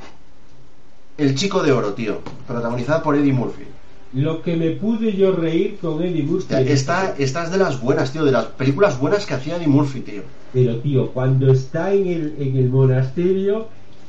El 1.18 1.34
chico 1.34 1.62
de 1.62 1.72
oro, 1.72 1.92
tío. 1.92 2.20
Protagonizada 2.46 3.02
por 3.02 3.16
Eddie 3.16 3.32
Murphy. 3.34 3.64
Lo 4.12 4.42
que 4.42 4.56
me 4.56 4.70
pude 4.72 5.16
yo 5.16 5.32
reír 5.32 5.78
con 5.80 6.02
Eddie 6.02 6.24
Murphy. 6.24 6.54
Esta, 6.66 7.14
esta 7.16 7.44
es 7.44 7.50
de 7.50 7.58
las 7.58 7.80
buenas, 7.80 8.12
tío. 8.12 8.24
De 8.24 8.32
las 8.32 8.46
películas 8.46 8.98
buenas 8.98 9.24
que 9.24 9.34
hacía 9.34 9.56
Eddie 9.56 9.68
Murphy, 9.68 10.00
tío. 10.00 10.22
Pero, 10.52 10.76
tío, 10.78 11.10
cuando 11.12 11.52
está 11.52 11.92
en 11.92 12.08
el, 12.08 12.34
en 12.38 12.56
el 12.56 12.68
monasterio. 12.68 13.68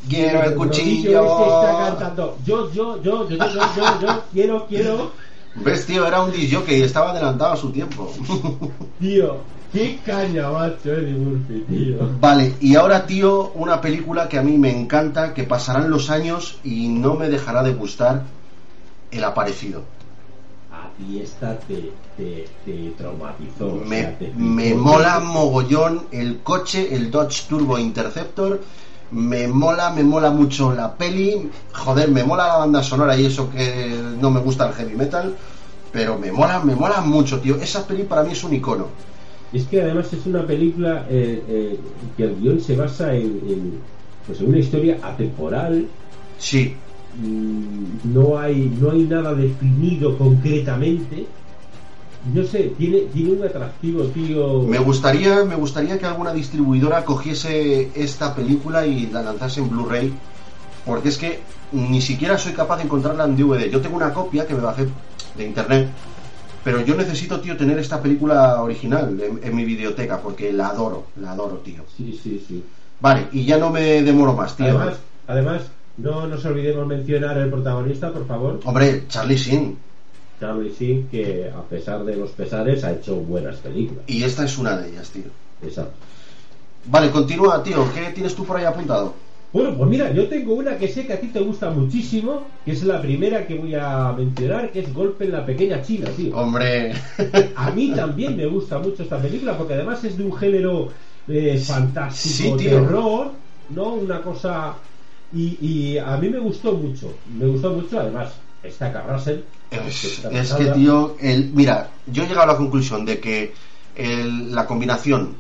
Quiero 0.09 0.43
el 0.43 0.55
cuchillo. 0.55 1.23
ese 1.23 1.43
está 1.43 1.85
cantando. 1.89 2.37
Yo, 2.43 2.71
yo, 2.73 3.01
yo, 3.03 3.29
yo, 3.29 3.37
yo, 3.37 3.45
yo, 3.47 3.61
yo, 3.75 4.01
yo, 4.01 4.23
quiero, 4.33 4.65
quiero. 4.67 5.11
¿Ves, 5.55 5.85
tío? 5.85 6.07
Era 6.07 6.23
un 6.23 6.31
disjockey 6.31 6.79
y 6.79 6.83
estaba 6.83 7.11
adelantado 7.11 7.53
a 7.53 7.57
su 7.57 7.71
tiempo. 7.71 8.11
Tío, 8.99 9.37
qué 9.73 9.99
caña, 10.05 10.49
macho, 10.49 10.93
Eddie 10.93 11.13
Murphy, 11.13 11.65
tío. 11.67 11.97
Vale, 12.19 12.55
y 12.61 12.75
ahora, 12.75 13.05
tío, 13.05 13.51
una 13.55 13.81
película 13.81 14.29
que 14.29 14.37
a 14.37 14.43
mí 14.43 14.57
me 14.57 14.71
encanta, 14.71 15.33
que 15.33 15.43
pasarán 15.43 15.89
los 15.89 16.09
años 16.09 16.59
y 16.63 16.87
no 16.87 17.15
me 17.15 17.29
dejará 17.29 17.63
de 17.63 17.73
gustar, 17.73 18.23
El 19.11 19.23
Aparecido. 19.23 19.83
Ti 20.97 21.19
esta 21.21 21.59
te, 21.59 21.93
te, 22.15 22.47
te 22.63 22.91
traumatizó. 22.97 23.73
o 23.73 23.85
Me, 23.85 24.01
sea, 24.01 24.17
te 24.17 24.33
me 24.35 24.73
mola 24.75 25.19
mogollón 25.19 26.07
el 26.11 26.43
coche, 26.43 26.95
el 26.95 27.09
Dodge 27.11 27.47
Turbo 27.47 27.77
Interceptor. 27.79 28.61
Me 29.11 29.47
mola, 29.47 29.89
me 29.91 30.03
mola 30.03 30.31
mucho 30.31 30.73
la 30.73 30.95
peli. 30.97 31.49
Joder, 31.73 32.09
me 32.11 32.23
mola 32.23 32.47
la 32.47 32.57
banda 32.57 32.83
sonora 32.83 33.17
y 33.17 33.25
eso 33.25 33.49
que 33.49 33.93
no 34.19 34.29
me 34.31 34.39
gusta 34.41 34.67
el 34.67 34.73
heavy 34.73 34.95
metal. 34.95 35.35
Pero 35.91 36.17
me 36.17 36.31
mola, 36.31 36.59
me 36.63 36.75
mola 36.75 37.01
mucho, 37.01 37.39
tío. 37.41 37.55
Esa 37.57 37.85
peli 37.85 38.03
para 38.03 38.23
mí 38.23 38.31
es 38.31 38.43
un 38.43 38.53
icono. 38.53 38.87
Es 39.51 39.67
que 39.67 39.81
además 39.81 40.13
es 40.13 40.25
una 40.25 40.47
película 40.47 41.07
eh, 41.09 41.43
eh, 41.47 41.79
que 42.15 42.23
el 42.23 42.39
guion 42.39 42.61
se 42.61 42.75
basa 42.75 43.13
en, 43.15 43.41
en, 43.45 43.83
pues 44.25 44.39
en 44.39 44.47
una 44.47 44.59
historia 44.59 44.99
atemporal. 45.01 45.97
Sí, 46.37 46.75
no 47.19 48.37
hay 48.37 48.75
no 48.79 48.91
hay 48.91 49.03
nada 49.03 49.33
definido 49.33 50.17
concretamente. 50.17 51.27
No 52.33 52.43
sé, 52.43 52.73
tiene, 52.77 52.99
tiene 53.13 53.31
un 53.31 53.43
atractivo, 53.43 54.03
tío. 54.03 54.61
me 54.61 54.77
gustaría, 54.77 55.43
me 55.43 55.55
gustaría 55.55 55.97
que 55.97 56.05
alguna 56.05 56.31
distribuidora 56.31 57.03
cogiese 57.03 57.89
esta 57.95 58.35
película 58.35 58.85
y 58.85 59.07
la 59.07 59.23
lanzase 59.23 59.59
en 59.59 59.69
Blu-ray. 59.69 60.13
Porque 60.85 61.09
es 61.09 61.17
que 61.17 61.39
ni 61.71 61.99
siquiera 61.99 62.37
soy 62.37 62.53
capaz 62.53 62.77
de 62.77 62.83
encontrarla 62.83 63.25
en 63.25 63.35
DVD. 63.35 63.69
Yo 63.71 63.81
tengo 63.81 63.97
una 63.97 64.13
copia 64.13 64.45
que 64.45 64.53
me 64.53 64.61
bajé 64.61 64.87
de 65.35 65.45
internet. 65.45 65.89
Pero 66.63 66.81
yo 66.81 66.95
necesito, 66.95 67.39
tío, 67.39 67.57
tener 67.57 67.79
esta 67.79 67.99
película 67.99 68.61
original 68.61 69.19
en, 69.19 69.39
en 69.43 69.55
mi 69.55 69.65
videoteca 69.65 70.19
porque 70.21 70.53
la 70.53 70.67
adoro, 70.67 71.07
la 71.19 71.31
adoro, 71.31 71.57
tío. 71.57 71.83
Sí, 71.97 72.19
sí, 72.21 72.43
sí. 72.47 72.63
Vale, 72.99 73.29
y 73.31 73.45
ya 73.45 73.57
no 73.57 73.71
me 73.71 74.03
demoro 74.03 74.33
más, 74.33 74.55
tío. 74.55 74.67
Además, 74.67 74.99
además, 75.27 75.61
no 76.01 76.27
nos 76.27 76.43
olvidemos 76.45 76.87
mencionar 76.87 77.37
el 77.37 77.49
protagonista, 77.49 78.11
por 78.11 78.27
favor. 78.27 78.59
Hombre, 78.65 79.03
Charlie 79.07 79.35
Sheen. 79.37 79.77
Charlie 80.39 80.73
Sheen, 80.77 81.07
que 81.09 81.49
a 81.55 81.61
pesar 81.63 82.03
de 82.03 82.15
los 82.15 82.31
pesares 82.31 82.83
ha 82.83 82.91
hecho 82.93 83.15
buenas 83.17 83.57
películas. 83.57 84.03
Y 84.07 84.23
esta 84.23 84.45
es 84.45 84.57
una 84.57 84.77
de 84.77 84.89
ellas, 84.89 85.09
tío. 85.11 85.23
Exacto. 85.63 85.93
Vale, 86.85 87.11
continúa, 87.11 87.61
tío. 87.61 87.85
¿Qué 87.93 88.11
tienes 88.13 88.33
tú 88.35 88.43
por 88.43 88.57
ahí 88.57 88.65
apuntado? 88.65 89.13
Bueno, 89.53 89.75
pues 89.77 89.89
mira, 89.89 90.11
yo 90.13 90.27
tengo 90.29 90.53
una 90.53 90.77
que 90.77 90.87
sé 90.87 91.05
que 91.05 91.13
a 91.13 91.19
ti 91.19 91.27
te 91.27 91.41
gusta 91.41 91.69
muchísimo, 91.69 92.43
que 92.63 92.71
es 92.71 92.83
la 92.83 93.01
primera 93.01 93.45
que 93.45 93.55
voy 93.55 93.75
a 93.75 94.13
mencionar, 94.17 94.71
que 94.71 94.79
es 94.79 94.93
Golpe 94.93 95.25
en 95.25 95.33
la 95.33 95.45
Pequeña 95.45 95.81
China, 95.81 96.09
tío. 96.15 96.35
Hombre. 96.37 96.93
A 97.55 97.69
mí 97.71 97.91
también 97.95 98.35
me 98.37 98.45
gusta 98.47 98.79
mucho 98.79 99.03
esta 99.03 99.19
película, 99.21 99.57
porque 99.57 99.73
además 99.73 100.03
es 100.05 100.17
de 100.17 100.23
un 100.23 100.33
género 100.33 100.87
eh, 101.27 101.61
fantástico, 101.63 102.57
Sí, 102.57 102.63
tío. 102.65 102.79
terror, 102.81 103.31
¿no? 103.69 103.93
Una 103.93 104.21
cosa... 104.21 104.73
Y, 105.33 105.57
y 105.65 105.97
a 105.97 106.17
mí 106.17 106.29
me 106.29 106.39
gustó 106.39 106.73
mucho, 106.73 107.13
me 107.37 107.45
gustó 107.47 107.71
mucho, 107.71 107.99
además, 107.99 108.33
está 108.63 108.91
Russell. 109.03 109.39
Es, 109.71 110.53
que, 110.53 110.65
tío, 110.65 111.15
el, 111.21 111.51
mira, 111.53 111.89
yo 112.07 112.23
he 112.23 112.27
llegado 112.27 112.43
a 112.49 112.53
la 112.53 112.57
conclusión 112.57 113.05
de 113.05 113.19
que 113.19 113.53
el- 113.95 114.53
la 114.53 114.67
combinación 114.67 115.35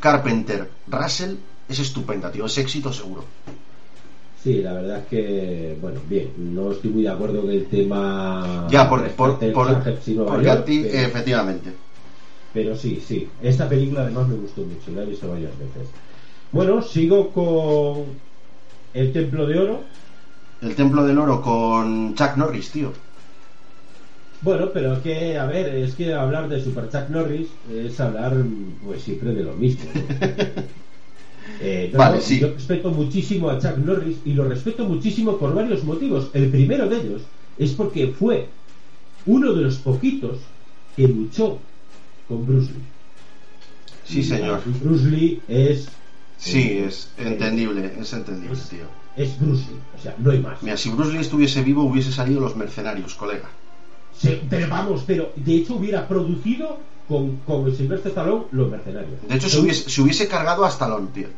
Carpenter-Russell 0.00 1.34
es 1.68 1.78
estupenda, 1.78 2.30
tío. 2.32 2.46
Es 2.46 2.56
éxito 2.56 2.92
seguro. 2.92 3.24
Sí, 4.42 4.60
la 4.62 4.74
verdad 4.74 4.98
es 5.00 5.06
que, 5.06 5.76
bueno, 5.80 6.00
bien, 6.08 6.30
no 6.38 6.72
estoy 6.72 6.90
muy 6.90 7.02
de 7.02 7.08
acuerdo 7.10 7.42
con 7.42 7.50
el 7.50 7.66
tema... 7.66 8.66
Ya, 8.70 8.88
por, 8.88 9.06
por, 9.12 9.38
por- 9.52 9.68
a 9.68 10.42
York, 10.42 10.64
ti, 10.64 10.80
pero- 10.82 10.98
efectivamente. 11.06 11.70
Pero 12.52 12.76
sí, 12.76 13.02
sí. 13.06 13.28
Esta 13.42 13.68
película 13.68 14.02
además 14.02 14.28
me 14.28 14.36
gustó 14.36 14.62
mucho, 14.62 14.90
la 14.94 15.02
he 15.02 15.06
visto 15.06 15.28
varias 15.28 15.52
veces. 15.58 15.88
Bueno, 16.52 16.80
sigo 16.82 17.30
con 17.32 18.04
El 18.94 19.12
Templo 19.12 19.46
de 19.46 19.58
Oro. 19.58 19.82
El 20.62 20.74
Templo 20.74 21.04
del 21.04 21.18
Oro 21.18 21.42
con 21.42 22.14
Chuck 22.14 22.36
Norris, 22.36 22.70
tío. 22.70 22.92
Bueno, 24.40 24.70
pero 24.72 25.02
que, 25.02 25.36
a 25.36 25.46
ver, 25.46 25.74
es 25.74 25.94
que 25.94 26.14
hablar 26.14 26.48
de 26.48 26.62
Super 26.62 26.88
Chuck 26.90 27.08
Norris 27.08 27.48
es 27.72 27.98
hablar, 27.98 28.36
pues 28.84 29.02
siempre 29.02 29.34
de 29.34 29.44
lo 29.44 29.54
mismo. 29.54 29.84
¿no? 29.94 30.62
Eh, 31.60 31.90
no, 31.92 31.98
Vale, 31.98 32.16
no, 32.16 32.22
sí. 32.22 32.40
Yo 32.40 32.48
respeto 32.48 32.90
muchísimo 32.90 33.48
a 33.48 33.58
Chuck 33.58 33.76
Norris 33.76 34.16
y 34.24 34.32
lo 34.32 34.44
respeto 34.48 34.86
muchísimo 34.86 35.36
por 35.36 35.54
varios 35.54 35.84
motivos. 35.84 36.30
El 36.32 36.50
primero 36.50 36.88
de 36.88 36.96
ellos 36.96 37.22
es 37.58 37.72
porque 37.72 38.08
fue 38.08 38.48
uno 39.26 39.52
de 39.52 39.62
los 39.62 39.76
poquitos 39.76 40.38
que 40.96 41.06
luchó 41.06 41.58
con 42.28 42.46
Bruce 42.46 42.72
Lee. 42.72 42.82
Sí, 44.04 44.22
señor. 44.22 44.62
Bruce 44.82 45.06
Lee 45.06 45.40
es. 45.48 45.88
Sí, 46.44 46.58
eh, 46.58 46.86
es 46.88 47.08
entendible, 47.16 47.92
es 47.98 48.12
entendible, 48.12 48.58
tío. 48.68 48.84
Es 49.16 49.38
Bruce 49.40 49.62
Lee, 49.70 49.78
o 49.98 50.02
sea, 50.02 50.14
no 50.18 50.30
hay 50.30 50.40
más. 50.40 50.62
Mira, 50.62 50.76
si 50.76 50.90
Bruce 50.90 51.12
Lee 51.12 51.20
estuviese 51.20 51.62
vivo, 51.62 51.84
hubiese 51.84 52.12
salido 52.12 52.40
Los 52.40 52.56
Mercenarios, 52.56 53.14
colega. 53.14 53.48
Se- 54.16 54.42
pero 54.50 54.68
vamos, 54.68 55.04
pero 55.06 55.32
de 55.36 55.54
hecho 55.54 55.74
hubiera 55.74 56.06
producido 56.06 56.78
con, 57.08 57.36
con 57.46 57.66
el 57.66 57.74
Sylvester 57.76 58.10
Stallone 58.10 58.44
Los 58.52 58.70
Mercenarios. 58.70 59.14
De 59.26 59.34
hecho, 59.36 59.48
se 59.48 59.58
hubiese, 59.60 59.88
se 59.88 60.02
hubiese 60.02 60.28
cargado 60.28 60.64
a 60.64 60.68
Stallone, 60.68 61.08
tío. 61.14 61.28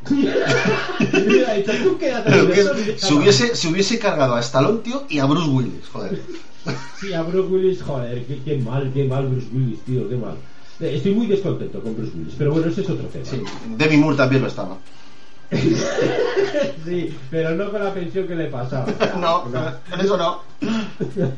Hubiera 0.08 1.52
dicho, 1.54 1.72
"Tú 1.82 1.98
quédate 1.98 2.30
Pero 2.30 2.44
con 2.44 2.52
que 2.54 2.60
eso", 2.60 2.72
y 2.78 2.98
se, 2.98 3.14
hubiese, 3.14 3.54
se 3.54 3.68
hubiese 3.68 3.98
cargado 3.98 4.34
a 4.34 4.40
Stallone, 4.40 4.78
tío, 4.78 5.04
y 5.10 5.18
a 5.18 5.26
Bruce 5.26 5.48
Willis, 5.50 5.86
joder. 5.92 6.22
Sí, 6.98 7.12
a 7.12 7.22
Bruce 7.22 7.48
Willis, 7.52 7.82
joder, 7.82 8.24
qué, 8.26 8.38
qué 8.44 8.56
mal, 8.58 8.90
qué 8.94 9.04
mal 9.04 9.26
Bruce 9.26 9.48
Willis, 9.52 9.80
tío, 9.84 10.08
qué 10.08 10.16
mal. 10.16 10.36
Eh, 10.80 10.96
Estoy 10.96 11.14
muy 11.14 11.26
descontento 11.26 11.80
con 11.80 11.94
Bruce 11.96 12.12
Willis, 12.16 12.34
pero 12.38 12.52
bueno, 12.52 12.68
ese 12.68 12.80
es 12.82 12.90
otro 12.90 13.06
tema. 13.08 13.24
Sí, 13.24 13.42
Demi 13.76 13.96
Moore 13.96 14.16
también 14.16 14.42
lo 14.42 14.48
estaba. 14.48 14.76
Sí, 16.84 17.14
pero 17.30 17.54
no 17.56 17.70
con 17.70 17.82
la 17.84 17.92
pensión 17.92 18.26
que 18.26 18.34
le 18.34 18.46
pasaba. 18.46 18.86
No, 19.20 19.42
con 19.44 20.00
eso 20.00 20.16
no. 20.16 20.40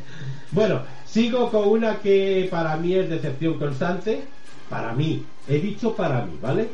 Bueno, 0.52 0.82
sigo 1.06 1.50
con 1.50 1.66
una 1.68 1.96
que 1.96 2.46
para 2.50 2.76
mí 2.76 2.94
es 2.94 3.08
decepción 3.08 3.58
constante. 3.58 4.24
Para 4.68 4.92
mí, 4.92 5.24
he 5.48 5.58
dicho 5.58 5.94
para 5.94 6.24
mí, 6.26 6.38
¿vale? 6.40 6.68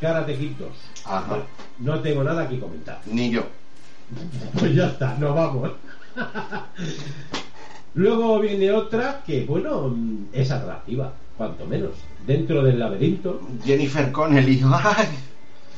Karate 0.00 0.36
Kid 0.36 0.52
2. 0.58 0.68
Ajá. 1.06 1.38
No 1.78 2.00
tengo 2.00 2.22
nada 2.22 2.46
que 2.48 2.60
comentar. 2.60 3.00
Ni 3.06 3.30
yo. 3.30 3.42
Pues 4.58 4.74
ya 4.74 4.88
está, 4.88 5.14
nos 5.18 5.34
vamos. 5.34 5.72
Luego 7.96 8.38
viene 8.40 8.70
otra 8.72 9.22
que, 9.26 9.44
bueno, 9.44 9.88
mm, 9.88 10.26
es 10.32 10.50
atractiva, 10.50 11.12
cuanto 11.36 11.66
menos. 11.66 11.92
Dentro 12.26 12.62
del 12.62 12.78
laberinto. 12.78 13.40
Jennifer 13.64 14.12
Connelly. 14.12 14.62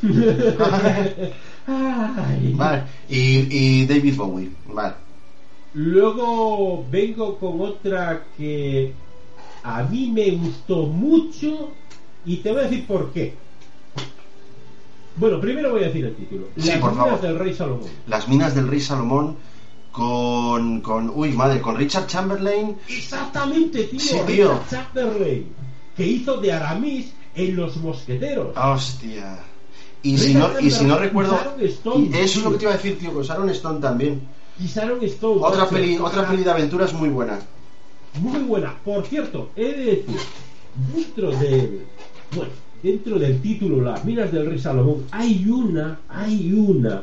Ay, 0.03 1.32
Ay. 1.66 2.53
vale. 2.57 2.82
Y, 3.09 3.47
y 3.82 3.86
David 3.86 4.16
Bowie. 4.16 4.51
Vale. 4.73 4.95
Luego 5.74 6.85
vengo 6.90 7.39
con 7.39 7.61
otra 7.61 8.24
que 8.36 8.93
a 9.62 9.82
mí 9.85 10.11
me 10.12 10.31
gustó 10.32 10.86
mucho 10.86 11.70
y 12.24 12.39
te 12.39 12.51
voy 12.51 12.61
a 12.61 12.65
decir 12.65 12.86
por 12.86 13.12
qué. 13.12 13.35
Bueno, 15.16 15.40
primero 15.40 15.73
voy 15.73 15.82
a 15.82 15.86
decir 15.89 16.05
el 16.07 16.15
título. 16.15 16.47
Sí, 16.57 16.69
Las 16.69 16.78
por 16.78 16.93
minas 16.93 17.07
favor. 17.07 17.20
del 17.20 17.39
rey 17.39 17.55
Salomón. 17.55 17.89
Las 18.07 18.28
minas 18.28 18.55
del 18.55 18.69
rey 18.69 18.81
Salomón 18.81 19.36
con, 19.93 20.81
con. 20.81 21.10
Uy, 21.15 21.32
madre, 21.32 21.60
con 21.60 21.77
Richard 21.77 22.06
Chamberlain. 22.06 22.77
Exactamente, 22.89 23.85
tío. 23.85 24.01
Sí, 24.01 24.16
tío. 24.27 24.52
Richard 24.52 24.69
Chamberlain, 24.70 25.47
que 25.97 26.06
hizo 26.06 26.36
de 26.39 26.52
Aramis 26.52 27.12
en 27.35 27.56
Los 27.56 27.77
Mosqueteros. 27.78 28.56
Hostia. 28.56 29.39
Y 30.02 30.16
si, 30.16 30.35
no, 30.35 30.60
y 30.60 30.70
si 30.70 30.85
no 30.85 30.98
recuerdo. 30.98 31.39
Stone, 31.60 32.09
y 32.12 32.19
eso 32.19 32.39
es 32.39 32.44
lo 32.44 32.52
que 32.52 32.59
te 32.59 32.65
iba 32.65 32.73
a 32.73 32.77
decir, 32.77 32.98
tío, 32.98 33.12
con 33.12 33.23
Sharon 33.23 33.51
Stone 33.51 33.81
también. 33.81 34.20
Y 34.60 34.66
Sharon 34.66 35.02
Stone. 35.05 35.40
Otra 35.43 35.65
macho, 35.65 35.74
peli, 35.74 35.98
otra 35.98 36.28
peli 36.28 36.44
de 36.44 36.51
aventuras 36.51 36.93
muy 36.93 37.09
buena. 37.09 37.39
Muy 38.20 38.40
buena. 38.40 38.74
Por 38.85 39.05
cierto, 39.06 39.51
he 39.56 39.65
de 39.65 39.85
decir, 39.85 40.16
dentro 40.94 41.31
del. 41.32 41.86
Bueno, 42.35 42.52
dentro 42.82 43.19
del 43.19 43.40
título 43.40 43.82
Las 43.82 44.05
minas 44.05 44.31
del 44.32 44.47
rey 44.47 44.59
Salomón, 44.59 45.05
hay 45.10 45.48
una, 45.48 46.01
hay 46.09 46.52
una 46.52 47.02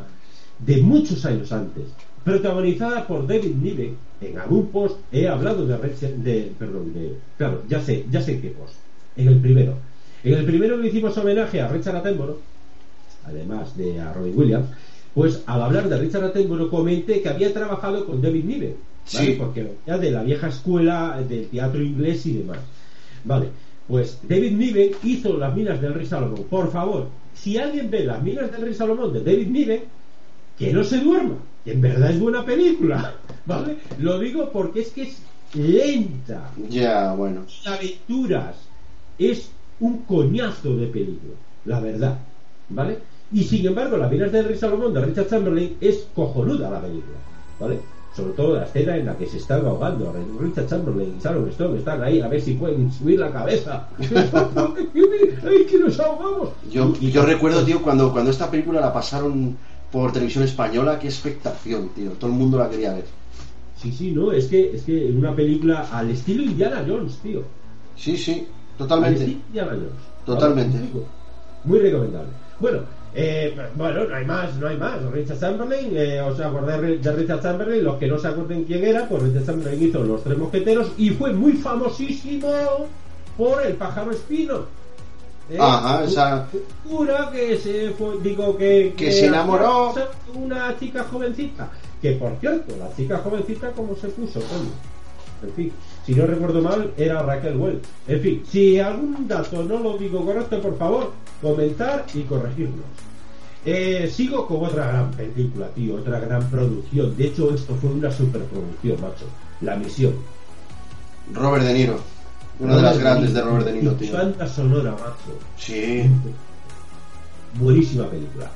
de 0.59 0.77
muchos 0.77 1.25
años 1.25 1.51
antes, 1.51 1.83
protagonizada 2.25 3.07
por 3.07 3.25
David 3.25 3.55
Niven. 3.55 3.95
En 4.19 4.37
algún 4.39 4.67
post 4.67 4.97
he 5.11 5.27
hablado 5.27 5.65
de, 5.65 5.77
de 5.77 6.51
perdón, 6.57 6.93
de, 6.93 7.15
claro, 7.37 7.61
ya 7.69 7.79
sé, 7.79 8.05
ya 8.11 8.21
sé 8.21 8.41
qué 8.41 8.49
post. 8.49 8.73
En 9.15 9.27
el 9.29 9.39
primero. 9.39 9.75
En 10.23 10.33
el 10.33 10.45
primero 10.45 10.75
le 10.75 10.87
hicimos 10.87 11.15
homenaje 11.17 11.61
a 11.61 11.67
Richard 11.67 11.97
Attenborough, 11.97 12.39
además 13.25 13.77
de 13.77 14.01
a 14.01 14.11
Robin 14.11 14.33
Williams, 14.35 14.67
pues 15.13 15.43
al 15.45 15.61
hablar 15.61 15.87
de 15.87 15.99
Richard 15.99 16.23
Attenborough 16.25 16.69
comenté 16.69 17.21
que 17.21 17.29
había 17.29 17.53
trabajado 17.53 18.05
con 18.05 18.21
David 18.21 18.43
Niven, 18.43 18.75
¿vale? 19.13 19.25
Sí. 19.27 19.35
porque 19.37 19.71
ya 19.85 19.97
de 19.99 20.11
la 20.11 20.23
vieja 20.23 20.47
escuela 20.47 21.21
del 21.21 21.47
teatro 21.47 21.81
inglés 21.81 22.25
y 22.25 22.33
demás. 22.33 22.57
Vale, 23.23 23.49
pues 23.87 24.19
David 24.27 24.53
Niven 24.53 24.91
hizo 25.03 25.37
las 25.37 25.55
minas 25.55 25.79
del 25.79 25.93
rey 25.93 26.07
Salomón. 26.07 26.45
Por 26.49 26.71
favor, 26.71 27.07
si 27.35 27.59
alguien 27.59 27.91
ve 27.91 28.03
las 28.03 28.21
minas 28.23 28.51
del 28.51 28.61
rey 28.61 28.73
Salomón 28.73 29.13
de 29.13 29.21
David 29.21 29.47
Niven, 29.47 29.81
que 30.57 30.73
no 30.73 30.83
se 30.83 30.99
duerma, 30.99 31.35
que 31.65 31.71
en 31.73 31.81
verdad 31.81 32.11
es 32.11 32.19
buena 32.19 32.45
película, 32.45 33.13
¿vale? 33.45 33.77
Lo 33.99 34.17
digo 34.19 34.49
porque 34.51 34.81
es 34.81 34.89
que 34.91 35.01
es 35.03 35.17
lenta, 35.53 36.49
Ya, 36.69 37.13
bueno. 37.13 37.41
de 37.65 37.69
aventuras. 37.71 38.55
Es 39.17 39.49
un 39.79 40.03
coñazo 40.03 40.75
de 40.77 40.87
película, 40.87 41.33
la 41.65 41.79
verdad. 41.81 42.17
¿Vale? 42.69 42.99
Y 43.31 43.43
sin 43.43 43.65
embargo, 43.65 43.97
Las 43.97 44.11
minas 44.11 44.31
del 44.31 44.45
rey 44.45 44.57
Salomón 44.57 44.93
de 44.93 45.01
Richard 45.03 45.27
Chamberlain 45.29 45.77
es 45.81 46.07
cojonuda 46.15 46.69
la 46.69 46.81
película. 46.81 47.17
¿Vale? 47.59 47.79
Sobre 48.15 48.33
todo 48.33 48.55
la 48.55 48.63
escena 48.63 48.95
en 48.95 49.05
la 49.07 49.17
que 49.17 49.25
se 49.25 49.37
están 49.37 49.65
ahogando. 49.65 50.13
Richard 50.39 50.67
Chamberlain 50.67 51.15
y 51.17 51.21
Sharon 51.21 51.49
Stone 51.49 51.77
están 51.79 52.01
ahí 52.03 52.21
a 52.21 52.27
ver 52.29 52.39
si 52.41 52.53
pueden 52.53 52.91
subir 52.91 53.19
la 53.19 53.31
cabeza. 53.31 53.87
¡Ay, 53.99 55.65
que 55.69 55.77
nos 55.79 55.99
ahogamos! 55.99 56.49
Yo, 56.71 56.93
Y- 56.99 57.11
yo 57.11 57.25
recuerdo, 57.25 57.63
tío, 57.63 57.81
cuando, 57.81 58.11
cuando 58.11 58.31
esta 58.31 58.49
película 58.49 58.81
la 58.81 58.93
pasaron 58.93 59.57
por 59.95 60.11
televisión 60.11 60.43
española, 60.43 60.99
qué 60.99 61.07
expectación, 61.07 61.87
tío. 61.95 62.11
Todo 62.19 62.29
el 62.29 62.35
mundo 62.35 62.57
la 62.59 62.69
quería 62.69 62.95
ver. 62.95 63.05
Sí, 63.77 63.93
sí, 63.93 64.11
no, 64.11 64.33
es 64.33 64.47
que 64.47 64.75
es 64.75 64.81
que 64.83 65.05
una 65.05 65.33
película 65.33 65.87
al 65.89 66.09
estilo 66.09 66.43
Indiana 66.43 66.83
Jones, 66.85 67.17
tío. 67.23 67.43
Sí, 67.95 68.17
sí, 68.17 68.45
Al 68.73 68.77
totalmente. 68.77 69.19
estilo 69.21 69.39
Indiana 69.47 69.71
Jones. 69.71 70.25
Totalmente. 70.25 70.77
Muy 71.63 71.79
recomendable. 71.79 72.27
Bueno, 72.59 72.79
eh, 73.13 73.55
bueno, 73.75 74.03
no 74.03 74.15
hay 74.15 74.25
más, 74.25 74.57
no 74.57 74.67
hay 74.67 74.75
más. 74.75 75.01
Richard 75.13 75.39
Chamberlain, 75.39 75.89
eh, 75.95 76.19
os 76.19 76.41
acordáis 76.41 77.01
de 77.01 77.11
Richard 77.13 77.41
Chamberlain, 77.41 77.81
los 77.85 77.95
que 77.95 78.07
no 78.07 78.17
se 78.17 78.27
acuerden 78.27 78.65
quién 78.65 78.83
era, 78.83 79.07
pues 79.07 79.23
Richard 79.23 79.45
Chamberlain 79.45 79.81
hizo 79.81 80.03
Los 80.03 80.25
Tres 80.25 80.37
Mosqueteros 80.37 80.91
y 80.97 81.11
fue 81.11 81.31
muy 81.31 81.53
famosísimo 81.53 82.49
por 83.37 83.65
El 83.65 83.75
Pájaro 83.75 84.11
Espino. 84.11 84.65
¿Eh? 85.49 85.57
Ajá, 85.59 86.03
esa- 86.03 86.47
Un 86.53 86.89
cura 86.97 87.29
que 87.31 87.57
se 87.57 87.91
fue, 87.91 88.17
digo 88.23 88.57
que, 88.57 88.93
Que 88.97 89.11
se 89.11 89.27
enamoró. 89.27 89.93
una 90.33 90.75
chica 90.79 91.03
jovencita. 91.03 91.69
Que 92.01 92.11
por 92.13 92.35
cierto, 92.39 92.75
la 92.77 92.93
chica 92.95 93.17
jovencita, 93.19 93.71
¿cómo 93.71 93.95
se 93.95 94.07
puso? 94.09 94.39
coño? 94.39 94.69
En 95.43 95.51
fin, 95.53 95.71
si 96.05 96.15
no 96.15 96.25
recuerdo 96.25 96.61
mal, 96.61 96.91
era 96.97 97.21
Raquel 97.21 97.57
Welch. 97.57 97.83
En 98.07 98.21
fin, 98.21 98.43
si 98.49 98.79
algún 98.79 99.27
dato 99.27 99.63
no 99.63 99.77
lo 99.79 99.97
digo 99.97 100.25
correcto, 100.25 100.59
por 100.61 100.77
favor, 100.77 101.11
comentar 101.41 102.05
y 102.13 102.21
corregirnos. 102.23 102.85
Eh, 103.65 104.09
sigo 104.13 104.47
con 104.47 104.65
otra 104.65 104.87
gran 104.87 105.11
película, 105.11 105.67
tío, 105.69 105.95
otra 105.95 106.19
gran 106.19 106.47
producción. 106.49 107.15
De 107.17 107.25
hecho, 107.25 107.53
esto 107.53 107.75
fue 107.75 107.89
una 107.91 108.11
superproducción, 108.11 109.01
macho. 109.01 109.25
La 109.61 109.75
misión. 109.75 110.13
Robert 111.33 111.65
De 111.65 111.73
Niro. 111.73 111.99
Una 112.59 112.75
de 112.77 112.81
las 112.81 112.97
grandes 112.97 113.33
de 113.33 113.41
Robert 113.41 113.65
De 113.65 113.73
Niro, 113.73 113.91
tío. 113.93 114.13
Banda 114.13 114.47
sonora, 114.47 114.91
macho. 114.91 115.37
Sí. 115.57 116.03
Buenísima 117.59 118.05
película. 118.09 118.49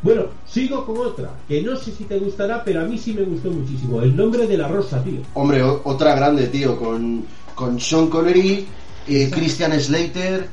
Bueno, 0.00 0.26
sigo 0.46 0.84
con 0.86 0.98
otra, 0.98 1.30
que 1.48 1.60
no 1.62 1.74
sé 1.76 1.90
si 1.92 2.04
te 2.04 2.18
gustará, 2.18 2.62
pero 2.64 2.82
a 2.82 2.84
mí 2.84 2.96
sí 2.96 3.12
me 3.12 3.22
gustó 3.22 3.50
muchísimo. 3.50 4.00
El 4.00 4.14
nombre 4.16 4.46
de 4.46 4.56
la 4.56 4.68
rosa, 4.68 5.02
tío. 5.02 5.20
Hombre, 5.34 5.62
o- 5.62 5.80
otra 5.84 6.14
grande, 6.14 6.46
tío, 6.46 6.78
con, 6.78 7.24
con 7.54 7.80
Sean 7.80 8.06
Connery, 8.08 8.64
eh, 9.08 9.28
Christian 9.32 9.78
Slater, 9.80 10.48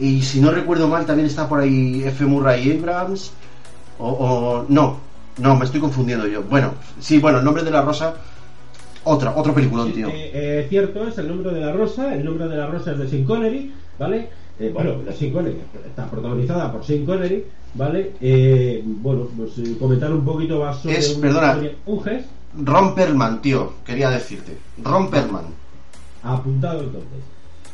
y 0.00 0.22
si 0.22 0.40
no 0.40 0.50
recuerdo 0.50 0.88
mal 0.88 1.04
también 1.04 1.26
está 1.26 1.46
por 1.46 1.60
ahí 1.60 2.02
F. 2.04 2.24
Murray 2.24 2.78
Abrams, 2.78 3.32
o, 3.98 4.08
o- 4.08 4.66
no, 4.70 4.98
no, 5.38 5.56
me 5.56 5.66
estoy 5.66 5.80
confundiendo 5.80 6.26
yo. 6.26 6.42
Bueno, 6.44 6.72
sí, 6.98 7.18
bueno, 7.18 7.38
el 7.40 7.44
nombre 7.44 7.64
de 7.64 7.70
la 7.70 7.82
rosa, 7.82 8.14
otra, 9.06 9.34
otro 9.36 9.54
peliculón, 9.54 9.92
tío. 9.92 10.08
Eh, 10.08 10.30
eh, 10.34 10.66
cierto 10.68 11.06
es 11.08 11.16
el 11.18 11.28
nombre 11.28 11.52
de 11.54 11.60
la 11.60 11.72
rosa, 11.72 12.14
el 12.14 12.24
nombre 12.24 12.46
de 12.48 12.56
la 12.56 12.66
rosa 12.66 12.92
es 12.92 12.98
de 12.98 13.08
Sean 13.08 13.24
Connery, 13.24 13.72
¿vale? 13.98 14.28
Eh, 14.58 14.70
bueno, 14.72 14.96
la 15.04 15.12
Sean 15.12 15.32
Connery 15.32 15.56
está 15.86 16.10
protagonizada 16.10 16.72
por 16.72 16.84
Sean 16.84 17.04
Connery, 17.04 17.44
¿vale? 17.74 18.12
Eh, 18.20 18.82
bueno, 18.84 19.28
pues 19.36 19.58
eh, 19.58 19.76
comentar 19.78 20.12
un 20.12 20.24
poquito 20.24 20.60
más 20.60 20.78
sobre 20.78 20.98
Es- 20.98 21.16
una 21.16 21.20
perdona. 21.20 21.70
Ron 22.58 22.94
Perlman, 22.94 23.42
tío, 23.42 23.72
quería 23.84 24.08
decirte. 24.10 24.56
Ron 24.82 25.10
Perlman. 25.10 25.44
apuntado 26.22 26.80
entonces. 26.80 27.20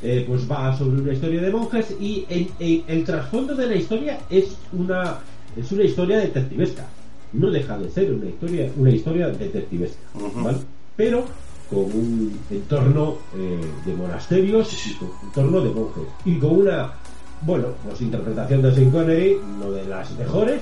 Eh, 0.03 0.25
pues 0.27 0.51
va 0.51 0.77
sobre 0.77 1.01
una 1.01 1.13
historia 1.13 1.41
de 1.41 1.51
monjes 1.53 1.95
y 2.01 2.27
el, 2.29 2.49
el- 2.59 2.85
el 2.89 3.05
trasfondo 3.05 3.55
de 3.55 3.67
la 3.69 3.77
historia 3.77 4.19
es 4.31 4.57
una 4.73 5.19
es 5.57 5.71
una 5.71 5.85
historia 5.85 6.19
detectivesca. 6.19 6.85
No 7.33 7.51
deja 7.51 7.79
de 7.79 7.89
ser 7.91 8.13
una 8.13 8.27
historia 8.27 8.69
una 8.77 8.91
historia 8.91 9.29
detectivesca, 9.29 10.01
Ujú. 10.17 10.43
¿vale? 10.45 10.59
Pero 10.97 11.25
con 11.71 11.81
un 11.81 12.39
entorno 12.51 13.17
eh, 13.35 13.61
de 13.87 13.95
monasterios 13.95 14.87
y 14.87 14.95
con 14.97 15.09
un 15.09 15.15
entorno 15.25 15.61
de 15.63 15.71
monjes 15.71 16.05
y 16.25 16.39
con 16.39 16.51
una 16.61 16.93
bueno 17.41 17.69
pues 17.85 18.01
interpretación 18.03 18.63
de 18.63 18.75
Sean 18.75 18.91
Connery 18.91 19.39
no 19.59 19.71
de 19.73 19.85
las 19.87 20.11
mejores 20.13 20.61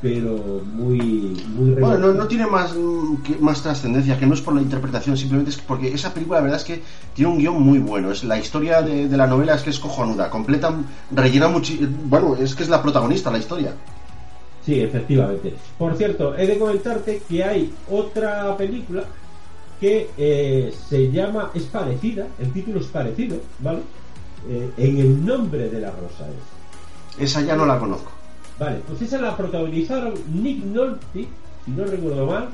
pero 0.00 0.60
muy 0.74 0.98
muy 1.56 1.70
Bueno, 1.70 1.98
no, 1.98 2.12
no 2.12 2.26
tiene 2.28 2.46
más, 2.46 2.74
mm, 2.76 3.16
que- 3.22 3.36
más 3.40 3.62
trascendencia, 3.62 4.18
que 4.18 4.26
no 4.26 4.34
es 4.34 4.42
por 4.42 4.54
la 4.54 4.60
interpretación, 4.60 5.16
simplemente 5.16 5.50
es 5.50 5.56
porque 5.56 5.88
esa 5.94 6.12
película, 6.12 6.38
la 6.38 6.44
verdad 6.44 6.60
es 6.60 6.64
que 6.66 6.82
tiene 7.14 7.32
un 7.32 7.38
guion 7.38 7.62
muy 7.62 7.78
bueno. 7.78 8.10
Es 8.12 8.22
la 8.22 8.38
historia 8.38 8.82
de, 8.82 9.08
de 9.08 9.16
la 9.16 9.26
novela 9.26 9.54
es 9.54 9.62
que 9.62 9.70
es 9.70 9.78
cojonuda, 9.80 10.28
completa, 10.28 10.74
rellena 11.10 11.48
mucho. 11.48 11.72
Bueno, 12.04 12.36
es 12.38 12.54
que 12.54 12.64
es 12.64 12.68
la 12.68 12.82
protagonista, 12.82 13.30
la 13.30 13.38
historia. 13.38 13.72
Sí, 14.66 14.78
efectivamente. 14.80 15.54
Por 15.78 15.96
cierto, 15.96 16.36
he 16.36 16.46
de 16.46 16.58
comentarte 16.58 17.22
que 17.26 17.42
hay 17.42 17.72
otra 17.90 18.54
película 18.58 19.04
que 19.80 20.08
eh, 20.16 20.72
se 20.88 21.10
llama, 21.10 21.50
es 21.54 21.64
parecida, 21.64 22.26
el 22.40 22.52
título 22.52 22.80
es 22.80 22.86
parecido, 22.86 23.36
¿vale? 23.60 23.80
Eh, 24.48 24.70
en 24.76 24.98
el 24.98 25.24
nombre 25.24 25.68
de 25.68 25.80
la 25.80 25.90
rosa 25.90 26.26
es. 26.28 27.22
Esa 27.22 27.42
ya 27.42 27.56
no 27.56 27.64
la 27.66 27.78
conozco. 27.78 28.10
Vale, 28.58 28.80
pues 28.86 29.02
esa 29.02 29.20
la 29.20 29.36
protagonizaron 29.36 30.14
Nick 30.32 30.64
Nolte, 30.64 31.26
si 31.64 31.70
no 31.70 31.84
recuerdo 31.84 32.26
mal. 32.26 32.48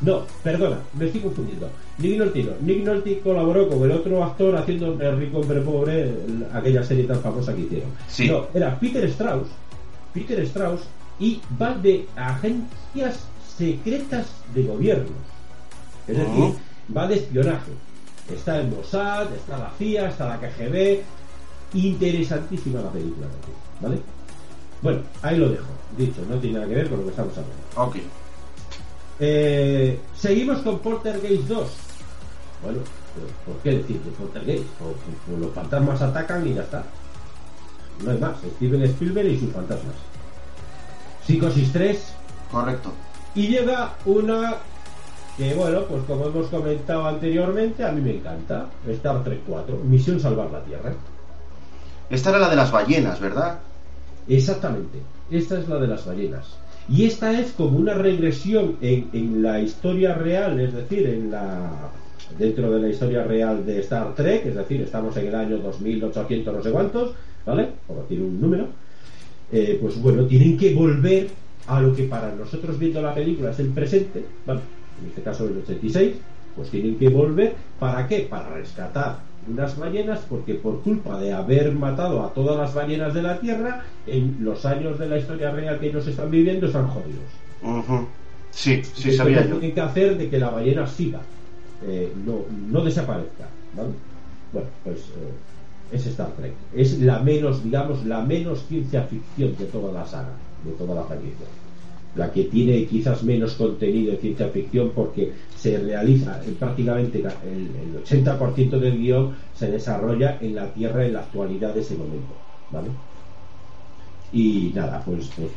No, 0.00 0.22
perdona, 0.42 0.78
me 0.98 1.06
estoy 1.06 1.20
confundiendo. 1.22 1.68
Nick 1.98 2.18
Nolte 2.18 2.42
no. 2.44 2.50
Nick 2.60 2.84
Nolte 2.84 3.20
colaboró 3.20 3.68
con 3.68 3.82
el 3.84 3.92
otro 3.92 4.22
actor 4.24 4.56
haciendo 4.56 4.90
Hombre 4.90 5.14
Rico, 5.14 5.38
Hombre 5.38 5.60
Pobre, 5.60 6.02
el- 6.02 6.46
aquella 6.52 6.82
serie 6.82 7.04
tan 7.04 7.20
famosa 7.20 7.54
que 7.54 7.60
hicieron. 7.62 7.90
Sí. 8.08 8.28
No, 8.28 8.46
era 8.52 8.78
Peter 8.78 9.04
Strauss, 9.04 9.46
Peter 10.12 10.40
Strauss, 10.40 10.82
y 11.20 11.40
va 11.60 11.74
de 11.74 12.06
agencias 12.16 13.20
secretas 13.56 14.26
de 14.54 14.64
gobierno. 14.64 15.12
Es 16.06 16.16
decir, 16.16 16.54
va 16.94 17.06
de 17.06 17.16
espionaje. 17.16 17.72
Está 18.32 18.60
el 18.60 18.68
Mossad, 18.68 19.32
está 19.32 19.58
la 19.58 19.70
CIA, 19.78 20.08
está 20.08 20.26
la 20.26 20.40
KGB. 20.40 21.02
Interesantísima 21.74 22.80
la 22.80 22.90
película, 22.90 23.26
¿vale? 23.80 23.98
Bueno, 24.80 25.00
ahí 25.22 25.38
lo 25.38 25.48
dejo. 25.48 25.64
Dicho, 25.96 26.22
no 26.28 26.36
tiene 26.36 26.58
nada 26.58 26.68
que 26.68 26.74
ver 26.74 26.88
con 26.88 26.98
lo 26.98 27.04
que 27.04 27.10
estamos 27.10 27.32
hablando. 27.36 27.56
Ok. 27.76 27.96
Eh, 29.20 29.98
seguimos 30.16 30.58
con 30.58 30.78
Poltergeist 30.80 31.44
2. 31.44 31.70
Bueno, 32.62 32.80
¿por 33.46 33.56
qué 33.62 33.78
decir 33.78 34.00
de 34.00 34.10
Poltergeist? 34.10 34.64
Pues 34.78 35.38
los 35.38 35.52
fantasmas 35.52 36.02
atacan 36.02 36.46
y 36.46 36.54
ya 36.54 36.62
está. 36.62 36.84
No 38.02 38.10
hay 38.10 38.18
más. 38.18 38.36
Steven 38.56 38.82
Spielberg 38.82 39.28
y 39.28 39.40
sus 39.40 39.52
fantasmas. 39.52 39.94
Psicosis 41.26 41.72
3. 41.72 42.14
Correcto. 42.50 42.92
Y 43.34 43.48
llega 43.48 43.94
una 44.04 44.56
que, 45.36 45.54
bueno, 45.54 45.82
pues 45.82 46.02
como 46.04 46.26
hemos 46.26 46.46
comentado 46.46 47.06
anteriormente, 47.06 47.84
a 47.84 47.92
mí 47.92 48.00
me 48.00 48.16
encanta. 48.16 48.66
Star 48.88 49.24
Trek 49.24 49.40
4. 49.46 49.78
Misión 49.84 50.20
Salvar 50.20 50.50
la 50.50 50.62
Tierra. 50.64 50.92
Esta 52.10 52.30
era 52.30 52.38
la 52.38 52.50
de 52.50 52.56
las 52.56 52.70
ballenas, 52.70 53.20
¿verdad? 53.20 53.58
Exactamente. 54.28 54.98
Esta 55.30 55.58
es 55.58 55.68
la 55.68 55.78
de 55.78 55.88
las 55.88 56.06
ballenas. 56.06 56.56
Y 56.88 57.06
esta 57.06 57.38
es 57.38 57.52
como 57.52 57.78
una 57.78 57.94
regresión 57.94 58.76
en, 58.80 59.08
en 59.12 59.42
la 59.42 59.60
historia 59.60 60.14
real, 60.14 60.60
es 60.60 60.74
decir, 60.74 61.06
en 61.06 61.30
la 61.30 61.70
dentro 62.38 62.70
de 62.70 62.80
la 62.80 62.88
historia 62.88 63.22
real 63.24 63.64
de 63.64 63.80
Star 63.80 64.14
Trek, 64.14 64.46
es 64.46 64.54
decir, 64.54 64.80
estamos 64.82 65.16
en 65.16 65.28
el 65.28 65.34
año 65.34 65.58
2800 65.58 66.54
no 66.54 66.62
sé 66.62 66.70
cuántos, 66.70 67.14
¿vale? 67.46 67.68
Por 67.86 68.02
decir 68.02 68.20
un 68.20 68.40
número. 68.40 68.68
Eh, 69.52 69.78
pues 69.80 70.00
bueno, 70.00 70.24
tienen 70.24 70.56
que 70.56 70.74
volver 70.74 71.28
a 71.66 71.80
lo 71.80 71.94
que 71.94 72.04
para 72.04 72.34
nosotros 72.34 72.78
viendo 72.78 73.00
la 73.00 73.14
película 73.14 73.50
es 73.50 73.58
el 73.60 73.68
presente, 73.68 74.24
¿vale? 74.46 74.60
En 75.00 75.08
este 75.08 75.22
caso 75.22 75.44
el 75.46 75.58
86, 75.58 76.14
pues 76.56 76.70
tienen 76.70 76.98
que 76.98 77.08
volver, 77.08 77.54
¿para 77.78 78.06
qué? 78.06 78.20
Para 78.30 78.50
rescatar 78.50 79.18
unas 79.46 79.78
ballenas, 79.78 80.20
porque 80.28 80.54
por 80.54 80.82
culpa 80.82 81.20
de 81.20 81.32
haber 81.32 81.72
matado 81.72 82.24
a 82.24 82.32
todas 82.32 82.56
las 82.56 82.74
ballenas 82.74 83.12
de 83.12 83.22
la 83.22 83.40
Tierra, 83.40 83.84
en 84.06 84.36
los 84.40 84.64
años 84.64 84.98
de 84.98 85.08
la 85.08 85.18
historia 85.18 85.50
real 85.50 85.78
que 85.78 85.88
ellos 85.88 86.06
están 86.06 86.30
viviendo 86.30 86.66
están 86.66 86.88
jodidos. 86.88 87.24
Sí, 88.50 88.76
sí, 88.94 89.10
Entonces, 89.10 89.16
sabía 89.16 89.42
yo. 89.42 89.56
tienen 89.58 89.74
que 89.74 89.80
hacer 89.80 90.16
de 90.16 90.30
que 90.30 90.38
la 90.38 90.50
ballena 90.50 90.86
siga, 90.86 91.20
eh, 91.86 92.12
no, 92.24 92.46
no 92.70 92.84
desaparezca. 92.84 93.48
¿vale? 93.72 93.90
Bueno, 94.52 94.68
pues 94.84 94.98
eh, 94.98 95.40
es 95.90 96.06
Star 96.06 96.32
Trek. 96.36 96.52
Es 96.72 97.00
la 97.00 97.18
menos, 97.20 97.62
digamos, 97.64 98.04
la 98.04 98.20
menos 98.22 98.66
ciencia 98.66 99.02
ficción 99.02 99.56
de 99.56 99.66
toda 99.66 99.92
la 99.92 100.06
saga, 100.06 100.32
de 100.64 100.72
toda 100.72 100.94
la 100.94 101.04
franquicia. 101.04 101.46
La 102.14 102.32
que 102.32 102.44
tiene 102.44 102.86
quizás 102.86 103.22
menos 103.24 103.54
contenido 103.54 104.12
de 104.12 104.18
ciencia 104.18 104.48
ficción 104.50 104.92
porque 104.94 105.34
se 105.52 105.78
realiza 105.78 106.42
eh, 106.44 106.52
prácticamente 106.58 107.22
el, 107.42 107.74
el 107.76 107.96
80% 107.96 108.78
del 108.80 108.98
guion 108.98 109.36
se 109.52 109.70
desarrolla 109.70 110.38
en 110.40 110.54
la 110.54 110.72
Tierra 110.72 111.04
en 111.06 111.12
la 111.14 111.20
actualidad 111.20 111.74
de 111.74 111.80
ese 111.80 111.96
momento. 111.96 112.40
¿vale? 112.70 112.90
Y 114.30 114.72
nada, 114.74 115.04
pues, 115.04 115.30
pues, 115.36 115.52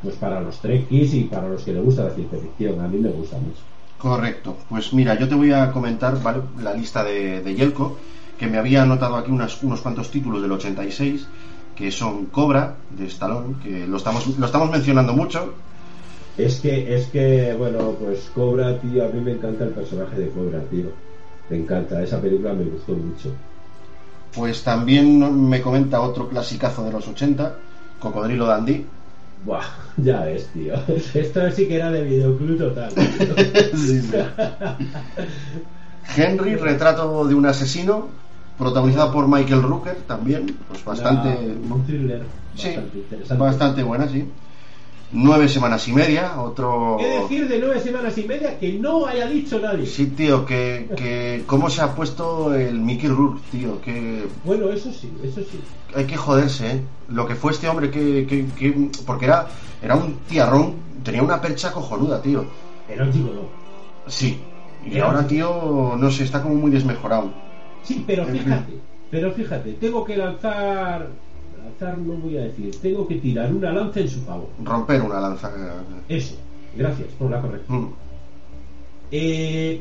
pues 0.00 0.16
para 0.16 0.40
los 0.40 0.60
trekkies 0.60 1.14
y 1.14 1.24
para 1.24 1.48
los 1.48 1.64
que 1.64 1.72
les 1.72 1.82
gusta 1.82 2.04
la 2.04 2.14
ciencia 2.14 2.38
ficción, 2.38 2.80
a 2.80 2.88
mí 2.88 2.98
me 2.98 3.10
gusta 3.10 3.38
mucho. 3.38 3.64
Correcto. 3.96 4.58
Pues 4.68 4.92
mira, 4.92 5.18
yo 5.18 5.28
te 5.28 5.34
voy 5.34 5.50
a 5.52 5.72
comentar 5.72 6.20
la 6.56 6.74
lista 6.74 7.02
de, 7.04 7.42
de 7.42 7.54
Yelko, 7.54 7.98
que 8.36 8.46
me 8.46 8.58
había 8.58 8.82
anotado 8.82 9.16
aquí 9.16 9.30
unas- 9.32 9.62
unos 9.62 9.80
cuantos 9.80 10.10
títulos 10.10 10.40
del 10.42 10.52
86, 10.52 11.30
que 11.78 11.92
son 11.92 12.26
Cobra, 12.26 12.74
de 12.90 13.06
Stallone, 13.06 13.54
que 13.62 13.86
lo 13.86 13.98
estamos, 13.98 14.26
lo 14.36 14.46
estamos 14.46 14.68
mencionando 14.68 15.12
mucho. 15.12 15.54
Es 16.36 16.58
que, 16.58 16.92
es 16.92 17.06
que, 17.06 17.54
bueno, 17.56 17.94
pues 18.00 18.28
Cobra, 18.34 18.80
tío, 18.80 19.04
a 19.04 19.08
mí 19.08 19.20
me 19.20 19.30
encanta 19.32 19.62
el 19.62 19.70
personaje 19.70 20.18
de 20.18 20.28
Cobra, 20.30 20.60
tío. 20.70 20.86
Me 21.48 21.58
encanta, 21.58 22.02
esa 22.02 22.20
película 22.20 22.52
me 22.52 22.64
gustó 22.64 22.94
mucho. 22.94 23.32
Pues 24.34 24.64
también 24.64 25.48
me 25.48 25.62
comenta 25.62 26.00
otro 26.00 26.28
clasicazo 26.28 26.84
de 26.84 26.92
los 26.92 27.06
80, 27.06 27.54
Cocodrilo 28.00 28.46
Dandy. 28.46 28.84
Buah, 29.44 29.62
ya 29.98 30.24
ves, 30.24 30.48
tío. 30.52 30.74
Esto 31.14 31.48
sí 31.52 31.68
que 31.68 31.76
era 31.76 31.92
de 31.92 32.02
videoclub 32.02 32.58
total. 32.58 32.92
Sí, 33.76 34.02
sí. 34.02 34.12
Henry, 36.16 36.56
retrato 36.56 37.24
de 37.24 37.36
un 37.36 37.46
asesino, 37.46 38.08
protagonizada 38.58 39.12
por 39.12 39.28
Michael 39.28 39.62
Rooker, 39.62 39.96
también, 40.06 40.56
pues 40.68 40.84
bastante, 40.84 41.28
Una- 41.28 41.74
un 41.76 41.86
thriller 41.86 42.22
sí, 42.54 42.66
bastante 42.68 42.98
interesante. 42.98 43.42
bastante 43.44 43.82
buena, 43.84 44.08
sí. 44.08 44.24
Nueve 45.10 45.48
semanas 45.48 45.88
y 45.88 45.92
media, 45.94 46.38
otro... 46.38 46.96
¿Qué 46.98 47.06
decir 47.20 47.48
de 47.48 47.58
nueve 47.60 47.80
semanas 47.80 48.18
y 48.18 48.24
media 48.24 48.58
que 48.58 48.74
no 48.74 49.06
haya 49.06 49.26
dicho 49.26 49.58
nadie? 49.58 49.86
Sí, 49.86 50.06
tío, 50.08 50.44
que, 50.44 50.90
que 50.98 51.44
cómo 51.46 51.70
se 51.70 51.80
ha 51.80 51.94
puesto 51.94 52.54
el 52.54 52.78
Mickey 52.78 53.08
Rourke, 53.08 53.40
tío, 53.50 53.80
que 53.80 54.26
Bueno, 54.44 54.68
eso 54.68 54.92
sí, 54.92 55.10
eso 55.24 55.40
sí. 55.40 55.60
hay 55.94 56.04
que 56.04 56.16
joderse, 56.18 56.70
¿eh? 56.72 56.80
Lo 57.08 57.26
que 57.26 57.36
fue 57.36 57.52
este 57.52 57.68
hombre, 57.68 57.90
que, 57.90 58.26
que, 58.26 58.44
que- 58.48 58.90
porque 59.06 59.24
era, 59.24 59.46
era 59.82 59.94
un 59.94 60.12
tiarrón, 60.28 60.74
tenía 61.02 61.22
una 61.22 61.40
percha 61.40 61.72
cojonuda, 61.72 62.20
tío. 62.20 62.44
Era 62.86 63.04
un 63.04 63.12
chico, 63.12 63.30
no. 63.34 64.10
Sí. 64.10 64.38
Y 64.84 64.98
ahora, 64.98 65.26
tío, 65.26 65.94
no 65.98 66.10
sé, 66.10 66.24
está 66.24 66.42
como 66.42 66.54
muy 66.56 66.70
desmejorado. 66.70 67.30
Sí, 67.82 68.04
pero 68.06 68.26
fíjate, 68.26 68.72
pero 69.10 69.32
fíjate, 69.32 69.72
tengo 69.74 70.04
que 70.04 70.16
lanzar, 70.16 71.08
lanzar 71.64 71.98
no 71.98 72.14
voy 72.14 72.36
a 72.36 72.42
decir, 72.42 72.74
tengo 72.80 73.06
que 73.08 73.16
tirar 73.16 73.52
una 73.52 73.72
lanza 73.72 74.00
en 74.00 74.08
su 74.08 74.20
favor. 74.22 74.48
Romper 74.62 75.00
una 75.02 75.20
lanza. 75.20 75.50
Eso, 76.08 76.36
gracias 76.76 77.08
por 77.18 77.30
la 77.30 77.40
corrección. 77.40 77.80
Mm. 77.82 77.88
Eh, 79.10 79.80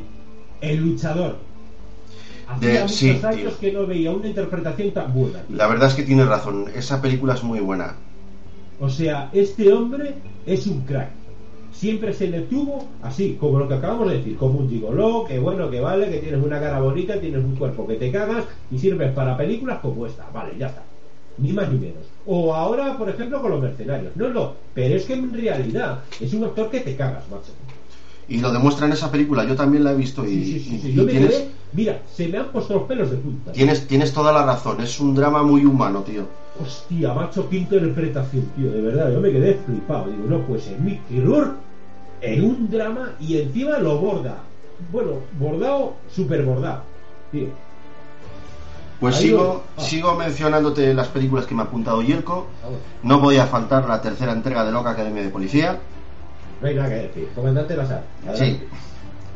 el 0.61 0.77
luchador, 0.77 1.37
Hacía 2.49 2.69
De- 2.69 2.79
muchos 2.79 2.95
sí, 2.95 3.09
años 3.09 3.35
tío. 3.35 3.59
que 3.59 3.71
no 3.73 3.85
veía 3.85 4.09
una 4.11 4.27
interpretación 4.29 4.91
tan 4.91 5.13
buena. 5.13 5.41
tío. 5.41 5.57
La 5.57 5.67
verdad 5.67 5.89
es 5.89 5.95
que 5.95 6.03
tienes 6.03 6.27
razón, 6.27 6.65
esa 6.73 7.01
película 7.01 7.33
es 7.33 7.43
muy 7.43 7.59
buena. 7.59 7.95
O 8.79 8.87
sea, 8.89 9.29
este 9.33 9.73
hombre 9.73 10.15
es 10.45 10.65
un 10.65 10.79
crack. 10.81 11.09
Siempre 11.71 12.13
se 12.13 12.27
le 12.27 12.41
tuvo 12.41 12.87
así, 13.03 13.37
como 13.39 13.59
lo 13.59 13.67
que 13.67 13.75
acabamos 13.75 14.09
de 14.09 14.17
decir, 14.17 14.35
como 14.37 14.59
un 14.59 14.69
gigoló, 14.69 15.25
que 15.25 15.37
bueno, 15.39 15.69
que 15.69 15.79
vale, 15.79 16.09
que 16.09 16.17
tienes 16.17 16.43
una 16.43 16.59
cara 16.59 16.79
bonita, 16.79 17.19
tienes 17.19 17.43
un 17.43 17.55
cuerpo 17.55 17.85
que 17.87 17.95
te 17.95 18.11
cagas 18.11 18.45
y 18.71 18.79
sirves 18.79 19.13
para 19.13 19.37
películas 19.37 19.79
como 19.79 20.05
esta. 20.05 20.27
Vale, 20.33 20.53
ya 20.57 20.67
está. 20.67 20.83
Ni 21.37 21.53
más 21.53 21.71
ni 21.71 21.77
menos. 21.77 22.05
O 22.25 22.53
ahora, 22.53 22.97
por 22.97 23.09
ejemplo, 23.09 23.41
con 23.41 23.51
los 23.51 23.61
mercenarios. 23.61 24.15
No, 24.15 24.29
no, 24.29 24.53
pero 24.73 24.95
es 24.95 25.05
que 25.05 25.13
en 25.13 25.31
realidad 25.31 25.99
es 26.19 26.33
un 26.33 26.45
actor 26.45 26.69
que 26.71 26.79
te 26.79 26.95
cagas, 26.95 27.29
macho. 27.29 27.51
Y 28.27 28.39
lo 28.39 28.51
demuestra 28.51 28.87
en 28.87 28.93
esa 28.93 29.09
película, 29.11 29.45
yo 29.45 29.55
también 29.55 29.83
la 29.83 29.91
he 29.91 29.95
visto 29.95 30.25
y, 30.25 30.29
Sí, 30.29 30.45
sí, 30.45 30.59
sí, 30.59 30.79
sí. 30.79 30.87
y 30.89 30.93
Yo 30.95 31.03
me 31.03 31.11
tienes, 31.11 31.31
quedé, 31.31 31.51
mira, 31.73 32.01
se 32.13 32.27
me 32.27 32.39
han 32.39 32.51
puesto 32.51 32.73
los 32.73 32.83
pelos 32.83 33.09
de 33.11 33.17
punta. 33.17 33.51
tienes, 33.53 33.87
tienes 33.87 34.11
toda 34.11 34.33
la 34.33 34.43
razón, 34.43 34.81
es 34.81 34.99
un 34.99 35.15
drama 35.15 35.43
muy 35.43 35.63
humano, 35.63 36.01
tío. 36.01 36.27
Hostia, 36.59 37.13
macho, 37.13 37.49
qué 37.49 37.57
interpretación, 37.57 38.45
tío, 38.55 38.71
de 38.71 38.81
verdad, 38.81 39.11
yo 39.11 39.19
me 39.19 39.31
quedé 39.31 39.55
flipado. 39.65 40.07
Digo, 40.07 40.25
no, 40.27 40.41
pues 40.47 40.67
en 40.67 40.83
Mickey 40.83 41.19
Rourke, 41.19 41.57
en 42.21 42.43
un 42.43 42.69
drama 42.69 43.11
y 43.19 43.37
encima 43.37 43.77
lo 43.77 43.97
borda. 43.99 44.37
Bueno, 44.91 45.19
bordado, 45.39 45.93
super 46.09 46.43
bordado, 46.43 46.83
tío. 47.31 47.47
Pues 48.99 49.17
Ahí 49.17 49.23
sigo, 49.23 49.63
ah. 49.77 49.81
sigo 49.81 50.15
mencionándote 50.15 50.93
las 50.93 51.07
películas 51.09 51.45
que 51.45 51.53
me 51.53 51.61
ha 51.61 51.65
apuntado 51.65 52.01
Yelko. 52.01 52.47
No 53.03 53.21
podía 53.21 53.45
faltar 53.45 53.87
la 53.87 54.01
tercera 54.01 54.31
entrega 54.31 54.65
de 54.65 54.71
Loca 54.71 54.91
Academia 54.91 55.21
de 55.21 55.29
Policía. 55.29 55.79
no 56.61 56.67
hay 56.67 56.75
nada 56.75 56.89
que 56.89 56.95
decir. 56.95 57.29
Comandante 57.35 57.77
Lazar. 57.77 58.03
Sí. 58.33 58.59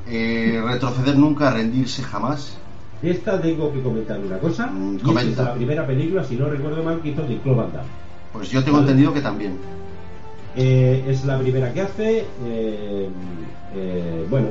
Eh, 0.07 0.59
retroceder 0.65 1.15
nunca, 1.15 1.51
rendirse 1.51 2.01
jamás. 2.01 2.57
De 3.01 3.11
esta 3.11 3.41
tengo 3.41 3.73
que 3.73 3.81
comentar 3.81 4.19
una 4.19 4.37
cosa. 4.37 4.67
Mm, 4.67 4.95
y 4.95 4.99
comenta. 4.99 5.31
es 5.31 5.37
la 5.37 5.53
primera 5.55 5.87
película, 5.87 6.23
si 6.23 6.35
no 6.35 6.49
recuerdo 6.49 6.83
mal, 6.83 7.01
que 7.01 7.09
hizo 7.09 7.23
de 7.23 7.35
Damme. 7.43 7.69
Pues 8.33 8.49
yo 8.49 8.63
tengo 8.63 8.77
Vale. 8.77 8.89
entendido 8.91 9.13
que 9.13 9.21
también. 9.21 9.57
Eh, 10.55 11.03
es 11.07 11.25
la 11.25 11.39
primera 11.39 11.73
que 11.73 11.81
hace. 11.81 12.25
eh, 12.45 13.09
eh, 13.75 14.25
bueno, 14.29 14.47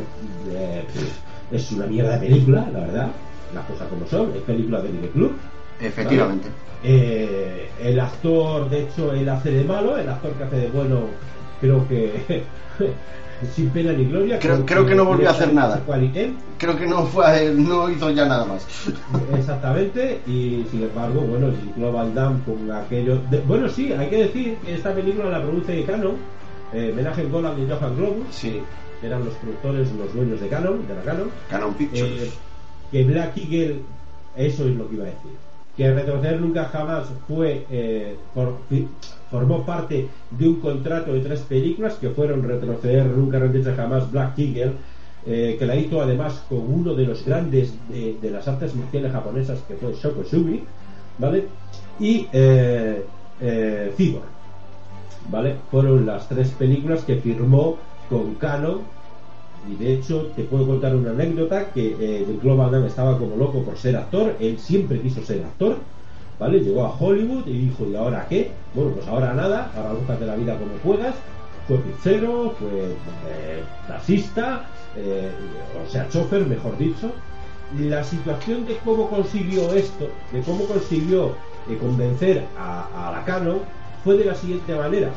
es 1.52 1.72
una 1.72 1.86
mierda 1.86 2.18
de 2.18 2.26
película, 2.28 2.68
la 2.72 2.80
verdad. 2.80 3.08
Las 3.54 3.64
cosas 3.66 3.88
como 3.88 4.06
son. 4.06 4.32
Es 4.36 4.42
película 4.42 4.80
de 4.80 4.90
videoclub. 4.90 5.32
Efectivamente. 5.80 6.48
Eh, 6.82 7.68
el 7.82 8.00
actor, 8.00 8.68
de 8.70 8.82
hecho, 8.82 9.12
él 9.12 9.28
hace 9.28 9.50
de 9.50 9.64
malo. 9.64 9.96
El 9.96 10.08
actor 10.08 10.32
que 10.32 10.44
hace 10.44 10.56
de 10.56 10.68
bueno, 10.70 11.00
creo 11.60 11.86
que 11.88 12.44
sin 13.54 13.70
pena 13.70 13.92
ni 13.92 14.04
gloria. 14.04 14.38
Creo- 14.38 14.64
creo 14.66 14.84
que 14.86 14.94
no 14.94 15.04
volvió 15.04 15.28
a 15.28 15.32
hacer 15.32 15.52
nada. 15.52 15.82
Creo 16.58 16.76
que 16.76 16.86
no 16.86 17.06
fue, 17.06 17.52
no 17.56 17.88
hizo 17.90 18.10
ya 18.10 18.26
nada 18.26 18.44
más. 18.44 18.66
Exactamente, 19.36 20.20
y 20.26 20.64
sin 20.70 20.82
embargo, 20.82 21.20
bueno, 21.22 21.48
Jean-Claude 21.50 21.92
Van 21.92 22.14
Damme 22.14 22.40
con 22.44 22.70
aquello. 22.70 23.18
de- 23.30 23.40
bueno, 23.40 23.68
sí, 23.68 23.92
hay 23.92 24.08
que 24.08 24.16
decir 24.24 24.56
que 24.64 24.74
esta 24.74 24.94
película 24.94 25.30
la 25.30 25.42
produce 25.42 25.84
Canon, 25.84 26.16
eh, 26.72 26.92
Menachem 26.94 27.30
Golan 27.30 27.54
y 27.60 27.68
Johan 27.70 27.96
Globus, 27.96 28.26
Sí, 28.30 28.60
que 29.00 29.06
eran 29.06 29.24
los 29.24 29.34
productores, 29.34 29.90
los 29.92 30.12
dueños 30.14 30.40
de 30.40 30.48
Canon, 30.48 30.86
de 30.86 30.94
la 30.94 31.02
Canon. 31.02 31.30
Canon 31.48 31.74
Pictures. 31.74 32.22
Eh, 32.22 32.30
que 32.92 33.04
Black 33.04 33.36
Eagle, 33.36 33.80
eso 34.36 34.64
es 34.66 34.76
lo 34.76 34.88
que 34.88 34.94
iba 34.96 35.04
a 35.04 35.08
decir. 35.08 35.30
Que 35.80 35.90
Retroceder 35.90 36.38
Nunca 36.38 36.66
Jamás 36.66 37.06
fue 37.26 37.64
eh, 37.70 38.14
formó 39.30 39.64
parte 39.64 40.08
de 40.30 40.46
un 40.46 40.60
contrato 40.60 41.14
de 41.14 41.20
tres 41.20 41.40
películas 41.40 41.94
que 41.94 42.10
fueron 42.10 42.42
Retroceder 42.42 43.06
Nunca 43.06 43.38
Rendirse 43.38 43.72
Jamás, 43.72 44.12
Black 44.12 44.38
Eagle, 44.38 44.72
eh, 45.24 45.56
que 45.58 45.64
la 45.64 45.76
hizo 45.76 46.02
además 46.02 46.44
con 46.50 46.70
uno 46.70 46.92
de 46.92 47.06
los 47.06 47.24
grandes 47.24 47.72
de, 47.88 48.30
las 48.30 48.46
artes 48.46 48.74
marciales 48.74 49.10
japonesas 49.10 49.60
que 49.66 49.72
fue 49.76 49.94
Shoko 49.94 50.22
Sugi, 50.22 50.64
¿vale? 51.16 51.46
Y 51.98 52.28
eh, 52.30 53.02
eh, 53.40 53.94
Cyborg, 53.96 54.24
¿vale? 55.30 55.56
Fueron 55.70 56.04
las 56.04 56.28
tres 56.28 56.50
películas 56.50 57.04
que 57.04 57.16
firmó 57.16 57.78
con 58.10 58.34
Canon 58.34 58.80
y 59.68 59.74
de 59.76 59.94
hecho, 59.94 60.30
te 60.34 60.44
puedo 60.44 60.66
contar 60.66 60.94
una 60.96 61.10
anécdota 61.10 61.70
que 61.72 61.96
eh, 62.00 62.24
Jean-Claude 62.26 62.58
Van 62.58 62.72
Damme 62.72 62.86
estaba 62.86 63.18
como 63.18 63.36
loco 63.36 63.62
por 63.62 63.76
ser 63.76 63.96
actor. 63.96 64.34
Él 64.40 64.58
siempre 64.58 65.00
quiso 65.00 65.22
ser 65.22 65.42
actor. 65.42 65.76
¿Vale? 66.38 66.60
Llegó 66.60 66.86
a 66.86 66.96
Hollywood 66.98 67.46
y 67.46 67.66
dijo, 67.66 67.86
¿y 67.86 67.94
ahora 67.94 68.26
qué? 68.26 68.52
Bueno, 68.74 68.92
pues 68.92 69.06
ahora 69.06 69.34
nada, 69.34 69.70
ahora 69.76 69.92
búscate 69.92 70.24
la 70.24 70.36
vida 70.36 70.58
como 70.58 70.72
puedas. 70.82 71.14
Fue 71.68 71.76
pizzero, 71.76 72.54
fue 72.58 72.68
eh, 73.28 73.62
taxista, 73.86 74.70
eh, 74.96 75.30
o 75.86 75.90
sea, 75.90 76.08
chofer, 76.08 76.46
mejor 76.46 76.78
dicho. 76.78 77.12
La 77.78 78.02
situación 78.02 78.66
de 78.66 78.78
cómo 78.78 79.10
consiguió 79.10 79.74
esto, 79.74 80.08
de 80.32 80.40
cómo 80.40 80.64
consiguió 80.64 81.36
eh, 81.68 81.76
convencer 81.78 82.46
a, 82.58 83.08
a 83.08 83.12
la 83.12 83.24
Canon, 83.24 83.58
fue 84.02 84.16
de 84.16 84.24
la 84.24 84.34
siguiente 84.34 84.74
manera. 84.74 85.10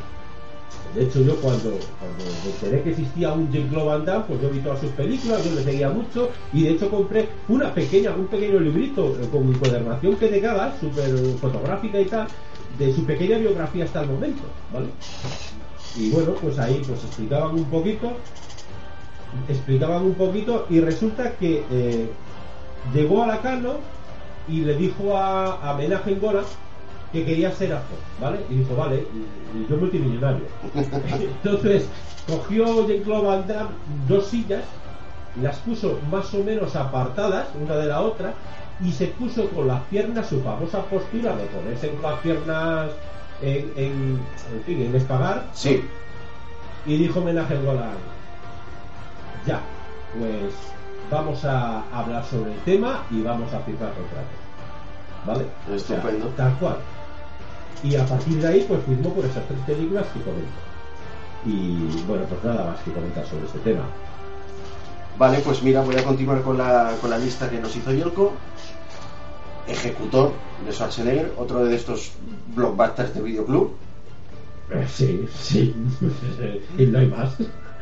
De 0.94 1.02
hecho, 1.04 1.22
yo 1.22 1.34
cuando, 1.40 1.70
cuando 1.98 2.24
me 2.24 2.50
enteré 2.52 2.82
que 2.82 2.90
existía 2.90 3.32
un 3.32 3.50
Jean-Claude 3.50 3.86
Van 3.86 4.04
Damme, 4.04 4.24
pues 4.28 4.40
yo 4.40 4.50
vi 4.50 4.60
todas 4.60 4.78
sus 4.78 4.90
películas, 4.90 5.44
yo 5.44 5.54
le 5.56 5.64
seguía 5.64 5.90
mucho 5.90 6.30
y 6.52 6.62
de 6.62 6.70
hecho 6.70 6.88
compré 6.88 7.28
una 7.48 7.74
pequeña, 7.74 8.14
un 8.14 8.28
pequeño 8.28 8.60
librito 8.60 9.12
con 9.32 9.48
mi 9.48 9.56
cuadernación 9.56 10.14
que 10.16 10.40
cagas, 10.40 10.78
súper 10.78 11.10
fotográfica 11.40 12.00
y 12.00 12.04
tal, 12.04 12.28
de 12.78 12.94
su 12.94 13.04
pequeña 13.04 13.38
biografía 13.38 13.84
hasta 13.84 14.02
el 14.02 14.10
momento, 14.10 14.42
¿vale? 14.72 14.86
Y 15.96 16.10
bueno, 16.10 16.34
pues 16.40 16.58
ahí 16.60 16.80
pues 16.86 17.02
explicaban 17.02 17.56
un 17.56 17.64
poquito, 17.64 18.12
explicaban 19.48 20.04
un 20.04 20.14
poquito 20.14 20.66
y 20.70 20.78
resulta 20.78 21.32
que 21.32 21.64
eh, 21.72 22.08
llegó 22.92 23.24
a 23.24 23.26
la 23.26 23.40
Cano 23.40 23.78
y 24.46 24.60
le 24.60 24.76
dijo 24.76 25.16
a, 25.16 25.70
a 25.70 25.74
Menachem 25.74 26.20
Golan 26.20 26.44
que 27.14 27.24
quería 27.24 27.50
ser 27.52 27.72
actor, 27.72 27.98
¿vale? 28.20 28.40
Y 28.50 28.56
dijo, 28.56 28.76
vale, 28.76 29.06
y, 29.54 29.70
yo 29.70 29.76
multimillonario. 29.76 30.44
Entonces, 31.44 31.88
cogió 32.26 32.86
Jean-Claude 32.86 33.26
Van 33.26 33.46
Damme 33.46 33.70
dos 34.08 34.26
sillas, 34.26 34.64
las 35.40 35.56
puso 35.58 35.98
más 36.10 36.34
o 36.34 36.44
menos 36.44 36.76
apartadas 36.76 37.48
una 37.60 37.76
de 37.76 37.86
la 37.86 38.00
otra 38.00 38.34
y 38.84 38.92
se 38.92 39.06
puso 39.06 39.48
con 39.50 39.68
las 39.68 39.80
piernas, 39.84 40.28
su 40.28 40.40
famosa 40.42 40.82
postura 40.82 41.36
de 41.36 41.44
ponerse 41.46 41.90
con 41.90 42.02
las 42.10 42.20
piernas 42.20 42.90
en, 43.40 43.72
en, 43.76 44.20
en 44.52 44.62
fin, 44.66 44.82
en 44.82 44.94
espagar, 44.94 45.46
Sí, 45.52 45.82
y 46.86 46.96
dijo 46.96 47.20
homenaje 47.20 47.56
Golan 47.58 47.96
ya 49.46 49.60
pues 50.18 50.54
vamos 51.10 51.44
a 51.44 51.82
hablar 51.92 52.24
sobre 52.24 52.52
el 52.52 52.58
tema 52.60 53.04
y 53.10 53.22
vamos 53.22 53.52
a 53.52 53.60
firmar 53.60 53.92
contrato 53.92 54.28
vale 55.26 55.46
O 55.72 55.78
sea, 55.78 55.96
Estupendo. 55.98 56.26
tal 56.36 56.52
cual 56.58 56.76
y 57.82 57.96
a 57.96 58.06
partir 58.06 58.40
de 58.40 58.48
ahí 58.48 58.64
pues 58.68 58.80
firmó 58.84 59.10
por 59.10 59.24
esas 59.24 59.46
tres 59.46 59.60
películas 59.66 60.06
que 60.12 60.20
comento 60.20 60.52
y 61.46 62.02
bueno 62.06 62.24
pues 62.24 62.42
nada 62.44 62.70
más 62.70 62.80
que 62.80 62.92
comentar 62.92 63.26
sobre 63.26 63.46
este 63.46 63.58
tema 63.58 63.84
Vale, 65.16 65.38
pues 65.38 65.62
mira, 65.62 65.80
voy 65.80 65.96
a 65.96 66.04
continuar 66.04 66.42
con 66.42 66.58
la, 66.58 66.96
con 67.00 67.08
la 67.10 67.18
lista 67.18 67.48
que 67.48 67.60
nos 67.60 67.74
hizo 67.76 67.92
Yelko. 67.92 68.32
Ejecutor 69.68 70.32
de 70.66 70.72
Schwarzenegger, 70.72 71.32
otro 71.38 71.64
de 71.64 71.74
estos 71.76 72.12
blockbusters 72.54 73.14
de 73.14 73.22
videoclub. 73.22 73.72
Eh, 74.70 74.86
sí 74.92 75.28
sí 75.38 75.74
y 76.78 76.86
no 76.86 76.98
hay 76.98 77.06
más 77.06 77.34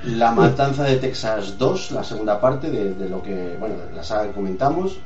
La 0.04 0.32
Matanza 0.32 0.82
de 0.82 0.96
Texas 0.96 1.56
2, 1.58 1.92
la 1.92 2.02
segunda 2.02 2.40
parte 2.40 2.70
de, 2.70 2.94
de 2.94 3.08
lo 3.08 3.22
que, 3.22 3.56
bueno, 3.58 3.76
de 3.76 3.92
la 3.94 4.04
saga 4.04 4.28
que 4.28 4.32
comentamos. 4.32 4.98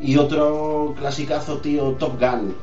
Y 0.00 0.16
otro 0.16 0.94
clasicazo, 0.98 1.58
tío, 1.58 1.92
Top 1.92 2.18
Gun. 2.18 2.54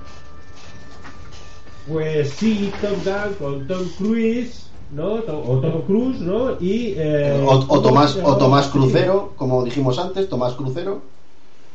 Pues 1.91 2.29
sí 2.31 2.71
Top 2.81 3.03
Gun 3.03 3.33
con 3.39 3.67
Tom 3.67 3.87
Cruise 3.97 4.65
¿no? 4.93 5.13
O 5.15 5.59
Tom 5.59 5.81
Cruise 5.85 6.19
¿no? 6.21 6.51
y 6.59 6.93
eh, 6.97 7.41
O, 7.45 7.55
o 7.55 7.67
¿cómo 7.67 7.81
Tomás, 7.81 8.11
se 8.13 8.21
o? 8.21 8.35
Tomás 8.37 8.67
Crucero, 8.67 9.33
como 9.35 9.63
dijimos 9.63 9.99
antes, 9.99 10.27
Tomás 10.29 10.53
Crucero. 10.53 11.01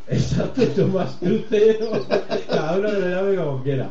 Exacto, 0.09 0.63
Tomás 0.77 1.17
Crucero. 1.21 1.91
Cada 2.49 2.79
uno 2.79 2.89
le 2.93 3.11
llame 3.11 3.37
como 3.37 3.63
quiera. 3.63 3.91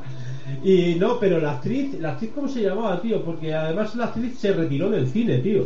Y 0.64 0.96
no, 0.96 1.20
pero 1.20 1.40
la 1.40 1.54
actriz, 1.54 2.00
la 2.00 2.12
actriz 2.12 2.32
cómo 2.36 2.48
se 2.48 2.62
llamaba, 2.62 3.02
tío, 3.02 3.24
porque 3.24 3.54
además 3.54 3.96
la 3.96 4.06
actriz 4.06 4.38
se 4.40 4.54
retiró 4.54 4.90
del 4.90 5.08
cine, 5.08 5.40
tío. 5.40 5.66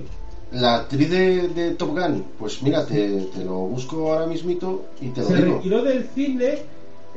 La 0.52 0.76
actriz 0.78 1.10
de, 1.10 1.48
de 1.50 1.72
Top 1.72 1.90
Gun, 1.90 2.24
pues 2.40 2.62
mira, 2.64 2.86
te, 2.86 3.22
te 3.36 3.44
lo 3.44 3.58
busco 3.58 4.14
ahora 4.14 4.28
mismito 4.28 4.86
y 5.02 5.10
te 5.10 5.22
lo 5.22 5.28
Se 5.28 5.36
digo. 5.36 5.58
retiró 5.58 5.84
del 5.84 6.04
cine, 6.16 6.60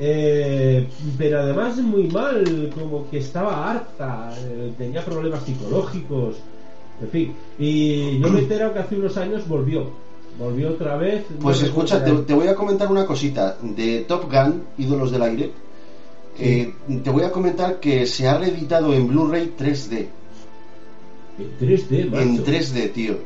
eh, 0.02 0.88
pero 1.18 1.40
además 1.40 1.76
muy 1.76 2.08
mal, 2.08 2.72
como 2.74 3.10
que 3.10 3.18
estaba 3.18 3.70
harta, 3.70 4.32
eh, 4.38 4.72
tenía 4.78 5.04
problemas 5.04 5.44
psicológicos, 5.44 6.36
en 7.02 7.08
fin. 7.10 7.34
Y 7.58 8.18
yo 8.18 8.30
me 8.30 8.38
he 8.38 8.42
enterado 8.44 8.72
que 8.72 8.78
hace 8.78 8.96
unos 8.96 9.14
años 9.18 9.46
volvió, 9.46 9.90
volvió 10.38 10.70
otra 10.70 10.96
vez. 10.96 11.26
Pues 11.38 11.62
escucha, 11.62 12.02
te 12.02 12.32
voy 12.32 12.48
a 12.48 12.54
comentar 12.54 12.90
una 12.90 13.04
cosita 13.04 13.58
de 13.60 14.06
Top 14.08 14.24
Gun, 14.32 14.62
Ídolos 14.78 15.10
del 15.10 15.22
Aire. 15.22 15.52
Eh, 16.38 16.72
te 17.04 17.10
voy 17.10 17.24
a 17.24 17.30
comentar 17.30 17.78
que 17.78 18.06
se 18.06 18.26
ha 18.26 18.38
reeditado 18.38 18.94
en 18.94 19.06
Blu-ray 19.06 19.52
3D. 19.58 20.08
En 21.38 21.58
3D, 21.58 22.10
macho. 22.10 22.22
En 22.22 22.42
3D, 22.42 22.92
tío. 22.92 23.18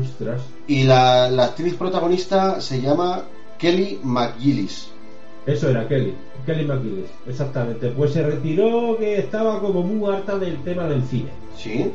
Ostras. 0.00 0.42
Y 0.68 0.84
la, 0.84 1.28
la 1.30 1.46
actriz 1.46 1.74
protagonista 1.74 2.60
se 2.60 2.80
llama 2.80 3.24
Kelly 3.58 3.98
McGillis. 4.04 4.92
Eso 5.46 5.70
era 5.70 5.86
Kelly, 5.86 6.12
Kelly 6.44 6.64
McGillis, 6.64 7.06
exactamente. 7.28 7.88
Pues 7.90 8.12
se 8.12 8.22
retiró 8.24 8.96
que 8.98 9.18
estaba 9.18 9.60
como 9.60 9.82
muy 9.82 10.12
harta 10.12 10.38
del 10.38 10.56
tema 10.64 10.86
del 10.86 11.02
cine. 11.04 11.30
¿Sí? 11.56 11.92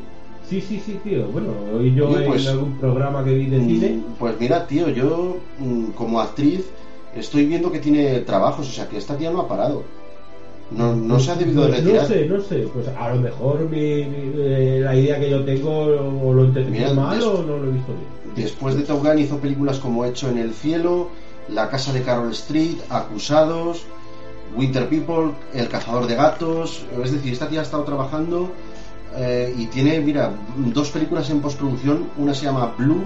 Sí, 0.47 0.61
sí, 0.61 0.81
sí, 0.85 0.99
tío. 1.03 1.25
Bueno, 1.27 1.49
hoy 1.75 1.93
yo 1.93 2.09
pues, 2.25 2.43
en 2.45 2.51
algún 2.51 2.77
programa 2.77 3.23
que 3.23 3.33
vi 3.33 3.45
de 3.47 3.59
cine. 3.59 3.89
Mm, 3.89 4.01
Pues 4.17 4.39
mira, 4.39 4.65
tío, 4.67 4.89
yo 4.89 5.37
mm, 5.59 5.91
como 5.91 6.19
actriz 6.21 6.65
estoy 7.15 7.45
viendo 7.45 7.71
que 7.71 7.79
tiene 7.79 8.19
trabajos, 8.21 8.67
o 8.69 8.71
sea 8.71 8.87
que 8.87 8.97
esta 8.97 9.17
tía 9.17 9.31
no 9.31 9.41
ha 9.41 9.47
parado. 9.47 9.83
No, 10.71 10.95
no 10.95 11.19
se 11.19 11.31
ha 11.31 11.35
debido 11.35 11.63
de 11.63 11.67
Pues 11.67 11.79
retirar. 11.81 12.01
No 12.03 12.07
sé, 12.07 12.25
no 12.27 12.39
sé. 12.41 12.67
Pues 12.73 12.87
a 12.87 13.13
lo 13.13 13.19
mejor 13.21 13.59
mi- 13.69 14.05
mi- 14.05 14.31
eh, 14.37 14.79
la 14.81 14.95
idea 14.95 15.19
que 15.19 15.29
yo 15.29 15.43
tengo 15.43 15.69
o 15.69 16.33
lo 16.33 16.45
entendí 16.45 16.79
mal 16.95 17.21
o 17.21 17.43
no 17.43 17.57
lo 17.57 17.67
he 17.67 17.71
visto 17.73 17.91
bien. 17.91 18.33
Después 18.35 18.75
de 18.75 18.83
Top 18.83 19.05
Gun 19.05 19.19
hizo 19.19 19.37
películas 19.39 19.79
como 19.79 20.05
Hecho 20.05 20.29
en 20.29 20.37
el 20.37 20.53
Cielo, 20.53 21.09
La 21.53 21.69
Casa 21.69 21.91
de 21.93 22.01
Carol 22.01 22.31
Street, 22.31 22.77
Acusados, 22.89 23.83
Winter 24.55 24.87
People, 24.87 25.31
El 25.53 25.67
Cazador 25.67 26.07
de 26.07 26.15
Gatos. 26.15 26.83
Es 27.03 27.11
decir, 27.11 27.33
esta 27.33 27.47
tía 27.49 27.59
ha 27.59 27.63
estado 27.63 27.83
trabajando 27.83 28.51
eh, 29.17 29.53
y 29.57 29.65
tiene, 29.67 29.99
mira, 29.99 30.31
dos 30.73 30.89
películas 30.91 31.29
en 31.29 31.41
postproducción. 31.41 32.05
Una 32.17 32.33
se 32.33 32.45
llama 32.45 32.73
Blue. 32.77 33.03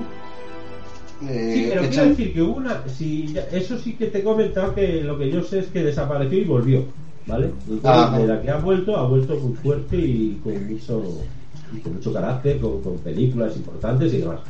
eh, 1.27 1.51
Sí, 1.55 1.65
pero 1.73 1.89
quiero 1.89 2.05
decir 2.09 2.33
que 2.33 2.41
una. 2.41 2.83
Si, 2.87 3.33
ya- 3.33 3.47
eso 3.51 3.77
sí 3.79 3.93
que 3.93 4.07
te 4.07 4.19
he 4.19 4.23
comentado 4.23 4.75
que 4.75 5.01
lo 5.01 5.17
que 5.17 5.31
yo 5.31 5.41
sé 5.43 5.59
es 5.59 5.67
que 5.67 5.83
desapareció 5.83 6.39
y 6.39 6.43
volvió. 6.45 6.83
¿Vale? 7.27 7.47
Entonces, 7.67 7.81
Ah, 7.85 8.15
de 8.19 8.27
la 8.27 8.39
que 8.39 8.51
ha 8.51 8.57
vuelto, 8.57 8.95
ha 8.95 9.07
vuelto 9.07 9.35
muy 9.37 9.53
fuerte 9.55 9.97
y 9.97 10.39
con 10.43 10.67
mucho, 10.71 11.01
y 11.75 11.79
con 11.79 11.95
mucho 11.95 12.13
carácter, 12.13 12.59
con, 12.59 12.83
con 12.83 12.99
películas 12.99 13.55
importantes 13.57 14.13
y 14.13 14.17
demás. 14.19 14.41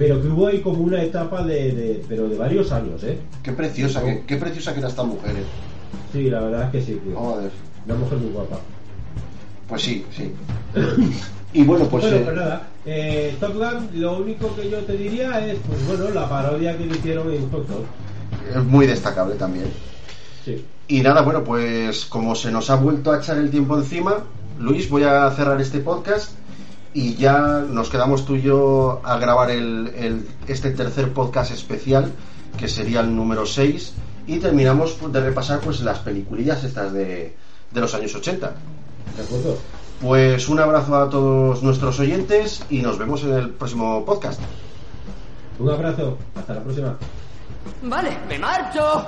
Pero 0.00 0.22
que 0.22 0.28
hubo 0.28 0.46
ahí 0.46 0.60
como 0.62 0.82
una 0.82 1.02
etapa 1.02 1.42
de, 1.44 1.72
de- 1.72 2.04
pero 2.08 2.26
de 2.26 2.38
varios 2.38 2.72
años, 2.72 3.04
¿eh? 3.04 3.18
Qué 3.42 3.52
preciosa, 3.52 4.02
qué, 4.02 4.24
qué 4.26 4.36
preciosa 4.36 4.72
que 4.72 4.78
era 4.80 4.88
esta 4.88 5.02
mujer. 5.02 5.36
eh. 5.36 5.44
Sí, 6.10 6.30
la 6.30 6.40
verdad 6.40 6.62
es 6.64 6.70
que 6.72 6.80
sí, 6.80 6.98
tío. 7.04 7.14
Joder. 7.14 7.50
Una 7.84 7.94
mujer 7.96 8.16
muy 8.18 8.30
guapa. 8.32 8.58
Pues 9.68 9.82
sí, 9.82 10.06
sí. 10.16 10.32
Y 11.52 11.64
bueno, 11.64 11.84
pues. 11.86 12.04
bueno, 12.04 12.16
eh, 12.16 12.22
pues 12.24 12.36
nada, 12.36 12.62
eh, 12.86 13.34
Top 13.40 13.54
Gun, 13.54 14.00
lo 14.00 14.18
único 14.18 14.54
que 14.54 14.70
yo 14.70 14.78
te 14.78 14.96
diría 14.96 15.44
es, 15.46 15.58
pues 15.68 15.84
bueno, 15.86 16.08
la 16.14 16.28
parodia 16.28 16.78
que 16.78 16.86
le 16.86 16.96
hicieron 16.96 17.28
en 17.32 17.50
Dog. 17.50 17.66
es 18.56 18.64
muy 18.64 18.86
destacable 18.86 19.34
también. 19.34 19.66
Sí. 20.44 20.64
Y 20.88 21.00
nada, 21.02 21.22
bueno, 21.22 21.42
pues 21.44 22.04
como 22.06 22.34
se 22.36 22.50
nos 22.52 22.70
ha 22.70 22.76
vuelto 22.76 23.10
a 23.12 23.18
echar 23.18 23.36
el 23.36 23.50
tiempo 23.50 23.76
encima, 23.76 24.18
Luis, 24.60 24.88
voy 24.88 25.02
a 25.02 25.28
cerrar 25.32 25.60
este 25.60 25.80
podcast 25.80 26.30
y 26.94 27.14
ya 27.14 27.38
nos 27.68 27.88
quedamos 27.90 28.24
tú 28.26 28.36
y 28.36 28.42
yo 28.42 29.00
a 29.04 29.18
grabar 29.18 29.50
el, 29.50 29.92
el- 29.96 30.28
este 30.48 30.70
tercer 30.72 31.12
podcast 31.12 31.52
especial, 31.52 32.12
que 32.58 32.68
sería 32.68 33.00
el 33.00 33.14
número 33.14 33.46
6, 33.46 33.92
y 34.26 34.38
terminamos 34.38 34.92
pues, 35.00 35.12
de 35.12 35.20
repasar 35.20 35.60
pues 35.60 35.80
las 35.80 35.98
peliculillas 36.00 36.64
estas 36.64 36.92
de, 36.92 37.36
de 37.70 37.80
los 37.80 37.94
años 37.94 38.14
80. 38.14 38.52
¿De 39.16 39.22
acuerdo? 39.22 39.56
Pues 40.00 40.48
un 40.48 40.58
abrazo 40.58 40.96
a 40.96 41.10
todos 41.10 41.62
nuestros 41.62 42.00
oyentes 42.00 42.62
y 42.70 42.80
nos 42.80 42.98
vemos 42.98 43.22
en 43.22 43.34
el 43.34 43.50
próximo 43.50 44.04
podcast. 44.04 44.40
Un 45.58 45.70
abrazo, 45.70 46.16
hasta 46.34 46.54
la 46.54 46.62
próxima. 46.62 46.96
Vale, 47.82 48.16
me 48.28 48.38
marcho. 48.38 49.02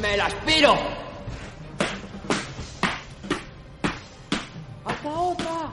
Me 0.00 0.14
las 0.16 0.34
piro. 0.44 0.74
Hasta 4.84 5.08
otra. 5.08 5.70